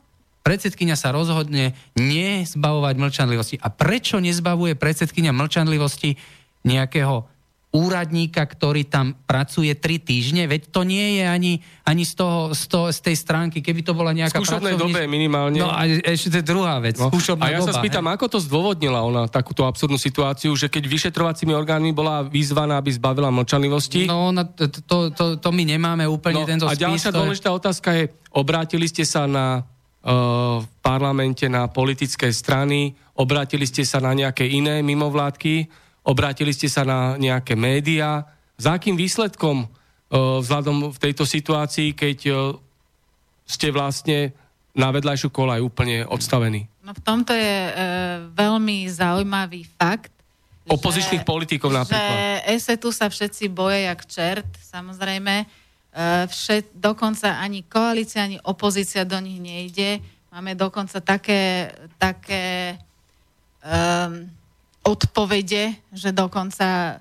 predsedkynia 0.47 0.95
sa 0.95 1.11
rozhodne 1.11 1.75
nezbavovať 1.99 2.95
mlčanlivosti. 2.97 3.57
A 3.59 3.69
prečo 3.69 4.23
nezbavuje 4.23 4.79
predsedkynia 4.79 5.35
mlčanlivosti 5.35 6.17
nejakého 6.63 7.36
úradníka, 7.77 8.41
ktorý 8.41 8.89
tam 8.89 9.13
pracuje 9.29 9.77
tri 9.77 10.01
týždne, 10.01 10.49
veď 10.49 10.73
to 10.73 10.81
nie 10.89 11.21
je 11.21 11.25
ani, 11.29 11.53
ani 11.85 12.09
z, 12.09 12.17
toho, 12.17 12.57
z, 12.57 12.65
toho, 12.73 12.87
z 12.89 13.01
tej 13.05 13.17
stránky, 13.21 13.61
keby 13.61 13.85
to 13.85 13.93
bola 13.93 14.17
nejaká 14.17 14.41
Skúšobnej 14.41 14.81
dobe 14.81 15.05
minimálne. 15.05 15.61
No 15.61 15.69
a 15.69 15.85
ešte 15.85 16.33
to 16.33 16.37
je 16.41 16.47
druhá 16.49 16.81
vec. 16.81 16.97
No. 16.97 17.13
A 17.13 17.47
ja 17.53 17.61
doba, 17.61 17.69
sa 17.69 17.73
spýtam, 17.77 18.09
he? 18.09 18.17
ako 18.17 18.27
to 18.33 18.39
zdôvodnila 18.41 19.05
ona 19.05 19.29
takúto 19.29 19.69
absurdnú 19.69 20.01
situáciu, 20.01 20.57
že 20.57 20.73
keď 20.73 20.89
vyšetrovacími 20.89 21.53
orgánmi 21.53 21.93
bola 21.93 22.25
vyzvaná, 22.25 22.81
aby 22.81 22.97
zbavila 22.97 23.29
mlčanlivosti? 23.29 24.09
No, 24.09 24.33
ona, 24.33 24.49
to, 24.49 24.73
to, 24.73 24.97
to, 25.13 25.25
to 25.37 25.49
my 25.53 25.69
nemáme 25.69 26.09
úplne 26.09 26.43
no, 26.43 26.49
tento 26.49 26.65
a 26.65 26.73
spis. 26.73 26.81
A 26.81 26.85
ďalšia 26.89 27.11
dôležitá 27.13 27.53
je... 27.53 27.57
otázka 27.61 27.89
je, 27.93 28.05
obrátili 28.33 28.89
ste 28.89 29.05
sa 29.05 29.29
na 29.29 29.69
v 30.07 30.67
parlamente 30.87 31.51
na 31.51 31.67
politické 31.67 32.31
strany, 32.31 32.95
obrátili 33.19 33.67
ste 33.67 33.83
sa 33.83 33.99
na 33.99 34.15
nejaké 34.15 34.47
iné 34.47 34.79
mimovládky, 34.79 35.67
obrátili 36.07 36.55
ste 36.55 36.71
sa 36.71 36.87
na 36.87 37.19
nejaké 37.19 37.59
médiá. 37.59 38.25
Za 38.57 38.79
akým 38.79 38.95
výsledkom 38.95 39.67
vzhľadom 40.15 40.95
v 40.95 40.99
tejto 41.03 41.27
situácii, 41.27 41.93
keď 41.93 42.19
ste 43.43 43.69
vlastne 43.75 44.33
na 44.73 44.95
vedľajšiu 44.95 45.29
kolaj 45.35 45.61
úplne 45.61 46.07
odstavení? 46.07 46.71
No 46.87 46.95
v 46.95 47.03
tomto 47.03 47.35
je 47.35 47.57
e, 47.67 47.73
veľmi 48.31 48.87
zaujímavý 48.87 49.67
fakt. 49.67 50.15
Opozičných 50.71 51.27
že, 51.27 51.27
politikov 51.27 51.75
napríklad. 51.75 52.47
Že 52.47 52.75
tu 52.79 52.95
sa 52.95 53.11
všetci 53.11 53.51
boje 53.51 53.91
jak 53.91 54.01
čert, 54.07 54.51
samozrejme 54.63 55.47
Eh, 55.97 56.29
všet, 56.29 56.77
dokonca 56.77 57.41
ani 57.41 57.65
koalícia, 57.65 58.21
ani 58.21 58.37
opozícia 58.45 59.09
do 59.09 59.17
nich 59.17 59.41
nejde. 59.41 60.05
Máme 60.29 60.53
dokonca 60.53 61.01
také, 61.01 61.73
také 61.97 62.77
um, 63.65 64.29
odpovede, 64.87 65.75
že 65.91 66.15
dokonca 66.15 67.01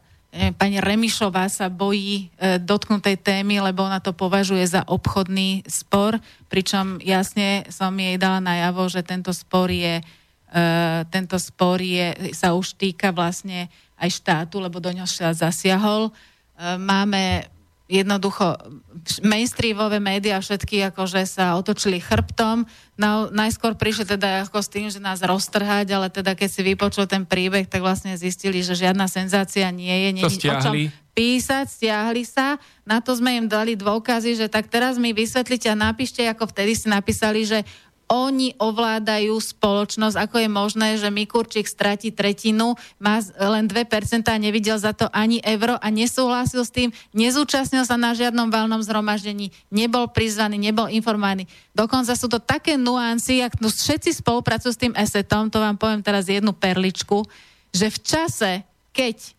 pani 0.60 0.84
Remišová 0.84 1.48
sa 1.48 1.72
bojí 1.72 2.28
e, 2.36 2.60
dotknutej 2.60 3.16
témy, 3.24 3.64
lebo 3.64 3.88
ona 3.88 4.04
to 4.04 4.12
považuje 4.12 4.68
za 4.68 4.84
obchodný 4.84 5.64
spor, 5.64 6.20
pričom 6.52 7.00
jasne 7.00 7.64
som 7.72 7.96
jej 7.96 8.20
dala 8.20 8.44
najavo, 8.44 8.84
že 8.92 9.00
tento 9.00 9.32
spor 9.32 9.72
je, 9.72 10.04
e, 10.52 10.64
tento 11.08 11.40
spor 11.40 11.80
je, 11.80 12.36
sa 12.36 12.52
už 12.52 12.76
týka 12.76 13.16
vlastne 13.16 13.72
aj 13.96 14.12
štátu, 14.12 14.60
lebo 14.60 14.84
do 14.84 14.92
ňoho 14.92 15.08
štát 15.08 15.40
zasiahol. 15.40 16.12
E, 16.12 16.76
máme 16.76 17.48
jednoducho 17.86 18.58
mainstreamové 19.22 20.02
médiá 20.02 20.42
všetky 20.42 20.90
akože 20.90 21.22
sa 21.30 21.54
otočili 21.54 22.02
chrbtom. 22.02 22.66
Na, 22.98 23.30
najskôr 23.30 23.78
prišli 23.78 24.10
teda 24.18 24.50
ako 24.50 24.58
s 24.58 24.70
tým, 24.74 24.88
že 24.90 24.98
nás 24.98 25.22
roztrhať, 25.22 25.94
ale 25.94 26.10
teda 26.10 26.34
keď 26.34 26.50
si 26.50 26.62
vypočul 26.66 27.06
ten 27.06 27.30
príbeh, 27.30 27.70
tak 27.70 27.86
vlastne 27.86 28.18
zistili, 28.18 28.66
že 28.66 28.74
žiadna 28.74 29.06
senzácia 29.06 29.70
nie 29.70 29.94
je. 30.10 30.10
Nie, 30.18 30.26
o 30.26 30.58
čom 30.62 30.74
písať, 31.16 31.66
stiahli 31.72 32.28
sa. 32.28 32.60
Na 32.84 33.00
to 33.00 33.16
sme 33.16 33.40
im 33.40 33.48
dali 33.48 33.80
dôkazy, 33.80 34.36
že 34.36 34.52
tak 34.52 34.68
teraz 34.68 35.00
mi 35.00 35.16
vysvetlite 35.16 35.72
a 35.72 35.80
napíšte, 35.80 36.26
ako 36.28 36.52
vtedy 36.52 36.76
si 36.76 36.92
napísali, 36.92 37.48
že 37.48 37.64
oni 38.06 38.54
ovládajú 38.62 39.34
spoločnosť, 39.34 40.14
ako 40.14 40.36
je 40.38 40.50
možné, 40.50 40.88
že 41.02 41.10
Mikurčík 41.10 41.66
stratí 41.66 42.14
tretinu, 42.14 42.78
má 43.02 43.18
len 43.42 43.66
2% 43.66 43.82
a 44.30 44.38
nevidel 44.38 44.78
za 44.78 44.94
to 44.94 45.10
ani 45.10 45.42
euro 45.42 45.82
a 45.82 45.88
nesúhlasil 45.90 46.62
s 46.62 46.70
tým, 46.70 46.94
nezúčastnil 47.18 47.82
sa 47.82 47.98
na 47.98 48.14
žiadnom 48.14 48.54
valnom 48.54 48.78
zhromaždení, 48.86 49.50
nebol 49.74 50.06
prizvaný, 50.14 50.62
nebol 50.62 50.86
informovaný. 50.86 51.50
Dokonca 51.74 52.14
sú 52.14 52.30
to 52.30 52.38
také 52.38 52.78
nuancy, 52.78 53.42
ak 53.42 53.58
no 53.58 53.74
všetci 53.74 54.22
spolupracujú 54.22 54.72
s 54.72 54.82
tým 54.82 54.94
esetom, 54.94 55.50
to 55.50 55.58
vám 55.58 55.76
poviem 55.76 56.06
teraz 56.06 56.30
jednu 56.30 56.54
perličku, 56.54 57.26
že 57.74 57.90
v 57.90 57.98
čase, 58.06 58.52
keď 58.94 59.18
e, 59.18 59.32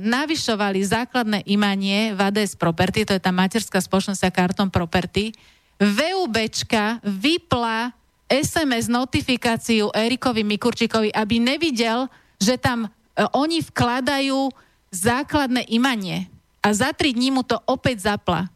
navyšovali 0.00 0.80
základné 0.80 1.38
imanie 1.52 2.16
v 2.16 2.20
ADS 2.32 2.56
Property, 2.56 3.04
to 3.04 3.12
je 3.12 3.22
tá 3.22 3.30
materská 3.30 3.76
spoločnosť 3.78 4.24
a 4.24 4.30
karton 4.32 4.72
Property, 4.72 5.36
VUBčka 5.84 7.04
vypla 7.04 7.92
SMS 8.24 8.88
notifikáciu 8.88 9.92
Erikovi 9.92 10.40
Mikurčíkovi, 10.40 11.12
aby 11.12 11.36
nevidel, 11.36 12.08
že 12.40 12.56
tam 12.56 12.88
e, 12.88 12.88
oni 13.36 13.60
vkladajú 13.60 14.48
základné 14.88 15.68
imanie. 15.68 16.32
A 16.64 16.72
za 16.72 16.96
tri 16.96 17.12
dní 17.12 17.28
mu 17.28 17.44
to 17.44 17.60
opäť 17.68 18.08
zapla. 18.08 18.48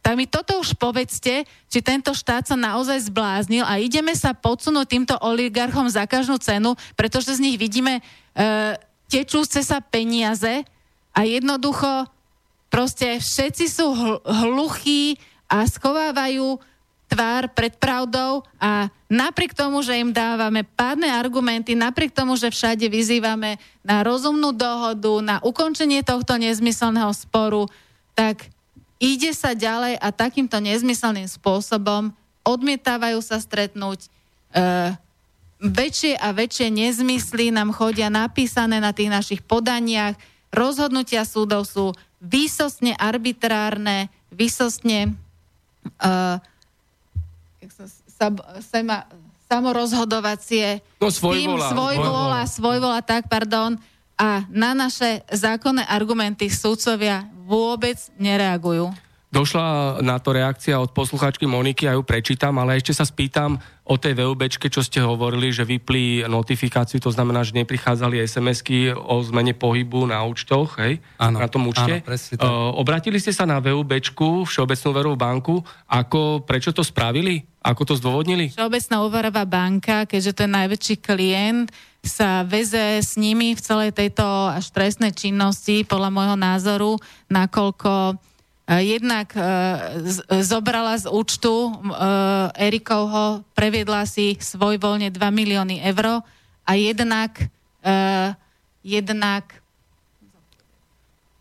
Tak 0.00 0.14
mi 0.16 0.24
toto 0.24 0.62
už 0.62 0.78
povedzte, 0.78 1.44
či 1.68 1.78
tento 1.82 2.14
štát 2.14 2.46
sa 2.46 2.56
naozaj 2.56 3.10
zbláznil 3.10 3.66
a 3.66 3.76
ideme 3.76 4.14
sa 4.16 4.32
podsunúť 4.32 4.86
týmto 4.86 5.14
oligarchom 5.20 5.90
za 5.90 6.06
každú 6.08 6.40
cenu, 6.40 6.78
pretože 6.94 7.36
z 7.36 7.42
nich 7.42 7.58
vidíme 7.58 7.98
e, 7.98 8.02
tečúce 9.10 9.60
sa 9.66 9.82
peniaze 9.82 10.62
a 11.10 11.20
jednoducho 11.26 12.06
proste 12.70 13.18
všetci 13.18 13.64
sú 13.66 13.86
hl- 13.92 14.22
hluchí, 14.22 15.18
a 15.50 15.66
schovávajú 15.66 16.62
tvár 17.10 17.50
pred 17.50 17.74
pravdou 17.74 18.46
a 18.62 18.86
napriek 19.10 19.50
tomu, 19.50 19.82
že 19.82 19.98
im 19.98 20.14
dávame 20.14 20.62
pádne 20.62 21.10
argumenty, 21.10 21.74
napriek 21.74 22.14
tomu, 22.14 22.38
že 22.38 22.54
všade 22.54 22.86
vyzývame 22.86 23.58
na 23.82 24.06
rozumnú 24.06 24.54
dohodu, 24.54 25.18
na 25.18 25.36
ukončenie 25.42 26.06
tohto 26.06 26.38
nezmyselného 26.38 27.10
sporu, 27.10 27.66
tak 28.14 28.46
ide 29.02 29.34
sa 29.34 29.58
ďalej 29.58 29.98
a 29.98 30.08
takýmto 30.14 30.62
nezmyselným 30.62 31.26
spôsobom 31.26 32.14
odmietávajú 32.46 33.18
sa 33.18 33.42
stretnúť. 33.42 34.06
E, 34.06 34.08
väčšie 35.58 36.14
a 36.14 36.30
väčšie 36.30 36.70
nezmysly 36.70 37.50
nám 37.50 37.74
chodia 37.74 38.06
napísané 38.06 38.78
na 38.78 38.94
tých 38.94 39.10
našich 39.10 39.42
podaniach. 39.42 40.14
Rozhodnutia 40.54 41.26
súdov 41.26 41.66
sú 41.66 41.90
výsostne 42.22 42.94
arbitrárne, 42.94 44.14
výsostne 44.30 45.18
uh, 45.98 46.38
sema, 48.60 49.06
samorozhodovacie. 49.50 50.78
No 51.02 51.10
svojvola. 51.10 51.74
Svojvola, 51.74 52.40
svojvola, 52.46 52.98
tak, 53.02 53.26
pardon. 53.26 53.74
A 54.20 54.44
na 54.52 54.76
naše 54.76 55.24
zákonné 55.32 55.82
argumenty 55.88 56.52
súdcovia 56.52 57.26
vôbec 57.48 57.96
nereagujú. 58.20 58.92
Došla 59.30 60.02
na 60.02 60.18
to 60.18 60.34
reakcia 60.34 60.74
od 60.74 60.90
posluchačky 60.90 61.46
Moniky 61.46 61.86
a 61.86 61.94
ju 61.94 62.02
prečítam, 62.02 62.58
ale 62.58 62.82
ešte 62.82 62.90
sa 62.90 63.06
spýtam 63.06 63.62
o 63.86 63.94
tej 63.94 64.18
VUBčke, 64.18 64.66
čo 64.66 64.82
ste 64.82 64.98
hovorili, 64.98 65.54
že 65.54 65.62
vyplí 65.62 66.26
notifikáciu, 66.26 66.98
to 66.98 67.14
znamená, 67.14 67.46
že 67.46 67.54
neprichádzali 67.54 68.26
SMS-ky 68.26 68.90
o 68.90 69.22
zmene 69.22 69.54
pohybu 69.54 70.10
na 70.10 70.26
účtoch, 70.26 70.82
hej? 70.82 70.98
Áno, 71.22 71.38
na 71.38 71.46
tom 71.46 71.70
účte. 71.70 72.02
áno, 72.02 72.06
presne. 72.06 72.42
Uh, 72.42 72.74
obratili 72.74 73.22
ste 73.22 73.30
sa 73.30 73.46
na 73.46 73.62
VUBčku, 73.62 74.50
Všeobecnú 74.50 74.90
verovú 74.90 75.16
banku, 75.18 75.54
ako, 75.86 76.42
prečo 76.42 76.74
to 76.74 76.82
spravili? 76.82 77.46
Ako 77.62 77.86
to 77.86 77.94
zdôvodnili? 77.94 78.50
Všeobecná 78.50 78.96
úverová 79.06 79.46
banka, 79.46 80.10
keďže 80.10 80.32
to 80.34 80.40
je 80.42 80.56
najväčší 80.58 80.96
klient, 80.98 81.70
sa 82.02 82.42
veze 82.42 82.98
s 82.98 83.14
nimi 83.14 83.54
v 83.54 83.60
celej 83.62 83.94
tejto 83.94 84.24
až 84.50 84.74
trestnej 84.74 85.14
činnosti, 85.14 85.86
podľa 85.86 86.10
môjho 86.10 86.36
názoru, 86.40 86.92
nakoľko 87.28 88.16
jednak 88.72 89.34
e, 89.34 89.42
z- 90.04 90.22
zobrala 90.40 90.94
z 90.94 91.10
účtu 91.10 91.50
e, 91.50 91.70
Erikovho, 92.60 93.42
previedla 93.50 94.06
si 94.06 94.38
svoj 94.38 94.78
voľne 94.78 95.10
2 95.10 95.18
milióny 95.18 95.82
eur 95.82 96.22
a 96.62 96.72
jednak, 96.72 97.50
e, 97.82 98.30
jednak 98.80 99.58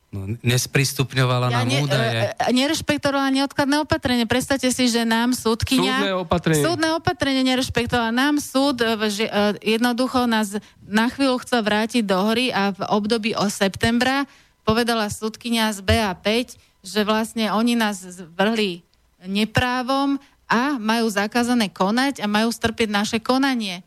No, 0.10 0.26
nesprístupňovala 0.42 1.54
ja 1.54 1.62
nám 1.62 1.68
ne, 1.70 1.86
údaje. 1.86 2.34
e, 2.34 2.50
nerešpektovala 2.50 3.30
neodkladné 3.30 3.78
opatrenie. 3.78 4.26
Predstavte 4.26 4.74
si, 4.74 4.90
že 4.90 5.06
nám 5.06 5.38
súdkynia... 5.38 6.02
Súdne 6.02 6.14
opatrenie. 6.18 6.64
Súdne 6.66 6.90
opatrenie 6.98 7.44
nerešpektovala. 7.46 8.10
Nám 8.10 8.42
súd 8.42 8.82
e, 8.82 8.98
že, 9.06 9.30
e, 9.30 9.78
jednoducho 9.78 10.26
nás 10.26 10.58
na 10.82 11.14
chvíľu 11.14 11.38
chcel 11.46 11.62
vrátiť 11.62 12.10
do 12.10 12.18
hory 12.26 12.50
a 12.50 12.74
v 12.74 12.82
období 12.90 13.38
o 13.38 13.46
septembra 13.54 14.26
povedala 14.66 15.14
súdkynia 15.14 15.70
z 15.78 15.86
BA5, 15.86 16.58
že 16.84 17.04
vlastne 17.04 17.52
oni 17.52 17.76
nás 17.76 18.00
zvrhli 18.00 18.84
neprávom 19.26 20.16
a 20.50 20.80
majú 20.82 21.06
zakázané 21.12 21.70
konať 21.70 22.24
a 22.24 22.28
majú 22.28 22.50
strpieť 22.50 22.90
naše 22.90 23.18
konanie. 23.22 23.86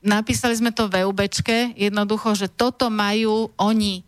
Napísali 0.00 0.56
sme 0.56 0.72
to 0.72 0.88
v 0.88 1.04
EUBčke, 1.04 1.76
jednoducho, 1.76 2.32
že 2.32 2.48
toto 2.48 2.88
majú 2.88 3.52
oni 3.60 4.00
e, 4.00 4.02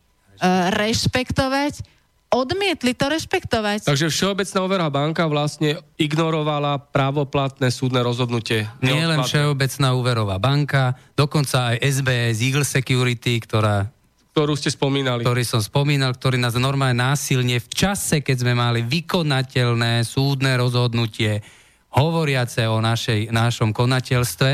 rešpektovať, 0.73 1.85
odmietli 2.33 2.97
to 2.97 3.13
rešpektovať. 3.13 3.85
Takže 3.85 4.09
Všeobecná 4.09 4.59
overá 4.65 4.89
banka 4.89 5.29
vlastne 5.29 5.85
ignorovala 6.01 6.81
právoplatné 6.81 7.69
súdne 7.69 8.01
rozhodnutie. 8.01 8.65
Nie 8.81 9.05
len. 9.05 9.21
Všeobecná 9.21 9.93
úverová 9.93 10.41
banka, 10.41 10.97
dokonca 11.13 11.77
aj 11.77 11.85
SBS, 11.85 12.41
Eagle 12.41 12.65
Security, 12.65 13.37
ktorá, 13.45 13.93
ktorú 14.33 14.57
ste 14.57 14.73
spomínali. 14.73 15.21
ktorý 15.21 15.45
som 15.45 15.61
spomínal, 15.61 16.17
ktorý 16.17 16.41
nás 16.41 16.57
normálne 16.57 16.97
násilne 16.97 17.61
v 17.61 17.69
čase, 17.69 18.25
keď 18.25 18.37
sme 18.41 18.57
mali 18.57 18.81
vykonateľné 18.81 20.01
súdne 20.09 20.57
rozhodnutie 20.57 21.45
hovoriace 21.93 22.65
o 22.65 22.81
našej, 22.81 23.29
našom 23.29 23.77
konateľstve 23.77 24.51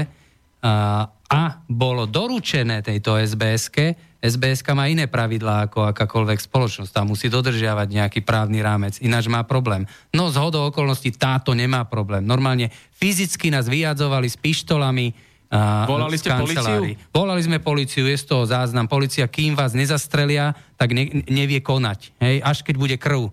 a, 0.67 1.07
a 1.31 1.43
bolo 1.71 2.11
doručené 2.11 2.83
tejto 2.83 3.15
SBS-ke, 3.23 3.95
SBS 4.19 4.67
má 4.75 4.91
iné 4.91 5.07
pravidlá 5.07 5.71
ako 5.71 5.95
akákoľvek 5.95 6.43
spoločnosť. 6.43 6.91
Tá 6.91 7.07
musí 7.07 7.31
dodržiavať 7.31 7.87
nejaký 7.87 8.21
právny 8.27 8.59
rámec, 8.59 8.99
ináč 8.99 9.31
má 9.31 9.47
problém. 9.47 9.87
No 10.11 10.27
z 10.27 10.43
hodou 10.43 10.67
okolností 10.67 11.15
táto 11.15 11.55
nemá 11.55 11.87
problém. 11.87 12.27
Normálne 12.27 12.75
fyzicky 12.99 13.55
nás 13.55 13.71
vyjadzovali 13.71 14.27
s 14.27 14.35
pištolami 14.35 15.28
Volali 15.49 16.21
ste 16.21 16.29
kancelárií. 16.29 17.01
Volali 17.09 17.41
sme 17.41 17.57
policiu, 17.57 18.05
je 18.05 18.21
z 18.21 18.27
toho 18.29 18.45
záznam. 18.45 18.85
Policia, 18.85 19.25
kým 19.25 19.57
vás 19.57 19.73
nezastrelia, 19.73 20.53
tak 20.77 20.93
ne, 20.93 21.25
nevie 21.25 21.65
konať. 21.65 22.13
Hej? 22.21 22.45
Až 22.45 22.59
keď 22.69 22.75
bude 22.77 22.97
krv. 23.01 23.33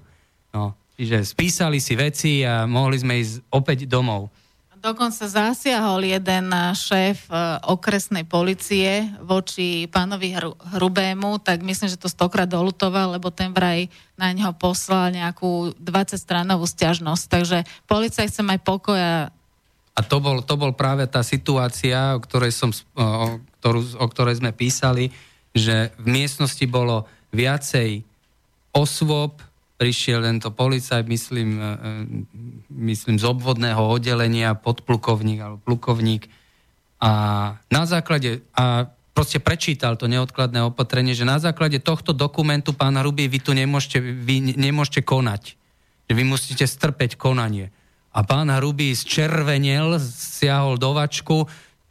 No. 0.56 0.80
Čiže 0.96 1.28
spísali 1.28 1.84
si 1.84 1.94
veci 2.00 2.40
a 2.48 2.64
mohli 2.64 2.96
sme 2.96 3.20
ísť 3.20 3.52
opäť 3.52 3.84
domov. 3.84 4.32
Dokonca 4.86 5.26
zasiahol 5.26 6.06
jeden 6.06 6.54
šéf 6.78 7.26
eh, 7.34 7.58
okresnej 7.68 8.22
policie 8.22 9.10
voči 9.26 9.90
pánovi 9.90 10.38
Hru- 10.38 10.54
Hrubému, 10.78 11.42
tak 11.42 11.66
myslím, 11.66 11.90
že 11.90 11.98
to 11.98 12.06
stokrát 12.06 12.46
dolutoval, 12.46 13.18
lebo 13.18 13.34
ten 13.34 13.50
vraj 13.50 13.90
na 14.14 14.30
neho 14.30 14.54
poslal 14.54 15.10
nejakú 15.10 15.74
20-stranovú 15.82 16.70
stiažnosť. 16.70 17.24
Takže 17.26 17.58
policia 17.90 18.30
chce 18.30 18.46
mať 18.46 18.62
pokoj 18.62 18.94
a 18.94 19.34
A 19.96 20.04
to 20.04 20.20
bol, 20.20 20.44
to 20.44 20.56
bol 20.60 20.76
práve 20.76 21.08
tá 21.08 21.24
situácia, 21.24 22.16
o 22.16 22.20
ktorej, 22.20 22.52
som, 22.52 22.76
o, 23.00 23.40
ktorú, 23.64 23.82
o 23.96 24.06
ktorej 24.12 24.44
sme 24.44 24.52
písali, 24.52 25.16
že 25.56 25.96
v 25.96 26.06
miestnosti 26.12 26.66
bolo 26.68 27.08
viacej 27.32 28.04
osôb, 28.76 29.40
prišiel 29.80 30.24
tento 30.24 30.52
policajt, 30.52 31.08
myslím, 31.08 31.50
e, 31.56 31.64
e, 31.64 31.90
myslím 32.92 33.16
z 33.20 33.26
obvodného 33.28 33.80
oddelenia, 33.88 34.56
podplukovník 34.60 35.40
alebo 35.40 35.60
plukovník 35.64 36.28
a 37.00 37.12
na 37.70 37.84
základe, 37.84 38.42
a 38.56 38.88
proste 39.12 39.44
prečítal 39.44 40.00
to 40.00 40.08
neodkladné 40.08 40.64
opatrenie, 40.64 41.14
že 41.14 41.28
na 41.28 41.38
základe 41.38 41.78
tohto 41.84 42.16
dokumentu, 42.16 42.72
pán 42.72 42.96
Hrubý, 42.96 43.28
vy 43.28 43.40
tu 43.44 43.52
nemôžete, 43.52 44.00
vy 44.00 44.56
nemôžete 44.56 45.04
konať. 45.04 45.60
Vy 46.06 46.24
musíte 46.24 46.64
strpeť 46.64 47.18
konanie. 47.18 47.74
A 48.16 48.24
pán 48.24 48.48
Hrubý 48.48 48.96
zčervenel, 48.96 50.00
siahol 50.00 50.80
do 50.80 50.96
vačku, 50.96 51.44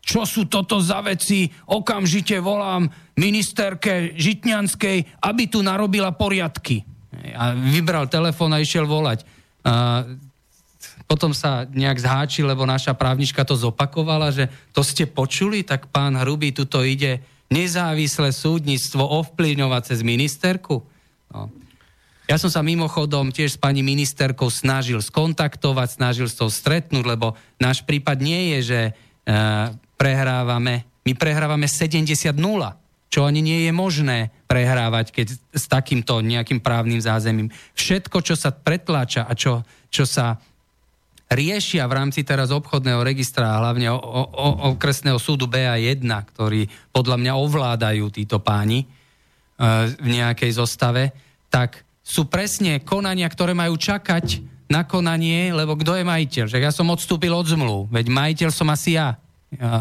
čo 0.05 0.29
sú 0.29 0.49
toto 0.49 0.81
za 0.81 1.01
veci, 1.01 1.49
okamžite 1.69 2.37
volám 2.41 2.89
ministerke 3.17 4.13
Žitňanskej, 4.17 5.21
aby 5.25 5.43
tu 5.49 5.65
narobila 5.65 6.13
poriadky. 6.13 6.85
A 7.37 7.57
vybral 7.57 8.09
telefón 8.09 8.53
a 8.53 8.61
išiel 8.61 8.85
volať. 8.85 9.25
A 9.65 10.05
potom 11.09 11.33
sa 11.33 11.69
nejak 11.69 12.01
zháčil, 12.01 12.49
lebo 12.49 12.65
naša 12.69 12.97
právnička 12.97 13.45
to 13.45 13.57
zopakovala, 13.57 14.33
že 14.33 14.49
to 14.73 14.85
ste 14.85 15.09
počuli, 15.09 15.65
tak 15.65 15.89
pán 15.89 16.17
Hrubý 16.21 16.53
tuto 16.53 16.85
ide 16.85 17.25
nezávislé 17.53 18.33
súdnictvo 18.33 19.05
ovplyvňovať 19.05 19.83
cez 19.93 20.01
ministerku. 20.01 20.85
No. 21.33 21.53
Ja 22.25 22.41
som 22.41 22.49
sa 22.49 22.65
mimochodom 22.65 23.29
tiež 23.29 23.57
s 23.57 23.61
pani 23.61 23.85
ministerkou 23.85 24.49
snažil 24.49 24.97
skontaktovať, 25.05 26.01
snažil 26.01 26.25
s 26.25 26.41
tou 26.41 26.49
stretnúť, 26.49 27.05
lebo 27.05 27.37
náš 27.61 27.85
prípad 27.85 28.17
nie 28.25 28.57
je, 28.57 28.59
že 28.65 28.81
e, 28.89 28.93
prehrávame, 30.01 30.89
my 31.05 31.13
prehrávame 31.13 31.69
70-0, 31.69 32.33
čo 33.13 33.29
ani 33.29 33.45
nie 33.45 33.69
je 33.69 33.73
možné 33.77 34.33
prehrávať, 34.49 35.13
keď 35.13 35.27
s 35.53 35.65
takýmto 35.69 36.25
nejakým 36.25 36.65
právnym 36.65 36.97
zázemím. 36.97 37.53
Všetko, 37.77 38.25
čo 38.25 38.41
sa 38.41 38.57
pretláča 38.57 39.29
a 39.29 39.37
čo, 39.37 39.61
čo 39.93 40.09
sa 40.09 40.41
riešia 41.29 41.85
v 41.85 41.93
rámci 41.93 42.25
teraz 42.25 42.49
obchodného 42.49 43.05
registra 43.05 43.53
a 43.53 43.61
hlavne 43.61 43.93
o, 43.93 44.01
o, 44.01 44.23
o, 44.33 44.49
okresného 44.73 45.21
súdu 45.21 45.45
BA1, 45.45 46.09
ktorý 46.09 46.73
podľa 46.89 47.17
mňa 47.21 47.33
ovládajú 47.37 48.09
títo 48.09 48.41
páni 48.41 48.81
e, 48.81 48.87
v 49.93 50.09
nejakej 50.09 50.57
zostave, 50.57 51.13
tak 51.53 51.85
sú 52.05 52.29
presne 52.29 52.85
konania, 52.85 53.25
ktoré 53.27 53.57
majú 53.57 53.81
čakať 53.81 54.45
na 54.69 54.85
konanie, 54.85 55.57
lebo 55.57 55.73
kto 55.73 55.97
je 55.97 56.05
majiteľ? 56.05 56.45
Že 56.53 56.61
ja 56.61 56.69
som 56.69 56.93
odstúpil 56.93 57.33
od 57.33 57.49
zmluv, 57.49 57.89
veď 57.89 58.13
majiteľ 58.13 58.51
som 58.53 58.69
asi 58.69 59.01
ja, 59.01 59.17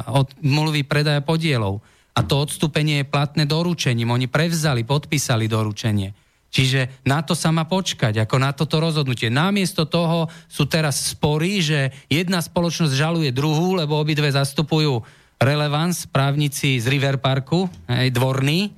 od 0.08 0.32
zmluvy 0.40 0.88
predaja 0.88 1.20
podielov. 1.20 1.84
A 2.16 2.24
to 2.24 2.40
odstúpenie 2.40 3.04
je 3.04 3.12
platné 3.12 3.44
doručením. 3.44 4.14
Oni 4.14 4.32
prevzali, 4.32 4.88
podpísali 4.88 5.52
doručenie. 5.52 6.14
Čiže 6.54 7.02
na 7.10 7.26
to 7.26 7.34
sa 7.34 7.50
má 7.50 7.66
počkať, 7.66 8.22
ako 8.22 8.36
na 8.38 8.54
toto 8.54 8.78
rozhodnutie. 8.78 9.34
Namiesto 9.34 9.90
toho 9.90 10.30
sú 10.46 10.70
teraz 10.70 11.18
spory, 11.18 11.66
že 11.66 11.90
jedna 12.06 12.38
spoločnosť 12.46 12.94
žaluje 12.94 13.34
druhú, 13.34 13.74
lebo 13.74 13.98
obidve 13.98 14.30
zastupujú 14.30 15.02
relevans, 15.42 16.06
právnici 16.06 16.78
z 16.78 16.86
River 16.94 17.18
Parku, 17.18 17.66
aj 17.90 18.14
dvorní, 18.14 18.70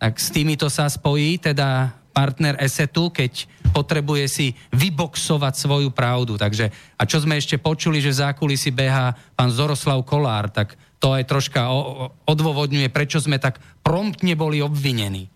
tak 0.00 0.16
s 0.16 0.32
týmito 0.32 0.72
sa 0.72 0.88
spojí, 0.88 1.36
teda 1.36 1.92
partner 2.10 2.58
Esetu, 2.58 3.08
keď 3.08 3.46
potrebuje 3.70 4.24
si 4.26 4.46
vyboxovať 4.74 5.54
svoju 5.54 5.88
pravdu. 5.94 6.34
Takže, 6.36 6.70
a 6.98 7.02
čo 7.06 7.22
sme 7.22 7.38
ešte 7.38 7.56
počuli, 7.56 8.02
že 8.02 8.12
v 8.12 8.20
zákulisí 8.26 8.74
beha 8.74 9.14
pán 9.38 9.48
Zoroslav 9.54 10.02
Kolár, 10.02 10.50
tak 10.50 10.74
to 11.00 11.16
aj 11.16 11.24
troška 11.24 11.70
odôvodňuje, 12.28 12.92
prečo 12.92 13.22
sme 13.22 13.40
tak 13.40 13.62
promptne 13.80 14.36
boli 14.36 14.60
obvinení. 14.60 15.32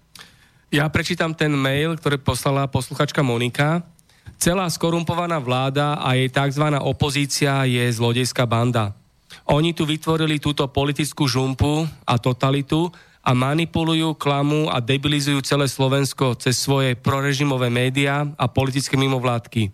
Ja 0.74 0.90
prečítam 0.90 1.32
ten 1.32 1.54
mail, 1.54 1.94
ktorý 1.96 2.18
poslala 2.20 2.66
posluchačka 2.66 3.22
Monika. 3.22 3.86
Celá 4.36 4.66
skorumpovaná 4.66 5.38
vláda 5.38 6.02
a 6.02 6.18
jej 6.18 6.26
tzv. 6.28 6.66
opozícia 6.82 7.62
je 7.64 7.86
zlodejská 7.94 8.44
banda. 8.44 8.92
Oni 9.46 9.70
tu 9.70 9.86
vytvorili 9.86 10.42
túto 10.42 10.66
politickú 10.66 11.30
žumpu 11.30 11.86
a 12.02 12.18
totalitu 12.18 12.90
a 13.24 13.32
manipulujú, 13.32 14.12
klamú 14.20 14.68
a 14.68 14.84
debilizujú 14.84 15.40
celé 15.40 15.64
Slovensko 15.64 16.36
cez 16.36 16.60
svoje 16.60 16.92
prorežimové 16.92 17.72
médiá 17.72 18.28
a 18.36 18.44
politické 18.44 19.00
mimovládky. 19.00 19.72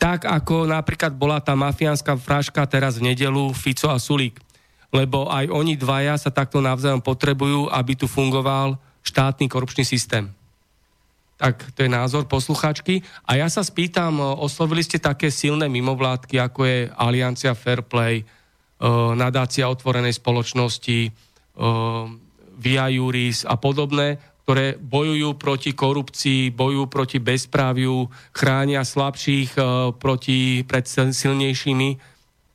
Tak 0.00 0.24
ako 0.24 0.64
napríklad 0.64 1.12
bola 1.12 1.36
tá 1.44 1.52
mafiánska 1.52 2.16
fraška 2.16 2.64
teraz 2.64 2.96
v 2.96 3.12
nedelu 3.12 3.52
Fico 3.52 3.92
a 3.92 4.00
Sulík. 4.00 4.40
Lebo 4.88 5.28
aj 5.28 5.52
oni 5.52 5.76
dvaja 5.76 6.16
sa 6.16 6.32
takto 6.32 6.64
navzájom 6.64 7.04
potrebujú, 7.04 7.68
aby 7.68 7.92
tu 7.92 8.08
fungoval 8.08 8.80
štátny 9.04 9.52
korupčný 9.52 9.84
systém. 9.84 10.32
tak 11.36 11.60
to 11.76 11.84
je 11.84 11.90
názor 11.92 12.24
posluchačky. 12.24 13.04
A 13.28 13.36
ja 13.36 13.48
sa 13.52 13.60
spýtam, 13.60 14.18
oslovili 14.40 14.80
ste 14.80 14.96
také 14.96 15.28
silné 15.28 15.68
mimovládky, 15.68 16.40
ako 16.40 16.60
je 16.64 16.78
Aliancia 16.96 17.52
Fairplay, 17.52 18.24
nadácia 19.16 19.68
otvorenej 19.68 20.16
spoločnosti, 20.16 21.12
Via 22.56 22.88
Juris 22.88 23.44
a 23.44 23.60
podobné, 23.60 24.16
ktoré 24.46 24.78
bojujú 24.78 25.36
proti 25.36 25.70
korupcii, 25.74 26.54
bojujú 26.54 26.86
proti 26.86 27.18
bezpráviu, 27.18 28.06
chránia 28.32 28.86
slabších 28.86 29.58
proti 29.98 30.62
pred 30.62 30.86
silnejšími. 30.88 31.88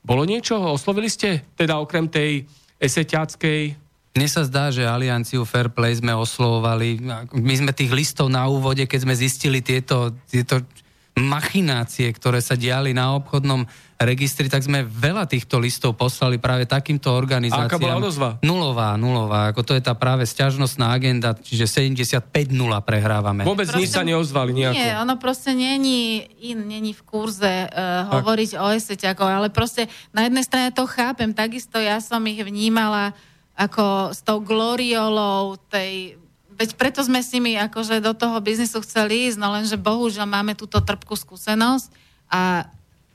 Bolo 0.02 0.24
niečo? 0.26 0.58
Oslovili 0.58 1.12
ste 1.12 1.46
teda 1.54 1.78
okrem 1.78 2.10
tej 2.10 2.50
eseťackej 2.82 3.82
mne 4.12 4.28
sa 4.28 4.44
zdá, 4.44 4.68
že 4.76 4.84
Alianciu 4.84 5.48
Fair 5.48 5.72
Play 5.72 5.96
sme 5.96 6.12
oslovovali. 6.12 7.00
My 7.32 7.56
sme 7.56 7.72
tých 7.72 7.96
listov 7.96 8.28
na 8.28 8.44
úvode, 8.44 8.84
keď 8.84 9.08
sme 9.08 9.16
zistili 9.16 9.64
tieto, 9.64 10.12
tieto 10.28 10.68
machinácie, 11.16 12.12
ktoré 12.12 12.44
sa 12.44 12.60
diali 12.60 12.92
na 12.92 13.16
obchodnom 13.16 13.64
registri, 14.04 14.50
tak 14.50 14.66
sme 14.66 14.82
veľa 14.82 15.30
týchto 15.30 15.62
listov 15.62 15.94
poslali 15.94 16.42
práve 16.42 16.66
takýmto 16.66 17.14
organizáciám. 17.14 17.66
A 17.66 17.70
aká 17.70 17.78
bola 17.78 18.02
odozva? 18.02 18.30
Nulová, 18.42 18.98
nulová. 18.98 19.54
Ako 19.54 19.62
to 19.62 19.78
je 19.78 19.82
tá 19.84 19.94
práve 19.94 20.26
sťažnostná 20.26 20.90
agenda, 20.90 21.38
čiže 21.38 21.70
75-0 21.70 22.52
prehrávame. 22.82 23.46
Vôbec 23.46 23.70
proste, 23.70 23.82
nič 23.86 23.90
sa 23.94 24.02
neozvali 24.02 24.52
nejako. 24.58 24.78
Nie, 24.78 24.98
ono 24.98 25.16
proste 25.22 25.54
není, 25.54 26.26
in, 26.42 26.66
není 26.66 26.98
v 26.98 27.02
kurze 27.06 27.70
uh, 27.70 28.10
hovoriť 28.18 28.58
o 28.58 28.68
eseťakov, 28.74 29.28
ale 29.28 29.48
proste 29.54 29.86
na 30.12 30.26
jednej 30.26 30.44
strane 30.44 30.74
to 30.74 30.90
chápem, 30.90 31.32
takisto 31.32 31.78
ja 31.78 32.02
som 32.02 32.26
ich 32.26 32.42
vnímala 32.42 33.14
ako 33.54 34.16
s 34.16 34.26
tou 34.26 34.42
gloriolou 34.42 35.60
tej 35.70 36.18
Veď 36.52 36.78
preto 36.78 37.02
sme 37.02 37.26
s 37.26 37.34
nimi 37.34 37.58
akože 37.58 38.06
do 38.06 38.14
toho 38.14 38.38
biznisu 38.38 38.86
chceli 38.86 39.26
ísť, 39.26 39.42
no 39.42 39.50
lenže 39.50 39.82
bohužiaľ 39.82 40.30
máme 40.30 40.54
túto 40.54 40.78
trpkú 40.78 41.18
skúsenosť 41.18 41.90
a 42.30 42.70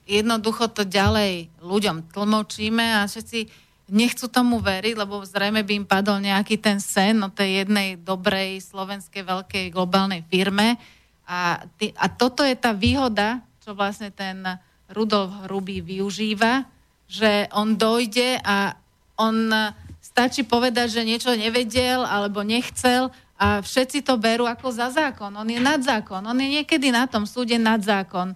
jednoducho 0.06 0.70
to 0.70 0.86
ďalej 0.86 1.50
ľuďom 1.60 2.14
tlmočíme 2.14 3.02
a 3.02 3.10
všetci 3.10 3.66
nechcú 3.90 4.26
tomu 4.26 4.58
veriť, 4.58 4.94
lebo 4.98 5.22
zrejme 5.22 5.62
by 5.62 5.72
im 5.82 5.86
padol 5.86 6.18
nejaký 6.18 6.58
ten 6.58 6.82
sen 6.82 7.22
o 7.22 7.30
tej 7.30 7.66
jednej 7.66 7.98
dobrej 7.98 8.62
slovenskej 8.62 9.22
veľkej 9.22 9.64
globálnej 9.70 10.26
firme. 10.26 10.78
A, 11.26 11.62
ty, 11.78 11.94
a 11.98 12.06
toto 12.10 12.42
je 12.46 12.54
tá 12.54 12.74
výhoda, 12.74 13.42
čo 13.62 13.74
vlastne 13.74 14.10
ten 14.14 14.42
Rudolf 14.90 15.46
Hrubý 15.46 15.82
využíva, 15.82 16.66
že 17.06 17.50
on 17.54 17.74
dojde 17.74 18.38
a 18.42 18.74
on 19.18 19.50
stačí 19.98 20.46
povedať, 20.46 20.98
že 20.98 21.06
niečo 21.06 21.34
nevedel 21.34 22.06
alebo 22.06 22.46
nechcel 22.46 23.10
a 23.36 23.60
všetci 23.60 24.00
to 24.06 24.16
berú 24.16 24.48
ako 24.48 24.70
za 24.72 24.88
zákon. 24.88 25.28
On 25.34 25.46
je 25.46 25.60
nad 25.60 25.82
zákon. 25.82 26.24
On 26.24 26.38
je 26.38 26.62
niekedy 26.62 26.88
na 26.88 27.04
tom 27.04 27.28
súde 27.28 27.58
nad 27.60 27.82
zákon. 27.82 28.32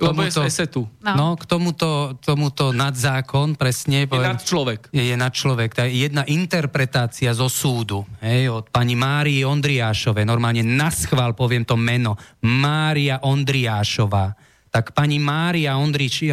Lebo 0.00 0.24
je 0.24 0.32
z 0.32 0.80
No. 1.04 1.12
no, 1.12 1.28
k 1.36 1.44
tomuto, 1.44 2.16
tomuto 2.24 2.72
nadzákon, 2.72 3.60
presne. 3.60 4.04
Je 4.04 4.08
poviem, 4.08 4.32
nad 4.32 4.40
človek. 4.40 4.80
Je, 4.88 5.04
je 5.12 5.16
nad 5.16 5.32
človek. 5.32 5.70
Je 5.76 6.08
jedna 6.08 6.24
interpretácia 6.24 7.36
zo 7.36 7.52
súdu, 7.52 8.08
hej, 8.24 8.48
od 8.48 8.72
pani 8.72 8.96
Márii 8.96 9.44
Ondriášovej. 9.44 10.24
Normálne 10.24 10.64
naschvál 10.64 11.36
poviem 11.36 11.68
to 11.68 11.76
meno. 11.76 12.16
Mária 12.40 13.20
Ondriášová. 13.20 14.32
Tak 14.70 14.96
pani 14.96 15.20
Mária 15.20 15.76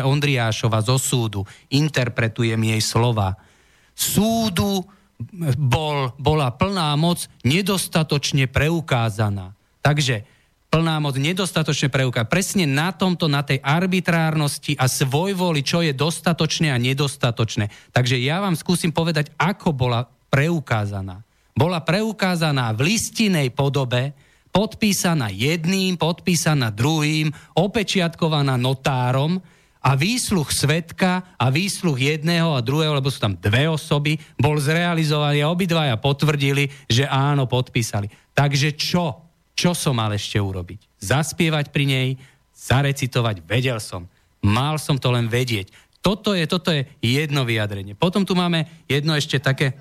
Ondriášova 0.06 0.80
zo 0.80 0.96
súdu 0.96 1.44
interpretujem 1.74 2.62
jej 2.62 2.82
slova 2.82 3.36
súdu 3.98 4.86
bol, 5.58 6.14
bola 6.22 6.54
plná 6.54 6.94
moc 6.94 7.26
nedostatočne 7.42 8.46
preukázaná. 8.46 9.58
Takže 9.82 10.30
plná 10.78 11.02
moc 11.02 11.18
nedostatočne 11.18 11.90
preukázaná. 11.90 12.30
Presne 12.30 12.70
na 12.70 12.94
tomto, 12.94 13.26
na 13.26 13.42
tej 13.42 13.58
arbitrárnosti 13.66 14.78
a 14.78 14.86
svojvoli, 14.86 15.66
čo 15.66 15.82
je 15.82 15.90
dostatočné 15.90 16.70
a 16.70 16.78
nedostatočné. 16.78 17.74
Takže 17.90 18.22
ja 18.22 18.38
vám 18.38 18.54
skúsim 18.54 18.94
povedať, 18.94 19.34
ako 19.42 19.74
bola 19.74 20.06
preukázaná. 20.30 21.26
Bola 21.58 21.82
preukázaná 21.82 22.70
v 22.78 22.94
listinej 22.94 23.50
podobe, 23.58 24.14
podpísaná 24.54 25.34
jedným, 25.34 25.98
podpísaná 25.98 26.70
druhým, 26.70 27.34
opečiatkovaná 27.58 28.54
notárom, 28.54 29.42
a 29.78 29.96
výsluch 29.96 30.52
svetka 30.52 31.24
a 31.40 31.48
výsluch 31.48 31.96
jedného 31.96 32.52
a 32.52 32.60
druhého, 32.60 32.92
lebo 32.92 33.08
sú 33.08 33.24
tam 33.24 33.40
dve 33.40 33.72
osoby, 33.72 34.20
bol 34.36 34.60
zrealizovaný 34.60 35.48
a 35.48 35.54
obidvaja 35.54 35.96
potvrdili, 35.96 36.68
že 36.92 37.08
áno, 37.08 37.48
podpísali. 37.48 38.12
Takže 38.36 38.76
čo? 38.76 39.27
Čo 39.58 39.74
som 39.74 39.98
mal 39.98 40.14
ešte 40.14 40.38
urobiť? 40.38 41.02
Zaspievať 41.02 41.74
pri 41.74 41.86
nej, 41.90 42.10
zarecitovať, 42.54 43.42
vedel 43.42 43.82
som. 43.82 44.06
Mal 44.46 44.78
som 44.78 45.02
to 45.02 45.10
len 45.10 45.26
vedieť. 45.26 45.74
Toto 45.98 46.38
je, 46.38 46.46
toto 46.46 46.70
je 46.70 46.86
jedno 47.02 47.42
vyjadrenie. 47.42 47.98
Potom 47.98 48.22
tu 48.22 48.38
máme 48.38 48.70
jedno 48.86 49.18
ešte 49.18 49.42
také... 49.42 49.74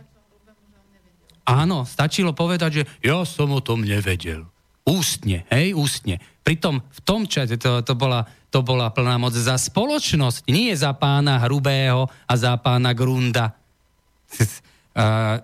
Áno, 1.46 1.86
stačilo 1.86 2.34
povedať, 2.34 2.82
že 2.82 2.82
ja 3.04 3.22
som 3.22 3.52
o 3.52 3.60
tom 3.60 3.84
nevedel. 3.84 4.48
Ústne, 4.82 5.46
hej, 5.52 5.76
ústne. 5.76 6.18
Pritom 6.42 6.82
v 6.82 7.00
tom 7.06 7.28
čase 7.28 7.54
to, 7.60 7.84
to, 7.86 7.94
bola, 7.94 8.26
to 8.50 8.66
bola 8.66 8.90
plná 8.90 9.18
moc 9.20 9.34
za 9.34 9.54
spoločnosť, 9.54 10.48
nie 10.50 10.74
za 10.74 10.90
pána 10.96 11.38
Hrubého 11.42 12.10
a 12.26 12.32
za 12.34 12.58
pána 12.58 12.96
Grunda. 12.96 13.50
uh, 14.98 15.38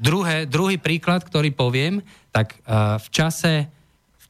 druhé, 0.00 0.48
druhý 0.48 0.80
príklad, 0.80 1.20
ktorý 1.20 1.52
poviem, 1.52 2.00
tak 2.32 2.56
uh, 2.64 2.96
v 2.96 3.08
čase 3.12 3.52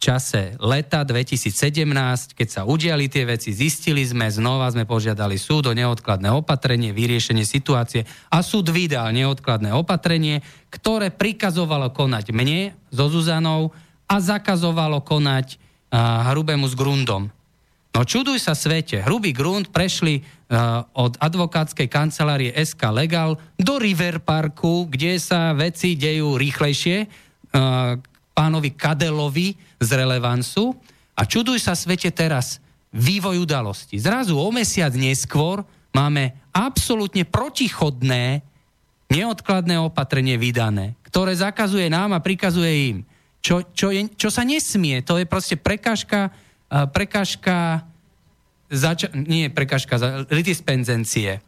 čase 0.01 0.56
leta 0.64 1.05
2017, 1.05 2.32
keď 2.32 2.48
sa 2.48 2.64
udiali 2.64 3.12
tie 3.12 3.28
veci, 3.28 3.52
zistili 3.52 4.01
sme, 4.01 4.32
znova 4.32 4.72
sme 4.72 4.88
požiadali 4.88 5.36
súd 5.36 5.68
o 5.68 5.76
neodkladné 5.76 6.32
opatrenie, 6.32 6.97
vyriešenie 6.97 7.44
situácie 7.44 8.09
a 8.32 8.40
súd 8.40 8.72
vydal 8.72 9.12
neodkladné 9.12 9.76
opatrenie, 9.76 10.40
ktoré 10.72 11.12
prikazovalo 11.12 11.92
konať 11.92 12.32
mne 12.32 12.72
so 12.88 13.12
Zuzanou 13.12 13.76
a 14.09 14.16
zakazovalo 14.16 15.05
konať 15.05 15.60
uh, 15.92 16.32
Hrubému 16.32 16.64
s 16.64 16.72
Grundom. 16.72 17.28
No 17.92 18.01
čuduj 18.09 18.40
sa 18.40 18.56
svete, 18.56 19.05
Hrubý 19.05 19.36
Grund 19.36 19.68
prešli 19.68 20.24
od 20.98 21.14
advokátskej 21.14 21.86
kancelárie 21.86 22.51
SK 22.59 22.90
Legal 22.90 23.39
do 23.55 23.78
River 23.78 24.18
Parku, 24.18 24.90
kde 24.90 25.14
sa 25.22 25.55
veci 25.55 25.94
dejú 25.94 26.35
rýchlejšie, 26.35 26.97
uh, 27.06 27.94
pánovi 28.35 28.74
Kadelovi 28.74 29.55
z 29.78 29.89
Relevansu. 29.94 30.74
A 31.14 31.22
čuduj 31.22 31.62
sa 31.62 31.78
svete 31.78 32.10
teraz, 32.10 32.59
vývoj 32.90 33.47
udalosti. 33.47 34.02
Zrazu 34.02 34.35
o 34.35 34.51
mesiac 34.51 34.90
neskôr 34.98 35.62
máme 35.94 36.35
absolútne 36.51 37.22
protichodné 37.22 38.43
neodkladné 39.10 39.78
opatrenie 39.78 40.35
vydané, 40.35 40.98
ktoré 41.06 41.35
zakazuje 41.39 41.86
nám 41.86 42.14
a 42.14 42.22
prikazuje 42.22 42.72
im 42.90 42.98
čo, 43.40 43.64
čo, 43.72 43.89
je, 43.90 44.06
čo 44.14 44.28
sa 44.28 44.44
nesmie. 44.44 45.01
To 45.05 45.16
je 45.16 45.24
proste 45.24 45.56
prekážka, 45.56 46.31
prekážka 46.93 47.89
zača- 48.70 49.12
nie 49.12 49.51
prekážka, 49.51 50.24
litispenzencie. 50.30 51.42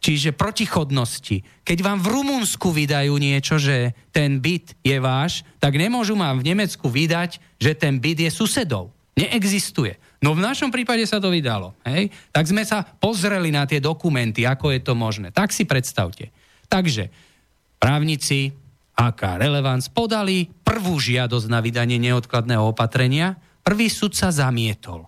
Čiže 0.00 0.32
protichodnosti. 0.32 1.44
Keď 1.60 1.78
vám 1.84 2.00
v 2.00 2.08
Rumunsku 2.08 2.72
vydajú 2.72 3.20
niečo, 3.20 3.60
že 3.60 3.92
ten 4.10 4.40
byt 4.40 4.72
je 4.80 4.96
váš, 4.96 5.44
tak 5.60 5.76
nemôžu 5.76 6.16
vám 6.16 6.40
v 6.40 6.52
Nemecku 6.52 6.88
vydať, 6.88 7.36
že 7.60 7.76
ten 7.76 8.00
byt 8.00 8.24
je 8.24 8.30
susedov. 8.32 8.88
Neexistuje. 9.12 10.00
No 10.24 10.32
v 10.32 10.40
našom 10.40 10.72
prípade 10.72 11.04
sa 11.04 11.20
to 11.20 11.28
vydalo. 11.28 11.76
Hej? 11.84 12.08
Tak 12.32 12.48
sme 12.48 12.64
sa 12.64 12.80
pozreli 12.80 13.52
na 13.52 13.68
tie 13.68 13.76
dokumenty, 13.76 14.48
ako 14.48 14.72
je 14.72 14.80
to 14.80 14.96
možné. 14.96 15.28
Tak 15.36 15.52
si 15.52 15.68
predstavte. 15.68 16.32
Takže 16.72 17.12
právnici, 17.76 18.56
aká 18.96 19.36
relevans, 19.36 19.92
podali 19.92 20.48
prvú 20.64 20.96
žiadosť 20.96 21.46
na 21.48 21.60
vydanie 21.60 22.00
neodkladného 22.00 22.72
opatrenia, 22.72 23.36
prvý 23.60 23.92
sud 23.92 24.16
sa 24.16 24.32
zamietol. 24.32 25.04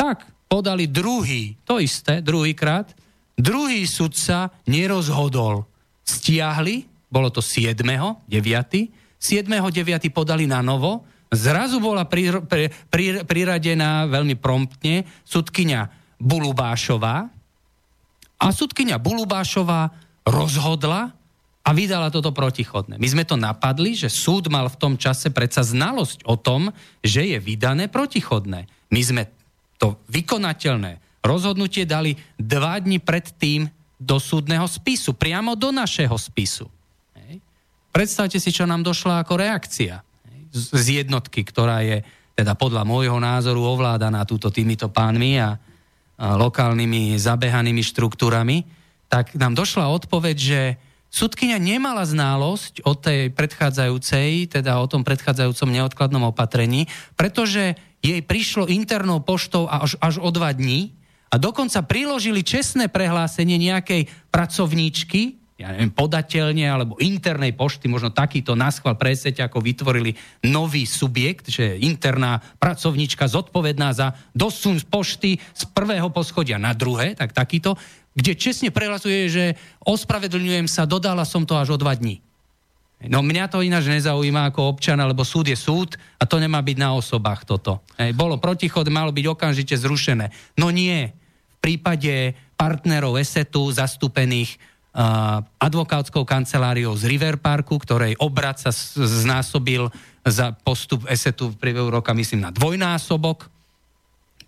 Tak, 0.00 0.24
podali 0.48 0.88
druhý, 0.88 1.54
to 1.62 1.78
isté, 1.78 2.24
druhýkrát, 2.24 2.90
druhý 3.36 3.84
sudca 3.84 4.50
nerozhodol. 4.64 5.68
Stiahli, 6.02 6.88
bolo 7.12 7.28
to 7.28 7.44
7. 7.44 7.76
9. 7.76 8.26
7. 8.26 9.44
9. 9.44 10.08
podali 10.10 10.48
na 10.48 10.64
novo, 10.64 11.04
zrazu 11.28 11.78
bola 11.78 12.08
pri, 12.08 12.40
pri, 12.48 12.72
pri, 12.88 13.04
priradená 13.28 14.08
veľmi 14.08 14.34
promptne 14.40 15.04
sudkynia 15.22 15.92
Bulubášová 16.16 17.28
a 18.40 18.46
sudkynia 18.48 18.96
Bulubášová 18.96 19.92
rozhodla, 20.24 21.18
a 21.68 21.76
vydala 21.76 22.08
toto 22.08 22.32
protichodné. 22.32 22.96
My 22.96 23.08
sme 23.12 23.28
to 23.28 23.36
napadli, 23.36 23.92
že 23.92 24.08
súd 24.08 24.48
mal 24.48 24.72
v 24.72 24.80
tom 24.80 24.96
čase 24.96 25.28
predsa 25.28 25.60
znalosť 25.60 26.24
o 26.24 26.40
tom, 26.40 26.72
že 27.04 27.28
je 27.28 27.36
vydané 27.36 27.92
protichodné. 27.92 28.64
My 28.88 29.00
sme 29.04 29.28
to 29.78 29.96
vykonateľné 30.10 31.22
rozhodnutie 31.22 31.86
dali 31.86 32.18
dva 32.36 32.78
dni 32.82 32.98
predtým 32.98 33.70
do 33.98 34.18
súdneho 34.22 34.66
spisu, 34.66 35.14
priamo 35.14 35.58
do 35.58 35.74
našeho 35.74 36.14
spisu. 36.14 36.70
Predstavte 37.88 38.38
si, 38.38 38.54
čo 38.54 38.62
nám 38.62 38.86
došla 38.86 39.26
ako 39.26 39.42
reakcia. 39.42 40.06
Z, 40.54 40.86
jednotky, 41.02 41.42
ktorá 41.42 41.82
je 41.82 42.06
teda 42.38 42.54
podľa 42.54 42.86
môjho 42.86 43.18
názoru 43.18 43.58
ovládaná 43.58 44.22
túto 44.22 44.54
týmito 44.54 44.86
pánmi 44.86 45.42
a 45.42 45.58
lokálnymi 46.18 47.18
zabehanými 47.18 47.82
štruktúrami, 47.82 48.62
tak 49.10 49.34
nám 49.34 49.58
došla 49.58 49.90
odpoveď, 49.90 50.36
že 50.38 50.60
sudkynia 51.10 51.58
nemala 51.58 52.06
znalosť 52.06 52.86
o 52.86 52.94
tej 52.94 53.34
predchádzajúcej, 53.34 54.46
teda 54.46 54.78
o 54.78 54.86
tom 54.86 55.02
predchádzajúcom 55.02 55.68
neodkladnom 55.72 56.30
opatrení, 56.30 56.86
pretože 57.18 57.74
jej 58.02 58.22
prišlo 58.22 58.70
internou 58.70 59.18
poštou 59.22 59.66
až, 59.66 59.98
až 59.98 60.22
o 60.22 60.30
dva 60.30 60.54
dní 60.54 60.94
a 61.28 61.36
dokonca 61.36 61.84
priložili 61.84 62.46
čestné 62.46 62.88
prehlásenie 62.88 63.60
nejakej 63.60 64.08
pracovníčky, 64.32 65.36
ja 65.58 65.74
neviem, 65.74 65.90
podateľne 65.90 66.70
alebo 66.70 66.94
internej 67.02 67.50
pošty, 67.50 67.90
možno 67.90 68.14
takýto 68.14 68.54
naschval 68.54 68.94
presete, 68.94 69.42
ako 69.42 69.58
vytvorili 69.58 70.14
nový 70.46 70.86
subjekt, 70.86 71.50
že 71.50 71.82
interná 71.82 72.38
pracovníčka 72.62 73.26
zodpovedná 73.26 73.90
za 73.90 74.14
dosun 74.30 74.78
z 74.78 74.86
pošty 74.86 75.30
z 75.42 75.62
prvého 75.74 76.14
poschodia 76.14 76.62
na 76.62 76.70
druhé, 76.78 77.18
tak 77.18 77.34
takýto, 77.34 77.74
kde 78.14 78.38
čestne 78.38 78.70
prehlasuje, 78.70 79.26
že 79.26 79.44
ospravedlňujem 79.82 80.70
sa, 80.70 80.86
dodala 80.86 81.26
som 81.26 81.42
to 81.42 81.58
až 81.58 81.74
o 81.74 81.78
dva 81.78 81.98
dní. 81.98 82.22
No 83.06 83.22
mňa 83.22 83.46
to 83.46 83.62
ináč 83.62 83.86
nezaujíma 83.86 84.50
ako 84.50 84.74
občan, 84.74 84.98
lebo 84.98 85.22
súd 85.22 85.46
je 85.46 85.54
súd 85.54 85.94
a 86.18 86.26
to 86.26 86.42
nemá 86.42 86.58
byť 86.58 86.76
na 86.82 86.98
osobách 86.98 87.46
toto. 87.46 87.86
Hej, 87.94 88.10
bolo 88.18 88.42
protichod, 88.42 88.90
malo 88.90 89.14
byť 89.14 89.26
okamžite 89.30 89.78
zrušené. 89.78 90.34
No 90.58 90.74
nie. 90.74 91.14
V 91.54 91.56
prípade 91.62 92.34
partnerov 92.58 93.14
ESETu 93.22 93.70
zastúpených 93.70 94.58
advokátskou 95.62 96.26
kanceláriou 96.26 96.90
z 96.98 97.06
River 97.06 97.38
Parku, 97.38 97.78
ktorej 97.78 98.18
obrad 98.18 98.58
sa 98.58 98.74
znásobil 98.98 99.86
za 100.26 100.50
postup 100.66 101.06
ESETu 101.06 101.54
v 101.54 101.60
priebehu 101.60 101.86
roka, 101.86 102.10
myslím, 102.18 102.42
na 102.42 102.50
dvojnásobok, 102.50 103.46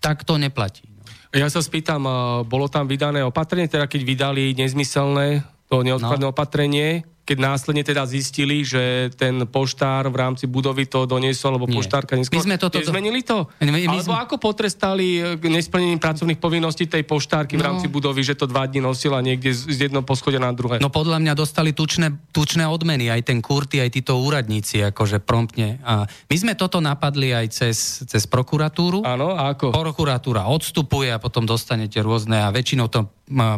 tak 0.03 0.27
to 0.27 0.35
neplatí. 0.35 0.83
No. 0.91 1.07
Ja 1.31 1.47
sa 1.47 1.63
spýtam, 1.63 2.03
bolo 2.43 2.67
tam 2.67 2.83
vydané 2.83 3.23
opatrenie, 3.23 3.71
teda 3.71 3.87
keď 3.87 4.01
vydali 4.03 4.51
nezmyselné 4.59 5.47
to 5.71 5.87
neodkladné 5.87 6.27
no. 6.27 6.35
opatrenie, 6.35 7.07
keď 7.31 7.39
následne 7.39 7.79
teda 7.87 8.03
zistili, 8.03 8.67
že 8.67 9.07
ten 9.15 9.47
poštár 9.47 10.11
v 10.11 10.19
rámci 10.19 10.51
budovy 10.51 10.83
to 10.83 11.07
doniesol, 11.07 11.55
lebo 11.55 11.63
poštárka 11.63 12.19
neskôr... 12.19 12.43
My 12.43 12.43
sme 12.43 12.57
toto... 12.59 12.75
Zmenili 12.83 13.23
to? 13.23 13.47
My, 13.63 13.71
my 13.71 13.87
Alebo 13.87 14.11
sme... 14.11 14.19
ako 14.19 14.35
potrestali 14.35 15.39
e, 15.39 15.39
nesplnením 15.39 15.95
pracovných 15.95 16.35
povinností 16.43 16.91
tej 16.91 17.07
poštárky 17.07 17.55
no. 17.55 17.63
v 17.63 17.65
rámci 17.71 17.87
budovy, 17.87 18.19
že 18.27 18.35
to 18.35 18.51
dva 18.51 18.67
dní 18.67 18.83
nosila 18.83 19.23
niekde 19.23 19.55
z, 19.55 19.63
z 19.71 19.87
jedného 19.87 20.03
poschodia 20.03 20.43
na 20.43 20.51
druhé? 20.51 20.83
No 20.83 20.91
podľa 20.91 21.23
mňa 21.23 21.31
dostali 21.31 21.71
tučné, 21.71 22.11
tučné 22.35 22.67
odmeny, 22.67 23.07
aj 23.07 23.31
ten 23.31 23.39
Kurty, 23.39 23.79
aj 23.79 23.95
títo 23.95 24.19
úradníci, 24.19 24.83
akože 24.91 25.23
promptne. 25.23 25.79
A 25.87 26.03
my 26.03 26.35
sme 26.35 26.59
toto 26.59 26.83
napadli 26.83 27.31
aj 27.31 27.47
cez, 27.47 28.03
cez 28.03 28.27
prokuratúru. 28.27 29.07
Áno, 29.07 29.39
a 29.39 29.55
ako? 29.55 29.71
Prokuratúra 29.71 30.51
odstupuje 30.51 31.15
a 31.15 31.21
potom 31.23 31.47
dostanete 31.47 32.03
rôzne 32.03 32.43
a 32.43 32.51
väčšinou 32.51 32.91
to 32.91 33.07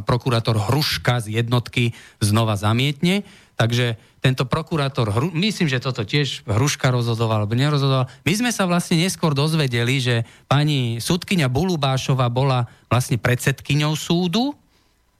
prokurátor 0.06 0.70
Hruška 0.70 1.26
z 1.26 1.42
jednotky 1.42 1.98
znova 2.22 2.54
zamietne. 2.54 3.26
Takže 3.54 3.96
tento 4.18 4.50
prokurátor, 4.50 5.14
myslím, 5.38 5.70
že 5.70 5.84
toto 5.84 6.02
tiež 6.02 6.42
Hruška 6.50 6.90
rozhodoval, 6.90 7.46
alebo 7.46 7.54
nerozhodoval. 7.54 8.10
My 8.26 8.34
sme 8.34 8.50
sa 8.50 8.66
vlastne 8.66 8.98
neskôr 8.98 9.38
dozvedeli, 9.38 10.02
že 10.02 10.26
pani 10.50 10.98
sudkynia 10.98 11.52
Bulubášova 11.54 12.26
bola 12.34 12.66
vlastne 12.90 13.22
predsedkyňou 13.22 13.94
súdu 13.94 14.58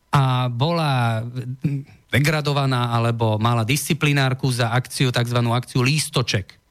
a 0.10 0.50
bola 0.50 1.22
degradovaná 2.10 2.94
alebo 2.94 3.42
mala 3.42 3.66
disciplinárku 3.66 4.50
za 4.50 4.74
akciu, 4.74 5.14
tzv. 5.14 5.40
akciu 5.54 5.82
lístoček. 5.82 6.62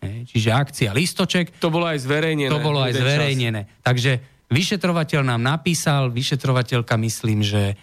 Čiže 0.00 0.48
akcia 0.52 0.90
lístoček. 0.96 1.60
To 1.60 1.68
bolo 1.68 1.84
aj 1.84 2.00
zverejnené. 2.00 2.48
To 2.48 2.64
bolo 2.64 2.80
aj 2.80 2.96
zverejnené. 2.96 3.68
Čas. 3.68 3.84
Takže 3.84 4.12
vyšetrovateľ 4.48 5.20
nám 5.36 5.40
napísal, 5.44 6.08
vyšetrovateľka 6.08 6.96
myslím, 6.96 7.44
že 7.44 7.76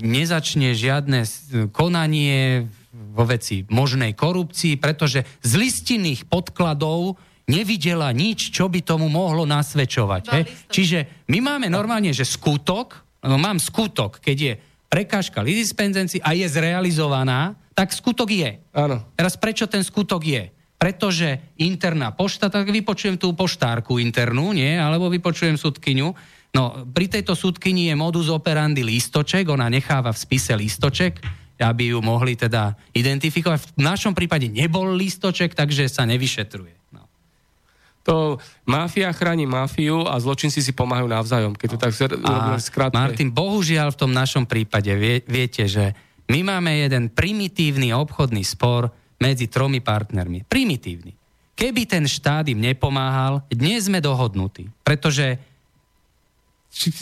nezačne 0.00 0.72
žiadne 0.72 1.24
konanie 1.70 2.66
vo 2.90 3.24
veci 3.28 3.62
možnej 3.68 4.16
korupcii, 4.16 4.80
pretože 4.80 5.22
z 5.44 5.52
listinných 5.60 6.26
podkladov 6.26 7.20
nevidela 7.50 8.14
nič, 8.14 8.54
čo 8.54 8.70
by 8.70 8.80
tomu 8.80 9.10
mohlo 9.10 9.42
nasvedčovať. 9.44 10.22
He? 10.30 10.40
Čiže 10.70 11.26
my 11.28 11.38
máme 11.42 11.66
normálne, 11.66 12.14
že 12.14 12.22
skutok, 12.22 13.02
no 13.26 13.36
mám 13.36 13.58
skutok, 13.58 14.22
keď 14.22 14.36
je 14.38 14.52
prekážka 14.90 15.42
lidispenzencii 15.42 16.22
a 16.22 16.34
je 16.34 16.46
zrealizovaná, 16.46 17.58
tak 17.74 17.94
skutok 17.94 18.30
je. 18.30 18.58
Áno. 18.74 19.02
Teraz 19.14 19.38
prečo 19.38 19.66
ten 19.66 19.82
skutok 19.82 20.22
je? 20.22 20.50
Pretože 20.80 21.54
interná 21.60 22.10
pošta, 22.10 22.48
tak 22.48 22.70
vypočujem 22.72 23.20
tú 23.20 23.36
poštárku 23.36 24.00
internú, 24.00 24.56
nie? 24.56 24.80
Alebo 24.80 25.12
vypočujem 25.12 25.60
sudkyňu, 25.60 26.16
No, 26.50 26.82
pri 26.82 27.06
tejto 27.06 27.38
súdkyni 27.38 27.90
je 27.90 27.94
modus 27.94 28.26
operandi 28.26 28.82
lístoček, 28.82 29.46
ona 29.46 29.70
necháva 29.70 30.10
v 30.10 30.18
spise 30.18 30.58
lístoček, 30.58 31.22
aby 31.60 31.94
ju 31.94 32.02
mohli 32.02 32.34
teda 32.34 32.74
identifikovať. 32.90 33.78
V 33.78 33.84
našom 33.84 34.16
prípade 34.16 34.50
nebol 34.50 34.90
lístoček, 34.96 35.54
takže 35.54 35.86
sa 35.86 36.08
nevyšetruje. 36.08 36.74
No. 36.90 37.06
To 38.08 38.40
máfia 38.66 39.12
chráni 39.12 39.46
mafiu 39.46 40.08
a 40.08 40.18
zločinci 40.18 40.58
si 40.64 40.72
pomáhajú 40.74 41.06
navzájom, 41.06 41.52
keď 41.54 41.68
to 41.70 41.78
tak 41.78 41.92
skrátke. 42.58 42.96
Martin, 42.96 43.30
bohužiaľ 43.30 43.92
v 43.94 44.00
tom 44.00 44.10
našom 44.10 44.48
prípade 44.48 44.90
vie, 44.96 45.22
viete, 45.28 45.68
že 45.68 45.94
my 46.32 46.42
máme 46.42 46.82
jeden 46.82 47.12
primitívny 47.12 47.94
obchodný 47.94 48.42
spor 48.42 48.90
medzi 49.20 49.46
tromi 49.46 49.84
partnermi. 49.84 50.48
Primitívny. 50.48 51.12
Keby 51.52 51.84
ten 51.84 52.08
štát 52.08 52.48
im 52.48 52.56
nepomáhal, 52.56 53.44
dnes 53.52 53.84
sme 53.84 54.00
dohodnutí. 54.00 54.72
Pretože 54.80 55.36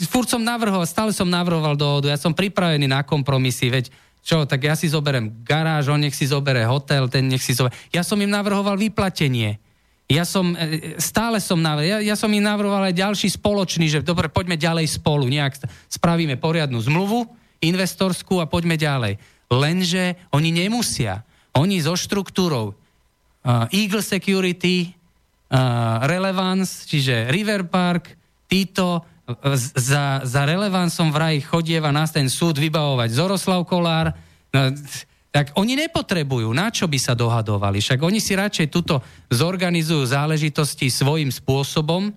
furt 0.09 0.27
som 0.27 0.41
navrhoval, 0.41 0.85
stále 0.89 1.13
som 1.13 1.29
navrhoval 1.29 1.77
dohodu, 1.77 2.09
ja 2.09 2.17
som 2.17 2.33
pripravený 2.33 2.89
na 2.89 3.05
kompromisy, 3.05 3.69
veď 3.69 3.85
čo, 4.19 4.43
tak 4.43 4.67
ja 4.67 4.75
si 4.75 4.91
zoberem 4.91 5.31
garáž, 5.47 5.87
on 5.87 6.01
nech 6.03 6.13
si 6.13 6.27
zobere 6.27 6.67
hotel, 6.67 7.07
ten 7.07 7.29
nech 7.31 7.41
si 7.41 7.55
zoberie. 7.55 7.77
Ja 7.95 8.03
som 8.03 8.19
im 8.19 8.29
navrhoval 8.29 8.75
vyplatenie. 8.75 9.57
Ja 10.09 10.25
som, 10.25 10.57
e, 10.57 10.97
stále 10.97 11.37
som 11.39 11.61
navrhoval, 11.61 12.01
ja, 12.01 12.13
ja 12.13 12.15
som 12.17 12.33
im 12.33 12.43
navrhoval 12.43 12.89
aj 12.89 12.97
ďalší 12.97 13.29
spoločný, 13.29 13.85
že 13.87 14.03
dobre, 14.03 14.27
poďme 14.27 14.57
ďalej 14.57 14.99
spolu, 14.99 15.29
nejak 15.29 15.63
spravíme 15.87 16.35
poriadnu 16.41 16.81
zmluvu 16.81 17.29
investorskú 17.61 18.41
a 18.41 18.49
poďme 18.49 18.75
ďalej. 18.75 19.21
Lenže 19.49 20.17
oni 20.33 20.49
nemusia. 20.53 21.25
Oni 21.57 21.81
so 21.81 21.97
štruktúrou 21.97 22.71
uh, 22.71 23.65
Eagle 23.73 24.05
Security, 24.05 24.93
uh, 24.93 26.05
Relevance, 26.05 26.85
čiže 26.85 27.33
River 27.33 27.65
Park, 27.67 28.13
títo 28.45 29.03
za, 29.77 30.25
za 30.25 30.41
relevansom 30.45 31.13
vraj 31.13 31.37
chodieva 31.45 31.93
nás 31.93 32.09
ten 32.09 32.25
súd 32.25 32.57
vybavovať 32.57 33.09
Zoroslav 33.13 33.61
Kolár, 33.69 34.13
no, 34.49 34.61
tak 35.29 35.53
oni 35.53 35.77
nepotrebujú, 35.77 36.49
na 36.49 36.73
čo 36.73 36.89
by 36.89 36.97
sa 36.97 37.13
dohadovali. 37.13 37.77
Však 37.77 38.01
oni 38.01 38.17
si 38.17 38.33
radšej 38.33 38.67
tuto 38.73 38.97
zorganizujú 39.29 40.01
záležitosti 40.09 40.89
svojim 40.89 41.29
spôsobom 41.29 42.09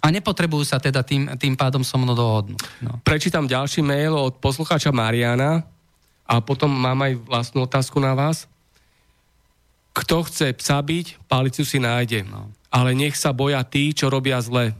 a 0.00 0.06
nepotrebujú 0.08 0.64
sa 0.64 0.80
teda 0.80 1.04
tým, 1.04 1.28
tým 1.36 1.52
pádom 1.52 1.84
so 1.84 2.00
mnou 2.00 2.16
dohodnúť. 2.16 2.60
No. 2.80 2.96
Prečítam 3.04 3.44
ďalší 3.44 3.84
mail 3.84 4.16
od 4.16 4.40
poslucháča 4.40 4.96
Mariana 4.96 5.68
a 6.24 6.40
potom 6.40 6.72
mám 6.72 7.04
aj 7.04 7.12
vlastnú 7.28 7.68
otázku 7.68 8.00
na 8.00 8.16
vás. 8.16 8.48
Kto 9.92 10.24
chce 10.24 10.56
psa 10.56 10.80
byť, 10.80 11.28
paliciu 11.28 11.68
si 11.68 11.76
nájde. 11.76 12.24
No. 12.24 12.48
Ale 12.72 12.96
nech 12.96 13.16
sa 13.16 13.32
boja 13.36 13.60
tí, 13.64 13.92
čo 13.92 14.08
robia 14.08 14.40
zle 14.40 14.72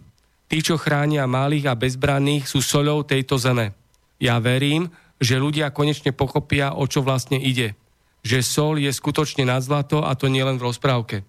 Tí, 0.46 0.62
čo 0.62 0.78
chránia 0.78 1.26
malých 1.26 1.66
a 1.70 1.78
bezbranných, 1.78 2.46
sú 2.46 2.62
soľou 2.62 3.02
tejto 3.02 3.34
zeme. 3.34 3.74
Ja 4.22 4.38
verím, 4.38 4.88
že 5.18 5.40
ľudia 5.40 5.74
konečne 5.74 6.14
pochopia, 6.14 6.76
o 6.76 6.86
čo 6.86 7.02
vlastne 7.02 7.40
ide. 7.40 7.74
Že 8.22 8.38
sol 8.44 8.74
je 8.78 8.90
skutočne 8.92 9.48
nad 9.48 9.64
zlato 9.64 10.06
a 10.06 10.14
to 10.14 10.30
nie 10.30 10.44
len 10.44 10.60
v 10.60 10.66
rozprávke. 10.70 11.26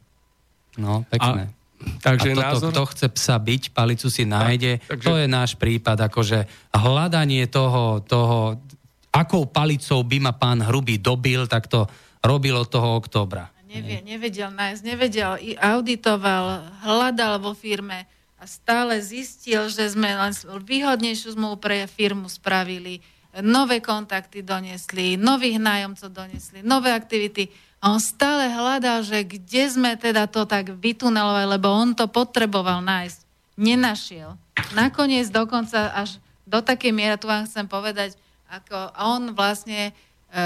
No, 0.78 1.02
pekné. 1.10 1.50
A, 1.50 1.56
takže 2.04 2.38
a 2.38 2.54
toto, 2.54 2.70
názor... 2.70 2.70
kto 2.74 2.84
chce 2.94 3.08
psa 3.14 3.36
byť, 3.42 3.64
palicu 3.74 4.08
si 4.10 4.24
nájde, 4.26 4.78
a, 4.78 4.82
takže... 4.94 5.06
to 5.06 5.14
je 5.18 5.28
náš 5.30 5.52
prípad, 5.58 5.98
akože 6.10 6.70
hľadanie 6.74 7.50
toho, 7.50 8.02
toho, 8.06 8.62
akou 9.10 9.50
palicou 9.50 10.06
by 10.06 10.18
ma 10.30 10.34
pán 10.38 10.62
Hrubý 10.62 11.02
dobil, 11.02 11.50
tak 11.50 11.66
to 11.66 11.90
robil 12.22 12.54
od 12.58 12.70
toho 12.70 12.98
októbra. 13.02 13.50
Nevie, 13.68 14.02
nevedel 14.02 14.50
nájsť, 14.54 14.82
nevedel, 14.86 15.32
auditoval, 15.58 16.66
hľadal 16.86 17.42
vo 17.42 17.54
firme, 17.54 18.10
stále 18.48 19.04
zistil, 19.04 19.68
že 19.68 19.92
sme 19.92 20.10
len 20.16 20.34
výhodnejšiu 20.64 21.36
zmluvu 21.36 21.60
pre 21.60 21.86
firmu 21.86 22.32
spravili, 22.32 23.04
nové 23.44 23.84
kontakty 23.84 24.42
donesli, 24.42 25.20
nových 25.20 25.62
nájomcov 25.62 26.10
donesli, 26.10 26.66
nové 26.66 26.90
aktivity. 26.96 27.52
A 27.78 27.94
on 27.94 28.02
stále 28.02 28.50
hľadal, 28.50 29.06
že 29.06 29.22
kde 29.22 29.64
sme 29.70 29.94
teda 29.94 30.26
to 30.26 30.50
tak 30.50 30.74
vytunelovali, 30.74 31.46
lebo 31.60 31.70
on 31.70 31.94
to 31.94 32.10
potreboval 32.10 32.82
nájsť. 32.82 33.20
Nenašiel. 33.58 34.34
Nakoniec 34.74 35.30
dokonca 35.30 35.94
až 35.94 36.18
do 36.50 36.64
takej 36.64 36.96
miery, 36.96 37.20
tu 37.22 37.30
vám 37.30 37.46
chcem 37.46 37.70
povedať, 37.70 38.18
ako 38.48 38.96
on 38.98 39.22
vlastne 39.36 39.92
e, 39.92 40.42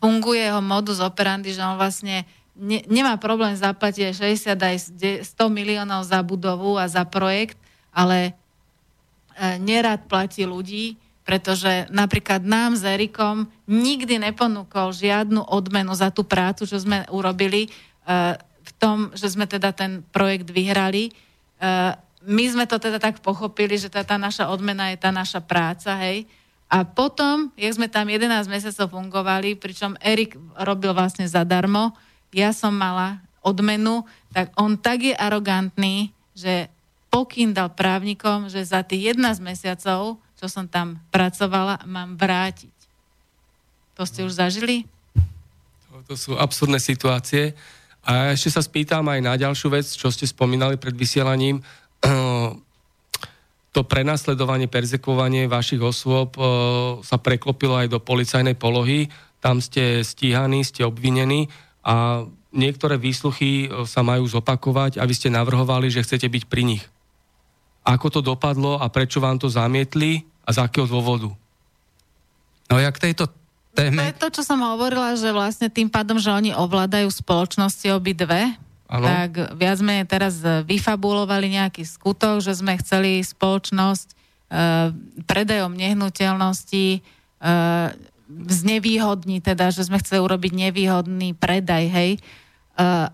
funguje 0.00 0.48
jeho 0.48 0.64
modus 0.64 0.98
operandi, 0.98 1.52
že 1.52 1.62
on 1.62 1.76
vlastne 1.76 2.24
ne, 2.54 2.82
nemá 2.86 3.18
problém 3.18 3.54
zaplatiť 3.54 4.10
aj 4.10 4.14
60 4.54 4.58
aj 4.58 4.76
100 5.26 5.28
miliónov 5.50 6.06
za 6.06 6.22
budovu 6.22 6.78
a 6.78 6.86
za 6.86 7.02
projekt, 7.06 7.58
ale 7.90 8.30
e, 8.30 9.58
nerad 9.58 10.06
platí 10.06 10.46
ľudí, 10.46 10.98
pretože 11.26 11.88
napríklad 11.90 12.44
nám 12.44 12.76
s 12.78 12.84
Erikom 12.84 13.48
nikdy 13.66 14.20
neponúkol 14.20 14.92
žiadnu 14.92 15.40
odmenu 15.48 15.92
za 15.96 16.12
tú 16.12 16.22
prácu, 16.22 16.68
čo 16.68 16.78
sme 16.78 17.06
urobili 17.10 17.66
e, 17.66 17.70
v 18.38 18.70
tom, 18.78 19.10
že 19.12 19.32
sme 19.32 19.44
teda 19.44 19.74
ten 19.74 20.04
projekt 20.14 20.48
vyhrali. 20.52 21.10
E, 21.10 21.12
my 22.24 22.44
sme 22.48 22.64
to 22.64 22.80
teda 22.80 22.96
tak 22.96 23.20
pochopili, 23.20 23.76
že 23.76 23.92
tá, 23.92 24.00
tá 24.00 24.16
naša 24.16 24.48
odmena 24.48 24.94
je 24.94 24.98
tá 25.00 25.12
naša 25.12 25.44
práca, 25.44 25.92
hej. 26.00 26.24
A 26.72 26.82
potom, 26.82 27.52
jak 27.54 27.76
sme 27.76 27.92
tam 27.92 28.08
11 28.08 28.48
mesiacov 28.48 28.88
fungovali, 28.88 29.54
pričom 29.60 29.94
Erik 30.00 30.34
robil 30.56 30.96
vlastne 30.96 31.28
zadarmo, 31.28 31.92
ja 32.34 32.50
som 32.50 32.74
mala 32.74 33.22
odmenu, 33.44 34.02
tak 34.34 34.50
on 34.58 34.74
tak 34.74 35.06
je 35.06 35.14
arogantný, 35.14 36.10
že 36.34 36.66
pokyn 37.12 37.54
dal 37.54 37.70
právnikom, 37.70 38.50
že 38.50 38.66
za 38.66 38.82
tých 38.82 39.14
11 39.14 39.38
mesiacov, 39.38 40.18
čo 40.34 40.46
som 40.50 40.66
tam 40.66 40.98
pracovala, 41.14 41.86
mám 41.86 42.18
vrátiť. 42.18 42.74
To 43.94 44.02
ste 44.02 44.26
už 44.26 44.34
zažili? 44.34 44.82
To, 45.94 46.02
to 46.10 46.14
sú 46.18 46.34
absurdné 46.34 46.82
situácie. 46.82 47.54
A 48.02 48.34
ešte 48.34 48.50
sa 48.50 48.60
spýtam 48.60 49.06
aj 49.06 49.20
na 49.22 49.38
ďalšiu 49.38 49.70
vec, 49.70 49.86
čo 49.86 50.10
ste 50.10 50.26
spomínali 50.26 50.74
pred 50.74 50.92
vysielaním. 50.98 51.62
to 53.74 53.80
prenasledovanie, 53.86 54.66
perzekvovanie 54.66 55.46
vašich 55.46 55.78
osôb 55.78 56.34
sa 57.06 57.16
preklopilo 57.22 57.78
aj 57.78 57.94
do 57.94 58.02
policajnej 58.02 58.58
polohy. 58.58 59.06
Tam 59.38 59.62
ste 59.62 60.02
stíhaní, 60.02 60.66
ste 60.66 60.82
obvinení 60.82 61.46
a 61.84 62.24
niektoré 62.48 62.96
výsluchy 62.96 63.68
sa 63.84 64.00
majú 64.00 64.24
zopakovať 64.24 64.96
a 64.96 65.04
vy 65.04 65.14
ste 65.14 65.28
navrhovali, 65.28 65.92
že 65.92 66.00
chcete 66.00 66.24
byť 66.24 66.44
pri 66.48 66.62
nich. 66.64 66.84
Ako 67.84 68.08
to 68.08 68.20
dopadlo 68.24 68.80
a 68.80 68.88
prečo 68.88 69.20
vám 69.20 69.36
to 69.36 69.52
zamietli 69.52 70.24
a 70.48 70.56
z 70.56 70.64
akého 70.64 70.88
dôvodu? 70.88 71.28
No 72.72 72.80
ja 72.80 72.88
k 72.88 73.12
tejto 73.12 73.28
téme... 73.76 74.00
To 74.00 74.08
je 74.08 74.20
to, 74.24 74.28
čo 74.40 74.42
som 74.48 74.64
hovorila, 74.64 75.12
že 75.20 75.28
vlastne 75.28 75.68
tým 75.68 75.92
pádom, 75.92 76.16
že 76.16 76.32
oni 76.32 76.56
ovládajú 76.56 77.12
spoločnosti 77.12 77.84
obidve, 77.92 78.56
Ano. 78.84 79.08
tak 79.08 79.56
viac 79.56 79.80
sme 79.80 80.04
teraz 80.04 80.38
vyfabulovali 80.40 81.56
nejaký 81.56 81.82
skutok, 81.88 82.44
že 82.44 82.52
sme 82.52 82.76
chceli 82.78 83.24
spoločnosť 83.24 84.08
e, 84.12 84.14
predajom 85.24 85.72
nehnuteľnosti 85.72 86.86
e, 86.92 87.00
znevýhodniť, 88.28 89.40
teda, 89.54 89.68
že 89.68 89.84
sme 89.84 90.00
chceli 90.00 90.24
urobiť 90.24 90.52
nevýhodný 90.56 91.36
predaj, 91.36 91.84
hej. 91.92 92.10
E, 92.16 92.20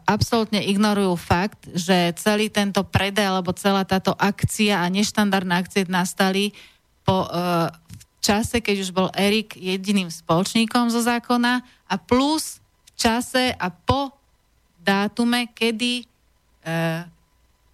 absolútne 0.07 0.62
ignorujú 0.62 1.19
fakt, 1.19 1.66
že 1.74 2.15
celý 2.16 2.49
tento 2.49 2.81
predaj 2.87 3.27
alebo 3.27 3.51
celá 3.53 3.82
táto 3.82 4.15
akcia 4.15 4.81
a 4.81 4.87
neštandardná 4.87 5.61
akcie 5.61 5.85
nastali 5.91 6.55
po, 7.03 7.27
e, 7.27 7.69
v 7.69 8.05
čase, 8.23 8.62
keď 8.62 8.77
už 8.87 8.91
bol 8.95 9.09
Erik 9.12 9.59
jediným 9.59 10.09
spoločníkom 10.09 10.93
zo 10.95 11.03
zákona 11.03 11.65
a 11.91 11.95
plus 11.99 12.62
v 12.87 12.91
čase 12.95 13.53
a 13.57 13.69
po 13.69 14.15
dátume, 14.81 15.51
kedy 15.53 16.05
e, 16.05 16.05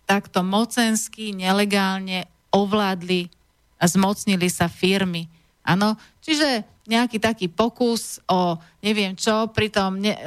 takto 0.08 0.40
mocensky, 0.40 1.36
nelegálne 1.36 2.24
ovládli 2.54 3.28
a 3.76 3.84
zmocnili 3.84 4.48
sa 4.48 4.70
firmy. 4.70 5.28
Áno, 5.66 5.98
čiže 6.22 6.75
nejaký 6.86 7.18
taký 7.18 7.46
pokus 7.50 8.22
o 8.30 8.58
neviem 8.82 9.14
čo, 9.18 9.50
pritom 9.50 9.98
ne, 9.98 10.14
e, 10.14 10.20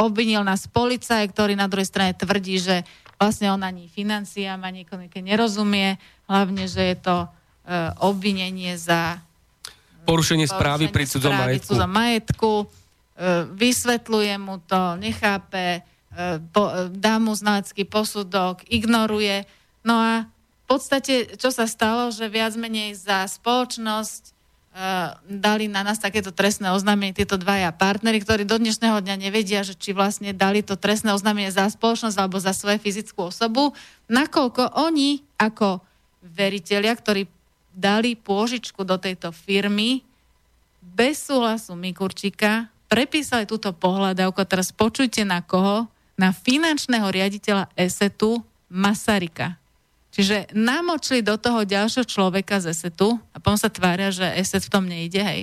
obvinil 0.00 0.44
nás 0.44 0.68
policaj, 0.68 1.24
ktorý 1.32 1.56
na 1.56 1.66
druhej 1.68 1.88
strane 1.88 2.12
tvrdí, 2.12 2.60
že 2.60 2.84
vlastne 3.16 3.50
on 3.50 3.64
ani 3.64 3.88
financiám 3.88 4.60
ani 4.62 4.84
ekonomike 4.84 5.18
nerozumie, 5.24 5.96
hlavne, 6.28 6.64
že 6.68 6.94
je 6.94 6.96
to 7.00 7.16
e, 7.24 7.28
obvinenie 8.04 8.76
za 8.76 9.20
porušenie 10.08 10.48
správy 10.48 10.88
pri 10.88 11.04
cudzom 11.04 11.36
majetku. 11.36 11.74
majetku. 11.88 12.52
E, 12.64 12.66
vysvetľuje 13.52 14.34
mu 14.40 14.56
to, 14.64 14.96
nechápe, 14.96 15.84
E, 16.18 16.42
po, 16.50 16.66
e, 16.66 16.90
dá 16.90 17.22
mu 17.22 17.30
znalecký 17.36 17.86
posudok, 17.86 18.66
ignoruje. 18.66 19.46
No 19.86 19.94
a 20.00 20.12
v 20.26 20.64
podstate, 20.66 21.38
čo 21.38 21.54
sa 21.54 21.70
stalo, 21.70 22.10
že 22.10 22.26
viac 22.26 22.58
menej 22.58 22.98
za 22.98 23.22
spoločnosť 23.28 24.34
dali 25.26 25.66
na 25.66 25.82
nás 25.82 25.98
takéto 25.98 26.30
trestné 26.30 26.70
oznámenie 26.70 27.10
tieto 27.10 27.34
dvaja 27.34 27.74
partnery, 27.74 28.22
ktorí 28.22 28.46
do 28.46 28.62
dnešného 28.62 29.02
dňa 29.02 29.16
nevedia, 29.18 29.66
že 29.66 29.74
či 29.74 29.90
vlastne 29.90 30.30
dali 30.30 30.62
to 30.62 30.78
trestné 30.78 31.10
oznámenie 31.10 31.50
za 31.50 31.66
spoločnosť 31.66 32.14
alebo 32.14 32.38
za 32.38 32.54
svoju 32.54 32.78
fyzickú 32.78 33.26
osobu, 33.26 33.74
nakoľko 34.06 34.78
oni 34.78 35.26
ako 35.34 35.82
veriteľia, 36.22 36.94
ktorí 36.94 37.26
dali 37.74 38.14
pôžičku 38.14 38.86
do 38.86 38.98
tejto 38.98 39.34
firmy 39.34 40.06
bez 40.82 41.26
súhlasu 41.26 41.74
Mikurčíka, 41.74 42.70
prepísali 42.86 43.44
túto 43.46 43.74
pohľadavku 43.74 44.42
teraz 44.46 44.70
počujte 44.70 45.26
na 45.26 45.42
koho, 45.42 45.90
na 46.18 46.30
finančného 46.30 47.06
riaditeľa 47.10 47.70
ESETu 47.74 48.42
Masarika. 48.70 49.58
Čiže 50.08 50.50
namočili 50.56 51.20
do 51.20 51.36
toho 51.36 51.62
ďalšieho 51.68 52.08
človeka 52.08 52.58
z 52.58 52.72
ESETu 52.72 53.20
a 53.32 53.36
potom 53.38 53.60
sa 53.60 53.68
tvária, 53.68 54.08
že 54.08 54.24
ESET 54.24 54.66
v 54.66 54.72
tom 54.72 54.84
nejde, 54.88 55.20
hej. 55.20 55.42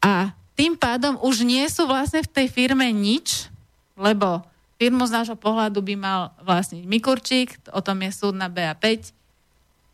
A 0.00 0.32
tým 0.56 0.74
pádom 0.74 1.20
už 1.20 1.44
nie 1.44 1.62
sú 1.68 1.84
vlastne 1.84 2.24
v 2.24 2.32
tej 2.32 2.46
firme 2.48 2.88
nič, 2.88 3.52
lebo 3.96 4.40
firmu 4.80 5.04
z 5.04 5.14
nášho 5.20 5.36
pohľadu 5.36 5.84
by 5.84 5.94
mal 5.96 6.20
vlastniť 6.40 6.82
Mikurčík, 6.88 7.48
o 7.76 7.84
tom 7.84 8.00
je 8.04 8.10
súd 8.12 8.34
na 8.36 8.48
BA5, 8.48 9.12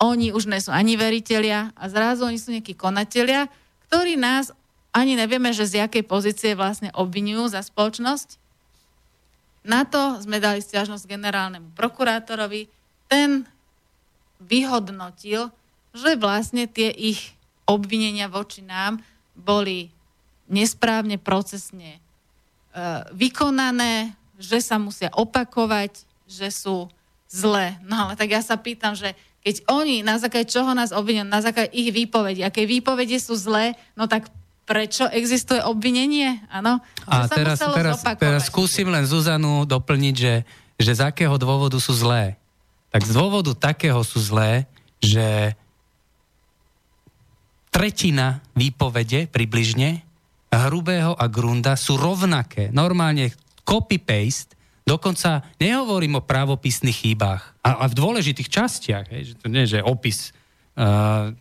oni 0.02 0.34
už 0.34 0.50
nie 0.50 0.58
sú 0.58 0.74
ani 0.74 0.98
veriteľia 0.98 1.70
a 1.78 1.84
zrazu 1.86 2.26
oni 2.26 2.38
sú 2.38 2.50
nejakí 2.50 2.74
konatelia, 2.74 3.46
ktorí 3.86 4.18
nás 4.18 4.50
ani 4.90 5.14
nevieme, 5.14 5.54
že 5.54 5.66
z 5.66 5.86
jakej 5.86 6.02
pozície 6.06 6.58
vlastne 6.58 6.90
obvinujú 6.94 7.54
za 7.54 7.62
spoločnosť 7.62 8.42
na 9.62 9.86
to 9.86 10.18
sme 10.18 10.42
dali 10.42 10.58
stiažnosť 10.58 11.06
generálnemu 11.06 11.70
prokurátorovi. 11.78 12.66
Ten 13.12 13.44
vyhodnotil, 14.40 15.52
že 15.92 16.16
vlastne 16.16 16.64
tie 16.64 16.88
ich 16.88 17.36
obvinenia 17.68 18.32
voči 18.32 18.64
nám 18.64 19.04
boli 19.36 19.92
nesprávne 20.48 21.20
procesne 21.20 21.96
e, 21.96 22.00
vykonané, 23.12 24.16
že 24.40 24.64
sa 24.64 24.80
musia 24.80 25.12
opakovať, 25.12 26.08
že 26.24 26.48
sú 26.48 26.88
zlé. 27.28 27.76
No 27.84 28.08
ale 28.08 28.16
tak 28.16 28.32
ja 28.32 28.40
sa 28.40 28.56
pýtam, 28.56 28.96
že 28.96 29.12
keď 29.44 29.68
oni 29.68 30.00
na 30.00 30.16
základe 30.16 30.48
čoho 30.48 30.72
nás 30.72 30.94
obvinujú, 30.96 31.28
na 31.28 31.44
základe 31.44 31.68
ich 31.76 31.92
výpovedi, 31.92 32.40
aké 32.40 32.64
výpovede 32.64 33.20
sú 33.20 33.36
zlé, 33.36 33.76
no 33.92 34.08
tak 34.08 34.32
prečo 34.62 35.10
existuje 35.10 35.58
obvinenie, 35.60 36.38
áno? 36.48 36.78
A 37.04 37.26
teraz, 37.26 37.58
teraz, 37.58 38.00
teraz 38.16 38.42
skúsim 38.46 38.86
len 38.88 39.02
Zuzanu 39.04 39.66
doplniť, 39.66 40.14
že, 40.14 40.34
že 40.78 40.92
z 40.96 41.00
akého 41.02 41.34
dôvodu 41.36 41.76
sú 41.82 41.90
zlé. 41.92 42.38
Tak 42.92 43.02
z 43.08 43.12
dôvodu 43.16 43.56
takého 43.56 44.04
sú 44.04 44.20
zlé, 44.20 44.68
že 45.00 45.56
tretina 47.72 48.44
výpovede 48.52 49.32
približne 49.32 50.04
Hrubého 50.52 51.16
a 51.16 51.24
Grunda 51.32 51.72
sú 51.80 51.96
rovnaké. 51.96 52.68
Normálne 52.68 53.32
copy-paste, 53.64 54.52
dokonca 54.84 55.40
nehovorím 55.56 56.20
o 56.20 56.26
právopisných 56.26 56.98
chýbách, 57.08 57.42
a, 57.64 57.80
a 57.80 57.84
v 57.88 57.94
dôležitých 57.96 58.52
častiach, 58.52 59.06
hej, 59.08 59.32
že 59.32 59.34
to 59.40 59.48
nie 59.48 59.64
je 59.64 59.80
opis 59.80 60.36
uh, 60.76 61.32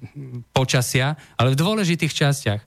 počasia, 0.56 1.20
ale 1.36 1.52
v 1.52 1.60
dôležitých 1.60 2.14
častiach 2.14 2.62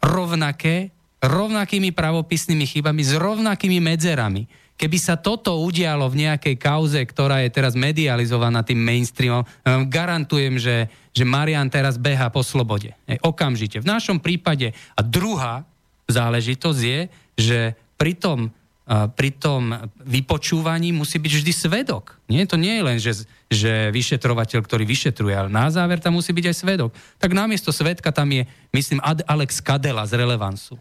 rovnaké, 0.00 0.94
rovnakými 1.20 1.92
pravopisnými 1.92 2.64
chybami, 2.64 3.04
s 3.04 3.12
rovnakými 3.12 3.76
medzerami. 3.84 4.48
Keby 4.80 4.96
sa 4.96 5.20
toto 5.20 5.60
udialo 5.60 6.08
v 6.08 6.24
nejakej 6.24 6.56
kauze, 6.56 6.96
ktorá 7.04 7.44
je 7.44 7.52
teraz 7.52 7.76
medializovaná 7.76 8.64
tým 8.64 8.80
mainstreamom, 8.80 9.44
garantujem, 9.92 10.56
že, 10.56 10.88
že 11.12 11.28
Marian 11.28 11.68
teraz 11.68 12.00
beha 12.00 12.32
po 12.32 12.40
slobode. 12.40 12.96
Hej, 13.04 13.20
okamžite. 13.20 13.84
V 13.84 13.90
našom 13.92 14.24
prípade. 14.24 14.72
A 14.96 15.04
druhá 15.04 15.68
záležitosť 16.08 16.80
je, 16.80 17.00
že 17.36 17.58
pri 18.00 18.16
tom 18.16 18.48
pri 18.90 19.30
tom 19.38 19.70
vypočúvaní 20.02 20.90
musí 20.90 21.22
byť 21.22 21.32
vždy 21.38 21.52
svedok. 21.54 22.18
Nie, 22.26 22.42
to 22.42 22.58
nie 22.58 22.74
je 22.74 22.82
len, 22.82 22.98
že, 22.98 23.22
že 23.46 23.94
vyšetrovateľ, 23.94 24.66
ktorý 24.66 24.82
vyšetruje, 24.82 25.30
ale 25.30 25.46
na 25.46 25.70
záver 25.70 26.02
tam 26.02 26.18
musí 26.18 26.34
byť 26.34 26.50
aj 26.50 26.56
svedok. 26.58 26.90
Tak 27.22 27.30
namiesto 27.30 27.70
svedka 27.70 28.10
tam 28.10 28.26
je, 28.34 28.50
myslím, 28.74 28.98
Alex 29.06 29.62
Kadela 29.62 30.02
z 30.10 30.18
Relevansu. 30.18 30.74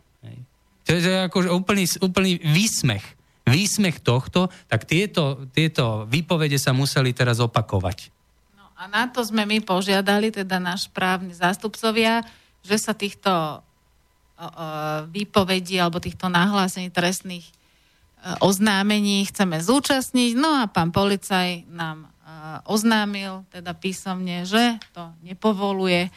To 0.89 0.89
je 0.89 1.29
ako 1.29 1.53
úplný, 1.53 1.85
úplný 2.01 2.41
výsmech. 2.41 3.05
Výsmech 3.49 3.99
tohto, 3.99 4.53
tak 4.69 4.85
tieto, 4.85 5.49
tieto 5.51 6.05
výpovede 6.05 6.61
sa 6.61 6.71
museli 6.71 7.11
teraz 7.11 7.41
opakovať. 7.41 8.13
No 8.55 8.65
a 8.77 8.85
na 8.87 9.09
to 9.09 9.25
sme 9.25 9.43
my 9.49 9.59
požiadali, 9.65 10.29
teda 10.29 10.61
náš 10.61 10.87
právni 10.93 11.33
zástupcovia, 11.33 12.21
že 12.61 12.77
sa 12.77 12.93
týchto 12.93 13.63
výpovedí 15.11 15.75
alebo 15.75 15.99
týchto 15.99 16.31
nahlásení 16.31 16.87
trestných 16.87 17.43
oznámení 18.39 19.27
chceme 19.27 19.59
zúčastniť. 19.59 20.31
No 20.39 20.63
a 20.63 20.71
pán 20.71 20.95
policaj 20.95 21.67
nám 21.67 22.07
oznámil 22.63 23.43
teda 23.51 23.75
písomne, 23.75 24.47
že 24.47 24.79
to 24.95 25.11
nepovoluje, 25.27 26.07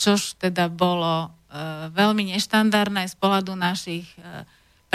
čož 0.00 0.40
teda 0.40 0.72
bolo 0.72 1.28
veľmi 1.92 2.32
neštandardné 2.32 3.12
z 3.12 3.16
pohľadu 3.20 3.52
našich 3.56 4.08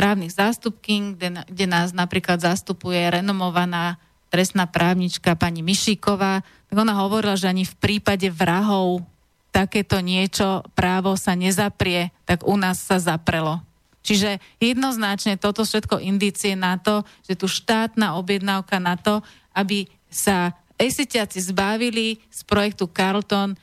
právnych 0.02 0.34
zástupkyň, 0.34 1.02
kde, 1.14 1.28
kde 1.46 1.66
nás 1.70 1.94
napríklad 1.94 2.42
zastupuje 2.42 2.98
renomovaná 2.98 4.02
trestná 4.34 4.66
právnička 4.66 5.38
pani 5.38 5.62
Mišíková, 5.62 6.42
tak 6.42 6.76
ona 6.76 6.98
hovorila, 7.06 7.38
že 7.38 7.46
ani 7.46 7.70
v 7.70 7.78
prípade 7.78 8.26
vrahov 8.34 9.06
takéto 9.54 10.02
niečo 10.02 10.66
právo 10.74 11.14
sa 11.14 11.38
nezaprie, 11.38 12.10
tak 12.26 12.42
u 12.50 12.58
nás 12.58 12.82
sa 12.82 12.98
zaprelo. 12.98 13.62
Čiže 14.02 14.42
jednoznačne 14.58 15.38
toto 15.38 15.62
všetko 15.62 16.02
indície 16.02 16.58
na 16.58 16.82
to, 16.82 17.06
že 17.22 17.38
tu 17.38 17.46
štátna 17.46 18.18
objednávka 18.18 18.82
na 18.82 18.98
to, 18.98 19.22
aby 19.54 19.86
sa 20.10 20.58
esitiaci 20.82 21.38
zbavili 21.38 22.18
z 22.34 22.42
projektu 22.50 22.90
Carlton 22.90 23.54
e, 23.54 23.58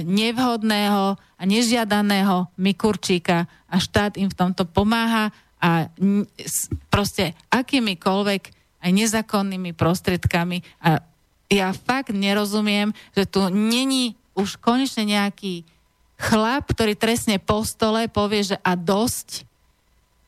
nevhodného 0.00 1.20
a 1.20 1.42
nežiadaného 1.44 2.48
Mikurčíka 2.56 3.44
a 3.68 3.76
štát 3.76 4.16
im 4.16 4.32
v 4.32 4.38
tomto 4.38 4.64
pomáha 4.64 5.28
a 5.58 5.90
proste 6.88 7.34
akýmikoľvek 7.50 8.42
aj 8.78 8.90
nezákonnými 8.94 9.74
prostriedkami. 9.74 10.62
A 10.82 11.02
ja 11.50 11.74
fakt 11.74 12.14
nerozumiem, 12.14 12.94
že 13.16 13.26
tu 13.26 13.42
není 13.50 14.14
už 14.38 14.60
konečne 14.62 15.02
nejaký 15.02 15.66
chlap, 16.18 16.70
ktorý 16.70 16.94
trestne 16.94 17.42
po 17.42 17.62
stole 17.66 18.06
povie, 18.06 18.54
že 18.54 18.56
a 18.62 18.78
dosť, 18.78 19.46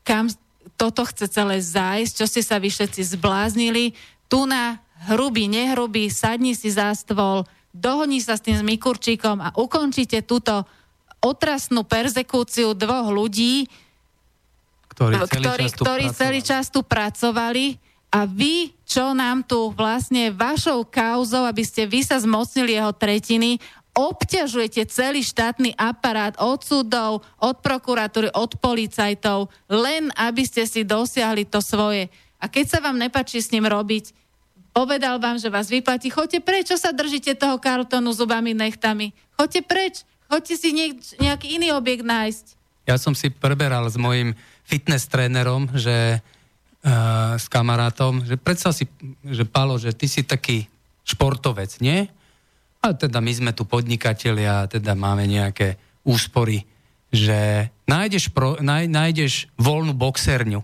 kam 0.03 0.27
toto 0.75 1.05
chce 1.07 1.29
celé 1.29 1.61
zájsť, 1.61 2.13
čo 2.15 2.25
ste 2.25 2.41
sa 2.41 2.57
vy 2.57 2.71
všetci 2.71 3.15
zbláznili, 3.15 3.95
tu 4.31 4.47
na 4.47 4.79
hrubý, 5.11 5.45
nehrubý, 5.51 6.07
sadni 6.09 6.55
si 6.55 6.71
za 6.71 6.95
stôl, 6.95 7.43
dohodni 7.75 8.19
sa 8.19 8.35
s 8.35 8.43
tým 8.43 8.59
s 8.59 8.63
Mikurčíkom 8.63 9.39
a 9.39 9.53
ukončite 9.55 10.23
túto 10.23 10.65
otrasnú 11.21 11.85
perzekúciu 11.85 12.73
dvoch 12.73 13.13
ľudí, 13.13 13.69
ktorí 15.09 15.25
celý, 15.25 15.41
ktorí, 15.41 15.65
čas, 15.65 15.73
tu 15.73 15.81
ktorí 15.81 16.05
celý 16.13 16.39
čas 16.45 16.65
tu 16.69 16.79
pracovali 16.85 17.65
a 18.11 18.27
vy, 18.27 18.75
čo 18.83 19.15
nám 19.15 19.47
tu 19.47 19.71
vlastne 19.71 20.35
vašou 20.35 20.83
kauzou, 20.83 21.47
aby 21.47 21.63
ste 21.63 21.87
vy 21.87 22.03
sa 22.03 22.19
zmocnili 22.19 22.75
jeho 22.75 22.91
tretiny, 22.91 23.57
obťažujete 23.91 24.87
celý 24.87 25.23
štátny 25.23 25.75
aparát 25.75 26.35
od 26.39 26.59
súdov, 26.63 27.23
od 27.39 27.55
prokuratúry, 27.59 28.31
od 28.31 28.55
policajtov, 28.59 29.51
len 29.67 30.11
aby 30.15 30.43
ste 30.47 30.63
si 30.63 30.87
dosiahli 30.87 31.47
to 31.47 31.59
svoje. 31.59 32.07
A 32.39 32.47
keď 32.47 32.65
sa 32.67 32.79
vám 32.79 32.99
nepačí 32.99 33.39
s 33.39 33.51
ním 33.51 33.67
robiť, 33.67 34.15
povedal 34.71 35.19
vám, 35.19 35.37
že 35.39 35.51
vás 35.51 35.67
vyplatí, 35.67 36.07
choďte 36.07 36.39
preč, 36.39 36.71
čo 36.71 36.79
sa 36.79 36.95
držíte 36.95 37.35
toho 37.35 37.59
kartonu 37.59 38.15
zubami, 38.15 38.55
nechtami? 38.55 39.11
Choďte 39.35 39.61
preč, 39.67 39.95
choďte 40.31 40.55
si 40.55 40.69
niek- 40.71 41.03
nejaký 41.19 41.59
iný 41.59 41.75
objekt 41.75 42.07
nájsť. 42.07 42.45
Ja 42.87 42.95
som 42.97 43.13
si 43.13 43.29
preberal 43.29 43.85
s 43.91 43.99
mojim 43.99 44.33
fitness 44.71 45.11
trénerom, 45.11 45.67
že 45.75 46.23
uh, 46.23 47.35
s 47.35 47.51
kamarátom, 47.51 48.23
že 48.23 48.39
predstav 48.39 48.71
si, 48.71 48.87
že 49.27 49.43
Palo, 49.43 49.75
že 49.75 49.91
ty 49.91 50.07
si 50.07 50.23
taký 50.23 50.71
športovec, 51.03 51.83
nie? 51.83 52.07
A 52.79 52.95
teda 52.95 53.19
my 53.19 53.31
sme 53.35 53.51
tu 53.51 53.67
podnikatelia, 53.67 54.71
teda 54.71 54.95
máme 54.95 55.27
nejaké 55.27 55.75
úspory, 56.07 56.63
že 57.11 57.67
nájdeš, 57.85 58.31
pro, 58.31 58.55
náj, 58.63 58.87
nájdeš 58.87 59.51
voľnú 59.59 59.91
boxerňu. 59.91 60.63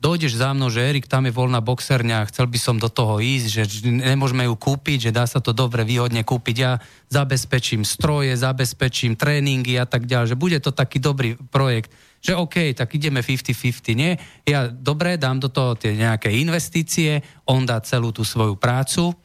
Dojdeš 0.00 0.40
za 0.40 0.56
mnou, 0.56 0.72
že 0.72 0.80
Erik, 0.80 1.04
tam 1.04 1.28
je 1.28 1.36
voľná 1.36 1.60
boxerňa, 1.60 2.24
chcel 2.32 2.48
by 2.48 2.56
som 2.56 2.80
do 2.80 2.88
toho 2.88 3.20
ísť, 3.20 3.46
že 3.52 3.62
nemôžeme 3.84 4.48
ju 4.48 4.56
kúpiť, 4.56 5.12
že 5.12 5.12
dá 5.12 5.28
sa 5.28 5.44
to 5.44 5.52
dobre 5.52 5.84
výhodne 5.84 6.24
kúpiť. 6.24 6.56
Ja 6.56 6.80
zabezpečím 7.12 7.84
stroje, 7.84 8.32
zabezpečím 8.32 9.12
tréningy 9.12 9.76
a 9.76 9.84
tak 9.84 10.08
ďalej, 10.08 10.32
že 10.32 10.40
bude 10.40 10.56
to 10.64 10.72
taký 10.72 11.04
dobrý 11.04 11.36
projekt 11.52 11.92
že 12.20 12.36
OK, 12.36 12.76
tak 12.76 12.92
ideme 12.92 13.24
50-50, 13.24 13.96
nie? 13.96 14.12
Ja 14.44 14.68
dobre, 14.68 15.16
dám 15.16 15.40
do 15.40 15.48
toho 15.48 15.72
tie 15.72 15.96
nejaké 15.96 16.28
investície, 16.36 17.24
on 17.48 17.64
dá 17.64 17.80
celú 17.80 18.12
tú 18.12 18.28
svoju 18.28 18.60
prácu 18.60 19.16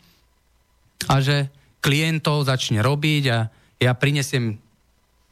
a 1.12 1.20
že 1.20 1.52
klientov 1.84 2.48
začne 2.48 2.80
robiť 2.80 3.24
a 3.30 3.52
ja 3.84 3.92
prinesiem, 3.92 4.56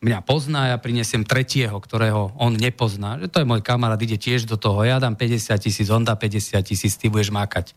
mňa 0.03 0.19
pozná, 0.27 0.75
ja 0.75 0.77
prinesiem 0.77 1.23
tretieho, 1.23 1.73
ktorého 1.79 2.35
on 2.35 2.51
nepozná. 2.53 3.15
Že 3.23 3.31
to 3.31 3.39
je 3.41 3.49
môj 3.49 3.61
kamarát, 3.63 3.97
ide 4.03 4.19
tiež 4.19 4.43
do 4.43 4.59
toho, 4.59 4.83
ja 4.83 4.99
dám 4.99 5.15
50 5.15 5.55
tisíc, 5.63 5.87
on 5.87 6.03
dá 6.03 6.19
50 6.19 6.59
tisíc, 6.67 6.99
ty 6.99 7.07
budeš 7.07 7.31
makať. 7.31 7.71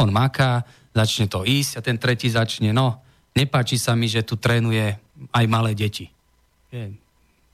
On 0.00 0.08
maká, 0.08 0.64
začne 0.96 1.28
to 1.28 1.44
ísť 1.44 1.78
a 1.78 1.84
ten 1.84 2.00
tretí 2.00 2.32
začne, 2.32 2.72
no, 2.72 3.04
nepáči 3.36 3.76
sa 3.76 3.92
mi, 3.92 4.08
že 4.08 4.24
tu 4.24 4.40
trénuje 4.40 4.96
aj 5.30 5.44
malé 5.46 5.76
deti. 5.76 6.08
Je, 6.72 6.96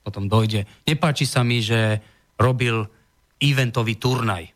potom 0.04 0.28
dojde. 0.28 0.68
Nepáči 0.84 1.24
sa 1.24 1.40
mi, 1.40 1.64
že 1.64 2.04
robil 2.36 2.84
eventový 3.40 3.96
turnaj. 3.96 4.52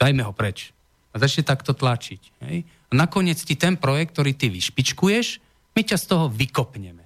Dajme 0.00 0.24
ho 0.24 0.32
preč. 0.32 0.72
A 1.12 1.20
začne 1.20 1.44
takto 1.44 1.76
tlačiť. 1.76 2.22
Hej? 2.48 2.64
A 2.64 2.92
nakoniec 2.96 3.36
ti 3.44 3.54
ten 3.54 3.76
projekt, 3.76 4.16
ktorý 4.16 4.32
ty 4.32 4.48
vyšpičkuješ, 4.48 5.44
my 5.76 5.80
ťa 5.84 5.96
z 6.00 6.04
toho 6.08 6.26
vykopneme. 6.32 7.04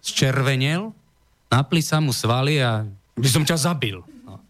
Zčervenel, 0.00 0.94
napli 1.52 1.82
sa 1.84 2.00
mu 2.00 2.14
svaly 2.14 2.62
a 2.62 2.86
by 3.18 3.28
som 3.28 3.44
ťa 3.44 3.58
zabil. 3.58 4.00
No. 4.24 4.40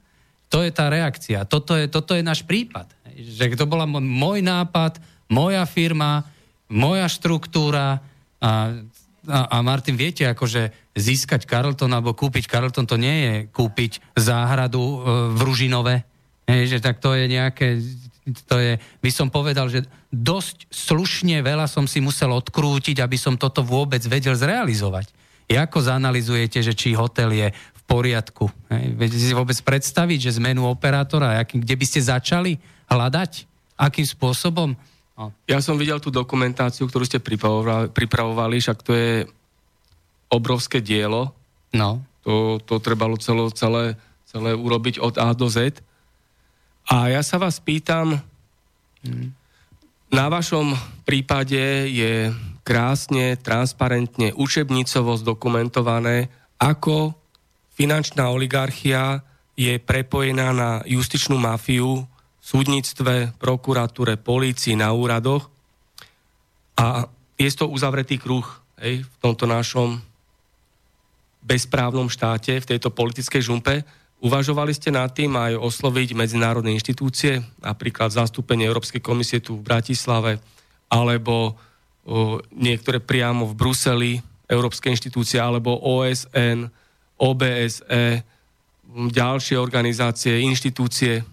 To 0.52 0.62
je 0.62 0.70
tá 0.70 0.86
reakcia. 0.86 1.42
Toto 1.48 1.74
je, 1.74 1.90
toto 1.90 2.14
je 2.14 2.22
náš 2.22 2.46
prípad. 2.46 2.86
Že 3.16 3.58
to 3.58 3.66
bola 3.66 3.88
môj 3.88 4.44
nápad, 4.44 5.02
moja 5.26 5.66
firma, 5.66 6.28
moja 6.70 7.10
štruktúra 7.10 7.98
a, 8.38 8.84
a, 9.28 9.60
Martin, 9.60 9.98
viete, 9.98 10.24
akože 10.24 10.92
získať 10.96 11.44
Carlton 11.44 11.92
alebo 11.92 12.16
kúpiť 12.16 12.48
Carlton, 12.48 12.88
to 12.88 12.96
nie 12.96 13.16
je 13.20 13.34
kúpiť 13.52 14.00
záhradu 14.16 14.80
e, 14.80 14.96
v 15.36 15.40
Ružinove. 15.44 15.94
Hej, 16.48 16.76
že 16.76 16.78
tak 16.80 16.98
to 16.98 17.12
je 17.12 17.24
nejaké 17.28 17.78
to 18.46 18.60
je, 18.60 18.72
by 19.00 19.10
som 19.10 19.32
povedal, 19.32 19.66
že 19.66 19.88
dosť 20.12 20.70
slušne 20.70 21.40
veľa 21.40 21.66
som 21.66 21.88
si 21.88 21.98
musel 21.98 22.30
odkrútiť, 22.30 23.00
aby 23.00 23.16
som 23.16 23.34
toto 23.34 23.64
vôbec 23.64 24.00
vedel 24.06 24.36
zrealizovať. 24.36 25.10
Ako 25.50 25.82
zanalizujete, 25.82 26.62
že 26.62 26.78
či 26.78 26.94
hotel 26.94 27.34
je 27.34 27.48
v 27.50 27.82
poriadku? 27.90 28.46
Hej, 28.70 28.86
viete 28.94 29.18
si 29.18 29.34
vôbec 29.34 29.58
predstaviť, 29.58 30.30
že 30.30 30.38
zmenu 30.38 30.62
operátora, 30.62 31.42
aký, 31.42 31.58
kde 31.58 31.74
by 31.74 31.86
ste 31.88 32.06
začali 32.06 32.54
hľadať? 32.86 33.50
Akým 33.74 34.06
spôsobom? 34.06 34.78
No. 35.20 35.36
Ja 35.44 35.60
som 35.60 35.76
videl 35.76 36.00
tú 36.00 36.08
dokumentáciu, 36.08 36.88
ktorú 36.88 37.04
ste 37.04 37.20
pripravovali, 37.20 37.92
pripravovali 37.92 38.56
však 38.56 38.78
to 38.80 38.92
je 38.96 39.12
obrovské 40.32 40.80
dielo. 40.80 41.36
No. 41.76 42.00
To, 42.24 42.56
to 42.64 42.80
trebalo 42.80 43.20
celo, 43.20 43.52
celé, 43.52 44.00
celé 44.24 44.56
urobiť 44.56 44.96
od 44.96 45.20
A 45.20 45.36
do 45.36 45.52
Z. 45.52 45.84
A 46.88 47.12
ja 47.12 47.20
sa 47.20 47.36
vás 47.36 47.60
pýtam, 47.60 48.16
hmm. 49.04 49.28
na 50.08 50.32
vašom 50.32 50.72
prípade 51.04 51.92
je 51.92 52.32
krásne, 52.64 53.36
transparentne, 53.36 54.32
učebnicovo 54.32 55.20
zdokumentované, 55.20 56.32
ako 56.56 57.12
finančná 57.76 58.32
oligarchia 58.32 59.20
je 59.52 59.76
prepojená 59.76 60.56
na 60.56 60.70
justičnú 60.88 61.36
mafiu 61.36 62.08
súdnictve, 62.40 63.36
prokuratúre, 63.36 64.16
polícii, 64.16 64.74
na 64.74 64.90
úradoch. 64.96 65.52
A 66.80 67.04
je 67.36 67.48
to 67.52 67.68
uzavretý 67.68 68.16
kruh 68.16 68.44
hej, 68.80 69.04
v 69.04 69.16
tomto 69.20 69.44
našom 69.44 70.00
bezprávnom 71.40 72.08
štáte, 72.08 72.60
v 72.60 72.68
tejto 72.68 72.92
politickej 72.92 73.40
žumpe. 73.40 73.84
Uvažovali 74.20 74.76
ste 74.76 74.92
nad 74.92 75.08
tým 75.16 75.32
aj 75.32 75.56
osloviť 75.56 76.12
medzinárodné 76.12 76.76
inštitúcie, 76.76 77.40
napríklad 77.64 78.12
zastúpenie 78.12 78.68
Európskej 78.68 79.00
komisie 79.00 79.40
tu 79.40 79.56
v 79.56 79.64
Bratislave, 79.64 80.36
alebo 80.92 81.56
o, 82.04 82.36
niektoré 82.52 83.00
priamo 83.00 83.48
v 83.48 83.56
Bruseli, 83.56 84.12
Európske 84.44 84.92
inštitúcie, 84.92 85.40
alebo 85.40 85.80
OSN, 85.80 86.68
OBSE, 87.16 88.04
ďalšie 88.92 89.56
organizácie, 89.56 90.44
inštitúcie? 90.44 91.24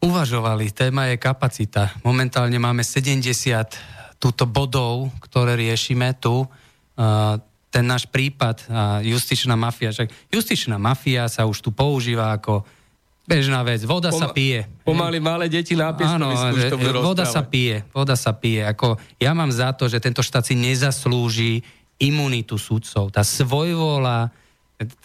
Uvažovali, 0.00 0.72
téma 0.72 1.12
je 1.12 1.20
kapacita. 1.20 1.92
Momentálne 2.00 2.56
máme 2.56 2.80
70 2.80 4.16
túto 4.16 4.48
bodov, 4.48 5.12
ktoré 5.20 5.56
riešime 5.56 6.16
tu 6.16 6.48
ten 7.70 7.84
náš 7.86 8.04
prípad 8.10 8.66
justičná 9.06 9.54
mafia. 9.54 9.94
Však 9.94 10.32
justičná 10.32 10.76
mafia 10.76 11.30
sa 11.30 11.46
už 11.46 11.62
tu 11.62 11.70
používa 11.70 12.34
ako 12.34 12.66
bežná 13.24 13.62
vec. 13.62 13.86
Voda 13.86 14.10
Pom- 14.10 14.18
sa 14.18 14.34
pije. 14.34 14.66
Pomaly 14.82 15.22
malé 15.22 15.46
deti 15.46 15.78
na 15.78 15.94
Áno, 15.94 16.34
že, 16.50 16.74
voda 16.98 17.22
sa 17.22 17.46
pije. 17.46 17.86
Voda 17.94 18.18
sa 18.18 18.34
pije. 18.34 18.66
Ako, 18.66 18.98
ja 19.22 19.30
mám 19.30 19.54
za 19.54 19.70
to, 19.70 19.86
že 19.86 20.02
tento 20.02 20.18
štát 20.18 20.42
si 20.42 20.58
nezaslúži 20.58 21.62
imunitu 22.02 22.58
sudcov. 22.58 23.14
Tá 23.14 23.22
svojvola, 23.22 24.34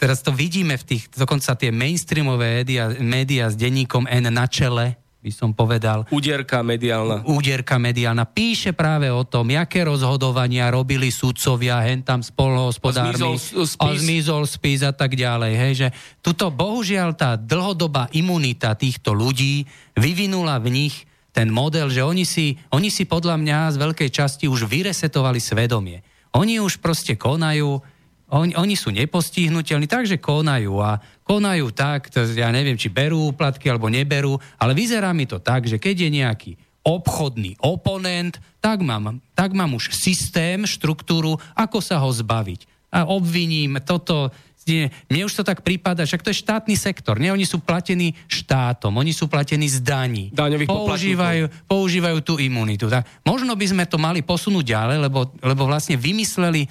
teraz 0.00 0.24
to 0.24 0.32
vidíme 0.32 0.76
v 0.80 0.84
tých, 0.84 1.12
dokonca 1.12 1.52
tie 1.56 1.68
mainstreamové 1.68 2.62
médiá, 2.64 2.92
médiá 2.96 3.44
s 3.52 3.56
denníkom 3.58 4.08
N 4.08 4.32
na 4.32 4.48
čele, 4.48 4.96
by 5.26 5.32
som 5.34 5.50
povedal. 5.50 6.06
Úderka 6.14 6.62
mediálna. 6.62 7.26
Úderka 7.26 7.82
mediálna. 7.82 8.30
Píše 8.30 8.70
práve 8.70 9.10
o 9.10 9.26
tom, 9.26 9.50
aké 9.50 9.82
rozhodovania 9.82 10.70
robili 10.70 11.10
sudcovia, 11.10 11.82
hen 11.82 12.06
tam 12.06 12.22
spolohospodármi. 12.22 13.18
Zmizol 13.18 13.66
spis. 13.66 13.74
A 13.82 13.86
zmizol 13.98 14.42
spis 14.46 14.80
a 14.86 14.94
tak 14.94 15.18
ďalej. 15.18 15.52
Hej, 15.58 15.72
že 15.74 15.88
tuto 16.22 16.54
bohužiaľ 16.54 17.18
tá 17.18 17.34
dlhodobá 17.34 18.06
imunita 18.14 18.78
týchto 18.78 19.10
ľudí 19.18 19.66
vyvinula 19.98 20.62
v 20.62 20.70
nich 20.70 20.94
ten 21.34 21.50
model, 21.50 21.90
že 21.90 22.06
oni 22.06 22.22
si, 22.22 22.56
oni 22.70 22.88
si 22.88 23.02
podľa 23.02 23.36
mňa 23.36 23.58
z 23.74 23.76
veľkej 23.82 24.10
časti 24.14 24.46
už 24.46 24.70
vyresetovali 24.70 25.42
svedomie. 25.42 26.06
Oni 26.38 26.62
už 26.62 26.78
proste 26.78 27.18
konajú, 27.18 27.82
oni, 28.26 28.58
oni 28.58 28.74
sú 28.74 28.90
nepostihnutelní, 28.90 29.86
takže 29.86 30.18
konajú 30.18 30.82
a 30.82 30.98
konajú 31.22 31.70
tak, 31.70 32.10
to, 32.10 32.26
ja 32.34 32.50
neviem, 32.50 32.74
či 32.74 32.90
berú 32.90 33.30
úplatky 33.30 33.70
alebo 33.70 33.86
neberú, 33.86 34.34
ale 34.58 34.74
vyzerá 34.74 35.14
mi 35.14 35.30
to 35.30 35.38
tak, 35.38 35.70
že 35.70 35.78
keď 35.78 35.94
je 36.06 36.10
nejaký 36.10 36.52
obchodný 36.86 37.58
oponent, 37.62 38.38
tak 38.62 38.82
mám, 38.82 39.18
tak 39.34 39.54
mám 39.54 39.74
už 39.74 39.90
systém, 39.94 40.62
štruktúru, 40.66 41.38
ako 41.54 41.78
sa 41.82 41.98
ho 42.02 42.10
zbaviť. 42.10 42.90
A 42.94 43.10
obviním 43.10 43.82
toto, 43.82 44.30
nie, 44.66 44.90
mne 45.10 45.26
už 45.26 45.42
to 45.42 45.42
tak 45.46 45.62
prípada, 45.62 46.02
však 46.02 46.22
to 46.22 46.30
je 46.30 46.42
štátny 46.42 46.74
sektor, 46.74 47.18
nie? 47.18 47.30
Oni 47.30 47.46
sú 47.46 47.62
platení 47.62 48.14
štátom, 48.26 48.94
oni 48.94 49.14
sú 49.14 49.26
platení 49.30 49.66
z 49.70 49.82
daní. 49.82 50.30
Daňových 50.34 50.70
používajú, 50.70 51.44
používajú 51.66 52.18
tú 52.22 52.38
imunitu. 52.38 52.90
Tak 52.90 53.06
možno 53.26 53.54
by 53.54 53.66
sme 53.66 53.84
to 53.86 53.98
mali 53.98 54.22
posunúť 54.22 54.74
ďalej, 54.74 54.98
lebo, 55.10 55.30
lebo 55.42 55.62
vlastne 55.66 55.98
vymysleli 55.98 56.66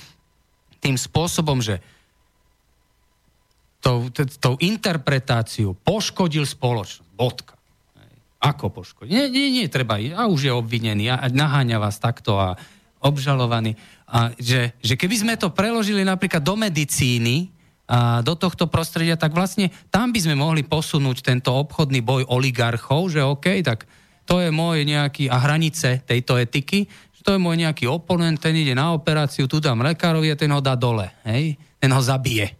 tým 0.86 1.02
spôsobom, 1.02 1.66
že 1.66 1.82
tou, 3.82 4.06
tou 4.38 4.53
interpretáciou 4.62 5.74
poškodil 5.74 6.45
spoločnosť. 6.45 7.10
Bodka. 7.18 7.57
Ako 8.38 8.70
poškodil? 8.70 9.10
Nie, 9.10 9.26
nie, 9.34 9.49
nie, 9.49 9.66
treba. 9.66 9.98
A 9.98 10.30
už 10.30 10.45
je 10.45 10.53
obvinený 10.53 11.10
a 11.10 11.26
naháňa 11.26 11.82
vás 11.82 11.98
takto 11.98 12.38
a 12.38 12.53
obžalovaný. 13.02 13.74
A 14.06 14.30
že, 14.38 14.78
že 14.86 14.94
keby 14.94 15.16
sme 15.26 15.34
to 15.41 15.49
preložili 15.49 16.06
napríklad 16.06 16.45
do 16.45 16.53
medicíny, 16.53 17.49
a 17.86 18.26
do 18.26 18.34
tohto 18.34 18.66
prostredia, 18.66 19.14
tak 19.14 19.30
vlastne 19.30 19.70
tam 19.94 20.10
by 20.10 20.18
sme 20.18 20.34
mohli 20.34 20.66
posunúť 20.66 21.22
tento 21.22 21.53
obchodný 21.53 22.02
boj 22.02 22.26
oligarchov, 22.26 23.14
že 23.14 23.22
OK, 23.22 23.62
tak 23.62 23.86
to 24.26 24.41
je 24.41 24.49
môj 24.49 24.90
nejaký, 24.90 25.30
a 25.30 25.38
hranice 25.38 26.02
tejto 26.02 26.41
etiky, 26.41 26.90
to 27.26 27.34
je 27.34 27.41
môj 27.41 27.57
nejaký 27.57 27.89
oponent, 27.89 28.38
ten 28.38 28.53
ide 28.53 28.77
na 28.77 28.93
operáciu, 28.93 29.49
tu 29.49 29.57
dám 29.57 29.81
lekárovi 29.81 30.30
a 30.30 30.38
ten 30.38 30.53
ho 30.53 30.61
dá 30.61 30.77
dole, 30.77 31.10
hej, 31.26 31.57
ten 31.81 31.89
ho 31.89 31.97
zabije. 31.97 32.53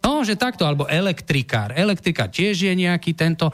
No, 0.00 0.24
že 0.24 0.40
takto, 0.40 0.64
alebo 0.64 0.88
elektrikár. 0.88 1.76
Elektrikár 1.76 2.32
tiež 2.32 2.64
je 2.64 2.72
nejaký 2.72 3.12
tento 3.12 3.52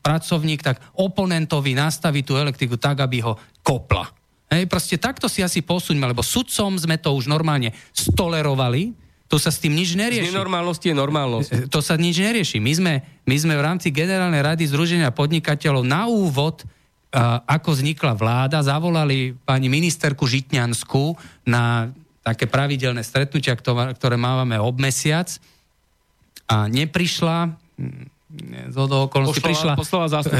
pracovník, 0.00 0.60
tak 0.64 0.80
oponentovi 0.96 1.76
nastaví 1.76 2.24
tú 2.24 2.40
elektriku 2.40 2.80
tak, 2.80 3.04
aby 3.04 3.20
ho 3.20 3.36
kopla. 3.60 4.08
Hej, 4.48 4.68
proste 4.68 4.96
takto 4.96 5.28
si 5.28 5.40
asi 5.40 5.60
posuňme, 5.64 6.04
lebo 6.08 6.24
sudcom 6.24 6.76
sme 6.76 7.00
to 7.00 7.12
už 7.16 7.28
normálne 7.28 7.72
stolerovali, 7.92 8.92
to 9.24 9.40
sa 9.40 9.48
s 9.48 9.58
tým 9.58 9.72
nič 9.72 9.96
nerieši. 9.96 10.30
Z 10.30 10.36
nenormálnosti 10.36 10.92
je 10.92 10.96
normálnosť. 10.96 11.48
E, 11.48 11.56
to 11.66 11.80
sa 11.80 11.96
nič 11.96 12.20
nerieši. 12.20 12.60
My 12.60 12.72
sme, 12.76 12.92
my 13.24 13.36
sme 13.40 13.54
v 13.56 13.62
rámci 13.64 13.88
Generálnej 13.88 14.44
rady 14.44 14.68
Združenia 14.68 15.10
podnikateľov 15.16 15.82
na 15.82 16.06
úvod 16.06 16.62
ako 17.46 17.78
vznikla 17.78 18.12
vláda, 18.18 18.58
zavolali 18.58 19.38
pani 19.46 19.70
ministerku 19.70 20.26
Žitňanskú 20.26 21.14
na 21.46 21.94
také 22.26 22.50
pravidelné 22.50 23.06
stretnutia, 23.06 23.54
ktoré 23.94 24.16
máme 24.18 24.58
ob 24.58 24.80
mesiac. 24.82 25.30
A 26.50 26.66
neprišla, 26.66 27.54
mm, 27.78 28.72
z 28.72 28.76
okolností 28.76 29.40
prišla 29.40 29.78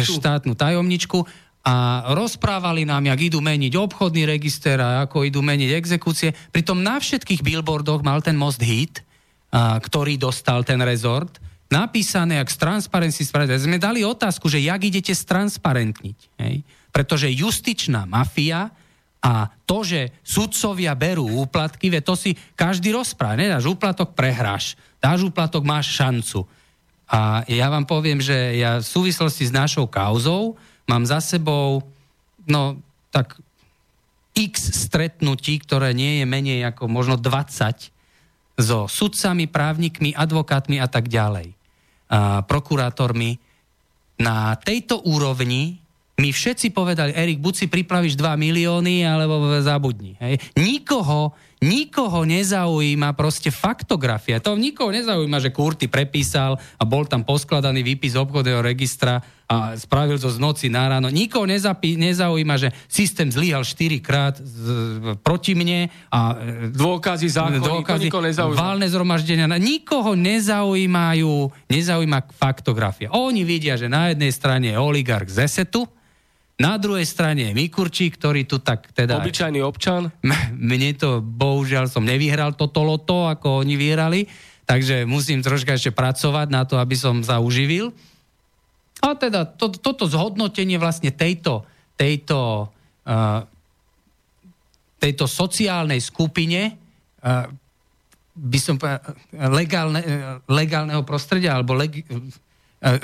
štátnu 0.02 0.59
tajomničku 0.59 1.22
a 1.64 2.05
rozprávali 2.12 2.84
nám, 2.84 3.09
jak 3.09 3.32
idú 3.32 3.40
meniť 3.40 3.72
obchodný 3.78 4.28
register 4.28 4.76
a 4.82 5.06
ako 5.06 5.24
idú 5.24 5.40
meniť 5.40 5.70
exekúcie. 5.72 6.36
Pritom 6.52 6.82
na 6.82 7.01
všetkých 7.01 7.40
billboardoch 7.40 8.05
mal 8.05 8.20
ten 8.20 8.36
most 8.36 8.60
hit, 8.60 9.01
a, 9.48 9.78
ktorý 9.80 10.18
dostal 10.18 10.66
ten 10.66 10.82
rezort, 10.82 11.40
napísané, 11.73 12.41
jak 12.41 12.51
z 12.53 12.59
Transparency 12.61 13.23
Sme 13.24 13.81
dali 13.81 14.05
otázku, 14.05 14.49
že 14.49 14.62
jak 14.62 14.81
idete 14.85 15.12
stransparentniť. 15.12 16.19
Hej? 16.41 16.65
Pretože 16.95 17.32
justičná 17.32 18.05
mafia 18.05 18.70
a 19.24 19.49
to, 19.65 19.81
že 19.81 20.12
sudcovia 20.20 20.93
berú 20.93 21.24
úplatky, 21.24 21.89
ve 21.89 22.05
to 22.05 22.12
si 22.12 22.36
každý 22.53 22.93
rozpráva. 22.93 23.41
Nedáš 23.41 23.65
úplatok, 23.65 24.12
prehráš. 24.12 24.77
Dáš 25.01 25.24
úplatok, 25.24 25.65
máš 25.65 25.97
šancu. 25.97 26.45
A 27.09 27.41
ja 27.49 27.73
vám 27.73 27.89
poviem, 27.89 28.20
že 28.20 28.61
ja 28.61 28.81
v 28.81 28.86
súvislosti 28.86 29.49
s 29.49 29.53
našou 29.53 29.89
kauzou 29.89 30.61
mám 30.85 31.09
za 31.09 31.24
sebou, 31.24 31.85
no 32.45 32.77
tak 33.09 33.41
x 34.35 34.74
stretnutí, 34.85 35.62
ktoré 35.62 35.95
nie 35.95 36.20
je 36.20 36.27
menej 36.27 36.61
ako 36.69 36.91
možno 36.91 37.15
20 37.15 37.93
so 38.55 38.86
sudcami, 38.86 39.51
právnikmi, 39.51 40.14
advokátmi 40.14 40.78
a 40.78 40.86
tak 40.86 41.10
ďalej, 41.10 41.55
a 42.10 42.43
prokurátormi. 42.47 43.39
Na 44.14 44.55
tejto 44.55 45.02
úrovni 45.02 45.82
my 46.14 46.31
všetci 46.31 46.70
povedali, 46.70 47.10
Erik, 47.10 47.43
buď 47.43 47.55
si 47.55 47.66
pripravíš 47.66 48.14
2 48.14 48.39
milióny, 48.39 49.02
alebo 49.02 49.51
zabudni. 49.59 50.14
Hej. 50.22 50.39
Nikoho, 50.55 51.35
nikoho 51.59 52.22
nezaujíma 52.22 53.18
proste 53.18 53.51
faktografia. 53.51 54.39
To 54.39 54.55
nikoho 54.55 54.94
nezaujíma, 54.94 55.43
že 55.43 55.51
Kurty 55.51 55.90
prepísal 55.90 56.55
a 56.78 56.82
bol 56.86 57.10
tam 57.10 57.26
poskladaný 57.26 57.82
výpis 57.82 58.14
obchodného 58.14 58.62
registra 58.62 59.18
a 59.44 59.76
spravil 59.76 60.16
to 60.16 60.32
z 60.32 60.40
noci 60.40 60.66
na 60.72 60.88
ráno. 60.88 61.12
Nikoho 61.12 61.44
nezapí, 61.44 62.00
nezaujíma, 62.00 62.56
že 62.56 62.72
systém 62.88 63.28
zlyhal 63.28 63.60
4 63.60 64.00
krát 64.00 64.40
z, 64.40 64.64
proti 65.20 65.52
mne 65.52 65.92
a 66.08 66.20
e, 66.32 66.72
dôkazy 66.72 67.28
zákony, 67.28 67.60
dôkazy, 67.60 68.08
nikoho 68.08 68.24
nezaujíma. 68.24 68.56
Válne 68.56 68.86
zhromaždenia. 68.88 69.46
Nikoho 69.60 70.16
nezaujímajú, 70.16 71.52
nezaujíma 71.68 72.18
faktografia. 72.32 73.12
Oni 73.12 73.44
vidia, 73.44 73.76
že 73.76 73.92
na 73.92 74.08
jednej 74.16 74.32
strane 74.32 74.72
je 74.72 74.80
oligarch 74.80 75.28
z 75.28 75.44
Esetu, 75.44 75.84
na 76.54 76.78
druhej 76.78 77.02
strane 77.02 77.50
je 77.50 77.52
Mikurčík, 77.52 78.14
ktorý 78.14 78.46
tu 78.46 78.62
tak 78.62 78.94
teda... 78.94 79.18
Obyčajný 79.18 79.58
občan? 79.66 80.14
Mne 80.54 80.94
to, 80.94 81.18
bohužiaľ, 81.18 81.90
som 81.90 82.06
nevyhral 82.06 82.54
toto 82.54 82.86
loto, 82.86 83.26
ako 83.26 83.66
oni 83.66 83.74
vyhrali, 83.74 84.30
takže 84.62 85.02
musím 85.02 85.42
troška 85.42 85.74
ešte 85.74 85.90
pracovať 85.90 86.46
na 86.54 86.62
to, 86.62 86.78
aby 86.78 86.94
som 86.94 87.26
sa 87.26 87.42
uživil. 87.42 87.90
A 89.05 89.12
teda 89.12 89.44
to, 89.44 89.68
toto 89.68 90.09
zhodnotenie 90.09 90.81
vlastne 90.81 91.12
tejto, 91.12 91.68
tejto, 91.93 92.72
uh, 93.05 93.40
tejto 94.97 95.28
sociálnej 95.28 96.01
skupine 96.01 96.72
uh, 97.20 97.44
by 98.35 98.59
som 98.59 98.74
povedal, 98.81 99.05
legálne, 99.52 100.01
legálneho 100.51 101.06
prostredia 101.06 101.55
alebo 101.55 101.78
leg, 101.78 102.02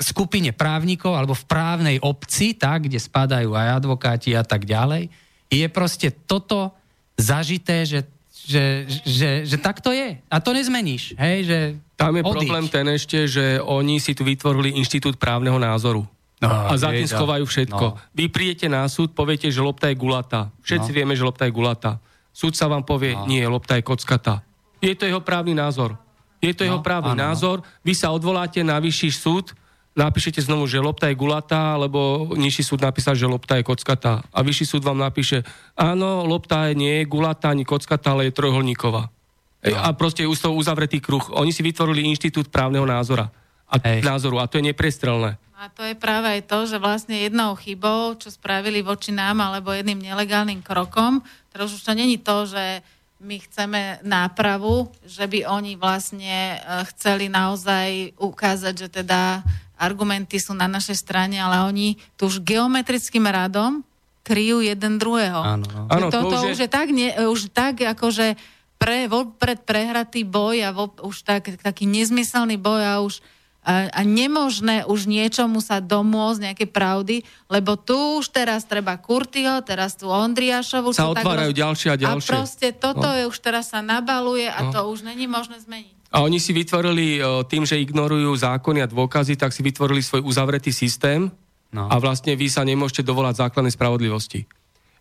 skupine 0.03 0.53
právnikov 0.53 1.17
alebo 1.17 1.33
v 1.33 1.47
právnej 1.47 1.97
obci, 2.03 2.53
tak, 2.53 2.85
kde 2.85 3.01
spadajú 3.01 3.55
aj 3.55 3.81
advokáti 3.81 4.35
a 4.37 4.45
tak 4.45 4.67
ďalej, 4.67 5.09
je 5.49 5.67
proste 5.71 6.13
toto 6.27 6.75
zažité, 7.17 7.83
že, 7.87 7.99
že, 8.45 8.63
že, 9.03 9.29
že 9.47 9.57
tak 9.57 9.81
to 9.81 9.89
je. 9.91 10.21
A 10.21 10.37
to 10.37 10.53
nezmeníš. 10.53 11.17
Hej, 11.17 11.37
že 11.47 11.57
Tam 12.01 12.17
je 12.17 12.23
odiť. 12.25 12.33
problém 12.33 12.65
ten 12.67 12.85
ešte, 12.89 13.29
že 13.29 13.61
oni 13.61 14.01
si 14.01 14.17
tu 14.17 14.25
vytvorili 14.25 14.73
inštitút 14.81 15.21
právneho 15.21 15.61
názoru. 15.61 16.03
No, 16.41 16.49
a 16.49 16.73
za 16.73 16.89
tým 16.89 17.05
schovajú 17.05 17.45
všetko. 17.45 17.85
No. 17.93 17.97
Vy 18.17 18.33
prídete 18.33 18.65
na 18.65 18.89
súd, 18.89 19.13
poviete, 19.13 19.53
že 19.53 19.61
lopta 19.61 19.93
je 19.93 19.95
gulata. 19.95 20.49
Všetci 20.65 20.89
no. 20.89 20.95
vieme, 20.97 21.13
že 21.13 21.21
lopta 21.21 21.45
je 21.45 21.53
gulata. 21.53 22.01
Súd 22.33 22.57
sa 22.57 22.65
vám 22.65 22.81
povie, 22.81 23.13
no. 23.13 23.29
nie, 23.29 23.45
lopta 23.45 23.77
je 23.77 23.85
kockata. 23.85 24.41
Je 24.81 24.97
to 24.97 25.05
jeho 25.05 25.21
právny 25.21 25.53
názor. 25.53 25.93
Je 26.41 26.57
to 26.57 26.65
no, 26.65 26.67
jeho 26.73 26.79
právny 26.81 27.13
áno. 27.13 27.29
názor. 27.29 27.61
Vy 27.85 27.93
sa 27.93 28.09
odvoláte 28.09 28.65
na 28.65 28.81
vyšší 28.81 29.13
súd, 29.13 29.53
napíšete 29.93 30.41
znovu, 30.41 30.65
že 30.65 30.81
lopta 30.81 31.13
je 31.13 31.19
gulatá, 31.19 31.77
alebo 31.77 32.33
nižší 32.33 32.65
súd 32.65 32.81
napísal, 32.81 33.13
že 33.13 33.29
lopta 33.29 33.61
je 33.61 33.67
kockatá. 33.67 34.25
A 34.33 34.41
vyšší 34.41 34.65
súd 34.65 34.81
vám 34.81 34.97
napíše, 34.97 35.45
áno, 35.77 36.25
lopta 36.25 36.73
nie 36.73 37.05
je 37.05 37.05
gulatá 37.05 37.53
ani 37.53 37.69
kockatá, 37.69 38.17
ale 38.17 38.33
je 38.33 38.33
trojholníková. 38.33 39.13
No. 39.61 39.77
A 39.77 39.93
proste 39.93 40.25
je 40.25 40.33
toho 40.33 40.57
uzavretý 40.57 40.97
kruh. 40.97 41.21
Oni 41.37 41.53
si 41.53 41.61
vytvorili 41.61 42.01
inštitút 42.09 42.49
právneho 42.49 42.85
názora. 42.85 43.29
A 43.69 43.77
Hej. 43.77 44.01
názoru. 44.01 44.41
A 44.41 44.49
to 44.49 44.57
je 44.57 44.67
neprestrelné. 44.73 45.37
A 45.61 45.69
to 45.69 45.85
je 45.85 45.93
práve 45.93 46.25
aj 46.25 46.49
to, 46.49 46.65
že 46.65 46.81
vlastne 46.81 47.13
jednou 47.13 47.53
chybou, 47.53 48.17
čo 48.17 48.33
spravili 48.33 48.81
voči 48.81 49.13
nám, 49.13 49.37
alebo 49.45 49.69
jedným 49.69 50.01
nelegálnym 50.01 50.65
krokom, 50.65 51.21
teraz 51.53 51.69
už 51.69 51.85
to 51.85 51.93
není 51.93 52.17
to, 52.17 52.49
že 52.49 52.81
my 53.21 53.37
chceme 53.45 54.01
nápravu, 54.01 54.89
že 55.05 55.29
by 55.29 55.45
oni 55.45 55.77
vlastne 55.77 56.57
e, 56.57 56.81
chceli 56.89 57.29
naozaj 57.29 58.17
ukázať, 58.17 58.73
že 58.73 58.87
teda 58.89 59.45
argumenty 59.77 60.41
sú 60.41 60.57
na 60.57 60.65
našej 60.65 60.97
strane, 60.97 61.37
ale 61.37 61.61
oni 61.69 61.93
tu 62.17 62.25
už 62.25 62.41
geometrickým 62.41 63.29
radom 63.29 63.85
kryjú 64.25 64.65
jeden 64.65 64.97
druhého. 64.97 65.37
Áno, 65.37 65.65
áno. 65.89 66.09
To, 66.09 66.09
to, 66.09 66.17
to 66.25 66.25
už, 66.25 66.41
je... 66.41 66.49
už 66.53 66.59
je 66.65 66.69
tak, 66.69 66.87
ne, 66.89 67.07
už 67.29 67.41
tak 67.53 67.85
akože 67.85 68.37
pre, 68.81 69.05
pred 69.37 69.59
prehratý 69.61 70.25
boj 70.25 70.65
a 70.65 70.73
vo, 70.73 70.89
už 71.05 71.21
tak, 71.21 71.53
taký 71.61 71.85
nezmyselný 71.85 72.57
boj 72.57 72.81
a 72.81 72.93
už 73.05 73.21
a, 73.61 73.93
a 73.93 74.01
nemožné 74.01 74.89
už 74.89 75.05
niečomu 75.05 75.61
sa 75.61 75.77
domôcť, 75.77 76.49
nejaké 76.49 76.65
pravdy, 76.65 77.21
lebo 77.45 77.77
tu 77.77 78.17
už 78.17 78.33
teraz 78.33 78.65
treba 78.65 78.97
Kurtyho, 78.97 79.61
teraz 79.61 79.93
tu 79.93 80.09
Ondriašovu. 80.09 80.97
Sa 80.97 81.13
otvárajú 81.13 81.53
roz... 81.53 81.61
ďalšie 81.61 81.87
a 81.93 81.97
ďalšie. 82.01 82.25
A 82.25 82.33
proste 82.41 82.67
toto 82.73 83.05
no. 83.05 83.13
je 83.13 83.29
už 83.29 83.37
teraz 83.37 83.69
sa 83.69 83.85
nabaluje 83.85 84.49
a 84.49 84.65
no. 84.65 84.73
to 84.73 84.79
už 84.89 85.05
není 85.05 85.29
možné 85.29 85.61
zmeniť. 85.61 85.93
A 86.09 86.25
oni 86.25 86.41
si 86.41 86.57
vytvorili 86.57 87.21
tým, 87.47 87.63
že 87.69 87.77
ignorujú 87.77 88.33
zákony 88.33 88.81
a 88.81 88.89
dôkazy, 88.89 89.37
tak 89.37 89.53
si 89.53 89.61
vytvorili 89.61 90.01
svoj 90.01 90.25
uzavretý 90.25 90.73
systém 90.73 91.29
no. 91.69 91.85
a 91.85 91.95
vlastne 92.01 92.33
vy 92.33 92.49
sa 92.49 92.65
nemôžete 92.65 93.05
dovolať 93.05 93.45
základnej 93.45 93.77
spravodlivosti. 93.77 94.49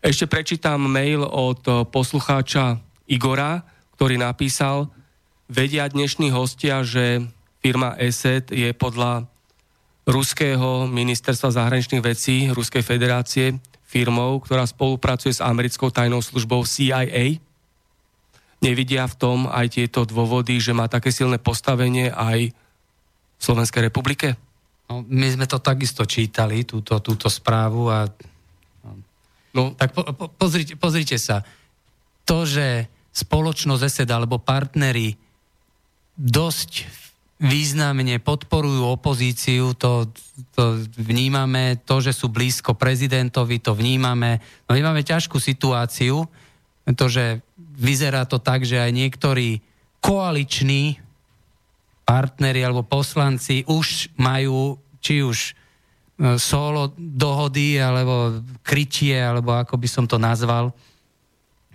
Ešte 0.05 0.29
prečítam 0.29 0.85
mail 0.85 1.25
od 1.25 1.89
poslucháča 1.89 2.77
Igora, 3.11 3.67
ktorý 3.99 4.23
napísal, 4.23 4.87
vedia 5.51 5.91
dnešní 5.91 6.31
hostia, 6.31 6.87
že 6.87 7.27
firma 7.59 7.99
ESET 7.99 8.55
je 8.55 8.71
podľa 8.71 9.27
ruského 10.07 10.87
ministerstva 10.87 11.51
zahraničných 11.51 12.07
vecí 12.07 12.47
Ruskej 12.55 12.87
federácie 12.87 13.59
firmou, 13.83 14.39
ktorá 14.39 14.63
spolupracuje 14.63 15.35
s 15.35 15.43
americkou 15.43 15.91
tajnou 15.91 16.23
službou 16.23 16.63
CIA. 16.63 17.43
Nevidia 18.63 19.11
v 19.11 19.19
tom 19.19 19.39
aj 19.51 19.75
tieto 19.75 20.07
dôvody, 20.07 20.63
že 20.63 20.71
má 20.71 20.87
také 20.87 21.11
silné 21.11 21.43
postavenie 21.43 22.15
aj 22.15 22.55
v 22.55 23.41
Slovenskej 23.43 23.91
republike? 23.91 24.39
No, 24.87 25.03
my 25.03 25.35
sme 25.35 25.51
to 25.51 25.59
takisto 25.59 26.07
čítali, 26.07 26.63
túto, 26.63 27.03
túto 27.03 27.27
správu 27.27 27.91
a 27.91 28.07
no. 29.51 29.75
tak 29.75 29.99
po, 29.99 30.07
po, 30.15 30.31
pozrite, 30.31 30.79
pozrite 30.79 31.19
sa. 31.19 31.43
To, 32.23 32.47
že 32.47 32.87
spoločnosť 33.11 33.83
ESED 33.83 34.11
alebo 34.11 34.39
partnery 34.39 35.19
dosť 36.15 36.87
významne 37.41 38.21
podporujú 38.21 38.85
opozíciu, 38.85 39.73
to, 39.73 40.13
to 40.53 40.85
vnímame, 41.01 41.81
to, 41.89 42.05
že 42.05 42.13
sú 42.13 42.29
blízko 42.29 42.77
prezidentovi, 42.77 43.57
to 43.65 43.73
vnímame. 43.73 44.37
No 44.69 44.77
my 44.77 44.93
máme 44.93 45.01
ťažkú 45.01 45.41
situáciu, 45.41 46.29
pretože 46.85 47.41
vyzerá 47.57 48.29
to 48.29 48.37
tak, 48.37 48.69
že 48.69 48.77
aj 48.77 48.93
niektorí 48.93 49.65
koaliční 50.05 51.01
partneri 52.05 52.61
alebo 52.61 52.85
poslanci 52.85 53.65
už 53.65 54.13
majú 54.21 54.77
či 55.01 55.25
už 55.25 55.39
e, 55.41 55.53
solo 56.37 56.93
dohody, 56.99 57.81
alebo 57.81 58.45
krytie, 58.61 59.17
alebo 59.17 59.57
ako 59.57 59.81
by 59.81 59.89
som 59.89 60.05
to 60.05 60.21
nazval, 60.21 60.77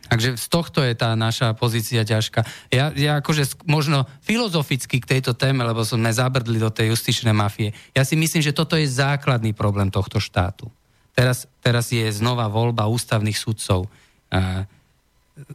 Takže 0.05 0.37
z 0.37 0.47
tohto 0.53 0.85
je 0.85 0.93
tá 0.93 1.17
naša 1.17 1.57
pozícia 1.57 2.05
ťažká. 2.05 2.45
Ja, 2.69 2.93
ja 2.93 3.17
akože 3.19 3.65
možno 3.65 4.05
filozoficky 4.21 5.01
k 5.01 5.17
tejto 5.17 5.33
téme, 5.33 5.65
lebo 5.65 5.81
sme 5.81 6.13
zabrdli 6.13 6.61
do 6.61 6.69
tej 6.69 6.93
justičnej 6.93 7.33
mafie, 7.33 7.73
ja 7.97 8.05
si 8.05 8.13
myslím, 8.13 8.45
že 8.45 8.53
toto 8.53 8.77
je 8.77 8.85
základný 8.85 9.57
problém 9.57 9.89
tohto 9.89 10.21
štátu. 10.21 10.69
Teraz, 11.15 11.49
teraz 11.63 11.89
je 11.89 12.05
znova 12.11 12.45
voľba 12.51 12.85
ústavných 12.85 13.39
sudcov. 13.39 13.87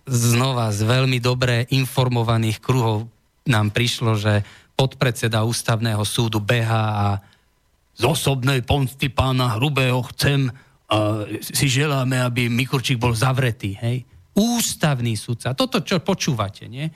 Znova 0.09 0.73
z 0.73 0.81
veľmi 0.83 1.21
dobre 1.23 1.69
informovaných 1.71 2.59
kruhov 2.59 3.07
nám 3.47 3.71
prišlo, 3.71 4.17
že 4.19 4.43
podpredseda 4.75 5.45
ústavného 5.45 6.01
súdu 6.09 6.41
beha 6.41 6.85
a 6.97 7.07
z 7.93 8.03
osobnej 8.09 8.65
pomsty 8.65 9.13
pána 9.13 9.61
Hrubého 9.61 10.01
chcem 10.17 10.49
a 10.91 11.23
si 11.39 11.71
želáme, 11.71 12.19
aby 12.19 12.51
Mikurčík 12.51 12.99
bol 12.99 13.15
zavretý. 13.15 13.79
Hej? 13.79 14.03
Ústavný 14.41 15.13
sudca. 15.21 15.53
Toto, 15.53 15.85
čo 15.85 16.01
počúvate, 16.01 16.65
nie? 16.65 16.89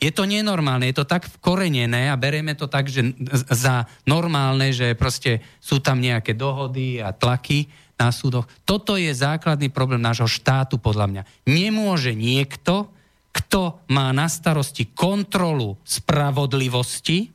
Je 0.00 0.08
to 0.14 0.24
nenormálne, 0.24 0.88
je 0.88 1.02
to 1.02 1.10
tak 1.10 1.28
vkorenené 1.28 2.08
a 2.08 2.16
berieme 2.16 2.56
to 2.56 2.64
tak, 2.64 2.88
že 2.88 3.12
za 3.50 3.84
normálne, 4.08 4.72
že 4.72 4.96
proste 4.96 5.44
sú 5.60 5.82
tam 5.82 6.00
nejaké 6.00 6.32
dohody 6.32 7.02
a 7.02 7.12
tlaky 7.12 7.68
na 8.00 8.08
súdoch. 8.08 8.48
Toto 8.64 8.96
je 8.96 9.12
základný 9.12 9.68
problém 9.68 10.00
nášho 10.00 10.24
štátu, 10.24 10.80
podľa 10.80 11.06
mňa. 11.12 11.22
Nemôže 11.44 12.16
niekto, 12.16 12.88
kto 13.36 13.84
má 13.92 14.08
na 14.16 14.32
starosti 14.32 14.88
kontrolu 14.88 15.76
spravodlivosti, 15.84 17.28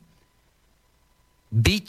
byť 1.54 1.88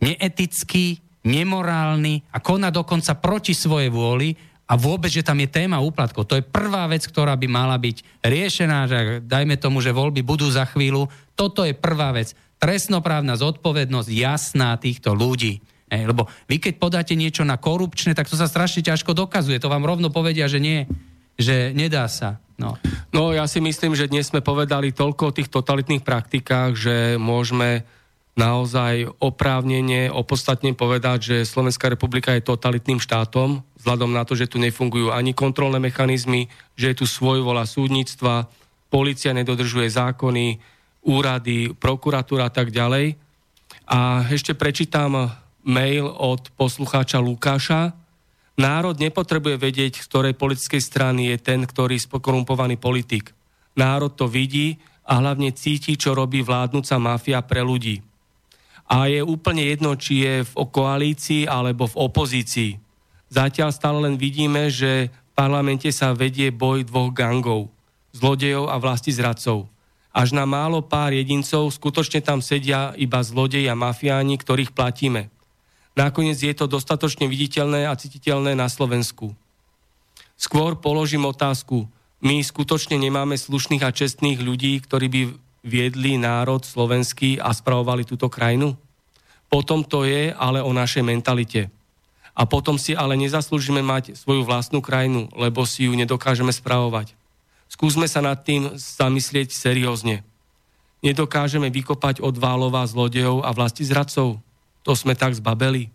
neetický, 0.00 0.96
nemorálny 1.28 2.24
a 2.32 2.40
konať 2.40 2.72
dokonca 2.72 3.12
proti 3.20 3.52
svojej 3.52 3.92
vôli 3.92 4.32
a 4.64 4.80
vôbec, 4.80 5.12
že 5.12 5.24
tam 5.24 5.36
je 5.44 5.48
téma 5.48 5.76
úplatkov. 5.84 6.24
To 6.24 6.40
je 6.40 6.44
prvá 6.44 6.88
vec, 6.88 7.04
ktorá 7.04 7.36
by 7.36 7.46
mala 7.48 7.76
byť 7.76 8.24
riešená, 8.24 8.78
že 8.88 8.98
dajme 9.20 9.60
tomu, 9.60 9.84
že 9.84 9.92
voľby 9.92 10.24
budú 10.24 10.48
za 10.48 10.64
chvíľu. 10.64 11.12
Toto 11.36 11.68
je 11.68 11.76
prvá 11.76 12.16
vec. 12.16 12.32
Trestnoprávna 12.56 13.36
zodpovednosť 13.36 14.08
jasná 14.08 14.72
týchto 14.80 15.12
ľudí. 15.12 15.60
Ej, 15.92 16.08
lebo 16.08 16.32
vy 16.48 16.56
keď 16.64 16.80
podáte 16.80 17.12
niečo 17.12 17.44
na 17.44 17.60
korupčné, 17.60 18.16
tak 18.16 18.24
to 18.24 18.40
sa 18.40 18.48
strašne 18.48 18.80
ťažko 18.80 19.12
dokazuje. 19.12 19.60
To 19.60 19.68
vám 19.68 19.84
rovno 19.84 20.08
povedia, 20.08 20.48
že 20.48 20.64
nie, 20.64 20.88
že 21.36 21.76
nedá 21.76 22.08
sa. 22.08 22.40
No. 22.56 22.80
no 23.12 23.36
ja 23.36 23.44
si 23.44 23.60
myslím, 23.60 23.92
že 23.92 24.08
dnes 24.08 24.32
sme 24.32 24.40
povedali 24.40 24.96
toľko 24.96 25.22
o 25.28 25.34
tých 25.34 25.52
totalitných 25.52 26.06
praktikách, 26.06 26.72
že 26.72 26.96
môžeme 27.20 27.84
naozaj 28.34 29.06
oprávnenie, 29.22 30.10
opodstatne 30.10 30.74
povedať, 30.74 31.18
že 31.22 31.36
Slovenská 31.46 31.86
republika 31.86 32.34
je 32.34 32.42
totalitným 32.42 32.98
štátom, 32.98 33.62
vzhľadom 33.84 34.16
na 34.16 34.24
to, 34.24 34.32
že 34.32 34.48
tu 34.48 34.56
nefungujú 34.56 35.12
ani 35.12 35.36
kontrolné 35.36 35.76
mechanizmy, 35.76 36.48
že 36.72 36.96
je 36.96 37.04
tu 37.04 37.06
svojvola 37.06 37.68
súdnictva, 37.68 38.48
policia 38.88 39.36
nedodržuje 39.36 39.92
zákony, 39.92 40.56
úrady, 41.04 41.76
prokuratúra 41.76 42.48
a 42.48 42.52
tak 42.54 42.72
ďalej. 42.72 43.20
A 43.84 44.24
ešte 44.32 44.56
prečítam 44.56 45.28
mail 45.60 46.08
od 46.08 46.48
poslucháča 46.56 47.20
Lukáša. 47.20 47.92
Národ 48.56 48.96
nepotrebuje 48.96 49.60
vedieť, 49.60 50.00
z 50.00 50.08
ktorej 50.08 50.40
politickej 50.40 50.80
strany 50.80 51.28
je 51.28 51.36
ten, 51.44 51.60
ktorý 51.60 52.00
spokorumpovaný 52.00 52.80
politik. 52.80 53.36
Národ 53.76 54.16
to 54.16 54.24
vidí 54.24 54.80
a 55.04 55.20
hlavne 55.20 55.52
cíti, 55.52 56.00
čo 56.00 56.16
robí 56.16 56.40
vládnúca 56.40 56.96
mafia 56.96 57.44
pre 57.44 57.60
ľudí 57.60 58.00
a 58.84 59.08
je 59.08 59.24
úplne 59.24 59.64
jedno, 59.64 59.96
či 59.96 60.24
je 60.24 60.34
v 60.44 60.52
koalícii 60.68 61.48
alebo 61.48 61.88
v 61.88 61.98
opozícii. 62.04 62.83
Zatiaľ 63.34 63.74
stále 63.74 63.98
len 64.06 64.14
vidíme, 64.14 64.70
že 64.70 65.10
v 65.10 65.32
parlamente 65.34 65.90
sa 65.90 66.14
vedie 66.14 66.54
boj 66.54 66.86
dvoch 66.86 67.10
gangov, 67.10 67.66
zlodejov 68.14 68.70
a 68.70 68.78
vlasti 68.78 69.10
zradcov. 69.10 69.66
Až 70.14 70.30
na 70.30 70.46
málo 70.46 70.78
pár 70.86 71.10
jedincov 71.10 71.74
skutočne 71.74 72.22
tam 72.22 72.38
sedia 72.38 72.94
iba 72.94 73.18
zlodeji 73.18 73.66
a 73.66 73.74
mafiáni, 73.74 74.38
ktorých 74.38 74.70
platíme. 74.70 75.34
Nakoniec 75.98 76.38
je 76.38 76.54
to 76.54 76.70
dostatočne 76.70 77.26
viditeľné 77.26 77.90
a 77.90 77.98
cititeľné 77.98 78.54
na 78.54 78.70
Slovensku. 78.70 79.34
Skôr 80.38 80.78
položím 80.78 81.26
otázku. 81.26 81.90
My 82.22 82.38
skutočne 82.38 82.94
nemáme 82.94 83.34
slušných 83.34 83.82
a 83.82 83.90
čestných 83.90 84.38
ľudí, 84.38 84.78
ktorí 84.78 85.06
by 85.10 85.22
viedli 85.66 86.14
národ 86.22 86.62
slovenský 86.62 87.42
a 87.42 87.50
spravovali 87.50 88.06
túto 88.06 88.30
krajinu? 88.30 88.78
Potom 89.50 89.82
to 89.82 90.06
je 90.06 90.30
ale 90.30 90.62
o 90.62 90.70
našej 90.70 91.02
mentalite. 91.02 91.74
A 92.34 92.42
potom 92.50 92.74
si 92.74 92.98
ale 92.98 93.14
nezaslúžime 93.14 93.78
mať 93.78 94.18
svoju 94.18 94.42
vlastnú 94.42 94.82
krajinu, 94.82 95.30
lebo 95.38 95.62
si 95.62 95.86
ju 95.86 95.94
nedokážeme 95.94 96.50
spravovať. 96.50 97.14
Skúsme 97.70 98.10
sa 98.10 98.18
nad 98.18 98.42
tým 98.42 98.74
zamyslieť 98.74 99.54
seriózne. 99.54 100.26
Nedokážeme 101.00 101.70
vykopať 101.70 102.18
od 102.18 102.34
válova 102.38 102.82
zlodejov 102.86 103.46
a 103.46 103.54
vlasti 103.54 103.86
zradcov. 103.86 104.42
To 104.82 104.92
sme 104.92 105.14
tak 105.14 105.38
zbabeli. 105.38 105.94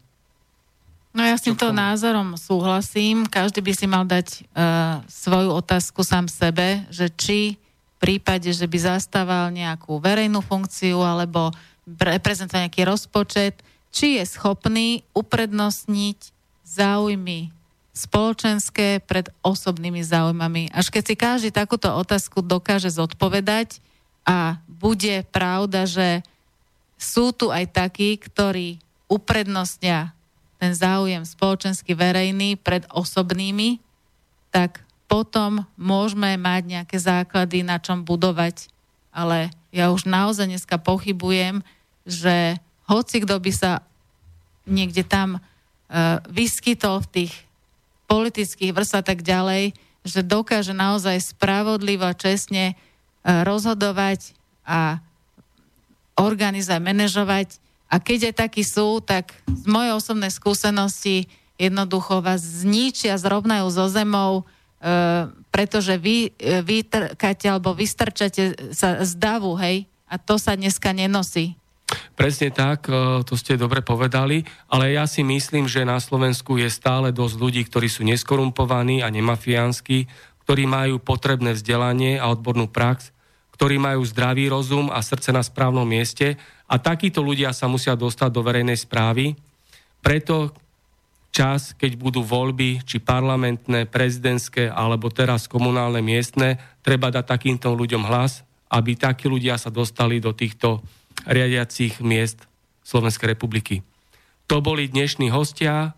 No 1.10 1.26
ja 1.26 1.34
s 1.36 1.44
týmto 1.44 1.74
názorom 1.74 2.38
súhlasím. 2.38 3.26
Každý 3.26 3.66
by 3.66 3.74
si 3.74 3.86
mal 3.90 4.06
dať 4.06 4.28
uh, 4.30 5.02
svoju 5.10 5.50
otázku 5.58 6.06
sám 6.06 6.30
sebe, 6.30 6.86
že 6.94 7.10
či 7.10 7.58
prípade, 8.00 8.48
že 8.56 8.64
by 8.64 8.78
zastával 8.96 9.52
nejakú 9.52 10.00
verejnú 10.00 10.40
funkciu 10.40 11.04
alebo 11.04 11.52
reprezentuje 12.00 12.64
nejaký 12.64 12.88
rozpočet, 12.88 13.60
či 13.90 14.22
je 14.22 14.24
schopný 14.26 15.02
uprednostniť 15.18 16.20
záujmy 16.66 17.50
spoločenské 17.94 19.04
pred 19.04 19.28
osobnými 19.44 20.00
záujmami. 20.06 20.72
Až 20.72 20.94
keď 20.94 21.04
si 21.04 21.16
každý 21.20 21.50
takúto 21.52 21.92
otázku 21.92 22.40
dokáže 22.40 22.88
zodpovedať 22.94 23.84
a 24.24 24.62
bude 24.70 25.26
pravda, 25.34 25.84
že 25.84 26.24
sú 26.96 27.36
tu 27.36 27.52
aj 27.52 27.68
takí, 27.76 28.16
ktorí 28.16 28.80
uprednostnia 29.12 30.16
ten 30.60 30.76
záujem 30.76 31.24
spoločensky 31.24 31.96
verejný 31.96 32.60
pred 32.60 32.84
osobnými, 32.92 33.80
tak 34.52 34.84
potom 35.08 35.64
môžeme 35.80 36.36
mať 36.36 36.62
nejaké 36.68 36.98
základy, 37.00 37.64
na 37.64 37.80
čom 37.80 38.04
budovať. 38.04 38.68
Ale 39.10 39.50
ja 39.72 39.90
už 39.90 40.06
naozaj 40.06 40.52
dneska 40.52 40.78
pochybujem, 40.78 41.64
že 42.04 42.60
hoci 42.90 43.22
kto 43.22 43.38
by 43.38 43.52
sa 43.54 43.86
niekde 44.66 45.06
tam 45.06 45.38
uh, 45.38 46.20
vyskytol 46.28 47.06
v 47.06 47.12
tých 47.14 47.34
politických 48.10 48.74
vrstvách 48.74 49.06
tak 49.06 49.22
ďalej, 49.22 49.78
že 50.02 50.26
dokáže 50.26 50.74
naozaj 50.74 51.22
spravodlivo 51.22 52.10
a 52.10 52.18
čestne 52.18 52.74
uh, 52.74 53.46
rozhodovať 53.46 54.34
a 54.66 55.00
organizovať, 56.20 56.82
manažovať. 56.84 57.48
A 57.90 57.98
keď 57.98 58.30
aj 58.30 58.36
takí 58.46 58.62
sú, 58.62 59.02
tak 59.02 59.34
z 59.48 59.66
mojej 59.66 59.96
osobnej 59.96 60.30
skúsenosti 60.30 61.32
jednoducho 61.58 62.22
vás 62.22 62.44
zničia, 62.44 63.18
zrovnajú 63.18 63.68
so 63.72 63.90
zemou, 63.90 64.44
e, 64.44 64.44
pretože 65.50 65.98
vy 65.98 66.30
e, 66.30 66.62
vytrkáte 66.62 67.50
alebo 67.50 67.74
vystrčate 67.74 68.72
sa 68.72 69.02
z 69.02 69.12
davu, 69.18 69.58
hej, 69.58 69.90
a 70.06 70.16
to 70.22 70.38
sa 70.38 70.54
dneska 70.54 70.94
nenosí. 70.94 71.58
Presne 72.14 72.54
tak, 72.54 72.86
e, 72.92 73.24
to 73.26 73.34
ste 73.34 73.58
dobre 73.58 73.82
povedali, 73.82 74.46
ale 74.70 74.94
ja 74.94 75.10
si 75.10 75.26
myslím, 75.26 75.66
že 75.66 75.88
na 75.88 75.98
Slovensku 75.98 76.60
je 76.60 76.70
stále 76.70 77.10
dosť 77.10 77.36
ľudí, 77.40 77.62
ktorí 77.66 77.88
sú 77.90 78.06
neskorumpovaní 78.06 79.02
a 79.02 79.10
nemafiánsky, 79.10 80.06
ktorí 80.46 80.66
majú 80.70 81.02
potrebné 81.02 81.58
vzdelanie 81.58 82.22
a 82.22 82.30
odbornú 82.30 82.70
prax, 82.70 83.14
ktorí 83.58 83.82
majú 83.82 84.02
zdravý 84.06 84.50
rozum 84.50 84.90
a 84.94 85.02
srdce 85.02 85.34
na 85.34 85.42
správnom 85.42 85.86
mieste 85.86 86.38
a 86.70 86.78
takíto 86.78 87.26
ľudia 87.26 87.52
sa 87.52 87.66
musia 87.66 87.98
dostať 87.98 88.30
do 88.30 88.42
verejnej 88.46 88.78
správy. 88.78 89.34
Preto 90.00 90.54
čas, 91.30 91.78
keď 91.78 91.98
budú 91.98 92.26
voľby, 92.26 92.82
či 92.86 92.98
parlamentné, 93.02 93.86
prezidentské, 93.86 94.70
alebo 94.70 95.14
teraz 95.14 95.46
komunálne, 95.46 96.02
miestne, 96.02 96.58
treba 96.82 97.14
dať 97.14 97.26
takýmto 97.26 97.74
ľuďom 97.74 98.06
hlas, 98.10 98.42
aby 98.70 98.98
takí 98.98 99.30
ľudia 99.30 99.58
sa 99.58 99.74
dostali 99.74 100.22
do 100.22 100.34
týchto 100.34 100.82
riadiacich 101.26 102.00
miest 102.04 102.46
Slovenskej 102.84 103.36
republiky. 103.36 103.82
To 104.50 104.64
boli 104.64 104.90
dnešní 104.90 105.30
hostia 105.30 105.94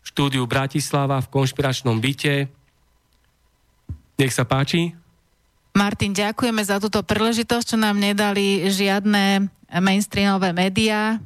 v 0.00 0.06
štúdiu 0.08 0.48
Bratislava 0.48 1.20
v 1.20 1.28
konšpiračnom 1.28 2.00
byte. 2.00 2.48
Nech 4.16 4.32
sa 4.32 4.48
páči. 4.48 4.96
Martin, 5.76 6.16
ďakujeme 6.16 6.64
za 6.64 6.82
túto 6.82 7.04
príležitosť, 7.04 7.74
čo 7.74 7.76
nám 7.78 8.00
nedali 8.00 8.66
žiadne 8.66 9.46
mainstreamové 9.78 10.50
médiá. 10.50 11.22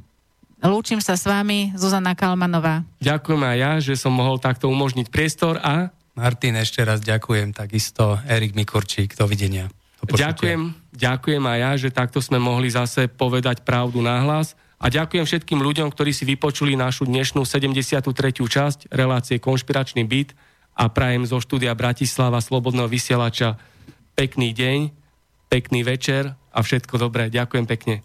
Lúčim 0.65 1.01
sa 1.01 1.17
s 1.17 1.25
vami, 1.29 1.73
Zuzana 1.77 2.17
Kalmanová. 2.17 2.85
Ďakujem 3.01 3.43
aj 3.45 3.57
ja, 3.57 3.73
že 3.81 3.95
som 4.01 4.13
mohol 4.13 4.41
takto 4.41 4.69
umožniť 4.69 5.09
priestor 5.13 5.61
a... 5.61 5.93
Martin, 6.15 6.55
ešte 6.55 6.79
raz 6.87 7.03
ďakujem, 7.03 7.51
takisto 7.51 8.23
Erik 8.31 8.55
Mikurčík, 8.55 9.19
dovidenia. 9.19 9.67
Ďakujem, 10.05 10.63
ďakujem 10.93 11.45
aj 11.45 11.59
ja, 11.59 11.73
že 11.81 11.89
takto 11.95 12.21
sme 12.21 12.37
mohli 12.37 12.69
zase 12.69 13.09
povedať 13.09 13.65
pravdu 13.65 14.05
nahlas. 14.05 14.53
A 14.77 14.93
ďakujem 14.93 15.25
všetkým 15.25 15.65
ľuďom, 15.65 15.89
ktorí 15.89 16.13
si 16.13 16.29
vypočuli 16.29 16.77
našu 16.77 17.09
dnešnú 17.09 17.49
73. 17.49 18.05
časť 18.37 18.93
relácie 18.93 19.41
Konšpiračný 19.41 20.05
byt 20.05 20.37
a 20.77 20.93
prajem 20.93 21.25
zo 21.25 21.41
štúdia 21.41 21.73
Bratislava 21.73 22.43
Slobodného 22.45 22.91
vysielača 22.91 23.57
pekný 24.13 24.53
deň, 24.53 24.93
pekný 25.49 25.81
večer 25.87 26.37
a 26.53 26.61
všetko 26.61 27.01
dobré. 27.01 27.33
Ďakujem 27.33 27.65
pekne. 27.65 28.05